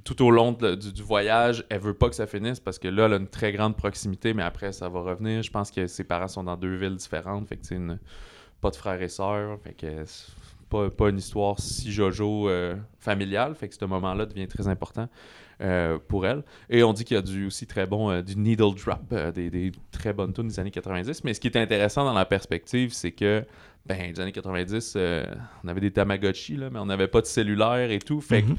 tout 0.05 0.25
au 0.25 0.31
long 0.31 0.53
de- 0.53 0.77
du, 0.77 0.93
du 0.93 1.03
voyage, 1.03 1.65
elle 1.69 1.81
veut 1.81 1.95
pas 1.95 2.09
que 2.09 2.15
ça 2.15 2.27
finisse 2.27 2.59
parce 2.59 2.79
que 2.79 2.89
là, 2.89 3.05
elle 3.07 3.13
a 3.13 3.17
une 3.17 3.29
très 3.29 3.53
grande 3.53 3.77
proximité, 3.77 4.33
mais 4.33 4.43
après, 4.43 4.73
ça 4.73 4.89
va 4.89 5.01
revenir. 5.01 5.43
Je 5.43 5.51
pense 5.51 5.71
que 5.71 5.87
ses 5.89 6.05
parents 6.05 6.29
sont 6.29 6.45
dans 6.45 6.57
deux 6.57 6.77
villes 6.77 6.97
différentes, 6.97 7.47
fait 7.49 7.57
que 7.57 7.67
c'est 7.67 7.75
une 7.75 7.99
pas 8.63 8.71
de 8.71 8.77
frères 8.77 9.03
et 9.03 9.09
sœurs, 9.09 9.59
fait 9.63 9.75
que 9.75 10.05
pas, 10.71 10.89
pas 10.91 11.11
une 11.11 11.19
histoire 11.19 11.59
si 11.61 11.93
jojo 11.93 12.49
euh, 12.49 12.77
familiale, 12.99 13.55
fait 13.55 13.69
que 13.69 13.75
ce 13.75 13.85
moment-là 13.85 14.25
devient 14.27 14.47
très 14.49 14.69
important 14.69 15.09
euh, 15.61 15.99
pour 16.09 16.27
elle. 16.27 16.43
Et 16.71 16.83
on 16.83 16.93
dit 16.95 17.05
qu'il 17.05 17.17
y 17.17 17.19
a 17.19 17.23
du 17.23 17.47
aussi 17.47 17.67
très 17.67 17.87
bon 17.87 18.11
euh, 18.11 18.23
du 18.23 18.37
needle 18.37 18.75
drop, 18.75 19.15
des, 19.35 19.51
des 19.51 19.73
très 19.91 20.13
bonnes 20.15 20.33
tunes 20.33 20.49
des 20.49 20.59
années 20.59 20.71
90. 20.71 21.25
Mais 21.25 21.35
ce 21.35 21.41
qui 21.41 21.49
est 21.49 21.57
intéressant 21.59 22.05
dans 22.05 22.15
la 22.15 22.25
perspective, 22.25 22.93
c'est 22.93 23.13
que 23.13 23.45
ben, 23.87 24.13
des 24.13 24.21
années 24.21 24.33
90, 24.33 24.95
euh, 24.97 25.25
on 25.65 25.69
avait 25.69 25.81
des 25.81 25.91
Tamagotchi, 25.91 26.57
là, 26.57 26.71
mais 26.71 26.79
on 26.79 26.87
n'avait 26.87 27.09
pas 27.09 27.21
de 27.21 27.27
cellulaire 27.27 27.91
et 27.91 27.99
tout. 27.99 28.21
Fait 28.21 28.43
que 28.43 28.49
Mhm. 28.49 28.57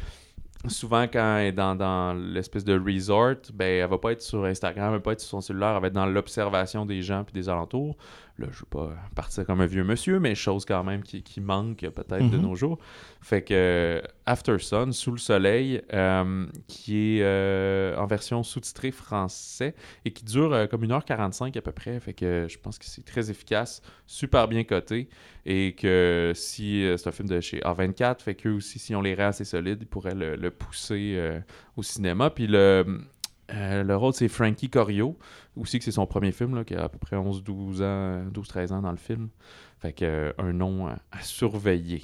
souvent 0.68 1.03
quand 1.03 1.38
elle 1.38 1.47
est 1.47 1.51
dans, 1.51 1.76
dans 1.76 2.14
l'espèce 2.14 2.64
de 2.64 2.80
resort, 2.80 3.36
ben 3.53 3.82
elle 3.84 3.89
va 3.89 3.97
pas 3.97 4.12
être 4.12 4.22
sur 4.22 4.45
Instagram, 4.45 4.89
elle 4.89 4.97
va 4.97 4.99
pas 4.99 5.14
être 5.14 5.20
sur 5.22 5.30
son 5.30 5.41
cellulaire, 5.41 5.76
elle 5.76 5.82
va 5.82 5.88
être 5.88 5.93
dans 5.93 6.05
l'observation 6.05 6.86
des 6.86 7.01
gens 7.01 7.24
puis 7.24 7.34
des 7.34 7.49
alentours. 7.49 7.95
Là, 8.41 8.47
je 8.51 8.59
veux 8.59 8.65
pas 8.69 8.93
partir 9.15 9.45
comme 9.45 9.61
un 9.61 9.65
vieux 9.65 9.83
monsieur, 9.83 10.19
mais 10.19 10.35
chose 10.35 10.65
quand 10.65 10.83
même 10.83 11.03
qui, 11.03 11.23
qui 11.23 11.39
manque 11.41 11.77
peut-être 11.79 12.29
de 12.29 12.37
Mhm. 12.37 12.41
nos 12.41 12.55
jours. 12.55 12.79
Fait 13.21 13.41
que 13.43 13.53
euh, 13.53 14.01
After 14.25 14.57
Sun, 14.59 14.91
Sous 14.93 15.11
le 15.11 15.17
soleil, 15.17 15.81
euh, 15.93 16.45
qui 16.67 17.17
est 17.19 17.23
euh, 17.23 17.95
en 17.97 18.05
version 18.07 18.43
sous-titrée 18.43 18.91
français 18.91 19.75
et 20.05 20.11
qui 20.11 20.25
dure 20.25 20.51
euh, 20.53 20.67
comme 20.67 20.83
1h45 20.83 21.57
à 21.57 21.61
peu 21.61 21.71
près. 21.71 21.99
Fait 21.99 22.13
que 22.13 22.47
je 22.49 22.57
pense 22.57 22.77
que 22.79 22.85
c'est 22.85 23.05
très 23.05 23.29
efficace, 23.31 23.81
super 24.07 24.47
bien 24.47 24.63
coté 24.63 25.07
et 25.45 25.73
que 25.73 26.33
si 26.35 26.83
c'est 26.97 27.07
un 27.07 27.11
film 27.11 27.29
de 27.29 27.39
chez 27.41 27.59
A24, 27.61 28.21
fait 28.21 28.35
qu'eux 28.35 28.51
aussi, 28.53 28.79
si 28.79 28.95
on 28.95 29.01
les 29.01 29.15
rend 29.15 29.27
assez 29.27 29.45
solides, 29.45 29.79
ils 29.81 29.87
pourraient 29.87 30.15
le, 30.15 30.35
le 30.35 30.51
pousser 30.51 31.19
au 31.77 31.83
cinéma. 31.83 32.29
Puis 32.29 32.47
le, 32.47 33.01
euh, 33.54 33.84
le 33.84 33.95
rôle, 33.95 34.14
c'est 34.14 34.28
Frankie 34.28 34.70
Corio, 34.70 35.18
aussi 35.58 35.80
que 35.80 35.86
c'est 35.86 35.91
son 35.91 36.06
premier 36.06 36.32
film, 36.32 36.56
là, 36.56 36.64
qui 36.64 36.76
a 36.76 36.84
à 36.84 36.89
peu 36.89 36.97
près 36.97 37.16
11-12 37.16 37.82
ans, 37.84 38.24
12-13 38.34 38.74
ans 38.74 38.82
dans 38.82 38.91
le 38.91 38.97
film. 38.97 39.30
Fait 39.80 39.93
que 39.93 40.06
euh, 40.06 40.32
un 40.38 40.54
nom 40.54 40.88
à, 40.88 40.99
à 41.12 41.22
surveiller. 41.22 42.04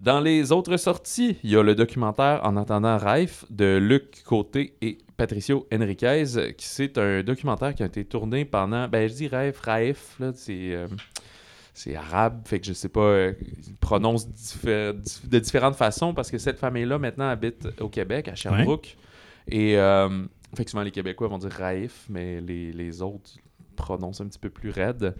Dans 0.00 0.20
les 0.20 0.52
autres 0.52 0.76
sorties, 0.76 1.38
il 1.42 1.50
y 1.50 1.56
a 1.56 1.62
le 1.62 1.74
documentaire 1.74 2.40
En 2.44 2.56
attendant 2.56 2.96
Raif 2.98 3.44
de 3.50 3.78
Luc 3.78 4.22
Côté 4.24 4.76
et 4.80 4.98
Patricio 5.16 5.66
Henriquez, 5.72 6.24
qui 6.56 6.66
c'est 6.66 6.98
un 6.98 7.24
documentaire 7.24 7.74
qui 7.74 7.82
a 7.82 7.86
été 7.86 8.04
tourné 8.04 8.44
pendant, 8.44 8.86
ben 8.86 9.08
je 9.08 9.14
dis 9.14 9.26
Raif, 9.26 9.58
Raif, 9.58 10.14
là, 10.20 10.30
c'est 10.34 10.72
euh, 10.72 10.86
c'est 11.74 11.96
arabe, 11.96 12.42
fait 12.46 12.60
que 12.60 12.66
je 12.66 12.72
sais 12.72 12.88
pas, 12.88 13.00
euh, 13.00 13.32
ils 13.66 13.74
prononcent 13.76 14.28
dif- 14.28 15.28
de 15.28 15.38
différentes 15.40 15.74
façons 15.76 16.14
parce 16.14 16.30
que 16.30 16.38
cette 16.38 16.58
famille-là 16.58 16.98
maintenant 16.98 17.28
habite 17.28 17.68
au 17.80 17.88
Québec, 17.88 18.28
à 18.28 18.34
Sherbrooke. 18.36 18.96
Et 19.48 19.78
euh, 19.78 20.08
fait 20.56 20.64
que 20.64 20.70
souvent 20.70 20.82
les 20.82 20.90
Québécois 20.90 21.28
vont 21.28 21.38
dire 21.38 21.50
Raif, 21.50 22.06
mais 22.08 22.40
les, 22.40 22.72
les 22.72 23.02
autres 23.02 23.30
prononce 23.76 24.20
un 24.20 24.26
petit 24.26 24.40
peu 24.40 24.50
plus 24.50 24.70
raide. 24.70 25.14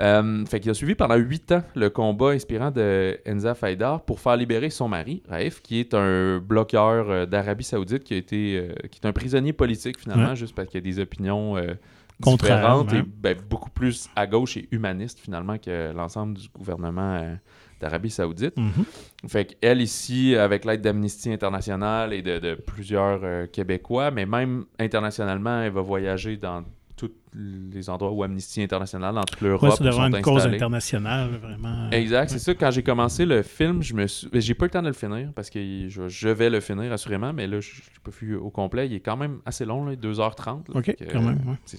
Euh, 0.00 0.46
fait 0.46 0.60
qu'il 0.60 0.70
a 0.70 0.74
suivi 0.74 0.94
pendant 0.94 1.16
huit 1.16 1.52
ans 1.52 1.62
le 1.74 1.90
combat 1.90 2.30
inspirant 2.30 2.70
de 2.70 3.18
Enza 3.28 3.54
Faidar 3.54 4.02
pour 4.02 4.18
faire 4.20 4.34
libérer 4.36 4.70
son 4.70 4.88
mari, 4.88 5.22
Raif, 5.28 5.60
qui 5.60 5.78
est 5.80 5.92
un 5.92 6.38
bloqueur 6.38 7.10
euh, 7.10 7.26
d'Arabie 7.26 7.64
Saoudite 7.64 8.04
qui 8.04 8.14
a 8.14 8.16
été 8.16 8.56
euh, 8.56 8.72
qui 8.88 9.00
est 9.02 9.06
un 9.06 9.12
prisonnier 9.12 9.52
politique 9.52 9.98
finalement, 10.00 10.30
Ouais. 10.30 10.36
juste 10.36 10.54
parce 10.54 10.68
qu'il 10.68 10.78
a 10.78 10.80
des 10.80 10.98
opinions 11.00 11.58
euh, 11.58 11.74
différentes 12.20 12.92
et 12.94 13.02
ben, 13.02 13.36
beaucoup 13.48 13.70
plus 13.70 14.08
à 14.16 14.26
gauche 14.26 14.56
et 14.56 14.68
humaniste 14.70 15.18
finalement 15.20 15.58
que 15.58 15.92
l'ensemble 15.92 16.38
du 16.38 16.48
gouvernement 16.48 17.16
euh, 17.22 17.34
d'Arabie 17.80 18.10
Saoudite. 18.10 18.56
Mhm. 18.56 18.84
Fait 19.28 19.44
qu'elle 19.44 19.80
ici, 19.80 20.34
avec 20.36 20.64
l'aide 20.64 20.80
d'Amnesty 20.80 21.32
International 21.32 22.12
et 22.12 22.22
de, 22.22 22.38
de 22.38 22.54
plusieurs 22.54 23.20
euh, 23.22 23.46
Québécois, 23.46 24.10
mais 24.10 24.26
même 24.26 24.64
internationalement, 24.78 25.62
elle 25.62 25.72
va 25.72 25.80
voyager 25.82 26.36
dans 26.36 26.64
tous 26.96 27.12
les 27.32 27.88
endroits 27.90 28.10
où 28.10 28.24
Amnesty 28.24 28.60
International, 28.60 29.14
dans 29.14 29.22
toute 29.22 29.40
l'Europe, 29.40 29.62
Ouais, 29.70 29.76
c'est 29.78 29.84
devant 29.84 30.06
une 30.06 30.20
cause 30.20 30.46
internationale, 30.46 31.30
vraiment. 31.40 31.88
Exact, 31.92 32.28
c'est 32.30 32.40
ça. 32.40 32.54
Quand 32.54 32.72
j'ai 32.72 32.82
commencé 32.82 33.24
le 33.24 33.42
film, 33.42 33.82
je 33.82 33.94
me 33.94 34.06
suis... 34.08 34.28
J'ai 34.32 34.54
pas 34.54 34.64
eu 34.64 34.66
le 34.66 34.70
temps 34.72 34.82
de 34.82 34.88
le 34.88 34.92
finir 34.94 35.30
parce 35.34 35.48
que 35.48 35.60
je, 35.88 36.08
je 36.08 36.28
vais 36.28 36.50
le 36.50 36.58
finir 36.58 36.92
assurément, 36.92 37.32
mais 37.32 37.46
là, 37.46 37.60
je 37.60 37.70
n'ai 37.76 38.00
pas 38.02 38.10
vu 38.20 38.34
au 38.34 38.50
complet. 38.50 38.88
Il 38.88 38.94
est 38.94 39.00
quand 39.00 39.16
même 39.16 39.38
assez 39.46 39.64
long, 39.64 39.84
là, 39.84 39.94
2h30. 39.94 40.46
là. 40.46 40.80
OK, 40.80 40.96
quand 41.12 41.22
même, 41.22 41.38
ouais. 41.46 41.78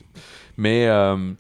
Mais 0.56 0.88
euh, 0.88 1.34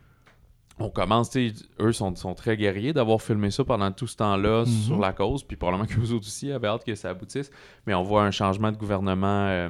on 0.82 0.90
commence, 0.90 1.30
tu 1.30 1.50
sais, 1.50 1.66
eux 1.82 1.92
sont, 1.92 2.16
sont 2.16 2.34
très 2.34 2.56
guerriers 2.56 2.94
d'avoir 2.94 3.22
filmé 3.22 3.52
ça 3.52 3.64
pendant 3.66 3.92
tout 3.92 4.08
ce 4.08 4.16
temps-là 4.18 4.62
Mhm. 4.62 4.66
sur 4.66 5.00
la 5.00 5.12
cause, 5.14 5.44
puis 5.44 5.58
probablement 5.58 5.86
que 5.88 5.96
vous 6.00 6.14
autres 6.14 6.26
aussi 6.28 6.52
avaient 6.52 6.68
hâte 6.68 6.86
que 6.86 6.96
ça 6.96 7.10
aboutisse. 7.10 7.52
Mais 7.86 7.94
on 7.94 8.04
voit 8.04 8.24
un 8.24 8.32
changement 8.32 8.72
de 8.72 8.78
gouvernement 8.78 9.48
euh, 9.48 9.70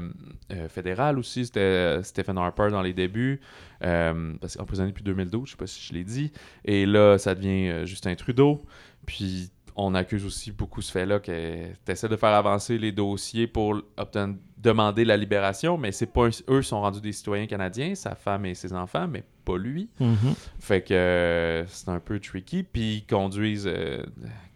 euh, 0.52 0.70
fédéral 0.70 1.18
aussi. 1.18 1.46
C'était 1.46 1.60
euh, 1.60 2.04
Stephen 2.04 2.38
Harper 2.38 2.70
dans 2.72 2.82
les 2.84 2.94
débuts, 2.94 3.42
euh, 3.84 4.34
parce 4.40 4.56
qu'emprisonné 4.58 4.90
depuis 4.90 5.04
2012, 5.04 5.48
je 5.48 5.52
sais 5.52 5.58
pas 5.58 5.68
si 5.68 5.86
je 5.88 5.94
l'ai 5.94 6.04
dit. 6.04 6.32
Et 6.66 6.86
là, 6.86 7.18
ça 7.18 7.34
devient 7.36 7.86
Justin 7.86 8.16
Trudeau. 8.16 8.64
Puis 9.06 9.50
on 9.82 9.96
accuse 9.96 10.26
aussi 10.26 10.52
beaucoup 10.52 10.82
ce 10.82 10.92
fait-là 10.92 11.20
qu'elle 11.20 11.76
essaie 11.88 12.10
de 12.10 12.16
faire 12.18 12.30
avancer 12.34 12.78
les 12.78 12.92
dossiers 12.92 13.48
pour 13.48 13.82
obtenir, 13.98 14.36
demander 14.58 15.06
la 15.06 15.16
libération, 15.16 15.78
mais 15.78 15.94
c'est 15.94 16.06
pas 16.12 16.26
un- 16.28 16.32
eux 16.50 16.62
sont 16.62 16.82
rendus 16.82 17.00
des 17.00 17.14
citoyens 17.14 17.48
canadiens, 17.48 17.96
sa 17.96 18.14
femme 18.14 18.46
et 18.46 18.56
ses 18.56 18.74
enfants, 18.74 19.08
mais 19.08 19.24
pas 19.46 19.58
lui. 19.58 19.88
Mhm. 20.02 20.18
Fait 20.60 20.82
que 20.82 20.94
euh, 20.94 21.66
c'est 21.68 21.88
un 21.88 22.02
peu 22.02 22.20
tricky. 22.20 22.64
Puis 22.64 22.96
ils 22.98 23.06
conduisent, 23.06 23.70
euh, 23.72 24.04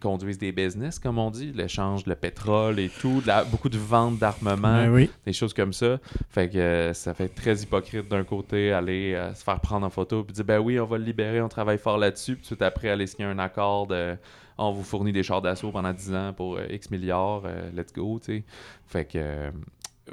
conduisent 0.00 0.36
des 0.36 0.52
business, 0.52 0.98
comme 0.98 1.18
on 1.18 1.30
dit, 1.30 1.52
l'échange, 1.54 2.04
le 2.04 2.14
pétrole 2.16 2.78
et 2.78 2.90
tout, 2.90 3.22
de 3.22 3.26
la- 3.28 3.44
beaucoup 3.44 3.70
de 3.70 3.78
ventes 3.78 4.18
d'armement, 4.18 4.82
Ben 4.84 4.90
oui. 4.92 5.10
des 5.24 5.32
choses 5.32 5.54
comme 5.54 5.72
ça. 5.72 5.98
Fait 6.28 6.50
que 6.50 6.58
euh, 6.58 6.92
ça 6.92 7.14
fait 7.14 7.28
très 7.28 7.62
hypocrite 7.62 8.06
d'un 8.10 8.24
côté, 8.24 8.72
aller 8.72 9.14
euh, 9.14 9.32
se 9.34 9.42
faire 9.42 9.58
prendre 9.60 9.86
en 9.86 9.90
photo, 9.90 10.22
puis 10.22 10.34
dire 10.34 10.44
ben 10.44 10.58
oui, 10.58 10.78
on 10.78 10.84
va 10.84 10.98
le 10.98 11.04
libérer, 11.04 11.40
on 11.40 11.48
travaille 11.48 11.78
fort 11.78 11.96
là-dessus, 11.96 12.36
puis 12.36 12.46
tout 12.54 12.62
après 12.62 12.90
aller 12.90 13.06
signer 13.06 13.26
un 13.26 13.38
accord 13.38 13.86
de 13.86 14.16
on 14.58 14.72
vous 14.72 14.82
fournit 14.84 15.12
des 15.12 15.22
chars 15.22 15.42
d'assaut 15.42 15.70
pendant 15.70 15.92
10 15.92 16.14
ans 16.14 16.32
pour 16.32 16.56
euh, 16.56 16.66
X 16.70 16.90
milliards, 16.90 17.42
euh, 17.44 17.70
let's 17.74 17.92
go, 17.92 18.18
tu 18.20 18.38
sais. 18.38 18.44
Fait 18.86 19.04
que. 19.04 19.18
euh, 19.18 19.50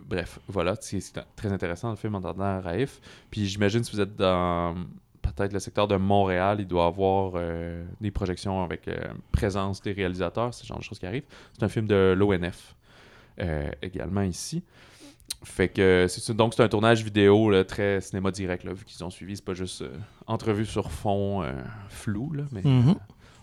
Bref, 0.05 0.39
voilà, 0.47 0.75
c'est 0.79 1.01
très 1.35 1.51
intéressant 1.51 1.89
le 1.89 1.97
film 1.97 2.15
en 2.15 2.19
entendant 2.19 2.61
Raif. 2.61 3.01
Puis 3.29 3.45
j'imagine 3.45 3.83
si 3.83 3.91
vous 3.93 3.99
êtes 3.99 4.15
dans 4.15 4.73
peut-être 5.21 5.51
le 5.51 5.59
secteur 5.59 5.85
de 5.89 5.97
Montréal, 5.97 6.57
il 6.61 6.65
doit 6.67 6.85
avoir 6.85 7.33
euh, 7.35 7.83
des 7.99 8.09
projections 8.09 8.63
avec 8.63 8.87
euh, 8.87 8.97
présence 9.33 9.81
des 9.81 9.91
réalisateurs, 9.91 10.53
ce 10.53 10.65
genre 10.65 10.79
de 10.79 10.83
choses 10.83 10.97
qui 10.97 11.05
arrivent. 11.05 11.25
C'est 11.51 11.63
un 11.63 11.67
film 11.67 11.87
de 11.87 12.15
l'ONF 12.17 12.73
euh, 13.41 13.69
également 13.81 14.21
ici. 14.21 14.63
Fait 15.43 15.67
que 15.67 16.05
c'est 16.07 16.33
donc 16.33 16.53
c'est 16.53 16.63
un 16.63 16.69
tournage 16.69 17.03
vidéo 17.03 17.49
là, 17.49 17.65
très 17.65 17.99
cinéma 17.99 18.31
direct 18.31 18.63
là, 18.63 18.71
vu 18.73 18.85
qu'ils 18.85 19.03
ont 19.03 19.09
suivi, 19.09 19.35
c'est 19.35 19.43
pas 19.45 19.53
juste 19.55 19.83
entrevue 20.25 20.65
sur 20.65 20.89
fond 20.89 21.43
flou 21.89 22.31
là, 22.31 22.43
mais 22.53 22.61
Mhm. 22.63 22.95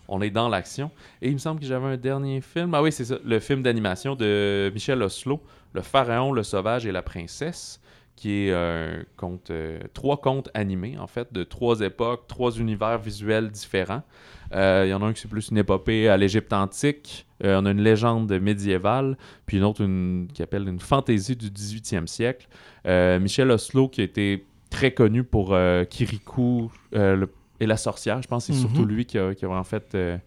On 0.09 0.21
est 0.21 0.29
dans 0.29 0.49
l'action. 0.49 0.91
Et 1.21 1.27
il 1.29 1.33
me 1.33 1.37
semble 1.39 1.59
que 1.59 1.65
j'avais 1.65 1.87
un 1.87 1.97
dernier 1.97 2.41
film. 2.41 2.73
Ah 2.73 2.81
oui, 2.81 2.91
c'est 2.91 3.05
ça, 3.05 3.17
le 3.23 3.39
film 3.39 3.63
d'animation 3.63 4.15
de 4.15 4.69
Michel 4.73 5.01
Oslo, 5.01 5.41
Le 5.73 5.81
Pharaon, 5.81 6.31
le 6.33 6.43
Sauvage 6.43 6.85
et 6.85 6.91
la 6.91 7.01
Princesse, 7.01 7.79
qui 8.15 8.33
est 8.47 8.53
un 8.53 9.03
conte, 9.15 9.49
euh, 9.51 9.79
trois 9.93 10.17
contes 10.19 10.49
animés, 10.53 10.97
en 10.97 11.07
fait, 11.07 11.31
de 11.31 11.43
trois 11.43 11.79
époques, 11.81 12.27
trois 12.27 12.51
univers 12.57 12.97
visuels 12.97 13.49
différents. 13.49 14.03
Euh, 14.53 14.83
Il 14.85 14.89
y 14.89 14.93
en 14.93 15.01
a 15.01 15.05
un 15.05 15.13
qui 15.13 15.21
c'est 15.21 15.29
plus 15.29 15.49
une 15.51 15.57
épopée 15.57 16.09
à 16.09 16.17
l'Égypte 16.17 16.51
antique, 16.53 17.25
Euh, 17.45 17.57
on 17.61 17.65
a 17.65 17.71
une 17.71 17.81
légende 17.81 18.29
médiévale, 18.41 19.17
puis 19.45 19.57
une 19.59 19.63
autre 19.63 19.85
qui 20.33 20.43
appelle 20.43 20.67
une 20.67 20.81
fantaisie 20.81 21.37
du 21.37 21.49
18e 21.49 22.05
siècle. 22.07 22.47
Michel 22.85 23.49
Oslo, 23.51 23.87
qui 23.87 24.01
a 24.01 24.03
été 24.03 24.45
très 24.69 24.91
connu 24.91 25.23
pour 25.23 25.55
Kirikou 25.89 26.69
le- 26.91 27.29
et 27.59 27.65
la 27.65 27.77
sorcière, 27.77 28.21
je 28.21 28.27
pense 28.27 28.47
que 28.47 28.53
c'est 28.53 28.59
Mhm. 28.59 28.67
surtout 28.67 28.85
lui 28.85 29.05
qui 29.05 29.17
a, 29.17 29.33
qui 29.35 29.45
a 29.45 29.49
en 29.49 29.63
fait 29.63 29.95
euh, 29.95 30.17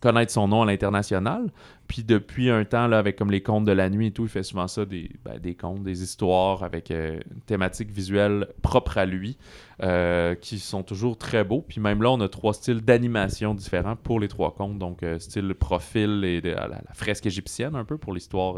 connaître 0.00 0.32
son 0.32 0.48
nom 0.48 0.62
à 0.62 0.66
l'international. 0.66 1.50
Puis 1.86 2.02
depuis 2.02 2.50
un 2.50 2.64
temps, 2.64 2.88
là, 2.88 2.98
avec 2.98 3.14
comme 3.16 3.30
les 3.30 3.42
contes 3.42 3.64
de 3.64 3.72
la 3.72 3.88
nuit 3.88 4.08
et 4.08 4.10
tout, 4.10 4.24
il 4.24 4.28
fait 4.28 4.42
souvent 4.42 4.66
ça, 4.66 4.84
des, 4.84 5.08
ben, 5.24 5.38
des 5.38 5.54
contes, 5.54 5.84
des 5.84 6.02
histoires 6.02 6.64
avec 6.64 6.90
euh, 6.90 7.20
une 7.32 7.40
thématique 7.42 7.90
visuelle 7.90 8.48
propre 8.62 8.98
à 8.98 9.06
lui, 9.06 9.36
euh, 9.82 10.34
qui 10.34 10.58
sont 10.58 10.82
toujours 10.82 11.16
très 11.16 11.44
beaux. 11.44 11.64
Puis 11.66 11.80
même 11.80 12.02
là, 12.02 12.10
on 12.10 12.20
a 12.20 12.28
trois 12.28 12.54
styles 12.54 12.80
d'animation 12.80 13.54
différents 13.54 13.94
pour 13.94 14.18
les 14.18 14.28
trois 14.28 14.52
contes. 14.54 14.78
Donc, 14.78 15.04
style 15.18 15.54
profil 15.54 16.24
et 16.24 16.40
de, 16.40 16.50
la, 16.50 16.66
la 16.68 16.82
fresque 16.94 17.26
égyptienne, 17.26 17.76
un 17.76 17.84
peu 17.84 17.96
pour 17.98 18.12
l'histoire. 18.12 18.56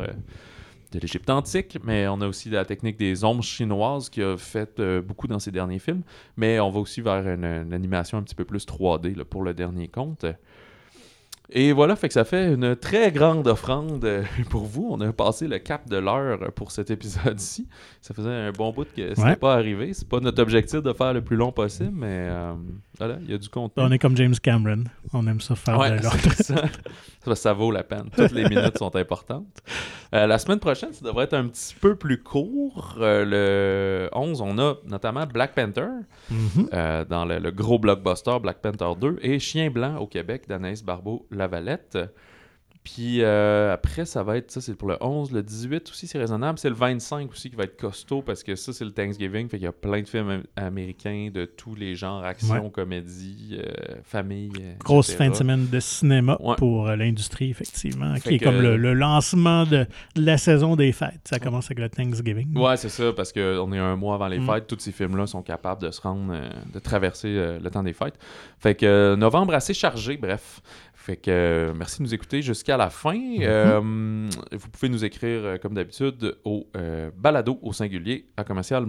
De 0.92 0.98
l'Égypte 0.98 1.28
antique, 1.28 1.78
mais 1.84 2.08
on 2.08 2.20
a 2.20 2.26
aussi 2.26 2.48
la 2.48 2.64
technique 2.64 2.96
des 2.96 3.24
ombres 3.24 3.42
chinoises 3.42 4.08
qui 4.08 4.22
a 4.22 4.36
fait 4.36 4.80
euh, 4.80 5.02
beaucoup 5.02 5.26
dans 5.26 5.38
ses 5.38 5.50
derniers 5.50 5.78
films. 5.78 6.02
Mais 6.36 6.60
on 6.60 6.70
va 6.70 6.80
aussi 6.80 7.00
vers 7.00 7.26
une, 7.28 7.72
animation 7.72 8.18
un 8.18 8.22
petit 8.22 8.34
peu 8.34 8.44
plus 8.44 8.66
3D 8.66 9.16
là, 9.16 9.24
pour 9.24 9.42
le 9.42 9.54
dernier 9.54 9.88
conte. 9.88 10.24
Et 11.50 11.72
voilà, 11.72 11.96
fait 11.96 12.08
que 12.08 12.14
ça 12.14 12.24
fait 12.24 12.52
une 12.52 12.76
très 12.76 13.10
grande 13.10 13.46
offrande 13.48 14.04
euh, 14.04 14.22
pour 14.50 14.66
vous. 14.66 14.86
On 14.90 15.00
a 15.00 15.10
passé 15.14 15.48
le 15.48 15.58
cap 15.58 15.88
de 15.88 15.96
l'heure 15.96 16.52
pour 16.54 16.70
cet 16.72 16.90
épisode-ci. 16.90 17.66
Ça 18.02 18.12
faisait 18.12 18.28
un 18.28 18.52
bon 18.52 18.70
bout 18.70 18.84
que 18.84 19.08
c'était 19.14 19.22
Ouais. 19.22 19.36
pas 19.36 19.54
arrivé. 19.54 19.94
C'est 19.94 20.06
pas 20.08 20.20
notre 20.20 20.42
objectif 20.42 20.82
de 20.82 20.92
faire 20.92 21.14
le 21.14 21.22
plus 21.22 21.36
long 21.36 21.50
possible, 21.50 21.92
mais 21.94 22.06
euh, 22.28 22.52
voilà, 22.98 23.16
il 23.22 23.30
y 23.30 23.34
a 23.34 23.38
du 23.38 23.48
contenu. 23.48 23.82
On 23.82 23.90
est 23.90 23.98
comme 23.98 24.14
James 24.16 24.34
Cameron. 24.42 24.84
On 25.14 25.26
aime 25.26 25.40
ça 25.40 25.54
faire 25.54 25.78
Ouais, 25.78 25.96
de 25.96 26.02
ça. 26.42 26.54
Ça, 27.24 27.34
ça 27.34 27.52
vaut 27.54 27.70
la 27.70 27.82
peine. 27.82 28.10
Toutes 28.14 28.32
les 28.32 28.44
minutes 28.48 28.76
sont 28.78 28.94
importantes. 28.94 29.46
Euh, 30.14 30.26
la 30.26 30.38
semaine 30.38 30.58
prochaine, 30.60 30.92
ça 30.92 31.04
devrait 31.04 31.24
être 31.24 31.34
un 31.34 31.46
petit 31.48 31.74
peu 31.80 31.94
plus 31.94 32.22
court. 32.22 32.96
Euh, 33.00 33.24
le 33.24 34.08
11, 34.16 34.40
on 34.42 34.58
a 34.58 34.74
notamment 34.86 35.26
Black 35.26 35.54
Panther 35.54 35.86
Mhm. 36.30 36.68
dans 37.08 37.24
le, 37.24 37.38
le 37.38 37.50
gros 37.50 37.78
blockbuster 37.78 38.36
Black 38.42 38.60
Panther 38.60 38.90
2 39.00 39.18
et 39.22 39.38
Chien 39.38 39.70
Blanc 39.70 39.96
au 39.96 40.06
Québec 40.06 40.42
d'Anaïs 40.46 40.82
Barbeau-Lavalette. 41.38 41.98
Puis 42.84 43.18
euh, 43.22 43.74
après, 43.74 44.06
ça 44.06 44.22
va 44.22 44.38
être, 44.38 44.50
ça 44.50 44.62
c'est 44.62 44.74
pour 44.74 44.88
le 44.88 44.96
11, 45.02 45.32
le 45.32 45.42
18 45.42 45.90
aussi, 45.90 46.06
c'est 46.06 46.16
raisonnable. 46.18 46.58
C'est 46.58 46.70
le 46.70 46.74
25 46.74 47.30
aussi 47.30 47.50
qui 47.50 47.56
va 47.56 47.64
être 47.64 47.76
costaud 47.76 48.22
parce 48.22 48.42
que 48.42 48.54
ça, 48.54 48.72
c'est 48.72 48.84
le 48.84 48.92
Thanksgiving. 48.92 49.46
Fait 49.50 49.58
qu'il 49.58 49.64
y 49.64 49.68
a 49.68 49.72
plein 49.72 50.00
de 50.00 50.08
films 50.08 50.30
am- 50.30 50.42
américains 50.56 51.28
de 51.34 51.44
tous 51.44 51.74
les 51.74 51.94
genres, 51.96 52.24
action, 52.24 52.64
Ouais. 52.64 52.70
comédie, 52.70 53.58
euh, 53.60 53.96
famille. 54.04 54.52
Grosse 54.82 55.10
etc. 55.10 55.24
fin 55.24 55.30
de 55.30 55.34
semaine 55.34 55.68
de 55.68 55.80
cinéma 55.80 56.38
Ouais. 56.40 56.54
pour 56.56 56.88
euh, 56.88 56.96
l'industrie, 56.96 57.50
effectivement, 57.50 58.14
Fait 58.14 58.20
qui 58.20 58.34
est 58.36 58.38
que- 58.38 58.44
comme 58.44 58.62
le, 58.62 58.78
le 58.78 58.94
lancement 58.94 59.64
de, 59.66 59.84
de 60.14 60.22
la 60.24 60.38
saison 60.38 60.74
des 60.74 60.92
fêtes. 60.92 61.20
Ça 61.28 61.38
commence 61.38 61.66
avec 61.66 61.80
le 61.80 61.90
Thanksgiving. 61.90 62.56
Ouais, 62.56 62.78
c'est 62.78 62.88
ça, 62.88 63.12
parce 63.12 63.34
qu'on 63.34 63.70
est 63.74 63.78
un 63.78 63.96
mois 63.96 64.14
avant 64.14 64.28
les 64.28 64.38
Mm. 64.38 64.46
fêtes. 64.46 64.66
Tous 64.66 64.78
ces 64.78 64.92
films-là 64.92 65.26
sont 65.26 65.42
capables 65.42 65.82
de 65.82 65.90
se 65.90 66.00
rendre, 66.00 66.32
de 66.72 66.78
traverser 66.78 67.58
le 67.60 67.68
temps 67.70 67.82
des 67.82 67.92
fêtes. 67.92 68.18
Fait 68.60 68.74
que 68.76 69.14
novembre 69.14 69.52
assez 69.52 69.74
chargé, 69.74 70.16
bref. 70.16 70.62
Fait 71.08 71.16
que 71.16 71.30
euh, 71.30 71.72
merci 71.74 72.00
de 72.00 72.02
nous 72.02 72.12
écouter 72.12 72.42
jusqu'à 72.42 72.76
la 72.76 72.90
fin. 72.90 73.18
Euh, 73.40 73.80
vous 74.52 74.68
pouvez 74.68 74.90
nous 74.90 75.06
écrire, 75.06 75.40
euh, 75.42 75.56
comme 75.56 75.72
d'habitude, 75.72 76.36
au 76.44 76.66
balado 77.16 77.58
au 77.62 77.72
singulier 77.72 78.26
à 78.36 78.44
commercial 78.44 78.86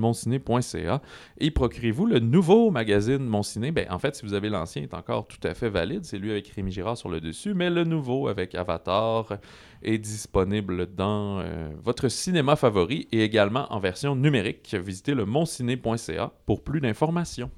et 1.37 1.51
procurez-vous 1.51 2.05
le 2.05 2.19
nouveau 2.19 2.71
magazine 2.71 3.19
Mon 3.19 3.41
Ciné. 3.41 3.71
Ben, 3.71 3.87
en 3.89 3.99
fait, 3.99 4.17
si 4.17 4.25
vous 4.25 4.33
avez 4.33 4.49
l'ancien, 4.49 4.81
il 4.81 4.85
est 4.89 4.93
encore 4.93 5.27
tout 5.27 5.39
à 5.47 5.53
fait 5.53 5.69
valide. 5.69 6.03
C'est 6.03 6.17
lui 6.17 6.31
avec 6.31 6.49
Rémi 6.49 6.73
Girard 6.73 6.97
sur 6.97 7.07
le 7.07 7.21
dessus, 7.21 7.53
mais 7.53 7.69
le 7.69 7.85
nouveau 7.85 8.27
avec 8.27 8.53
Avatar 8.53 9.37
est 9.81 9.97
disponible 9.97 10.93
dans 10.93 11.39
euh, 11.39 11.69
votre 11.81 12.09
cinéma 12.09 12.57
favori 12.57 13.07
et 13.13 13.23
également 13.23 13.71
en 13.73 13.79
version 13.79 14.13
numérique. 14.17 14.75
Visitez 14.77 15.13
le 15.13 15.23
monciné.ca 15.23 16.33
pour 16.45 16.65
plus 16.65 16.81
d'informations. 16.81 17.49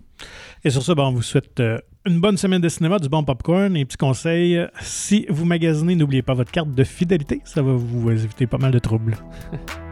Et 0.64 0.70
sur 0.70 0.84
ce, 0.84 0.92
ben, 0.92 1.04
on 1.04 1.12
vous 1.12 1.22
souhaite 1.22 1.60
euh, 1.60 1.80
une 2.06 2.20
bonne 2.20 2.38
semaine 2.38 2.62
de 2.62 2.70
cinéma, 2.70 3.00
du 3.00 3.10
bon 3.10 3.24
popcorn 3.24 3.76
et 3.76 3.86
petit 3.86 3.98
conseil. 3.98 4.66
Si 4.82 5.26
vous 5.30 5.46
magasinez, 5.46 5.96
n'oubliez 5.96 6.22
pas 6.22 6.34
votre 6.34 6.52
carte 6.52 6.72
de 6.72 6.84
fidélité. 6.84 7.42
Ça 7.46 7.62
va 7.62 7.74
vous 7.74 8.10
éviter 8.12 8.48
pas 8.48 8.58
mal 8.58 8.72
de 8.72 8.80
troubles. 8.80 9.18